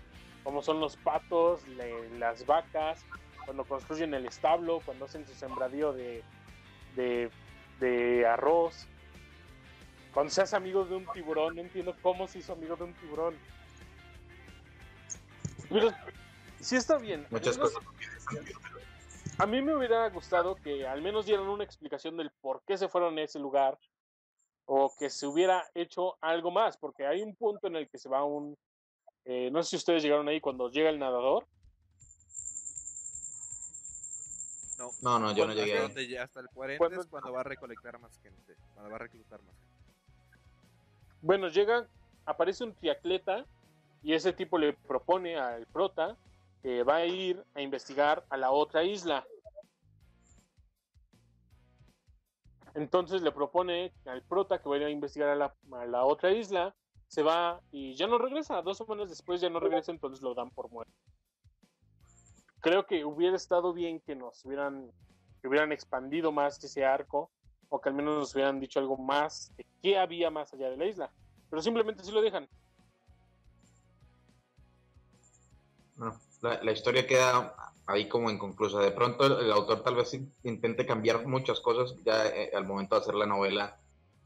Como 0.42 0.62
son 0.62 0.80
los 0.80 0.96
patos, 0.96 1.60
las 2.18 2.46
vacas, 2.46 3.04
cuando 3.44 3.64
construyen 3.64 4.14
el 4.14 4.26
establo, 4.26 4.80
cuando 4.84 5.06
hacen 5.06 5.26
su 5.26 5.34
sembradío 5.34 5.92
de, 5.92 6.22
de 6.94 8.26
arroz. 8.26 8.86
Cuando 10.16 10.30
seas 10.32 10.54
amigo 10.54 10.82
de 10.86 10.96
un 10.96 11.06
tiburón, 11.12 11.56
no 11.56 11.60
entiendo 11.60 11.94
cómo 12.00 12.26
se 12.26 12.38
hizo 12.38 12.54
amigo 12.54 12.74
de 12.74 12.84
un 12.84 12.94
tiburón. 12.94 13.36
Pero 15.68 15.90
sí 16.58 16.76
está 16.76 16.96
bien. 16.96 17.26
Muchas 17.28 17.58
menos- 17.58 17.74
cosas. 17.74 17.86
A 19.38 19.44
mí 19.44 19.60
me 19.60 19.76
hubiera 19.76 20.08
gustado 20.08 20.54
que 20.56 20.86
al 20.86 21.02
menos 21.02 21.26
dieran 21.26 21.46
una 21.46 21.64
explicación 21.64 22.16
del 22.16 22.30
por 22.40 22.62
qué 22.66 22.78
se 22.78 22.88
fueron 22.88 23.18
a 23.18 23.22
ese 23.24 23.38
lugar 23.38 23.78
o 24.64 24.90
que 24.98 25.10
se 25.10 25.26
hubiera 25.26 25.62
hecho 25.74 26.16
algo 26.22 26.50
más, 26.50 26.78
porque 26.78 27.06
hay 27.06 27.20
un 27.20 27.36
punto 27.36 27.66
en 27.66 27.76
el 27.76 27.86
que 27.90 27.98
se 27.98 28.08
va 28.08 28.24
un... 28.24 28.56
eh, 29.26 29.50
no 29.52 29.62
sé 29.62 29.68
si 29.68 29.76
ustedes 29.76 30.02
llegaron 30.02 30.28
ahí 30.28 30.40
cuando 30.40 30.70
llega 30.70 30.88
el 30.88 30.98
nadador. 30.98 31.46
No, 34.78 34.88
No, 35.02 35.18
no, 35.18 35.34
yo 35.34 35.46
no 35.46 35.52
llegué 35.52 36.18
hasta 36.18 36.40
el 36.40 36.48
40 36.48 36.78
Cuando- 36.78 37.02
es 37.02 37.06
cuando 37.06 37.32
va 37.34 37.40
a 37.40 37.44
recolectar 37.44 37.98
más 37.98 38.18
gente, 38.22 38.56
cuando 38.72 38.88
va 38.88 38.96
a 38.96 39.00
reclutar 39.00 39.42
más 39.42 39.54
gente. 39.56 39.65
Bueno, 41.22 41.48
llega, 41.48 41.86
aparece 42.24 42.64
un 42.64 42.74
triatleta 42.74 43.46
y 44.02 44.14
ese 44.14 44.32
tipo 44.32 44.58
le 44.58 44.72
propone 44.72 45.36
al 45.36 45.66
prota 45.66 46.16
que 46.62 46.82
va 46.82 46.96
a 46.96 47.06
ir 47.06 47.44
a 47.54 47.62
investigar 47.62 48.24
a 48.28 48.36
la 48.36 48.50
otra 48.50 48.84
isla. 48.84 49.26
Entonces 52.74 53.22
le 53.22 53.32
propone 53.32 53.92
al 54.04 54.22
prota 54.22 54.60
que 54.60 54.68
vaya 54.68 54.86
a 54.86 54.90
investigar 54.90 55.30
a 55.30 55.34
la, 55.34 55.54
a 55.72 55.86
la 55.86 56.04
otra 56.04 56.30
isla, 56.32 56.74
se 57.08 57.22
va 57.22 57.60
y 57.70 57.94
ya 57.94 58.06
no 58.06 58.18
regresa, 58.18 58.60
dos 58.62 58.78
semanas 58.78 59.08
después 59.08 59.40
ya 59.40 59.48
no 59.48 59.60
regresa, 59.60 59.92
entonces 59.92 60.22
lo 60.22 60.34
dan 60.34 60.50
por 60.50 60.70
muerto. 60.70 60.92
Creo 62.60 62.84
que 62.86 63.04
hubiera 63.04 63.36
estado 63.36 63.72
bien 63.72 64.00
que 64.00 64.14
nos 64.14 64.44
hubieran, 64.44 64.90
que 65.40 65.48
hubieran 65.48 65.72
expandido 65.72 66.32
más 66.32 66.62
ese 66.62 66.84
arco, 66.84 67.30
o 67.68 67.80
que 67.80 67.88
al 67.88 67.94
menos 67.94 68.16
nos 68.18 68.34
hubieran 68.34 68.60
dicho 68.60 68.78
algo 68.78 68.96
más 68.96 69.52
de 69.56 69.66
qué 69.82 69.98
había 69.98 70.30
más 70.30 70.52
allá 70.52 70.70
de 70.70 70.76
la 70.76 70.86
isla. 70.86 71.10
Pero 71.50 71.62
simplemente 71.62 72.04
sí 72.04 72.12
lo 72.12 72.20
dejan. 72.22 72.48
Bueno, 75.96 76.20
la, 76.42 76.62
la 76.62 76.72
historia 76.72 77.06
queda 77.06 77.54
ahí 77.86 78.08
como 78.08 78.30
inconclusa. 78.30 78.80
De 78.80 78.90
pronto 78.92 79.26
el, 79.26 79.46
el 79.46 79.52
autor 79.52 79.82
tal 79.82 79.94
vez 79.96 80.12
in- 80.14 80.32
intente 80.42 80.84
cambiar 80.86 81.26
muchas 81.26 81.60
cosas 81.60 81.96
ya 82.04 82.26
eh, 82.26 82.50
al 82.54 82.66
momento 82.66 82.94
de 82.96 83.00
hacer 83.00 83.14
la 83.14 83.26
novela 83.26 83.78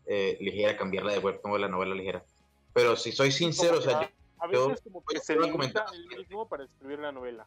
eh, 0.07 0.37
ligera, 0.41 0.77
cambiarla 0.77 1.13
de 1.13 1.19
web 1.19 1.41
novela 1.45 1.67
a 1.67 1.71
novela 1.71 1.95
ligera. 1.95 2.25
Pero 2.73 2.97
si 2.97 3.13
soy 3.13 3.31
sincero, 3.31 3.79
o 3.79 3.83
sea, 3.83 4.01
yo- 4.03 4.09
a 4.39 4.47
veces 4.47 4.81
como 4.83 5.05
que 5.05 5.19
se 5.21 5.37
limita 5.39 5.85
él 5.93 6.09
mismo 6.19 6.49
para 6.49 6.65
escribir 6.65 6.99
la 6.99 7.13
novela. 7.13 7.47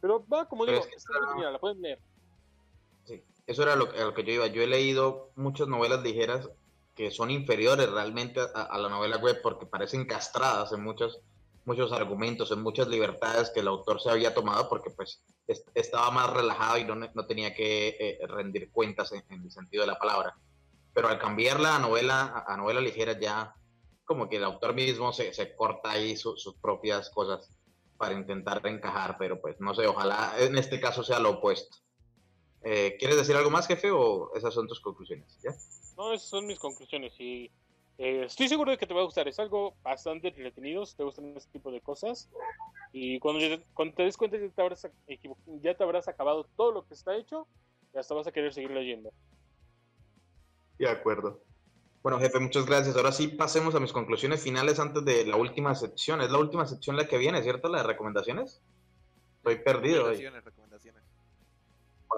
Pero 0.00 0.24
va, 0.26 0.46
como 0.48 0.64
Pero 0.64 0.78
digo, 0.78 0.84
es 0.86 0.90
que 0.92 0.96
está 0.98 1.12
entretenida, 1.14 1.50
la 1.50 1.58
pueden 1.58 1.80
leer. 1.80 2.00
Sí, 3.04 3.24
eso 3.50 3.64
era 3.64 3.74
lo, 3.74 3.88
que 4.14 4.24
yo 4.24 4.32
iba. 4.32 4.46
Yo 4.46 4.62
he 4.62 4.66
leído 4.68 5.32
muchas 5.34 5.66
novelas 5.66 6.02
ligeras 6.02 6.48
que 6.94 7.10
son 7.10 7.30
inferiores 7.30 7.90
realmente 7.90 8.40
a, 8.54 8.78
la 8.78 8.88
novela 8.88 9.16
web 9.16 9.40
porque 9.42 9.66
parecen 9.66 10.04
castradas 10.06 10.72
en 10.72 10.84
muchos, 10.84 11.20
muchos 11.64 11.90
argumentos, 11.92 12.52
en 12.52 12.62
muchas 12.62 12.86
libertades 12.86 13.50
que 13.50 13.60
el 13.60 13.68
autor 13.68 14.00
se 14.00 14.10
había 14.10 14.34
tomado 14.34 14.68
porque 14.68 14.90
pues 14.90 15.24
es- 15.48 15.64
estaba 15.74 16.10
más 16.12 16.32
relajado 16.32 16.78
y 16.78 16.84
no, 16.84 16.94
no 16.94 17.26
tenía 17.26 17.52
que 17.52 17.96
eh, 17.98 18.18
rendir 18.28 18.70
cuentas 18.70 19.10
en, 19.12 19.24
el 19.28 19.50
sentido 19.50 19.80
de 19.82 19.88
la 19.88 19.98
palabra. 19.98 20.36
Pero 20.92 21.08
al 21.08 21.18
cambiarla 21.18 21.74
a 21.74 21.78
novela, 21.80 22.44
a 22.46 22.56
novela 22.56 22.80
ligera 22.80 23.18
ya 23.18 23.52
como 24.04 24.28
que 24.28 24.36
el 24.36 24.44
autor 24.44 24.74
mismo 24.74 25.12
se, 25.12 25.32
se 25.34 25.54
corta 25.56 25.90
ahí 25.90 26.16
su- 26.16 26.36
sus 26.36 26.54
propias 26.56 27.10
cosas 27.10 27.50
para 27.96 28.14
intentar 28.14 28.64
encajar, 28.66 29.16
pero 29.18 29.40
pues 29.40 29.56
no 29.60 29.74
sé, 29.74 29.86
ojalá 29.88 30.34
en 30.38 30.56
este 30.56 30.80
caso 30.80 31.02
sea 31.02 31.18
lo 31.18 31.30
opuesto. 31.30 31.76
Eh, 32.62 32.96
¿Quieres 32.98 33.16
decir 33.16 33.36
algo 33.36 33.50
más, 33.50 33.66
jefe, 33.66 33.90
o 33.90 34.34
esas 34.34 34.52
son 34.52 34.68
tus 34.68 34.80
conclusiones? 34.80 35.38
¿Ya? 35.42 35.50
No, 35.96 36.12
esas 36.12 36.28
son 36.28 36.46
mis 36.46 36.58
conclusiones 36.58 37.12
y 37.18 37.50
eh, 38.02 38.24
estoy 38.24 38.48
seguro 38.48 38.70
de 38.70 38.78
que 38.78 38.86
te 38.86 38.94
va 38.94 39.02
a 39.02 39.04
gustar. 39.04 39.28
Es 39.28 39.38
algo 39.38 39.74
bastante 39.82 40.28
entretenido 40.28 40.86
si 40.86 40.96
te 40.96 41.04
gustan 41.04 41.36
este 41.36 41.52
tipo 41.52 41.70
de 41.70 41.82
cosas. 41.82 42.30
Y 42.92 43.18
cuando, 43.18 43.40
cuando 43.74 43.94
te 43.94 44.04
des 44.04 44.16
cuenta 44.16 44.38
ya 44.38 44.48
te, 44.48 44.62
habrás, 44.62 44.88
ya 45.62 45.74
te 45.74 45.84
habrás 45.84 46.08
acabado 46.08 46.46
todo 46.56 46.72
lo 46.72 46.86
que 46.86 46.94
está 46.94 47.14
hecho 47.14 47.46
y 47.94 47.98
hasta 47.98 48.14
vas 48.14 48.26
a 48.26 48.32
querer 48.32 48.54
seguir 48.54 48.70
leyendo. 48.70 49.12
De 50.78 50.88
acuerdo. 50.88 51.42
Bueno, 52.02 52.18
jefe, 52.18 52.38
muchas 52.38 52.64
gracias. 52.64 52.96
Ahora 52.96 53.12
sí 53.12 53.28
pasemos 53.28 53.74
a 53.74 53.80
mis 53.80 53.92
conclusiones 53.92 54.42
finales 54.42 54.80
antes 54.80 55.04
de 55.04 55.26
la 55.26 55.36
última 55.36 55.74
sección. 55.74 56.22
Es 56.22 56.30
la 56.30 56.38
última 56.38 56.66
sección 56.66 56.96
la 56.96 57.06
que 57.06 57.18
viene, 57.18 57.42
¿cierto? 57.42 57.68
La 57.68 57.82
de 57.82 57.84
recomendaciones. 57.84 58.62
Estoy 59.36 59.56
perdido. 59.56 60.06
hoy. 60.06 60.16
Recomendaciones, 60.16 60.44
recomendaciones. 60.44 60.59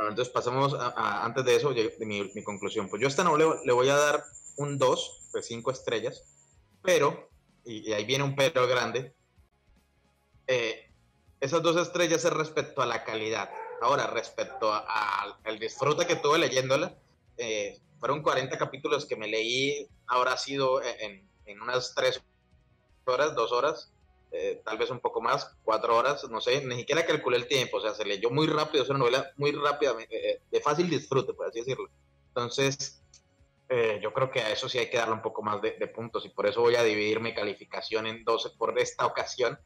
Bueno, 0.02 0.14
entonces 0.14 0.34
pasemos 0.34 0.74
a, 0.74 0.88
a- 0.88 1.24
antes 1.24 1.44
de 1.44 1.54
eso, 1.54 1.72
de 1.72 1.94
mi, 2.00 2.24
mi 2.34 2.42
conclusión. 2.42 2.88
Pues 2.88 3.00
yo 3.00 3.06
a 3.06 3.10
esta 3.10 3.22
novela 3.22 3.54
le 3.64 3.72
voy 3.72 3.88
a 3.88 3.94
dar 3.94 4.24
un 4.56 4.76
2 4.76 5.30
de 5.32 5.40
5 5.44 5.70
estrellas, 5.70 6.24
pero, 6.82 7.30
y, 7.64 7.88
y 7.88 7.92
ahí 7.92 8.04
viene 8.04 8.24
un 8.24 8.34
pero 8.34 8.66
grande, 8.66 9.14
eh, 10.48 10.90
esas 11.38 11.62
dos 11.62 11.76
estrellas 11.76 12.24
es 12.24 12.32
respecto 12.32 12.82
a 12.82 12.86
la 12.86 13.04
calidad. 13.04 13.48
Ahora, 13.80 14.08
respecto 14.08 14.72
al 14.72 15.58
disfrute 15.60 16.04
que 16.04 16.16
tuve 16.16 16.38
leyéndola, 16.38 16.96
eh, 17.36 17.78
fueron 18.00 18.22
40 18.22 18.58
capítulos 18.58 19.06
que 19.06 19.14
me 19.14 19.28
leí, 19.28 19.86
ahora 20.08 20.32
ha 20.32 20.36
sido 20.36 20.82
en, 20.82 21.28
en 21.46 21.60
unas 21.62 21.94
3 21.94 22.20
horas, 23.04 23.36
2 23.36 23.52
horas, 23.52 23.91
eh, 24.32 24.62
tal 24.64 24.78
vez 24.78 24.90
un 24.90 25.00
poco 25.00 25.20
más, 25.20 25.56
cuatro 25.62 25.96
horas, 25.96 26.24
no 26.30 26.40
sé, 26.40 26.64
ni 26.64 26.76
siquiera 26.76 27.04
calculé 27.04 27.36
el 27.36 27.46
tiempo, 27.46 27.76
o 27.76 27.80
sea, 27.80 27.94
se 27.94 28.04
leyó 28.04 28.30
muy 28.30 28.46
rápido, 28.46 28.82
es 28.82 28.90
una 28.90 29.00
novela 29.00 29.30
muy 29.36 29.52
rápida, 29.52 29.94
eh, 30.08 30.40
de 30.50 30.60
fácil 30.60 30.88
disfrute, 30.88 31.34
por 31.34 31.46
así 31.46 31.58
decirlo. 31.58 31.88
Entonces, 32.28 33.02
eh, 33.68 34.00
yo 34.02 34.12
creo 34.12 34.30
que 34.30 34.40
a 34.40 34.50
eso 34.50 34.68
sí 34.68 34.78
hay 34.78 34.90
que 34.90 34.98
darle 34.98 35.14
un 35.14 35.22
poco 35.22 35.42
más 35.42 35.60
de, 35.62 35.72
puntos 35.86 36.24
y 36.26 36.28
por 36.28 36.46
eso 36.46 36.60
voy 36.60 36.76
a 36.76 36.82
dividir 36.82 37.20
mi 37.20 37.34
calificación 37.34 38.06
en 38.06 38.24
12 38.24 38.50
por 38.58 38.78
esta 38.78 39.06
ocasión. 39.06 39.58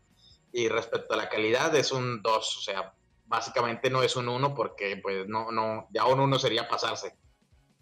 Y 0.53 0.69
respecto 0.69 1.15
a 1.15 1.17
la 1.17 1.29
calidad, 1.29 1.75
es 1.75 1.93
un 1.93 2.23
2, 2.23 2.57
o 2.57 2.61
sea, 2.61 2.95
básicamente 3.27 3.91
no 3.91 4.03
es 4.03 4.17
un 4.17 4.29
1 4.29 4.55
porque 4.55 4.97
pues 5.03 5.27
no, 5.29 5.51
no, 5.51 5.89
ya 5.91 6.07
un 6.07 6.21
1 6.21 6.39
sería 6.39 6.69
pasarse. 6.69 7.17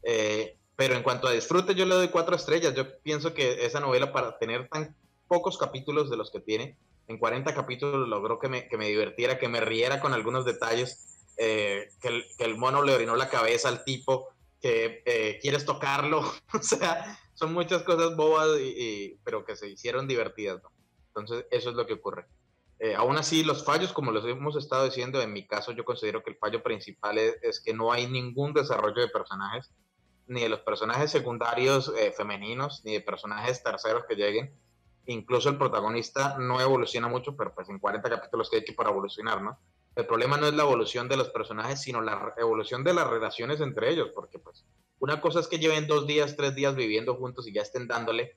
Eh, 0.03 0.57
pero 0.77 0.95
en 0.95 1.03
cuanto 1.03 1.29
a 1.29 1.33
disfrute, 1.33 1.75
yo 1.75 1.85
le 1.87 1.95
doy 1.95 2.09
cuatro 2.09 2.37
estrellas. 2.37 2.75
Yo 2.75 2.99
pienso 3.01 3.33
que 3.33 3.65
esa 3.65 3.81
novela, 3.81 4.13
para 4.13 4.39
tener 4.39 4.69
tan 4.69 4.97
pocos 5.29 5.59
capítulos 5.59 6.11
de 6.11 6.17
los 6.17 6.31
que 6.31 6.41
tiene, 6.41 6.77
en 7.07 7.19
40 7.19 7.55
capítulos 7.55 8.09
logró 8.09 8.39
que 8.39 8.49
me, 8.49 8.69
que 8.69 8.79
me 8.79 8.89
divirtiera, 8.89 9.39
que 9.39 9.49
me 9.49 9.61
riera 9.61 10.01
con 10.01 10.13
algunos 10.13 10.45
detalles, 10.45 11.33
eh, 11.37 11.89
que, 12.01 12.09
el, 12.09 12.25
que, 12.39 12.45
el, 12.45 12.57
mono 12.57 12.83
le 12.83 12.95
orinó 12.95 13.17
la 13.17 13.29
cabeza 13.29 13.69
al 13.69 13.85
tipo, 13.85 14.29
que 14.61 15.03
eh, 15.05 15.39
quieres 15.43 15.65
tocarlo, 15.65 16.21
o 16.55 16.63
sea, 16.63 17.19
son 17.35 17.53
muchas 17.53 17.83
cosas 17.83 18.17
bobas, 18.17 18.49
y, 18.61 18.75
y, 18.77 19.19
pero 19.25 19.45
que 19.45 19.57
se 19.57 19.69
hicieron 19.69 20.07
divertidas. 20.07 20.63
¿no? 20.63 20.71
Entonces, 21.09 21.47
eso 21.51 21.71
es 21.71 21.77
lo 21.77 21.87
que 21.87 21.95
ocurre. 21.95 22.27
Eh, 22.81 22.95
aún 22.95 23.17
así, 23.17 23.45
los 23.45 23.65
fallos, 23.65 23.93
como 23.93 24.11
los 24.11 24.25
hemos 24.27 24.57
estado 24.57 24.85
diciendo, 24.85 25.23
en 25.23 25.33
mi 25.33 25.47
caso 25.47 25.73
yo 25.73 25.85
considero 25.85 26.23
que 26.23 26.31
el 26.31 26.37
fallo 26.37 26.63
principal 26.63 27.19
es, 27.19 27.37
es 27.43 27.61
que 27.61 27.73
no 27.73 27.93
hay 27.93 28.07
ningún 28.09 28.53
desarrollo 28.53 29.01
de 29.01 29.09
personajes, 29.09 29.71
ni 30.27 30.43
de 30.43 30.49
los 30.49 30.61
personajes 30.61 31.11
secundarios 31.11 31.93
eh, 31.97 32.13
femeninos, 32.13 32.83
ni 32.85 32.95
de 32.95 33.01
personajes 33.01 33.63
terceros 33.63 34.05
que 34.09 34.17
lleguen. 34.17 34.55
Incluso 35.07 35.51
el 35.51 35.59
protagonista 35.59 36.37
no 36.39 36.61
evoluciona 36.61 37.09
mucho, 37.09 37.37
pero 37.37 37.55
pues 37.55 37.69
en 37.69 37.79
40 37.79 38.09
capítulos 38.09 38.49
que 38.49 38.57
hay 38.57 38.65
que 38.65 38.73
para 38.73 38.91
evolucionar, 38.91 39.43
¿no? 39.43 39.59
El 39.97 40.07
problema 40.07 40.37
no 40.37 40.47
es 40.47 40.55
la 40.55 40.65
evolución 40.65 41.09
de 41.09 41.17
los 41.17 41.29
personajes, 41.31 41.81
sino 41.81 42.01
la 42.01 42.35
evolución 42.37 42.83
de 42.83 42.95
las 42.95 43.09
relaciones 43.09 43.61
entre 43.61 43.91
ellos, 43.91 44.11
porque 44.15 44.39
pues 44.39 44.65
una 44.99 45.21
cosa 45.21 45.41
es 45.41 45.47
que 45.47 45.59
lleven 45.59 45.87
dos 45.87 46.07
días, 46.07 46.37
tres 46.37 46.55
días 46.55 46.75
viviendo 46.75 47.15
juntos 47.15 47.47
y 47.47 47.53
ya 47.53 47.63
estén 47.63 47.87
dándole, 47.87 48.35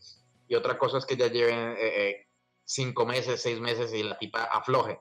y 0.48 0.56
otra 0.56 0.78
cosa 0.78 1.00
es 1.00 1.06
que 1.06 1.18
ya 1.18 1.28
lleven 1.28 1.76
eh, 1.78 1.78
eh, 1.80 2.28
cinco 2.64 3.06
meses, 3.06 3.42
seis 3.42 3.60
meses 3.60 3.94
y 3.94 4.04
la 4.04 4.18
tipa 4.18 4.44
afloje, 4.44 5.00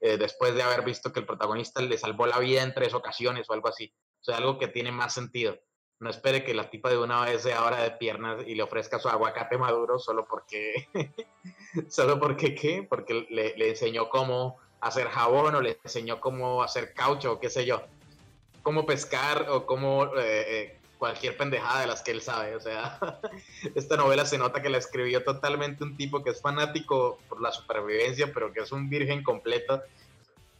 eh, 0.00 0.16
después 0.16 0.54
de 0.54 0.62
haber 0.62 0.84
visto 0.84 1.12
que 1.12 1.20
el 1.20 1.26
protagonista 1.26 1.82
le 1.82 1.98
salvó 1.98 2.26
la 2.26 2.38
vida 2.38 2.62
en 2.62 2.74
tres 2.74 2.94
ocasiones 2.94 3.48
o 3.50 3.52
algo 3.52 3.68
así. 3.68 3.92
O 4.20 4.24
sea, 4.24 4.36
algo 4.36 4.58
que 4.58 4.68
tiene 4.68 4.92
más 4.92 5.14
sentido. 5.14 5.58
No 6.00 6.10
espere 6.10 6.44
que 6.44 6.54
la 6.54 6.70
tipa 6.70 6.90
de 6.90 6.98
una 6.98 7.24
vez 7.24 7.42
se 7.42 7.52
abra 7.52 7.82
de 7.82 7.90
piernas 7.90 8.44
y 8.46 8.54
le 8.54 8.62
ofrezca 8.62 9.00
su 9.00 9.08
aguacate 9.08 9.58
maduro 9.58 9.98
solo 9.98 10.26
porque, 10.26 10.88
solo 11.88 12.20
porque 12.20 12.54
qué, 12.54 12.86
porque 12.88 13.26
le, 13.30 13.56
le, 13.56 13.70
enseñó 13.70 14.08
cómo 14.08 14.58
hacer 14.80 15.08
jabón 15.08 15.56
o 15.56 15.60
le 15.60 15.78
enseñó 15.82 16.20
cómo 16.20 16.62
hacer 16.62 16.94
caucho 16.94 17.32
o 17.32 17.40
qué 17.40 17.50
sé 17.50 17.66
yo, 17.66 17.82
cómo 18.62 18.86
pescar 18.86 19.46
o 19.48 19.66
cómo 19.66 20.04
eh, 20.16 20.18
eh, 20.18 20.78
cualquier 20.98 21.36
pendejada 21.36 21.80
de 21.80 21.86
las 21.86 22.02
que 22.02 22.10
él 22.10 22.20
sabe. 22.20 22.54
O 22.54 22.60
sea, 22.60 22.98
esta 23.74 23.96
novela 23.96 24.26
se 24.26 24.38
nota 24.38 24.60
que 24.62 24.68
la 24.68 24.78
escribió 24.78 25.24
totalmente 25.24 25.84
un 25.84 25.96
tipo 25.96 26.22
que 26.22 26.30
es 26.30 26.40
fanático 26.40 27.18
por 27.28 27.40
la 27.40 27.50
supervivencia, 27.50 28.32
pero 28.32 28.52
que 28.52 28.60
es 28.60 28.72
un 28.72 28.88
virgen 28.88 29.22
completo. 29.22 29.76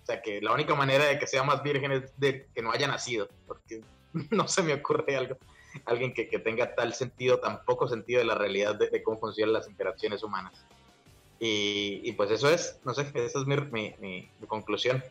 O 0.02 0.06
sea, 0.06 0.22
que 0.22 0.40
la 0.40 0.52
única 0.52 0.74
manera 0.74 1.04
de 1.04 1.18
que 1.18 1.26
sea 1.26 1.42
más 1.42 1.62
virgen 1.62 1.92
es 1.92 2.12
que 2.20 2.62
no 2.62 2.72
haya 2.72 2.88
nacido, 2.88 3.28
porque 3.46 3.82
no 4.30 4.48
se 4.48 4.62
me 4.62 4.74
ocurre 4.74 5.16
algo, 5.16 5.36
alguien 5.84 6.12
que, 6.14 6.28
que, 6.28 6.38
tenga 6.38 6.74
tal 6.74 6.94
sentido, 6.94 7.38
tan 7.40 7.64
poco 7.64 7.88
sentido 7.88 8.20
de 8.20 8.26
la 8.26 8.34
realidad 8.34 8.74
de, 8.74 8.90
de 8.90 9.02
cómo 9.02 9.18
funcionan 9.18 9.52
las 9.54 9.68
interacciones 9.68 10.22
humanas. 10.22 10.52
Y, 11.40 12.00
y, 12.02 12.12
pues 12.12 12.30
eso 12.30 12.50
es, 12.50 12.78
no 12.84 12.94
sé, 12.94 13.02
esa 13.14 13.40
es 13.40 13.46
mi, 13.46 13.56
mi, 13.56 13.94
mi, 14.00 14.28
mi, 14.40 14.46
conclusión. 14.48 15.04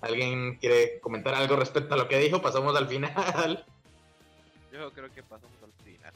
¿Alguien 0.00 0.56
quiere 0.56 0.98
comentar 1.00 1.34
algo 1.34 1.56
respecto 1.56 1.94
a 1.94 1.96
lo 1.96 2.08
que 2.08 2.18
dijo? 2.18 2.42
Pasamos 2.42 2.76
al 2.76 2.88
final. 2.88 3.64
Yo 4.72 4.90
creo 4.92 5.12
que 5.12 5.22
pasamos 5.22 5.56
al 5.62 5.72
final. 5.84 6.12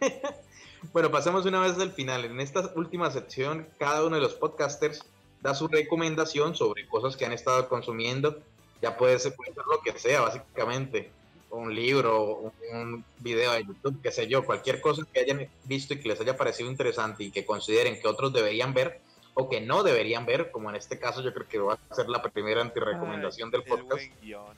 Bueno, 0.92 1.10
pasemos 1.10 1.44
una 1.44 1.60
vez 1.60 1.76
al 1.78 1.90
final. 1.90 2.24
En 2.24 2.40
esta 2.40 2.72
última 2.76 3.10
sección, 3.10 3.68
cada 3.78 4.04
uno 4.04 4.14
de 4.16 4.22
los 4.22 4.34
podcasters 4.34 5.04
da 5.40 5.54
su 5.54 5.66
recomendación 5.68 6.54
sobre 6.54 6.86
cosas 6.86 7.16
que 7.16 7.26
han 7.26 7.32
estado 7.32 7.68
consumiendo. 7.68 8.38
Ya 8.80 8.96
puede 8.96 9.18
ser, 9.18 9.34
puede 9.34 9.54
ser 9.54 9.64
lo 9.66 9.80
que 9.80 9.98
sea, 9.98 10.20
básicamente. 10.20 11.10
Un 11.50 11.74
libro, 11.74 12.52
un 12.72 13.04
video 13.18 13.52
de 13.52 13.64
YouTube, 13.64 14.00
qué 14.02 14.12
sé 14.12 14.26
yo, 14.28 14.44
cualquier 14.44 14.80
cosa 14.80 15.02
que 15.12 15.20
hayan 15.20 15.48
visto 15.64 15.94
y 15.94 16.00
que 16.00 16.08
les 16.08 16.20
haya 16.20 16.36
parecido 16.36 16.70
interesante 16.70 17.24
y 17.24 17.30
que 17.30 17.46
consideren 17.46 18.00
que 18.00 18.06
otros 18.06 18.32
deberían 18.32 18.74
ver 18.74 19.00
o 19.34 19.48
que 19.48 19.60
no 19.60 19.82
deberían 19.82 20.26
ver, 20.26 20.50
como 20.50 20.68
en 20.68 20.76
este 20.76 20.98
caso 20.98 21.22
yo 21.22 21.32
creo 21.32 21.48
que 21.48 21.58
va 21.58 21.78
a 21.88 21.94
ser 21.94 22.08
la 22.08 22.20
primera 22.22 22.60
antirecomendación 22.60 23.50
del 23.50 23.62
El 23.62 23.68
podcast. 23.68 24.02
guion. 24.20 24.56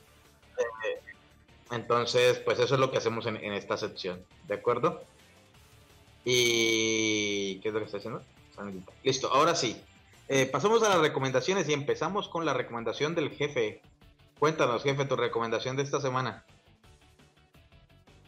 Entonces, 1.71 2.39
pues 2.39 2.59
eso 2.59 2.73
es 2.73 2.79
lo 2.79 2.91
que 2.91 2.97
hacemos 2.97 3.25
en, 3.25 3.37
en 3.37 3.53
esta 3.53 3.77
sección, 3.77 4.25
¿de 4.47 4.55
acuerdo? 4.55 5.03
Y... 6.25 7.59
¿Qué 7.61 7.69
es 7.69 7.73
lo 7.73 7.79
que 7.79 7.85
está 7.85 7.97
haciendo? 7.97 8.23
Listo, 9.03 9.31
ahora 9.31 9.55
sí. 9.55 9.81
Eh, 10.27 10.45
pasamos 10.45 10.83
a 10.83 10.89
las 10.89 10.99
recomendaciones 10.99 11.67
y 11.69 11.73
empezamos 11.73 12.27
con 12.27 12.45
la 12.45 12.53
recomendación 12.53 13.15
del 13.15 13.31
jefe. 13.31 13.81
Cuéntanos, 14.41 14.81
jefe, 14.81 15.05
tu 15.05 15.15
recomendación 15.15 15.75
de 15.75 15.83
esta 15.83 16.01
semana. 16.01 16.43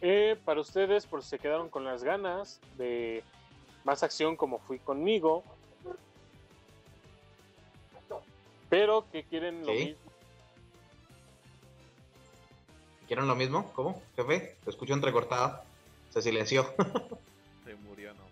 Eh, 0.00 0.38
para 0.44 0.60
ustedes, 0.60 1.06
por 1.06 1.24
si 1.24 1.30
se 1.30 1.38
quedaron 1.40 1.68
con 1.68 1.82
las 1.84 2.04
ganas 2.04 2.60
de 2.78 3.24
más 3.82 4.04
acción 4.04 4.36
como 4.36 4.60
fui 4.60 4.78
conmigo, 4.78 5.42
pero 8.70 9.04
que 9.10 9.24
quieren 9.24 9.66
lo 9.66 9.72
Sí. 9.72 9.86
mismo. 9.86 10.12
¿Quieren 13.08 13.26
lo 13.26 13.34
mismo? 13.34 13.72
¿Cómo? 13.72 14.00
Jefe, 14.14 14.56
te 14.62 14.70
escucho 14.70 14.94
entrecortado. 14.94 15.62
Se 16.10 16.22
silenció. 16.22 16.62
Se 17.64 17.74
murió, 17.74 18.14
no. 18.14 18.22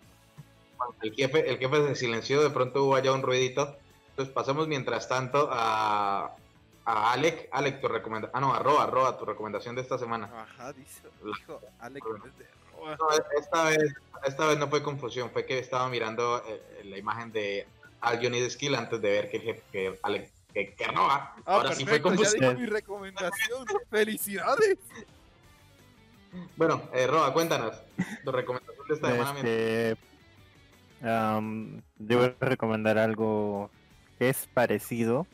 El 1.01 1.13
jefe, 1.13 1.49
el 1.49 1.57
jefe 1.57 1.87
se 1.89 1.95
silenció, 1.95 2.41
de 2.41 2.49
pronto 2.49 2.85
hubo 2.85 2.95
allá 2.95 3.11
un 3.11 3.23
ruidito. 3.23 3.75
Entonces 4.11 4.33
pasamos 4.33 4.69
mientras 4.69 5.09
tanto 5.09 5.49
a, 5.51 6.33
a 6.85 7.11
Alec. 7.13 7.49
Alec, 7.51 7.79
tu 7.81 7.87
recomendación. 7.87 8.31
Ah, 8.35 8.41
no, 8.41 8.53
a 8.53 8.59
Roa, 8.59 8.85
Roa, 8.87 9.17
tu 9.17 9.25
recomendación 9.25 9.75
de 9.75 9.81
esta 9.81 9.97
semana. 9.97 10.29
Ajá, 10.35 10.73
dice, 10.73 11.01
dijo 11.23 11.59
desde 11.81 11.99
Roa. 12.75 12.95
No, 12.97 13.07
esta 13.37 13.63
vez, 13.65 13.93
esta 14.25 14.47
vez 14.47 14.57
no 14.57 14.67
fue 14.67 14.83
confusión, 14.83 15.29
fue 15.31 15.45
que 15.45 15.59
estaba 15.59 15.87
mirando 15.89 16.43
eh, 16.47 16.81
la 16.85 16.97
imagen 16.97 17.31
de 17.31 17.65
Al 18.01 18.19
Need 18.19 18.49
Skill 18.49 18.75
antes 18.75 19.01
de 19.01 19.09
ver 19.09 19.29
que, 19.29 19.37
el 19.37 19.43
jefe- 19.43 19.63
que, 19.71 19.99
Alec, 20.03 20.29
que, 20.53 20.73
que 20.73 20.87
Roa. 20.87 21.33
Ah, 21.37 21.41
Ahora 21.45 21.73
sí 21.73 21.85
fue 21.85 21.99
perfecto, 21.99 22.09
ya 22.09 22.15
confusión. 22.17 22.49
dijo 22.55 22.59
mi 22.61 22.65
recomendación. 22.67 23.65
¡Felicidades! 23.89 24.77
Bueno, 26.55 26.81
eh, 26.93 27.05
Roa, 27.07 27.31
cuéntanos 27.31 27.75
tu 28.25 28.31
recomendación 28.31 28.87
de 28.87 28.93
esta 28.95 29.07
semana. 29.11 29.39
Este, 29.39 29.97
am, 31.07 31.81
yo 31.99 32.17
voy 32.17 32.35
a 32.39 32.45
recomendar 32.45 32.97
algo 32.97 33.69
que 34.17 34.29
es 34.29 34.47
parecido, 34.53 35.27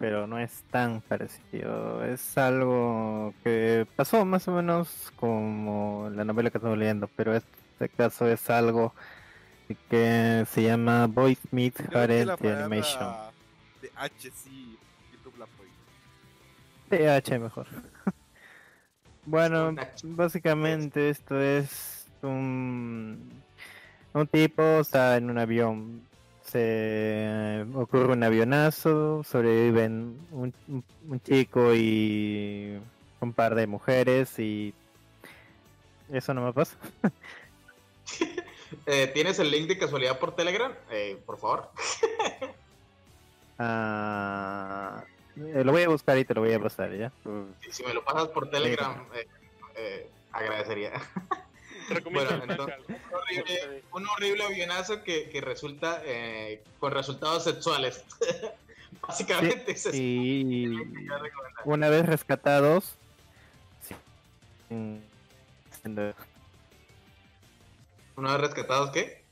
pero 0.00 0.26
no 0.26 0.38
es 0.38 0.64
tan 0.70 1.02
parecido. 1.02 2.02
Es 2.06 2.38
algo 2.38 3.34
que 3.44 3.86
pasó 3.96 4.24
más 4.24 4.48
o 4.48 4.52
menos 4.52 5.12
como 5.14 6.10
la 6.14 6.24
novela 6.24 6.50
que 6.50 6.56
estamos 6.56 6.78
leyendo, 6.78 7.08
pero 7.14 7.36
este 7.36 7.90
caso 7.90 8.26
es 8.26 8.48
algo 8.48 8.94
que 9.90 10.46
se 10.48 10.62
llama 10.62 11.06
Boy 11.06 11.36
Meet 11.50 11.90
the 11.90 11.98
Animation. 11.98 12.98
palabra 12.98 13.32
de 13.82 13.92
H 13.94 14.30
sí, 14.34 14.78
YouTube 15.12 15.38
la 15.38 15.46
prohíbe. 16.88 17.20
TH 17.20 17.38
mejor. 17.38 17.66
bueno, 19.26 19.74
básicamente 20.02 21.10
esto 21.10 21.38
es 21.38 22.06
un, 22.22 23.30
un 24.14 24.26
tipo 24.28 24.80
está 24.80 25.18
en 25.18 25.28
un 25.28 25.36
avión, 25.36 26.02
se 26.50 27.64
ocurre 27.74 28.12
un 28.12 28.22
avionazo, 28.22 29.22
sobreviven 29.24 30.18
un, 30.32 30.52
un- 30.68 30.84
un 31.08 31.20
chico 31.22 31.74
y 31.74 32.78
un 33.20 33.32
par 33.32 33.54
de 33.54 33.66
mujeres 33.66 34.38
y 34.38 34.74
eso 36.12 36.34
no 36.34 36.44
me 36.44 36.52
pasa. 36.52 36.76
Eh, 38.86 39.08
¿Tienes 39.12 39.36
el 39.40 39.50
link 39.50 39.66
de 39.66 39.76
casualidad 39.78 40.18
por 40.20 40.36
Telegram? 40.36 40.72
Eh, 40.92 41.20
por 41.26 41.38
favor. 41.38 41.70
Ah, 43.58 45.02
eh, 45.36 45.62
lo 45.64 45.72
voy 45.72 45.82
a 45.82 45.88
buscar 45.88 46.16
y 46.18 46.24
te 46.24 46.34
lo 46.34 46.40
voy 46.40 46.52
a 46.52 46.60
pasar 46.60 46.92
ya. 46.96 47.12
Si, 47.60 47.72
si 47.72 47.82
me 47.84 47.92
lo 47.92 48.04
pasas 48.04 48.28
por 48.28 48.48
Telegram, 48.48 49.04
eh, 49.14 49.26
eh, 49.76 50.08
agradecería. 50.32 50.92
Recomiendo 51.90 52.38
Bueno, 52.38 52.52
entonces, 52.52 52.78
un 52.88 53.14
horrible, 53.14 53.82
un 53.92 54.08
horrible 54.08 54.44
avionazo 54.44 55.02
que, 55.02 55.28
que 55.28 55.40
resulta 55.40 56.00
eh, 56.04 56.62
con 56.78 56.92
resultados 56.92 57.44
sexuales. 57.44 58.04
Básicamente 59.02 59.72
es 59.72 59.86
eso. 59.86 59.96
Y 59.96 60.78
una 61.64 61.88
vez 61.88 62.06
rescatados, 62.06 62.96
sí, 63.80 63.94
Una 68.16 68.32
vez 68.32 68.40
rescatados, 68.40 68.90
¿qué? 68.90 69.24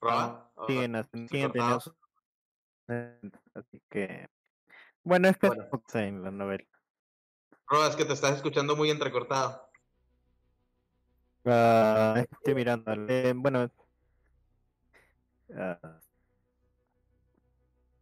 ¿Roba? 0.00 0.50
siguen, 0.66 1.08
siguen 1.28 1.52
teniendo 1.52 1.82
así 3.54 3.82
que 3.90 4.28
bueno 5.02 5.28
es 5.28 5.36
que 5.36 5.48
Bueno. 5.48 5.68
es 5.88 5.94
en 5.96 6.22
la 6.22 6.30
novela 6.30 6.64
Roba, 7.66 7.88
es 7.88 7.96
que 7.96 8.04
te 8.04 8.14
estás 8.14 8.36
escuchando 8.36 8.76
muy 8.76 8.90
entrecortado. 8.90 9.67
Ah, 11.50 12.24
estoy 12.30 12.54
mirando 12.54 12.92
eh, 13.08 13.32
bueno 13.34 13.70
ah, 15.56 16.00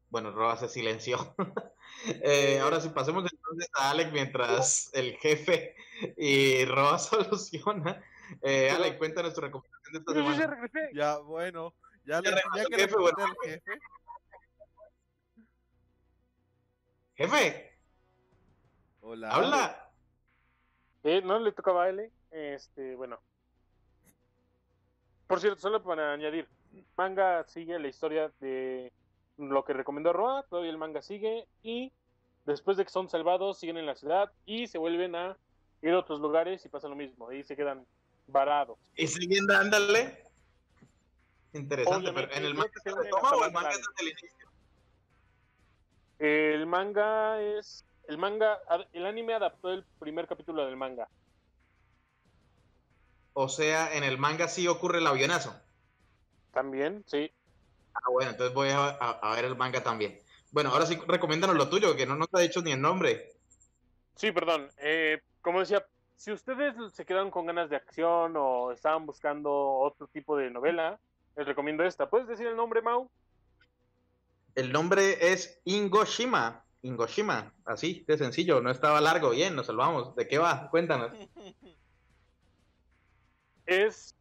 Bueno, 0.09 0.31
Roba 0.33 0.57
se 0.57 0.69
silenció. 0.69 1.35
Eh, 2.23 2.59
ahora 2.61 2.79
sí, 2.81 2.91
pasemos 2.91 3.25
entonces 3.33 3.71
a 3.75 3.91
Alec 3.91 4.13
mientras 4.13 4.91
el 4.93 5.17
jefe 5.17 5.75
y 6.17 6.65
Roba 6.67 6.99
soluciona. 6.99 8.05
Eh, 8.43 8.71
Alec, 8.71 8.99
cuéntanos 8.99 9.33
tu 9.35 9.41
recomendación 9.41 9.93
de 9.93 9.99
esta 10.01 10.13
ya 10.13 10.19
semana. 10.21 10.47
regresé. 10.47 10.91
Ya, 10.95 11.19
bueno, 11.19 11.75
ya, 12.05 12.21
Ya 12.23 12.31
le, 12.31 12.31
regresó 12.33 12.55
ya 12.55 12.63
el 12.63 12.69
que 12.69 12.77
jefe, 12.77 12.97
bueno. 12.97 13.17
al 13.25 13.37
jefe. 13.43 13.81
Jefe, 17.15 17.79
Hola. 19.01 19.31
habla. 19.31 19.91
Eh, 21.03 21.23
no 21.23 21.39
le 21.39 21.53
tocaba 21.53 21.85
a 21.85 21.89
L. 21.89 22.13
Este, 22.31 22.95
bueno. 22.95 23.18
Por 25.27 25.41
cierto, 25.41 25.61
solo 25.61 25.83
para 25.83 26.13
añadir, 26.13 26.49
manga 26.97 27.45
sigue 27.45 27.79
la 27.79 27.89
historia 27.89 28.31
de 28.41 28.93
lo 29.39 29.65
que 29.65 29.73
recomendó 29.73 30.13
Roa, 30.13 30.45
todavía 30.49 30.71
el 30.71 30.79
manga 30.79 31.03
sigue 31.03 31.47
y 31.63 31.93
después 32.45 32.77
de 32.77 32.85
que 32.85 32.91
son 32.91 33.09
salvados 33.09 33.59
siguen 33.59 33.77
en 33.77 33.87
la 33.87 33.97
ciudad 33.97 34.33
y 34.47 34.67
se 34.69 34.79
vuelven 34.79 35.15
a 35.15 35.37
ir 35.83 35.93
a 35.93 35.99
otros 35.99 36.21
lugares 36.21 36.65
y 36.65 36.69
pasa 36.69 36.89
lo 36.89 36.97
mismo, 36.97 37.33
y 37.33 37.43
se 37.43 37.57
quedan 37.57 37.87
varados. 38.29 38.79
Y 38.97 39.07
siguen 39.07 39.47
dándole. 39.47 40.25
Interesante, 41.53 42.11
Obviamente, 42.11 42.29
pero 42.35 42.41
¿en 42.41 42.45
el 42.47 42.55
manga 42.55 42.81
se 42.83 42.91
retoma 42.91 43.31
o 43.31 43.45
el 43.45 43.53
manga 43.53 43.71
es 43.71 43.79
desde 43.79 44.03
el 44.03 44.09
inicio? 44.09 44.49
El 46.19 46.67
manga 46.67 47.43
es 47.43 47.85
el 48.09 48.19
manga 48.19 48.61
el 48.93 49.07
anime 49.07 49.35
adaptó 49.35 49.73
el 49.73 49.85
primer 49.99 50.27
capítulo 50.27 50.65
del 50.65 50.77
manga. 50.77 51.09
O 53.38 53.50
sea, 53.50 53.95
en 53.95 54.03
el 54.03 54.17
manga 54.17 54.49
sí 54.49 54.67
ocurre 54.67 54.96
el 54.96 55.07
avionazo. 55.07 55.54
También, 56.53 57.04
sí. 57.07 57.30
Ah, 57.92 58.08
bueno, 58.11 58.30
entonces 58.30 58.54
voy 58.54 58.71
a, 58.71 58.79
a- 58.79 59.21
a 59.21 59.34
ver 59.37 59.45
el 59.45 59.57
manga 59.57 59.83
también. 59.83 60.18
Bueno, 60.53 60.71
ahora 60.71 60.87
sí, 60.87 60.99
recomiéndanos 61.07 61.54
lo 61.54 61.68
tuyo, 61.68 61.95
que 61.95 62.07
no 62.07 62.17
nos 62.17 62.29
ha 62.33 62.41
dicho 62.41 62.63
ni 62.63 62.72
el 62.72 62.80
nombre. 62.80 63.33
Sí, 64.14 64.33
perdón. 64.33 64.71
Eh, 64.79 65.21
como 65.42 65.61
decía, 65.61 65.87
si 66.17 66.33
ustedes 66.33 66.75
se 66.95 67.04
quedaron 67.04 67.30
con 67.30 67.45
ganas 67.45 67.68
de 67.68 67.76
acción 67.76 68.33
o 68.38 68.72
estaban 68.72 69.04
buscando 69.04 69.53
otro 69.53 70.07
tipo 70.07 70.34
de 70.38 70.50
novela, 70.50 70.99
les 71.37 71.46
recomiendo 71.46 71.84
esta. 71.84 72.08
¿Puedes 72.08 72.29
decir 72.29 72.46
el 72.46 72.57
nombre, 72.57 72.80
Mau? 72.80 73.11
El 74.54 74.72
nombre 74.72 75.30
es 75.30 75.61
Ingoshima. 75.64 76.64
Ingoshima, 76.80 77.53
así, 77.67 78.03
de 78.08 78.17
sencillo, 78.17 78.63
no 78.63 78.71
estaba 78.71 79.03
largo, 79.03 79.29
bien, 79.29 79.54
nos 79.54 79.67
salvamos. 79.67 80.17
¿De 80.17 80.26
qué 80.26 80.38
va? 80.38 80.71
Cuéntanos. 80.71 81.13
Es. 83.67 84.14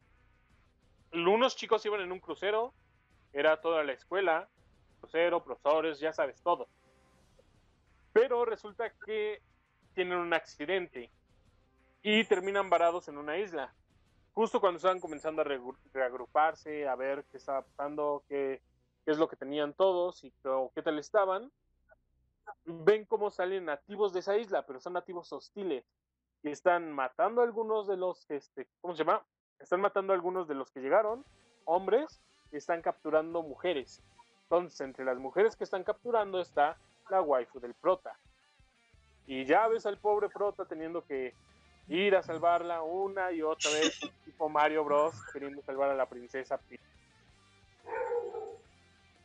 Unos 1.13 1.55
chicos 1.55 1.85
iban 1.85 2.01
en 2.01 2.11
un 2.11 2.19
crucero, 2.19 2.73
era 3.31 3.61
toda 3.61 3.83
la 3.83 3.93
escuela, 3.93 4.49
crucero, 4.99 5.43
profesores, 5.43 5.99
ya 5.99 6.11
sabes, 6.11 6.41
todo. 6.41 6.67
Pero 8.11 8.43
resulta 8.43 8.91
que 9.05 9.41
tienen 9.93 10.17
un 10.17 10.33
accidente 10.33 11.09
y 12.01 12.23
terminan 12.25 12.69
varados 12.69 13.07
en 13.07 13.17
una 13.17 13.37
isla. 13.37 13.73
Justo 14.33 14.59
cuando 14.59 14.77
estaban 14.77 14.99
comenzando 14.99 15.41
a 15.41 15.45
reagruparse, 15.93 16.87
a 16.87 16.95
ver 16.95 17.23
qué 17.31 17.37
estaba 17.37 17.61
pasando, 17.61 18.23
qué, 18.27 18.61
qué 19.05 19.11
es 19.11 19.17
lo 19.17 19.29
que 19.29 19.37
tenían 19.37 19.73
todos 19.73 20.23
y 20.25 20.33
qué 20.73 20.81
tal 20.81 20.99
estaban, 20.99 21.51
ven 22.65 23.05
cómo 23.05 23.31
salen 23.31 23.65
nativos 23.65 24.13
de 24.13 24.19
esa 24.19 24.37
isla, 24.37 24.65
pero 24.65 24.79
son 24.79 24.93
nativos 24.93 25.31
hostiles. 25.31 25.85
y 26.43 26.49
están 26.49 26.91
matando 26.91 27.41
a 27.41 27.43
algunos 27.45 27.87
de 27.87 27.97
los, 27.97 28.29
este, 28.29 28.67
¿cómo 28.81 28.93
se 28.93 29.03
llama? 29.03 29.25
Están 29.59 29.81
matando 29.81 30.13
a 30.13 30.15
algunos 30.15 30.47
de 30.47 30.55
los 30.55 30.71
que 30.71 30.81
llegaron, 30.81 31.25
hombres, 31.65 32.21
y 32.51 32.57
están 32.57 32.81
capturando 32.81 33.41
mujeres. 33.41 34.01
Entonces, 34.43 34.79
entre 34.81 35.05
las 35.05 35.17
mujeres 35.17 35.55
que 35.55 35.63
están 35.63 35.83
capturando 35.83 36.39
está 36.39 36.77
la 37.09 37.21
waifu 37.21 37.59
del 37.59 37.73
prota. 37.73 38.17
Y 39.27 39.45
ya 39.45 39.67
ves 39.67 39.85
al 39.85 39.97
pobre 39.97 40.29
prota 40.29 40.65
teniendo 40.65 41.03
que 41.03 41.33
ir 41.87 42.15
a 42.15 42.23
salvarla 42.23 42.81
una 42.81 43.31
y 43.31 43.41
otra 43.41 43.71
vez, 43.71 43.99
tipo 44.25 44.49
Mario 44.49 44.83
Bros, 44.83 45.15
queriendo 45.33 45.61
salvar 45.63 45.89
a 45.89 45.95
la 45.95 46.07
princesa. 46.07 46.57
Peach. 46.57 46.81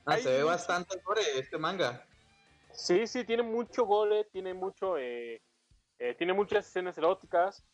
Ah, 0.06 0.16
se 0.16 0.30
ve 0.30 0.42
bastante 0.42 0.98
gore 1.04 1.22
este 1.38 1.58
manga. 1.58 2.04
Sí, 2.72 3.06
sí, 3.06 3.24
tiene 3.24 3.42
mucho 3.42 3.84
gole, 3.84 4.24
tiene 4.24 4.54
mucho, 4.54 4.96
eh, 4.96 5.42
eh, 5.98 6.14
tiene 6.14 6.32
muchas 6.32 6.66
escenas 6.66 6.96
eróticas 6.96 7.64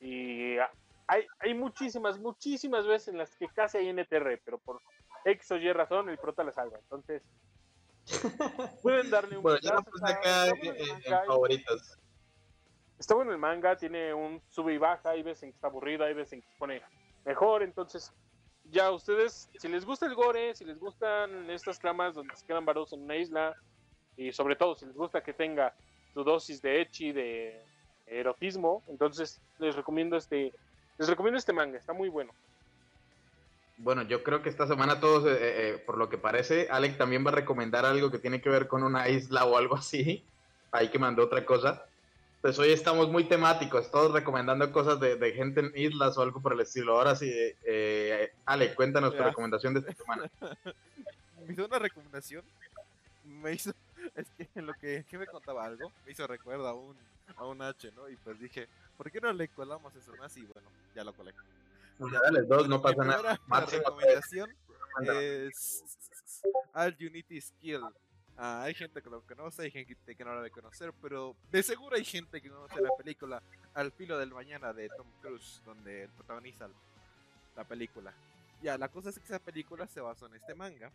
y 0.00 0.58
ah, 0.58 0.70
hay, 1.12 1.26
hay 1.40 1.54
muchísimas, 1.54 2.18
muchísimas 2.18 2.86
veces 2.86 3.08
en 3.08 3.18
las 3.18 3.36
que 3.36 3.46
casi 3.48 3.78
hay 3.78 3.88
NTR, 3.92 4.40
pero 4.44 4.58
por 4.58 4.80
X 5.24 5.50
o 5.52 5.56
Y 5.56 5.70
razón 5.72 6.08
el 6.08 6.16
prota 6.18 6.42
la 6.42 6.52
salva. 6.52 6.78
Entonces, 6.78 7.22
pueden 8.82 9.10
darle 9.10 9.36
un 9.36 9.42
Bueno, 9.42 9.58
vistazo, 9.60 9.82
puse 9.84 10.04
está- 10.04 10.18
acá 10.18 10.48
en, 10.48 11.26
favoritos. 11.26 11.98
está 12.98 13.14
bueno 13.14 13.32
el 13.32 13.38
manga, 13.38 13.76
tiene 13.76 14.14
un 14.14 14.40
sube 14.48 14.74
y 14.74 14.78
baja, 14.78 15.10
hay 15.10 15.22
veces 15.22 15.44
en 15.44 15.50
que 15.50 15.56
está 15.56 15.66
aburrido, 15.68 16.04
hay 16.04 16.14
veces 16.14 16.32
en 16.34 16.40
que 16.42 16.48
se 16.48 16.56
pone 16.58 16.82
mejor, 17.24 17.62
entonces 17.62 18.12
ya 18.64 18.90
ustedes, 18.90 19.50
si 19.58 19.68
les 19.68 19.84
gusta 19.84 20.06
el 20.06 20.14
gore, 20.14 20.54
si 20.54 20.64
les 20.64 20.78
gustan 20.78 21.50
estas 21.50 21.78
tramas 21.78 22.14
donde 22.14 22.34
se 22.36 22.46
quedan 22.46 22.64
varados 22.64 22.92
en 22.92 23.02
una 23.02 23.16
isla, 23.16 23.54
y 24.16 24.32
sobre 24.32 24.56
todo 24.56 24.74
si 24.76 24.86
les 24.86 24.96
gusta 24.96 25.22
que 25.22 25.32
tenga 25.34 25.74
su 26.14 26.24
dosis 26.24 26.60
de 26.62 26.80
echi, 26.80 27.12
de 27.12 27.62
erotismo, 28.06 28.82
entonces 28.88 29.40
les 29.58 29.74
recomiendo 29.76 30.16
este, 30.16 30.52
les 31.02 31.08
recomiendo 31.08 31.36
este 31.36 31.52
manga, 31.52 31.78
está 31.78 31.92
muy 31.92 32.08
bueno. 32.08 32.32
Bueno, 33.78 34.02
yo 34.02 34.22
creo 34.22 34.40
que 34.40 34.48
esta 34.48 34.68
semana 34.68 35.00
todos, 35.00 35.26
eh, 35.26 35.38
eh, 35.40 35.82
por 35.84 35.98
lo 35.98 36.08
que 36.08 36.16
parece, 36.16 36.68
Alec 36.70 36.96
también 36.96 37.26
va 37.26 37.30
a 37.30 37.34
recomendar 37.34 37.84
algo 37.84 38.12
que 38.12 38.20
tiene 38.20 38.40
que 38.40 38.48
ver 38.48 38.68
con 38.68 38.84
una 38.84 39.08
isla 39.08 39.44
o 39.44 39.56
algo 39.56 39.74
así. 39.74 40.22
Ahí 40.70 40.90
que 40.90 41.00
mandó 41.00 41.24
otra 41.24 41.44
cosa. 41.44 41.84
Pues 42.40 42.56
hoy 42.60 42.70
estamos 42.70 43.08
muy 43.08 43.24
temáticos, 43.24 43.90
todos 43.90 44.12
recomendando 44.12 44.70
cosas 44.70 45.00
de, 45.00 45.16
de 45.16 45.32
gente 45.32 45.60
en 45.60 45.72
islas 45.74 46.16
o 46.16 46.22
algo 46.22 46.40
por 46.40 46.52
el 46.52 46.60
estilo. 46.60 46.96
Ahora 46.96 47.16
sí, 47.16 47.28
eh, 47.28 47.56
eh, 47.64 48.32
Alec, 48.46 48.76
cuéntanos 48.76 49.16
tu 49.16 49.22
recomendación 49.22 49.74
de 49.74 49.80
esta 49.80 49.94
semana. 49.94 50.30
me 51.46 51.52
hizo 51.52 51.66
una 51.66 51.78
recomendación. 51.80 52.44
Me 53.24 53.54
hizo. 53.54 53.72
Es 54.14 54.28
que 54.36 54.48
en 54.54 54.66
lo 54.66 54.74
que, 54.74 55.04
que 55.08 55.18
me 55.18 55.26
contaba 55.26 55.64
algo, 55.64 55.92
me 56.04 56.12
hizo 56.12 56.26
recuerdo 56.26 56.66
a 56.66 56.74
un, 56.74 56.96
a 57.36 57.44
un 57.44 57.62
H, 57.62 57.90
¿no? 57.92 58.08
Y 58.08 58.16
pues 58.16 58.38
dije, 58.38 58.68
¿por 58.96 59.10
qué 59.10 59.20
no 59.20 59.32
le 59.32 59.48
colamos 59.48 59.94
eso 59.94 60.14
más? 60.16 60.36
Y 60.36 60.42
bueno, 60.42 60.68
ya 60.94 61.04
lo 61.04 61.12
colé. 61.12 61.32
Dale, 61.98 62.42
dos, 62.42 62.68
no 62.68 62.80
pasa 62.80 63.04
nada. 63.04 63.40
Máximo 63.46 63.82
recomendación 63.82 64.50
es 65.02 65.84
al 66.72 66.96
Unity 66.98 67.40
Skill. 67.40 67.82
Ah, 68.36 68.62
hay 68.62 68.74
gente 68.74 69.02
que 69.02 69.10
lo 69.10 69.20
conoce, 69.22 69.62
hay 69.62 69.70
gente 69.70 70.16
que 70.16 70.24
no 70.24 70.32
lo 70.32 70.38
debe 70.38 70.50
conocer, 70.50 70.92
pero 71.00 71.36
de 71.50 71.62
seguro 71.62 71.96
hay 71.96 72.04
gente 72.04 72.40
que 72.40 72.48
conoce 72.48 72.80
la 72.80 72.88
película 72.96 73.42
Al 73.74 73.92
filo 73.92 74.18
del 74.18 74.30
mañana 74.30 74.72
de 74.72 74.88
Tom 74.88 75.06
Cruise, 75.20 75.60
donde 75.64 76.08
protagoniza 76.16 76.68
la 77.54 77.64
película. 77.64 78.12
Ya, 78.62 78.78
la 78.78 78.88
cosa 78.88 79.10
es 79.10 79.18
que 79.18 79.24
esa 79.24 79.38
película 79.38 79.86
se 79.86 80.00
basó 80.00 80.26
en 80.26 80.34
este 80.34 80.54
manga, 80.54 80.90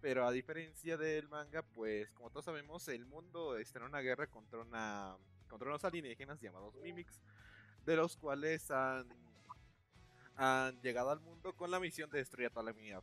pero 0.00 0.26
a 0.26 0.32
diferencia 0.32 0.96
del 0.96 1.28
manga, 1.28 1.62
pues 1.62 2.10
como 2.12 2.30
todos 2.30 2.44
sabemos, 2.44 2.86
el 2.88 3.06
mundo 3.06 3.56
está 3.56 3.78
en 3.78 3.86
una 3.86 4.00
guerra 4.00 4.26
contra 4.26 4.60
una 4.60 5.16
contra 5.48 5.68
unos 5.68 5.84
alienígenas 5.84 6.40
llamados 6.40 6.74
Mimics, 6.76 7.20
de 7.84 7.96
los 7.96 8.16
cuales 8.16 8.70
han 8.70 9.08
han 10.36 10.80
llegado 10.80 11.10
al 11.10 11.20
mundo 11.20 11.54
con 11.54 11.70
la 11.70 11.78
misión 11.78 12.08
de 12.10 12.18
destruir 12.18 12.46
a 12.46 12.50
toda 12.50 12.64
la 12.64 12.72
humanidad. 12.72 13.02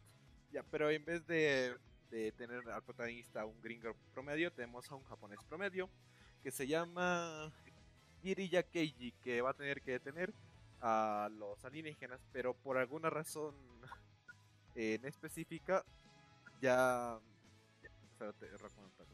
Ya, 0.52 0.64
pero 0.64 0.90
en 0.90 1.06
vez 1.06 1.26
de, 1.28 1.78
de 2.10 2.32
tener 2.32 2.68
al 2.69 2.82
protagonista 2.82 3.45
un 3.45 3.61
gringo 3.61 3.95
promedio, 4.14 4.52
tenemos 4.52 4.90
a 4.91 4.95
un 4.95 5.03
japonés 5.03 5.40
promedio 5.48 5.88
que 6.41 6.49
se 6.49 6.65
llama 6.65 7.52
Kiriya 8.22 8.64
Keiji, 8.64 9.11
que 9.24 9.41
va 9.41 9.52
a 9.52 9.53
tener 9.53 9.82
que 9.84 9.91
detener 9.91 10.34
a 10.82 11.30
los 11.32 11.64
alienígenas, 11.64 12.22
pero 12.32 12.56
por 12.56 12.78
alguna 12.78 13.10
razón 13.10 13.53
en 14.76 15.06
específica 15.06 15.86
ya... 16.61 17.19
espérate, 18.11 18.47
recuento. 18.57 19.05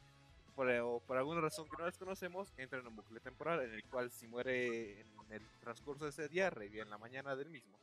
Por, 0.56 1.02
por 1.08 1.18
alguna 1.18 1.42
razón 1.42 1.68
que 1.68 1.78
no 1.78 1.86
desconocemos, 1.86 2.54
entra 2.58 2.80
en 2.80 2.86
un 2.88 2.96
bucle 2.96 3.20
temporal 3.20 3.62
en 3.64 3.74
el 3.74 3.84
cual 3.86 4.12
si 4.12 4.28
muere 4.28 5.02
en 5.02 5.08
el 5.32 5.42
transcurso 5.62 6.04
de 6.04 6.12
ese 6.12 6.28
día, 6.28 6.50
revive 6.52 6.82
en 6.84 6.90
la 6.92 6.98
mañana 7.00 7.36
del 7.36 7.50
mismo. 7.50 7.76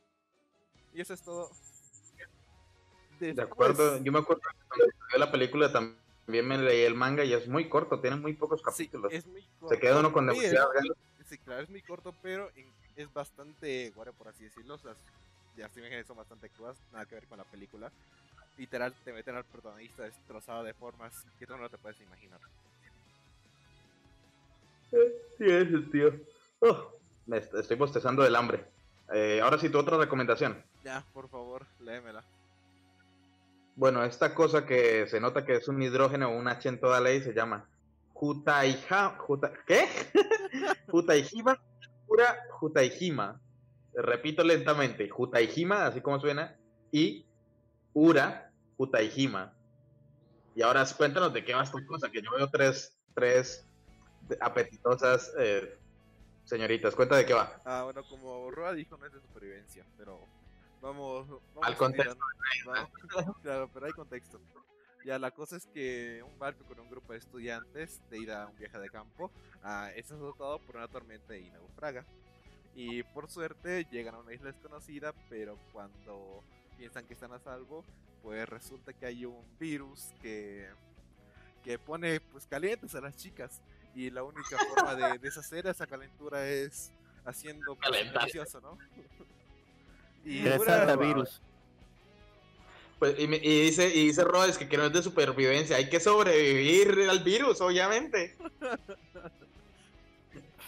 Y 0.93 1.01
eso 1.01 1.13
es 1.13 1.21
todo. 1.21 1.49
De 3.19 3.33
Después- 3.33 3.47
acuerdo, 3.51 3.97
yo 4.03 4.11
me 4.11 4.19
acuerdo 4.19 4.41
que 4.41 4.57
cuando 4.67 4.85
salió 5.01 5.25
la 5.25 5.31
película 5.31 5.71
también 5.71 6.47
me 6.47 6.57
leí 6.57 6.81
el 6.83 6.95
manga 6.95 7.23
y 7.23 7.33
es 7.33 7.47
muy 7.47 7.67
corto, 7.69 7.99
tiene 7.99 8.15
muy 8.15 8.33
pocos 8.33 8.59
Sí, 8.61 8.65
capítulos. 8.87 9.13
es 9.13 9.27
muy 9.27 9.45
Se 9.69 9.77
queda 9.79 9.99
uno 9.99 10.11
con 10.13 10.25
pero- 10.27 10.39
ganas. 10.73 10.97
Sí, 11.25 11.37
claro, 11.37 11.61
es 11.61 11.69
muy 11.69 11.81
corto, 11.81 12.13
pero 12.21 12.49
es 12.95 13.13
bastante 13.13 13.89
gore, 13.91 14.11
por 14.13 14.27
así 14.29 14.43
decirlo. 14.45 14.77
Las, 14.83 14.97
las 15.55 15.77
imágenes 15.77 16.07
son 16.07 16.17
bastante 16.17 16.49
crudas, 16.49 16.77
nada 16.91 17.05
que 17.05 17.15
ver 17.15 17.27
con 17.27 17.37
la 17.37 17.43
película. 17.45 17.91
Literal, 18.57 18.93
te 19.03 19.13
meten 19.13 19.35
al 19.35 19.45
protagonista 19.45 20.03
destrozado 20.03 20.63
de 20.63 20.73
formas 20.73 21.25
que 21.39 21.47
tú 21.47 21.57
no 21.57 21.69
te 21.69 21.77
puedes 21.77 21.99
imaginar. 22.01 22.39
Sí, 25.37 25.87
tío. 25.91 26.13
Oh, 26.59 26.91
me 27.25 27.37
est- 27.37 27.53
estoy 27.55 27.77
bostezando 27.77 28.23
del 28.23 28.35
hambre. 28.35 28.65
Eh, 29.13 29.39
ahora 29.41 29.57
sí, 29.57 29.69
tu 29.69 29.79
otra 29.79 29.97
recomendación. 29.97 30.61
Ya, 30.83 31.03
por 31.13 31.29
favor, 31.29 31.65
léemela. 31.79 32.23
Bueno, 33.75 34.03
esta 34.03 34.35
cosa 34.35 34.65
que 34.65 35.07
se 35.07 35.19
nota 35.19 35.45
que 35.45 35.55
es 35.55 35.67
un 35.67 35.81
hidrógeno 35.81 36.29
o 36.29 36.37
un 36.37 36.47
H 36.47 36.67
en 36.69 36.79
toda 36.79 36.99
ley 36.99 37.21
se 37.21 37.33
llama 37.33 37.65
Jutaija. 38.13 39.15
Juta, 39.17 39.53
¿Qué? 39.65 39.87
Jutaijima. 40.91 41.57
Pura 42.05 42.37
Jutaijima. 42.51 43.39
Repito 43.93 44.43
lentamente. 44.43 45.09
Jutaijima, 45.09 45.85
así 45.85 46.01
como 46.01 46.19
suena. 46.19 46.55
Y 46.91 47.25
Ura 47.93 48.51
Jutaijima. 48.77 49.53
Y 50.55 50.61
ahora 50.61 50.85
cuéntanos 50.97 51.33
de 51.33 51.45
qué 51.45 51.53
va 51.53 51.63
esta 51.63 51.85
cosa, 51.85 52.09
que 52.09 52.21
yo 52.21 52.31
veo 52.31 52.49
tres, 52.49 52.97
tres 53.13 53.65
apetitosas 54.39 55.31
eh, 55.37 55.77
señoritas. 56.43 56.95
Cuenta 56.95 57.15
de 57.15 57.25
qué 57.25 57.33
va. 57.33 57.61
Ah, 57.65 57.83
bueno, 57.83 58.03
como 58.03 58.51
Roa 58.51 58.73
dijo, 58.73 58.97
no 58.97 59.05
es 59.05 59.13
de 59.13 59.21
supervivencia, 59.21 59.85
pero 59.97 60.19
vamos. 60.81 61.27
vamos 61.27 61.43
Al 61.61 61.77
contexto. 61.77 62.17
claro, 63.43 63.69
pero 63.73 63.85
hay 63.85 63.91
contexto. 63.93 64.39
Ya, 65.05 65.17
la 65.17 65.31
cosa 65.31 65.55
es 65.55 65.65
que 65.67 66.21
un 66.23 66.37
barco 66.37 66.63
con 66.65 66.79
un 66.79 66.89
grupo 66.89 67.13
de 67.13 67.19
estudiantes 67.19 68.01
de 68.09 68.19
ir 68.19 68.31
a 68.31 68.45
un 68.47 68.55
viaje 68.55 68.77
de 68.77 68.89
campo 68.89 69.31
ah, 69.63 69.89
es 69.95 70.11
azotado 70.11 70.59
por 70.59 70.75
una 70.75 70.87
tormenta 70.87 71.35
y 71.35 71.49
naufraga. 71.49 72.05
Y 72.75 73.03
por 73.03 73.29
suerte 73.29 73.85
llegan 73.91 74.15
a 74.15 74.19
una 74.19 74.33
isla 74.33 74.51
desconocida, 74.51 75.13
pero 75.29 75.57
cuando 75.73 76.43
piensan 76.81 77.05
que 77.05 77.13
están 77.13 77.31
a 77.31 77.37
salvo, 77.37 77.85
pues 78.23 78.49
resulta 78.49 78.91
que 78.91 79.05
hay 79.05 79.23
un 79.23 79.45
virus 79.59 80.07
que, 80.19 80.67
que 81.63 81.77
pone 81.77 82.19
pues 82.19 82.47
calientes 82.47 82.95
a 82.95 83.01
las 83.01 83.15
chicas. 83.15 83.61
Y 83.93 84.09
la 84.09 84.23
única 84.23 84.57
forma 84.75 84.95
de 84.95 85.19
deshacer 85.19 85.67
esa 85.67 85.85
calentura 85.85 86.49
es 86.49 86.91
haciendo 87.23 87.75
pues, 87.75 88.11
delicioso, 88.11 88.61
¿no? 88.61 88.79
y 90.25 90.41
virus. 90.97 91.39
Pues, 92.97 93.19
y, 93.19 93.27
me- 93.27 93.37
y 93.37 93.61
dice, 93.65 93.87
y 93.87 94.07
dice 94.07 94.23
Rhodes 94.23 94.57
que, 94.57 94.67
que 94.67 94.77
no 94.77 94.85
es 94.85 94.93
de 94.93 95.03
supervivencia, 95.03 95.75
hay 95.75 95.87
que 95.87 95.99
sobrevivir 95.99 97.07
al 97.07 97.19
virus, 97.19 97.61
obviamente. 97.61 98.35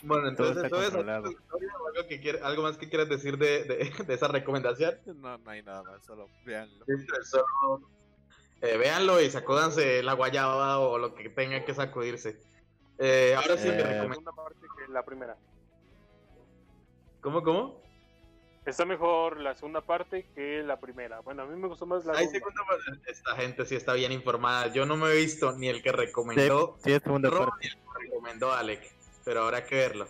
Bueno, 0.03 0.35
Todo 0.35 0.47
entonces 0.49 0.63
está 0.65 0.85
eso 0.85 0.99
algo, 0.99 2.07
que 2.09 2.19
quiere- 2.19 2.41
algo 2.41 2.63
más 2.63 2.77
que 2.77 2.89
quieras 2.89 3.07
decir 3.09 3.37
de, 3.37 3.63
de- 3.63 3.77
de 4.07 4.13
esa 4.13 4.27
recomendación. 4.27 4.95
No, 5.05 5.37
no 5.37 5.49
hay 5.49 5.63
nada 5.63 5.81
más, 5.83 6.03
solo 6.05 6.29
véanlo. 6.45 6.85
Solo, 7.23 7.81
eh, 8.61 8.77
véanlo 8.77 9.21
y 9.21 9.29
sacúdanse 9.29 10.03
la 10.03 10.13
guayaba 10.13 10.79
o 10.79 10.97
lo 10.97 11.15
que 11.15 11.29
tengan 11.29 11.63
que 11.65 11.73
sacudirse. 11.73 12.39
Eh, 12.99 13.33
ahora 13.35 13.57
sí, 13.57 13.69
Eh, 13.69 14.07
mi 14.09 14.23
La 14.23 14.31
parte 14.31 14.59
que 14.77 14.91
la 14.91 15.03
primera. 15.05 15.37
¿Cómo, 17.21 17.41
cómo? 17.41 17.81
Está 18.65 18.85
mejor 18.85 19.39
la 19.39 19.55
segunda 19.55 19.81
parte 19.81 20.25
que 20.35 20.63
la 20.63 20.79
primera. 20.79 21.19
Bueno, 21.21 21.43
a 21.43 21.45
mí 21.45 21.55
me 21.57 21.67
gustó 21.67 21.85
más 21.85 22.05
la 22.05 22.13
segunda. 22.15 22.39
segunda 22.39 22.61
parte. 22.65 23.11
Esta 23.11 23.35
gente 23.35 23.65
sí 23.65 23.75
está 23.75 23.93
bien 23.93 24.11
informada. 24.11 24.67
Yo 24.67 24.85
no 24.85 24.95
me 24.95 25.11
he 25.11 25.15
visto 25.15 25.51
ni 25.53 25.67
el 25.67 25.81
que 25.81 25.91
recomendó 25.91 26.77
Sí, 26.83 26.91
es 26.93 27.01
segunda 27.03 27.29
parte. 27.29 27.69
recomendó 28.01 28.53
Alec, 28.53 28.89
pero 29.25 29.43
habrá 29.43 29.65
que 29.65 29.75
verlo. 29.75 30.07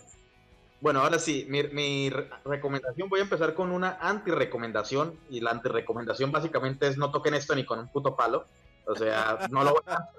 Bueno, 0.81 0.99
ahora 1.01 1.17
sí, 1.19 1.45
mi, 1.47 1.63
mi 1.63 2.09
re- 2.09 2.29
recomendación, 2.43 3.07
voy 3.07 3.19
a 3.21 3.23
empezar 3.23 3.53
con 3.53 3.71
una 3.71 3.97
anti-recomendación, 4.01 5.17
y 5.29 5.39
la 5.39 5.51
anti-recomendación 5.51 6.31
básicamente 6.31 6.87
es 6.87 6.97
no 6.97 7.11
toquen 7.11 7.33
esto 7.35 7.55
ni 7.55 7.65
con 7.65 7.79
un 7.79 7.89
puto 7.89 8.15
palo, 8.15 8.47
o 8.85 8.95
sea, 8.95 9.47
no 9.49 9.63
lo 9.63 9.81
a- 9.85 10.09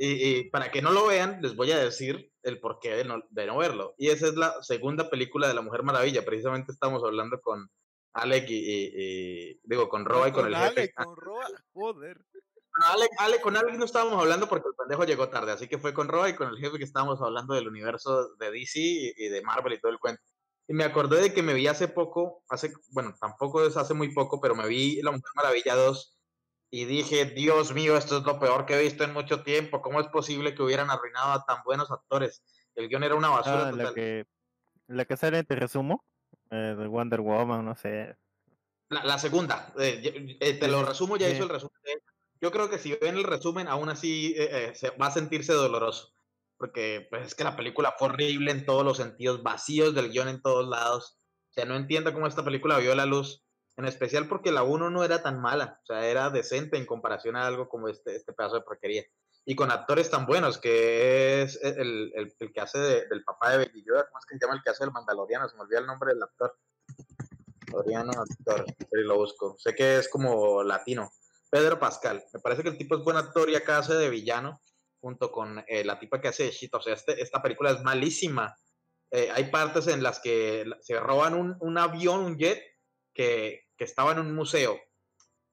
Y, 0.00 0.06
y 0.38 0.44
para 0.50 0.70
que 0.70 0.80
no 0.82 0.90
lo 0.92 1.06
vean, 1.06 1.40
les 1.42 1.54
voy 1.56 1.70
a 1.72 1.78
decir 1.78 2.30
el 2.44 2.60
porqué 2.60 2.90
de 2.96 3.04
no, 3.04 3.22
de 3.30 3.46
no 3.46 3.58
verlo. 3.58 3.94
Y 3.98 4.08
esa 4.08 4.26
es 4.28 4.34
la 4.36 4.62
segunda 4.62 5.10
película 5.10 5.48
de 5.48 5.54
La 5.54 5.60
Mujer 5.60 5.82
Maravilla. 5.82 6.24
Precisamente 6.24 6.70
estamos 6.72 7.02
hablando 7.04 7.40
con 7.40 7.68
Alec 8.12 8.48
y, 8.48 8.54
y- 8.58 8.92
y- 8.96 9.60
digo, 9.64 9.88
con 9.88 10.04
Roa 10.04 10.28
y 10.28 10.32
con, 10.32 10.46
el 10.46 10.54
Ale, 10.54 10.82
jefe. 10.82 10.92
con 10.94 11.16
Roa, 11.16 11.46
joder. 11.72 12.18
Bueno, 12.78 12.92
Ale, 12.92 13.08
Ale, 13.18 13.40
con 13.40 13.56
Alec 13.56 13.74
no 13.76 13.84
estábamos 13.84 14.20
hablando 14.20 14.48
porque 14.48 14.68
el 14.68 14.74
pendejo 14.74 15.04
llegó 15.04 15.28
tarde, 15.28 15.52
así 15.52 15.66
que 15.68 15.78
fue 15.78 15.92
con 15.92 16.08
Roa 16.08 16.28
y 16.28 16.34
con 16.34 16.48
el 16.48 16.58
jefe 16.58 16.78
que 16.78 16.84
estábamos 16.84 17.20
hablando 17.20 17.54
del 17.54 17.68
universo 17.68 18.34
de 18.36 18.50
DC 18.50 18.78
y, 18.78 19.12
y 19.16 19.28
de 19.28 19.42
Marvel 19.42 19.72
y 19.74 19.80
todo 19.80 19.90
el 19.92 19.98
cuento. 19.98 20.22
Y 20.68 20.74
me 20.74 20.84
acordé 20.84 21.20
de 21.20 21.32
que 21.32 21.42
me 21.42 21.54
vi 21.54 21.66
hace 21.66 21.88
poco, 21.88 22.44
hace, 22.48 22.72
bueno, 22.90 23.14
tampoco 23.20 23.66
es 23.66 23.76
hace 23.76 23.94
muy 23.94 24.12
poco, 24.12 24.40
pero 24.40 24.54
me 24.54 24.68
vi 24.68 25.00
La 25.02 25.10
Mujer 25.10 25.30
Maravilla 25.34 25.74
2 25.74 26.18
y 26.70 26.84
dije, 26.84 27.24
Dios 27.24 27.72
mío, 27.72 27.96
esto 27.96 28.18
es 28.18 28.24
lo 28.24 28.38
peor 28.38 28.66
que 28.66 28.74
he 28.78 28.82
visto 28.82 29.02
en 29.02 29.14
mucho 29.14 29.42
tiempo. 29.42 29.80
¿Cómo 29.80 30.00
es 30.00 30.06
posible 30.08 30.54
que 30.54 30.62
hubieran 30.62 30.90
arruinado 30.90 31.32
a 31.32 31.44
tan 31.46 31.62
buenos 31.64 31.90
actores? 31.90 32.42
El 32.74 32.88
guion 32.88 33.02
era 33.02 33.14
una 33.14 33.30
basura 33.30 33.68
Ah, 33.68 33.72
la 33.72 33.78
total. 33.84 33.94
que, 33.94 34.26
la 34.88 35.04
que 35.06 35.16
sale, 35.16 35.42
te 35.44 35.56
resumo, 35.56 36.04
eh, 36.50 36.74
de 36.78 36.86
Wonder 36.86 37.22
Woman, 37.22 37.64
no 37.64 37.74
sé. 37.74 38.16
La, 38.90 39.02
la 39.04 39.18
segunda, 39.18 39.72
eh, 39.78 40.36
eh, 40.40 40.54
te 40.58 40.68
lo 40.68 40.84
resumo, 40.84 41.16
ya 41.16 41.28
sí. 41.28 41.32
hizo 41.34 41.44
el 41.44 41.48
resumen. 41.50 41.80
de- 41.82 42.02
Yo 42.40 42.50
creo 42.52 42.70
que 42.70 42.78
si 42.78 42.94
ven 42.94 43.16
el 43.16 43.24
resumen, 43.24 43.68
aún 43.68 43.88
así 43.88 44.34
eh, 44.36 44.68
eh, 44.68 44.74
se, 44.74 44.90
va 44.90 45.06
a 45.08 45.10
sentirse 45.10 45.52
doloroso, 45.52 46.12
porque 46.56 47.06
pues, 47.10 47.26
es 47.26 47.34
que 47.34 47.44
la 47.44 47.56
película 47.56 47.94
fue 47.98 48.08
horrible 48.08 48.50
en 48.52 48.64
todos 48.64 48.84
los 48.84 48.96
sentidos, 48.96 49.42
vacíos 49.42 49.94
del 49.94 50.10
guion 50.10 50.28
en 50.28 50.40
todos 50.42 50.68
lados. 50.68 51.18
O 51.50 51.52
sea, 51.52 51.64
no 51.64 51.74
entiendo 51.76 52.12
cómo 52.12 52.26
esta 52.26 52.44
película 52.44 52.78
vio 52.78 52.94
la 52.94 53.06
luz, 53.06 53.42
en 53.76 53.84
especial 53.86 54.28
porque 54.28 54.52
la 54.52 54.62
1 54.62 54.90
no 54.90 55.02
era 55.04 55.22
tan 55.22 55.40
mala, 55.40 55.80
o 55.82 55.86
sea, 55.86 56.06
era 56.06 56.30
decente 56.30 56.76
en 56.76 56.86
comparación 56.86 57.36
a 57.36 57.46
algo 57.46 57.68
como 57.68 57.88
este, 57.88 58.14
este 58.16 58.32
pedazo 58.32 58.56
de 58.56 58.60
porquería. 58.62 59.04
Y 59.44 59.56
con 59.56 59.70
actores 59.70 60.10
tan 60.10 60.26
buenos, 60.26 60.58
que 60.58 61.42
es 61.42 61.58
el, 61.62 62.12
el- 62.14 62.34
el 62.38 62.52
que 62.52 62.60
hace 62.60 62.78
de- 62.78 63.06
del 63.08 63.24
papá 63.24 63.50
de 63.50 63.58
Baby 63.66 63.82
Yoda, 63.86 64.06
¿cómo 64.06 64.18
es 64.18 64.26
que 64.26 64.36
se 64.36 64.44
llama 64.44 64.56
el 64.56 64.62
que 64.62 64.70
hace 64.70 64.84
el 64.84 64.90
Mandaloriano? 64.92 65.48
Se 65.48 65.56
me 65.56 65.62
olvida 65.62 65.78
el 65.78 65.86
nombre 65.86 66.12
del 66.12 66.22
actor. 66.22 66.54
Mandaloriano, 67.72 68.12
actor, 68.12 68.64
pero 68.90 69.02
lo 69.04 69.16
busco. 69.16 69.56
Sé 69.58 69.74
que 69.74 69.98
es 69.98 70.08
como 70.08 70.62
latino. 70.62 71.10
Pedro 71.50 71.78
Pascal. 71.78 72.24
Me 72.32 72.40
parece 72.40 72.62
que 72.62 72.68
el 72.70 72.78
tipo 72.78 72.96
es 72.96 73.02
buen 73.02 73.16
actor 73.16 73.48
y 73.50 73.54
acá 73.56 73.78
hace 73.78 73.94
de 73.94 74.10
villano, 74.10 74.60
junto 75.00 75.30
con 75.30 75.64
eh, 75.66 75.84
la 75.84 75.98
tipa 75.98 76.20
que 76.20 76.28
hace 76.28 76.44
de 76.44 76.50
Shit. 76.50 76.74
O 76.74 76.80
sea, 76.80 76.94
este- 76.94 77.20
esta 77.22 77.40
película 77.42 77.70
es 77.70 77.82
malísima. 77.82 78.56
Eh, 79.10 79.30
hay 79.32 79.44
partes 79.44 79.86
en 79.86 80.02
las 80.02 80.20
que 80.20 80.64
se 80.80 80.98
roban 81.00 81.56
un, 81.60 81.78
avión, 81.78 82.20
un 82.20 82.36
jet, 82.38 82.62
que, 83.14 83.62
que 83.76 83.84
estaba 83.84 84.12
en 84.12 84.18
un 84.20 84.34
museo. 84.34 84.78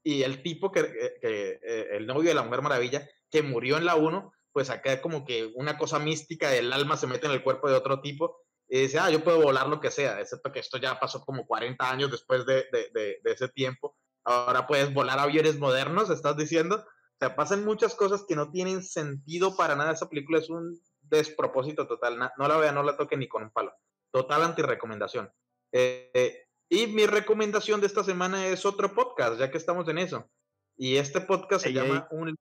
Y 0.03 0.23
el 0.23 0.43
tipo 0.43 0.71
que, 0.71 0.81
eh, 1.21 1.87
el 1.93 2.05
novio 2.05 2.29
de 2.29 2.35
la 2.35 2.43
Mujer 2.43 2.61
Maravilla, 2.61 3.09
que 3.31 3.41
murió 3.41 3.77
en 3.77 3.85
la 3.85 3.95
1, 3.95 4.31
pues 4.51 4.69
acá 4.69 5.01
como 5.01 5.25
que 5.25 5.51
una 5.55 5.77
cosa 5.77 5.99
mística 5.99 6.49
del 6.49 6.71
alma 6.71 6.95
se 6.97 7.07
mete 7.07 7.25
en 7.25 7.31
el 7.33 7.43
cuerpo 7.43 7.67
de 7.69 7.75
otro 7.75 8.01
tipo 8.01 8.37
y 8.67 8.81
dice, 8.81 8.99
ah, 8.99 9.09
yo 9.09 9.23
puedo 9.23 9.41
volar 9.41 9.67
lo 9.67 9.79
que 9.79 9.91
sea, 9.91 10.19
excepto 10.21 10.51
que 10.51 10.59
esto 10.59 10.77
ya 10.77 10.99
pasó 10.99 11.21
como 11.25 11.45
40 11.45 11.89
años 11.89 12.11
después 12.11 12.45
de, 12.45 12.65
de- 12.71 12.89
de- 12.93 13.17
de 13.23 13.31
ese 13.31 13.49
tiempo. 13.49 13.97
Ahora 14.25 14.67
puedes 14.67 14.93
volar 14.93 15.19
aviones 15.19 15.59
modernos, 15.59 16.09
estás 16.09 16.35
diciendo. 16.35 16.77
O 16.77 17.17
sea, 17.19 17.35
pasan 17.35 17.63
muchas 17.63 17.95
cosas 17.95 18.25
que 18.27 18.35
no 18.35 18.51
tienen 18.51 18.83
sentido 18.83 19.55
para 19.55 19.75
nada. 19.75 19.93
Esa 19.93 20.09
película 20.09 20.39
es 20.39 20.49
un 20.49 20.79
despropósito 21.01 21.87
total. 21.87 22.17
Na- 22.17 22.33
No 22.37 22.47
la 22.47 22.57
vean, 22.57 22.75
no 22.75 22.83
la 22.83 22.97
toquen 22.97 23.19
ni 23.19 23.27
con 23.27 23.43
un 23.43 23.51
palo. 23.51 23.73
Total 24.11 24.41
antirecomendación. 24.43 25.31
Eh, 25.71 26.11
eh, 26.13 26.47
y 26.69 26.87
mi 26.87 27.05
recomendación 27.05 27.79
de 27.79 27.87
esta 27.87 28.03
semana 28.03 28.47
es 28.47 28.65
otro 28.65 28.93
podcast, 28.93 29.37
ya 29.39 29.51
que 29.51 29.57
estamos 29.57 29.87
en 29.87 29.99
eso. 29.99 30.29
Y 30.77 30.97
este 30.97 31.21
podcast 31.21 31.63
se 31.63 31.69
Ey, 31.69 31.75
llama 31.75 32.07
Un- 32.11 32.35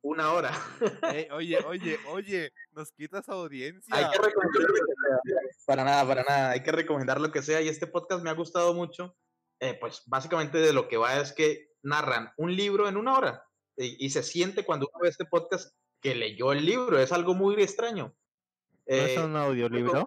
Una 0.00 0.32
Hora. 0.32 0.50
Ey, 1.14 1.28
oye, 1.30 1.58
oye, 1.66 1.98
oye, 2.10 2.50
nos 2.72 2.90
quitas 2.92 3.28
audiencia. 3.28 3.94
Hay 3.94 4.10
que 4.10 4.18
recomendar 4.18 4.62
lo 4.62 4.74
que 4.74 4.82
sea. 4.82 5.64
Para 5.66 5.84
nada, 5.84 6.06
para 6.06 6.22
nada. 6.24 6.50
Hay 6.52 6.62
que 6.62 6.72
recomendar 6.72 7.20
lo 7.20 7.30
que 7.30 7.42
sea. 7.42 7.60
Y 7.60 7.68
este 7.68 7.86
podcast 7.86 8.22
me 8.24 8.30
ha 8.30 8.34
gustado 8.34 8.72
mucho. 8.74 9.14
Eh, 9.60 9.74
pues 9.80 10.02
básicamente 10.06 10.58
de 10.58 10.72
lo 10.72 10.86
que 10.88 10.96
va 10.96 11.20
es 11.20 11.32
que 11.32 11.72
narran 11.82 12.32
un 12.36 12.54
libro 12.54 12.88
en 12.88 12.96
una 12.96 13.16
hora. 13.18 13.44
Y, 13.76 14.06
y 14.06 14.10
se 14.10 14.22
siente 14.22 14.64
cuando 14.64 14.88
uno 14.92 15.02
ve 15.02 15.08
este 15.08 15.24
podcast 15.24 15.74
que 16.00 16.14
leyó 16.14 16.52
el 16.52 16.64
libro. 16.64 16.98
Es 16.98 17.12
algo 17.12 17.34
muy 17.34 17.54
extraño. 17.62 18.14
¿No 18.86 18.94
es 18.94 19.16
Eh, 19.16 19.20
un 19.24 19.36
audiolibro? 19.36 20.04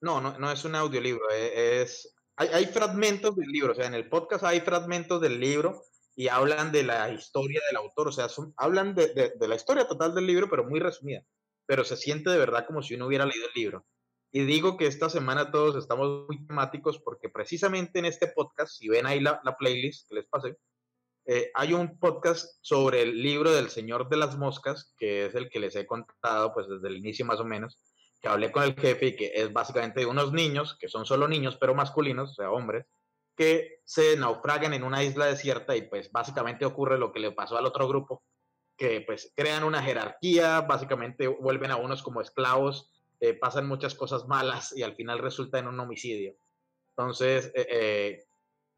no, 0.00 0.20
no, 0.20 0.38
no 0.38 0.50
es 0.52 0.64
un 0.64 0.74
audiolibro. 0.74 1.30
eh, 1.30 1.82
Es, 1.82 2.14
hay, 2.36 2.48
hay 2.48 2.66
fragmentos 2.66 3.36
del 3.36 3.48
libro. 3.48 3.72
O 3.72 3.74
sea, 3.74 3.86
en 3.86 3.94
el 3.94 4.08
podcast 4.08 4.44
hay 4.44 4.60
fragmentos 4.60 5.20
del 5.20 5.38
libro 5.40 5.82
y 6.14 6.28
hablan 6.28 6.72
de 6.72 6.82
la 6.82 7.10
historia 7.10 7.60
del 7.68 7.76
autor. 7.76 8.08
O 8.08 8.12
sea, 8.12 8.28
son- 8.28 8.52
hablan 8.56 8.94
de, 8.94 9.08
de- 9.14 9.32
de 9.36 9.48
la 9.48 9.54
historia 9.54 9.86
total 9.86 10.14
del 10.14 10.26
libro, 10.26 10.48
pero 10.50 10.64
muy 10.64 10.80
resumida. 10.80 11.22
Pero 11.66 11.84
se 11.84 11.96
siente 11.96 12.30
de 12.30 12.38
verdad 12.38 12.66
como 12.66 12.82
si 12.82 12.94
uno 12.94 13.06
hubiera 13.06 13.24
leído 13.26 13.46
el 13.46 13.52
libro. 13.54 13.86
Y 14.32 14.44
digo 14.44 14.78
que 14.78 14.86
esta 14.86 15.10
semana 15.10 15.50
todos 15.50 15.76
estamos 15.76 16.26
muy 16.26 16.44
temáticos 16.46 16.98
porque 16.98 17.28
precisamente 17.28 17.98
en 17.98 18.06
este 18.06 18.28
podcast, 18.28 18.72
si 18.78 18.88
ven 18.88 19.06
ahí 19.06 19.20
la, 19.20 19.40
la 19.44 19.56
playlist 19.56 20.08
que 20.08 20.14
les 20.14 20.26
pasé, 20.26 20.56
eh, 21.26 21.52
hay 21.54 21.74
un 21.74 21.98
podcast 21.98 22.56
sobre 22.62 23.02
el 23.02 23.22
libro 23.22 23.52
del 23.52 23.68
Señor 23.68 24.08
de 24.08 24.16
las 24.16 24.36
Moscas, 24.38 24.94
que 24.96 25.26
es 25.26 25.34
el 25.34 25.50
que 25.50 25.60
les 25.60 25.76
he 25.76 25.86
contado 25.86 26.52
pues 26.54 26.66
desde 26.66 26.88
el 26.88 26.96
inicio 26.96 27.26
más 27.26 27.40
o 27.40 27.44
menos, 27.44 27.78
que 28.20 28.28
hablé 28.28 28.50
con 28.50 28.62
el 28.62 28.74
jefe 28.74 29.08
y 29.08 29.16
que 29.16 29.32
es 29.34 29.52
básicamente 29.52 30.00
de 30.00 30.06
unos 30.06 30.32
niños, 30.32 30.76
que 30.80 30.88
son 30.88 31.04
solo 31.04 31.28
niños, 31.28 31.58
pero 31.60 31.74
masculinos, 31.74 32.30
o 32.30 32.34
sea, 32.34 32.50
hombres, 32.50 32.86
que 33.36 33.80
se 33.84 34.16
naufragan 34.16 34.72
en 34.72 34.82
una 34.82 35.04
isla 35.04 35.26
desierta 35.26 35.76
y 35.76 35.82
pues 35.82 36.10
básicamente 36.10 36.64
ocurre 36.64 36.98
lo 36.98 37.12
que 37.12 37.20
le 37.20 37.32
pasó 37.32 37.58
al 37.58 37.66
otro 37.66 37.86
grupo, 37.86 38.22
que 38.76 39.02
pues 39.02 39.32
crean 39.36 39.62
una 39.62 39.82
jerarquía, 39.82 40.62
básicamente 40.62 41.28
vuelven 41.28 41.70
a 41.70 41.76
unos 41.76 42.02
como 42.02 42.20
esclavos, 42.20 42.90
eh, 43.22 43.34
pasan 43.34 43.68
muchas 43.68 43.94
cosas 43.94 44.26
malas 44.26 44.76
y 44.76 44.82
al 44.82 44.96
final 44.96 45.20
resulta 45.20 45.60
en 45.60 45.68
un 45.68 45.78
homicidio. 45.78 46.34
Entonces, 46.96 47.52
eh, 47.54 47.66
eh, 47.70 48.24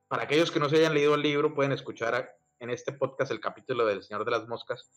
para 0.07 0.25
aquellos 0.25 0.51
que 0.51 0.61
no 0.61 0.69
se 0.69 0.77
hayan 0.77 0.93
leído 0.93 1.15
el 1.15 1.23
libro, 1.23 1.55
pueden 1.55 1.73
escuchar 1.73 2.31
en 2.59 2.69
este 2.69 2.93
podcast 2.93 3.31
el 3.31 3.41
capítulo 3.41 3.87
del 3.87 4.03
Señor 4.03 4.27
de 4.27 4.33
las 4.33 4.47
Moscas. 4.47 4.91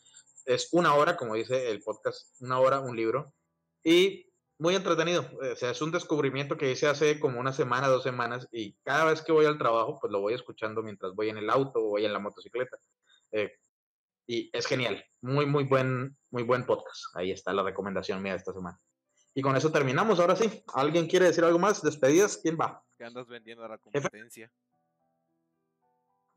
Es 0.44 0.68
una 0.74 0.96
hora, 0.96 1.16
como 1.16 1.36
dice 1.36 1.72
el 1.72 1.82
podcast, 1.82 2.36
una 2.42 2.60
hora, 2.60 2.82
un 2.82 2.98
libro. 2.98 3.34
Y 3.86 4.30
muy 4.60 4.76
entretenido. 4.76 5.26
O 5.40 5.56
sea, 5.56 5.72
es 5.72 5.82
un 5.82 5.94
descubrimiento 5.94 6.58
que 6.58 6.70
hice 6.70 6.88
hace 6.88 7.18
como 7.18 7.40
una 7.40 7.54
semana, 7.54 7.88
dos 7.88 8.04
semanas, 8.04 8.50
y 8.52 8.74
cada 8.84 9.06
vez 9.06 9.22
que 9.22 9.32
voy 9.32 9.46
al 9.46 9.58
trabajo, 9.58 9.98
pues 10.02 10.12
lo 10.12 10.20
voy 10.20 10.34
escuchando 10.34 10.84
mientras 10.84 11.16
voy 11.16 11.30
en 11.30 11.38
el 11.38 11.50
auto 11.50 11.80
o 11.80 11.92
voy 11.92 12.04
en 12.04 12.12
la 12.12 12.20
motocicleta. 12.20 12.78
Y 14.28 14.50
es 14.52 14.66
genial. 14.66 15.06
Muy, 15.22 15.46
muy 15.46 15.64
buen, 15.64 16.18
muy 16.32 16.44
buen 16.44 16.66
podcast. 16.66 17.16
Ahí 17.16 17.32
está 17.32 17.54
la 17.54 17.64
recomendación 17.64 18.22
mía 18.22 18.34
de 18.34 18.40
esta 18.40 18.52
semana. 18.52 18.78
Y 19.38 19.42
con 19.44 19.56
eso 19.56 19.72
terminamos. 19.72 20.20
Ahora 20.20 20.36
sí, 20.36 20.64
¿alguien 20.74 21.06
quiere 21.08 21.28
decir 21.28 21.44
algo 21.44 21.60
más? 21.60 21.84
¿Despedidas? 21.84 22.40
¿Quién 22.42 22.58
va? 22.60 22.84
Que 22.98 23.06
andas 23.06 23.28
vendiendo 23.28 23.64
a 23.64 23.68
la 23.68 23.78
competencia. 23.78 24.52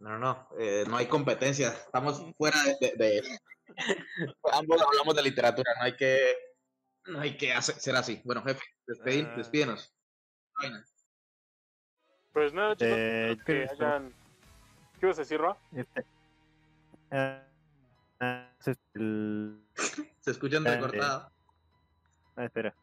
No, 0.01 0.11
no, 0.11 0.19
no, 0.19 0.49
eh, 0.59 0.85
no 0.87 0.99
hay 0.99 1.07
competencia. 1.07 1.69
Estamos 1.71 2.23
fuera 2.37 2.63
de, 2.63 2.77
de- 2.79 2.97
de- 2.99 3.41
Ambos 4.53 4.83
hablamos 4.83 5.17
de 5.17 5.23
literatura, 5.23 5.73
no 5.79 5.85
hay 5.85 5.97
que, 5.97 6.35
no 7.07 7.21
hay 7.21 7.39
que 7.39 7.55
hacer, 7.55 7.77
ser 7.77 7.97
así. 7.97 8.21
Bueno, 8.23 8.43
jefe, 8.43 8.61
despedi- 8.87 9.27
Ah. 9.27 9.35
despídenos. 9.35 9.95
Pues 12.35 12.53
nada, 12.53 12.77
chicos, 12.77 12.99
Eh, 12.99 13.37
que 13.47 13.65
¿qué 13.65 13.69
hayan... 13.71 14.13
¿Qué 15.01 15.07
ibas 15.07 15.17
a 15.17 15.23
decir, 15.23 15.41
Roa? 15.41 15.57
Este, 15.75 16.05
ah, 17.13 17.43
ah, 18.21 18.51
es 18.61 18.79
el- 18.93 19.65
Se 20.21 20.33
Eh, 20.33 21.01
ah, 21.01 22.45
espera. 22.45 22.75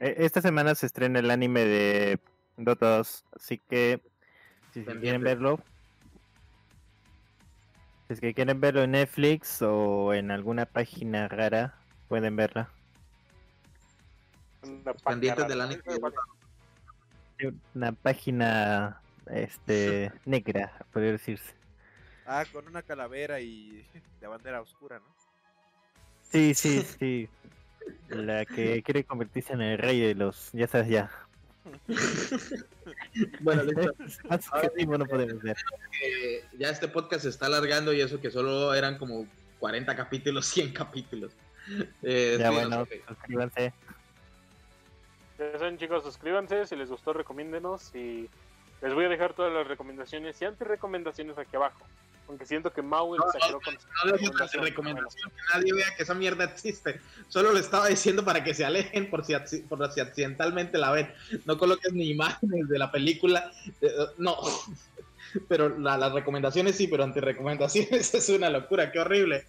Eh, 0.00 0.14
Esta 0.18 0.40
semana 0.40 0.74
se 0.74 0.86
estrena 0.86 1.18
el 1.18 1.30
anime 1.30 1.64
de 1.64 2.20
Dota 2.56 2.98
2, 2.98 3.24
así 3.36 3.58
que 3.58 4.00
si 4.72 4.84
quieren 4.84 5.22
verlo, 5.22 5.60
si 8.06 8.14
es 8.14 8.20
que 8.20 8.34
quieren 8.34 8.60
verlo 8.60 8.82
en 8.82 8.92
Netflix 8.92 9.60
o 9.62 10.14
en 10.14 10.30
alguna 10.30 10.66
página 10.66 11.28
rara, 11.28 11.78
pueden 12.08 12.36
verla. 12.36 12.70
Una 14.62 14.94
Pendientes 14.94 15.44
página 15.44 15.48
del 15.48 15.60
anime. 15.60 15.82
Una 17.74 17.92
página 17.92 19.00
este 19.26 20.12
negra, 20.24 20.72
podría 20.92 21.12
decirse. 21.12 21.54
Ah, 22.26 22.44
con 22.52 22.66
una 22.66 22.82
calavera 22.82 23.40
y 23.40 23.86
la 24.20 24.28
bandera 24.28 24.60
oscura, 24.60 24.98
¿no? 24.98 25.06
Sí, 26.22 26.54
sí, 26.54 26.82
sí. 26.98 27.28
La 28.08 28.44
que 28.44 28.82
quiere 28.82 29.04
convertirse 29.04 29.52
en 29.52 29.62
el 29.62 29.78
rey 29.78 30.00
de 30.00 30.14
los, 30.14 30.50
ya 30.52 30.66
sabes 30.66 30.88
ya. 30.88 31.10
Bueno, 33.40 33.62
no 34.98 35.06
podemos 35.06 35.42
ver. 35.42 35.56
Ya 36.58 36.70
este 36.70 36.88
podcast 36.88 37.22
se 37.22 37.28
está 37.28 37.46
alargando 37.46 37.92
y 37.92 38.00
eso 38.00 38.20
que 38.20 38.30
solo 38.30 38.72
eran 38.74 38.96
como 38.98 39.26
40 39.58 39.94
capítulos, 39.96 40.46
100 40.54 40.72
capítulos. 40.72 41.32
Eh, 42.02 42.36
Ya 42.38 42.50
bueno, 42.50 42.86
suscríbanse. 43.06 43.72
Ya 45.38 45.52
saben, 45.58 45.78
chicos, 45.78 46.02
suscríbanse. 46.04 46.66
Si 46.66 46.76
les 46.76 46.88
gustó, 46.88 47.12
recomiéndenos. 47.12 47.94
Y 47.94 48.28
les 48.82 48.94
voy 48.94 49.04
a 49.04 49.08
dejar 49.08 49.34
todas 49.34 49.52
las 49.52 49.66
recomendaciones 49.66 50.40
y 50.40 50.44
anti-recomendaciones 50.46 51.36
aquí 51.38 51.56
abajo. 51.56 51.84
Aunque 52.28 52.44
siento 52.46 52.70
que 52.72 52.82
Maui 52.82 53.18
No, 53.18 53.24
exageró 53.26 53.58
con 53.60 53.74
No 53.74 54.12
dejes 54.12 54.52
de 54.52 54.58
recomendación, 54.60 55.30
que 55.30 55.42
nadie 55.58 55.72
vea 55.72 55.94
que 55.96 56.02
esa 56.02 56.14
mierda 56.14 56.44
existe. 56.44 57.00
Solo 57.28 57.52
lo 57.52 57.58
estaba 57.58 57.88
diciendo 57.88 58.24
para 58.24 58.44
que 58.44 58.52
se 58.54 58.64
alejen 58.66 59.08
por 59.08 59.24
si, 59.24 59.34
por 59.68 59.90
si 59.92 60.00
accidentalmente 60.00 60.76
la 60.78 60.90
ven. 60.92 61.10
No 61.46 61.56
coloques 61.56 61.92
ni 61.92 62.10
imágenes 62.10 62.68
de 62.68 62.78
la 62.78 62.92
película. 62.92 63.50
eh, 63.80 63.90
no. 64.18 64.36
Pero 65.48 65.78
la- 65.78 65.98
las 65.98 66.12
recomendaciones 66.12 66.74
sí, 66.76 66.88
pero 66.88 67.04
anti 67.04 67.20
recomendaciones 67.20 68.14
es 68.14 68.28
una 68.30 68.48
locura, 68.48 68.90
qué 68.90 68.98
horrible. 68.98 69.44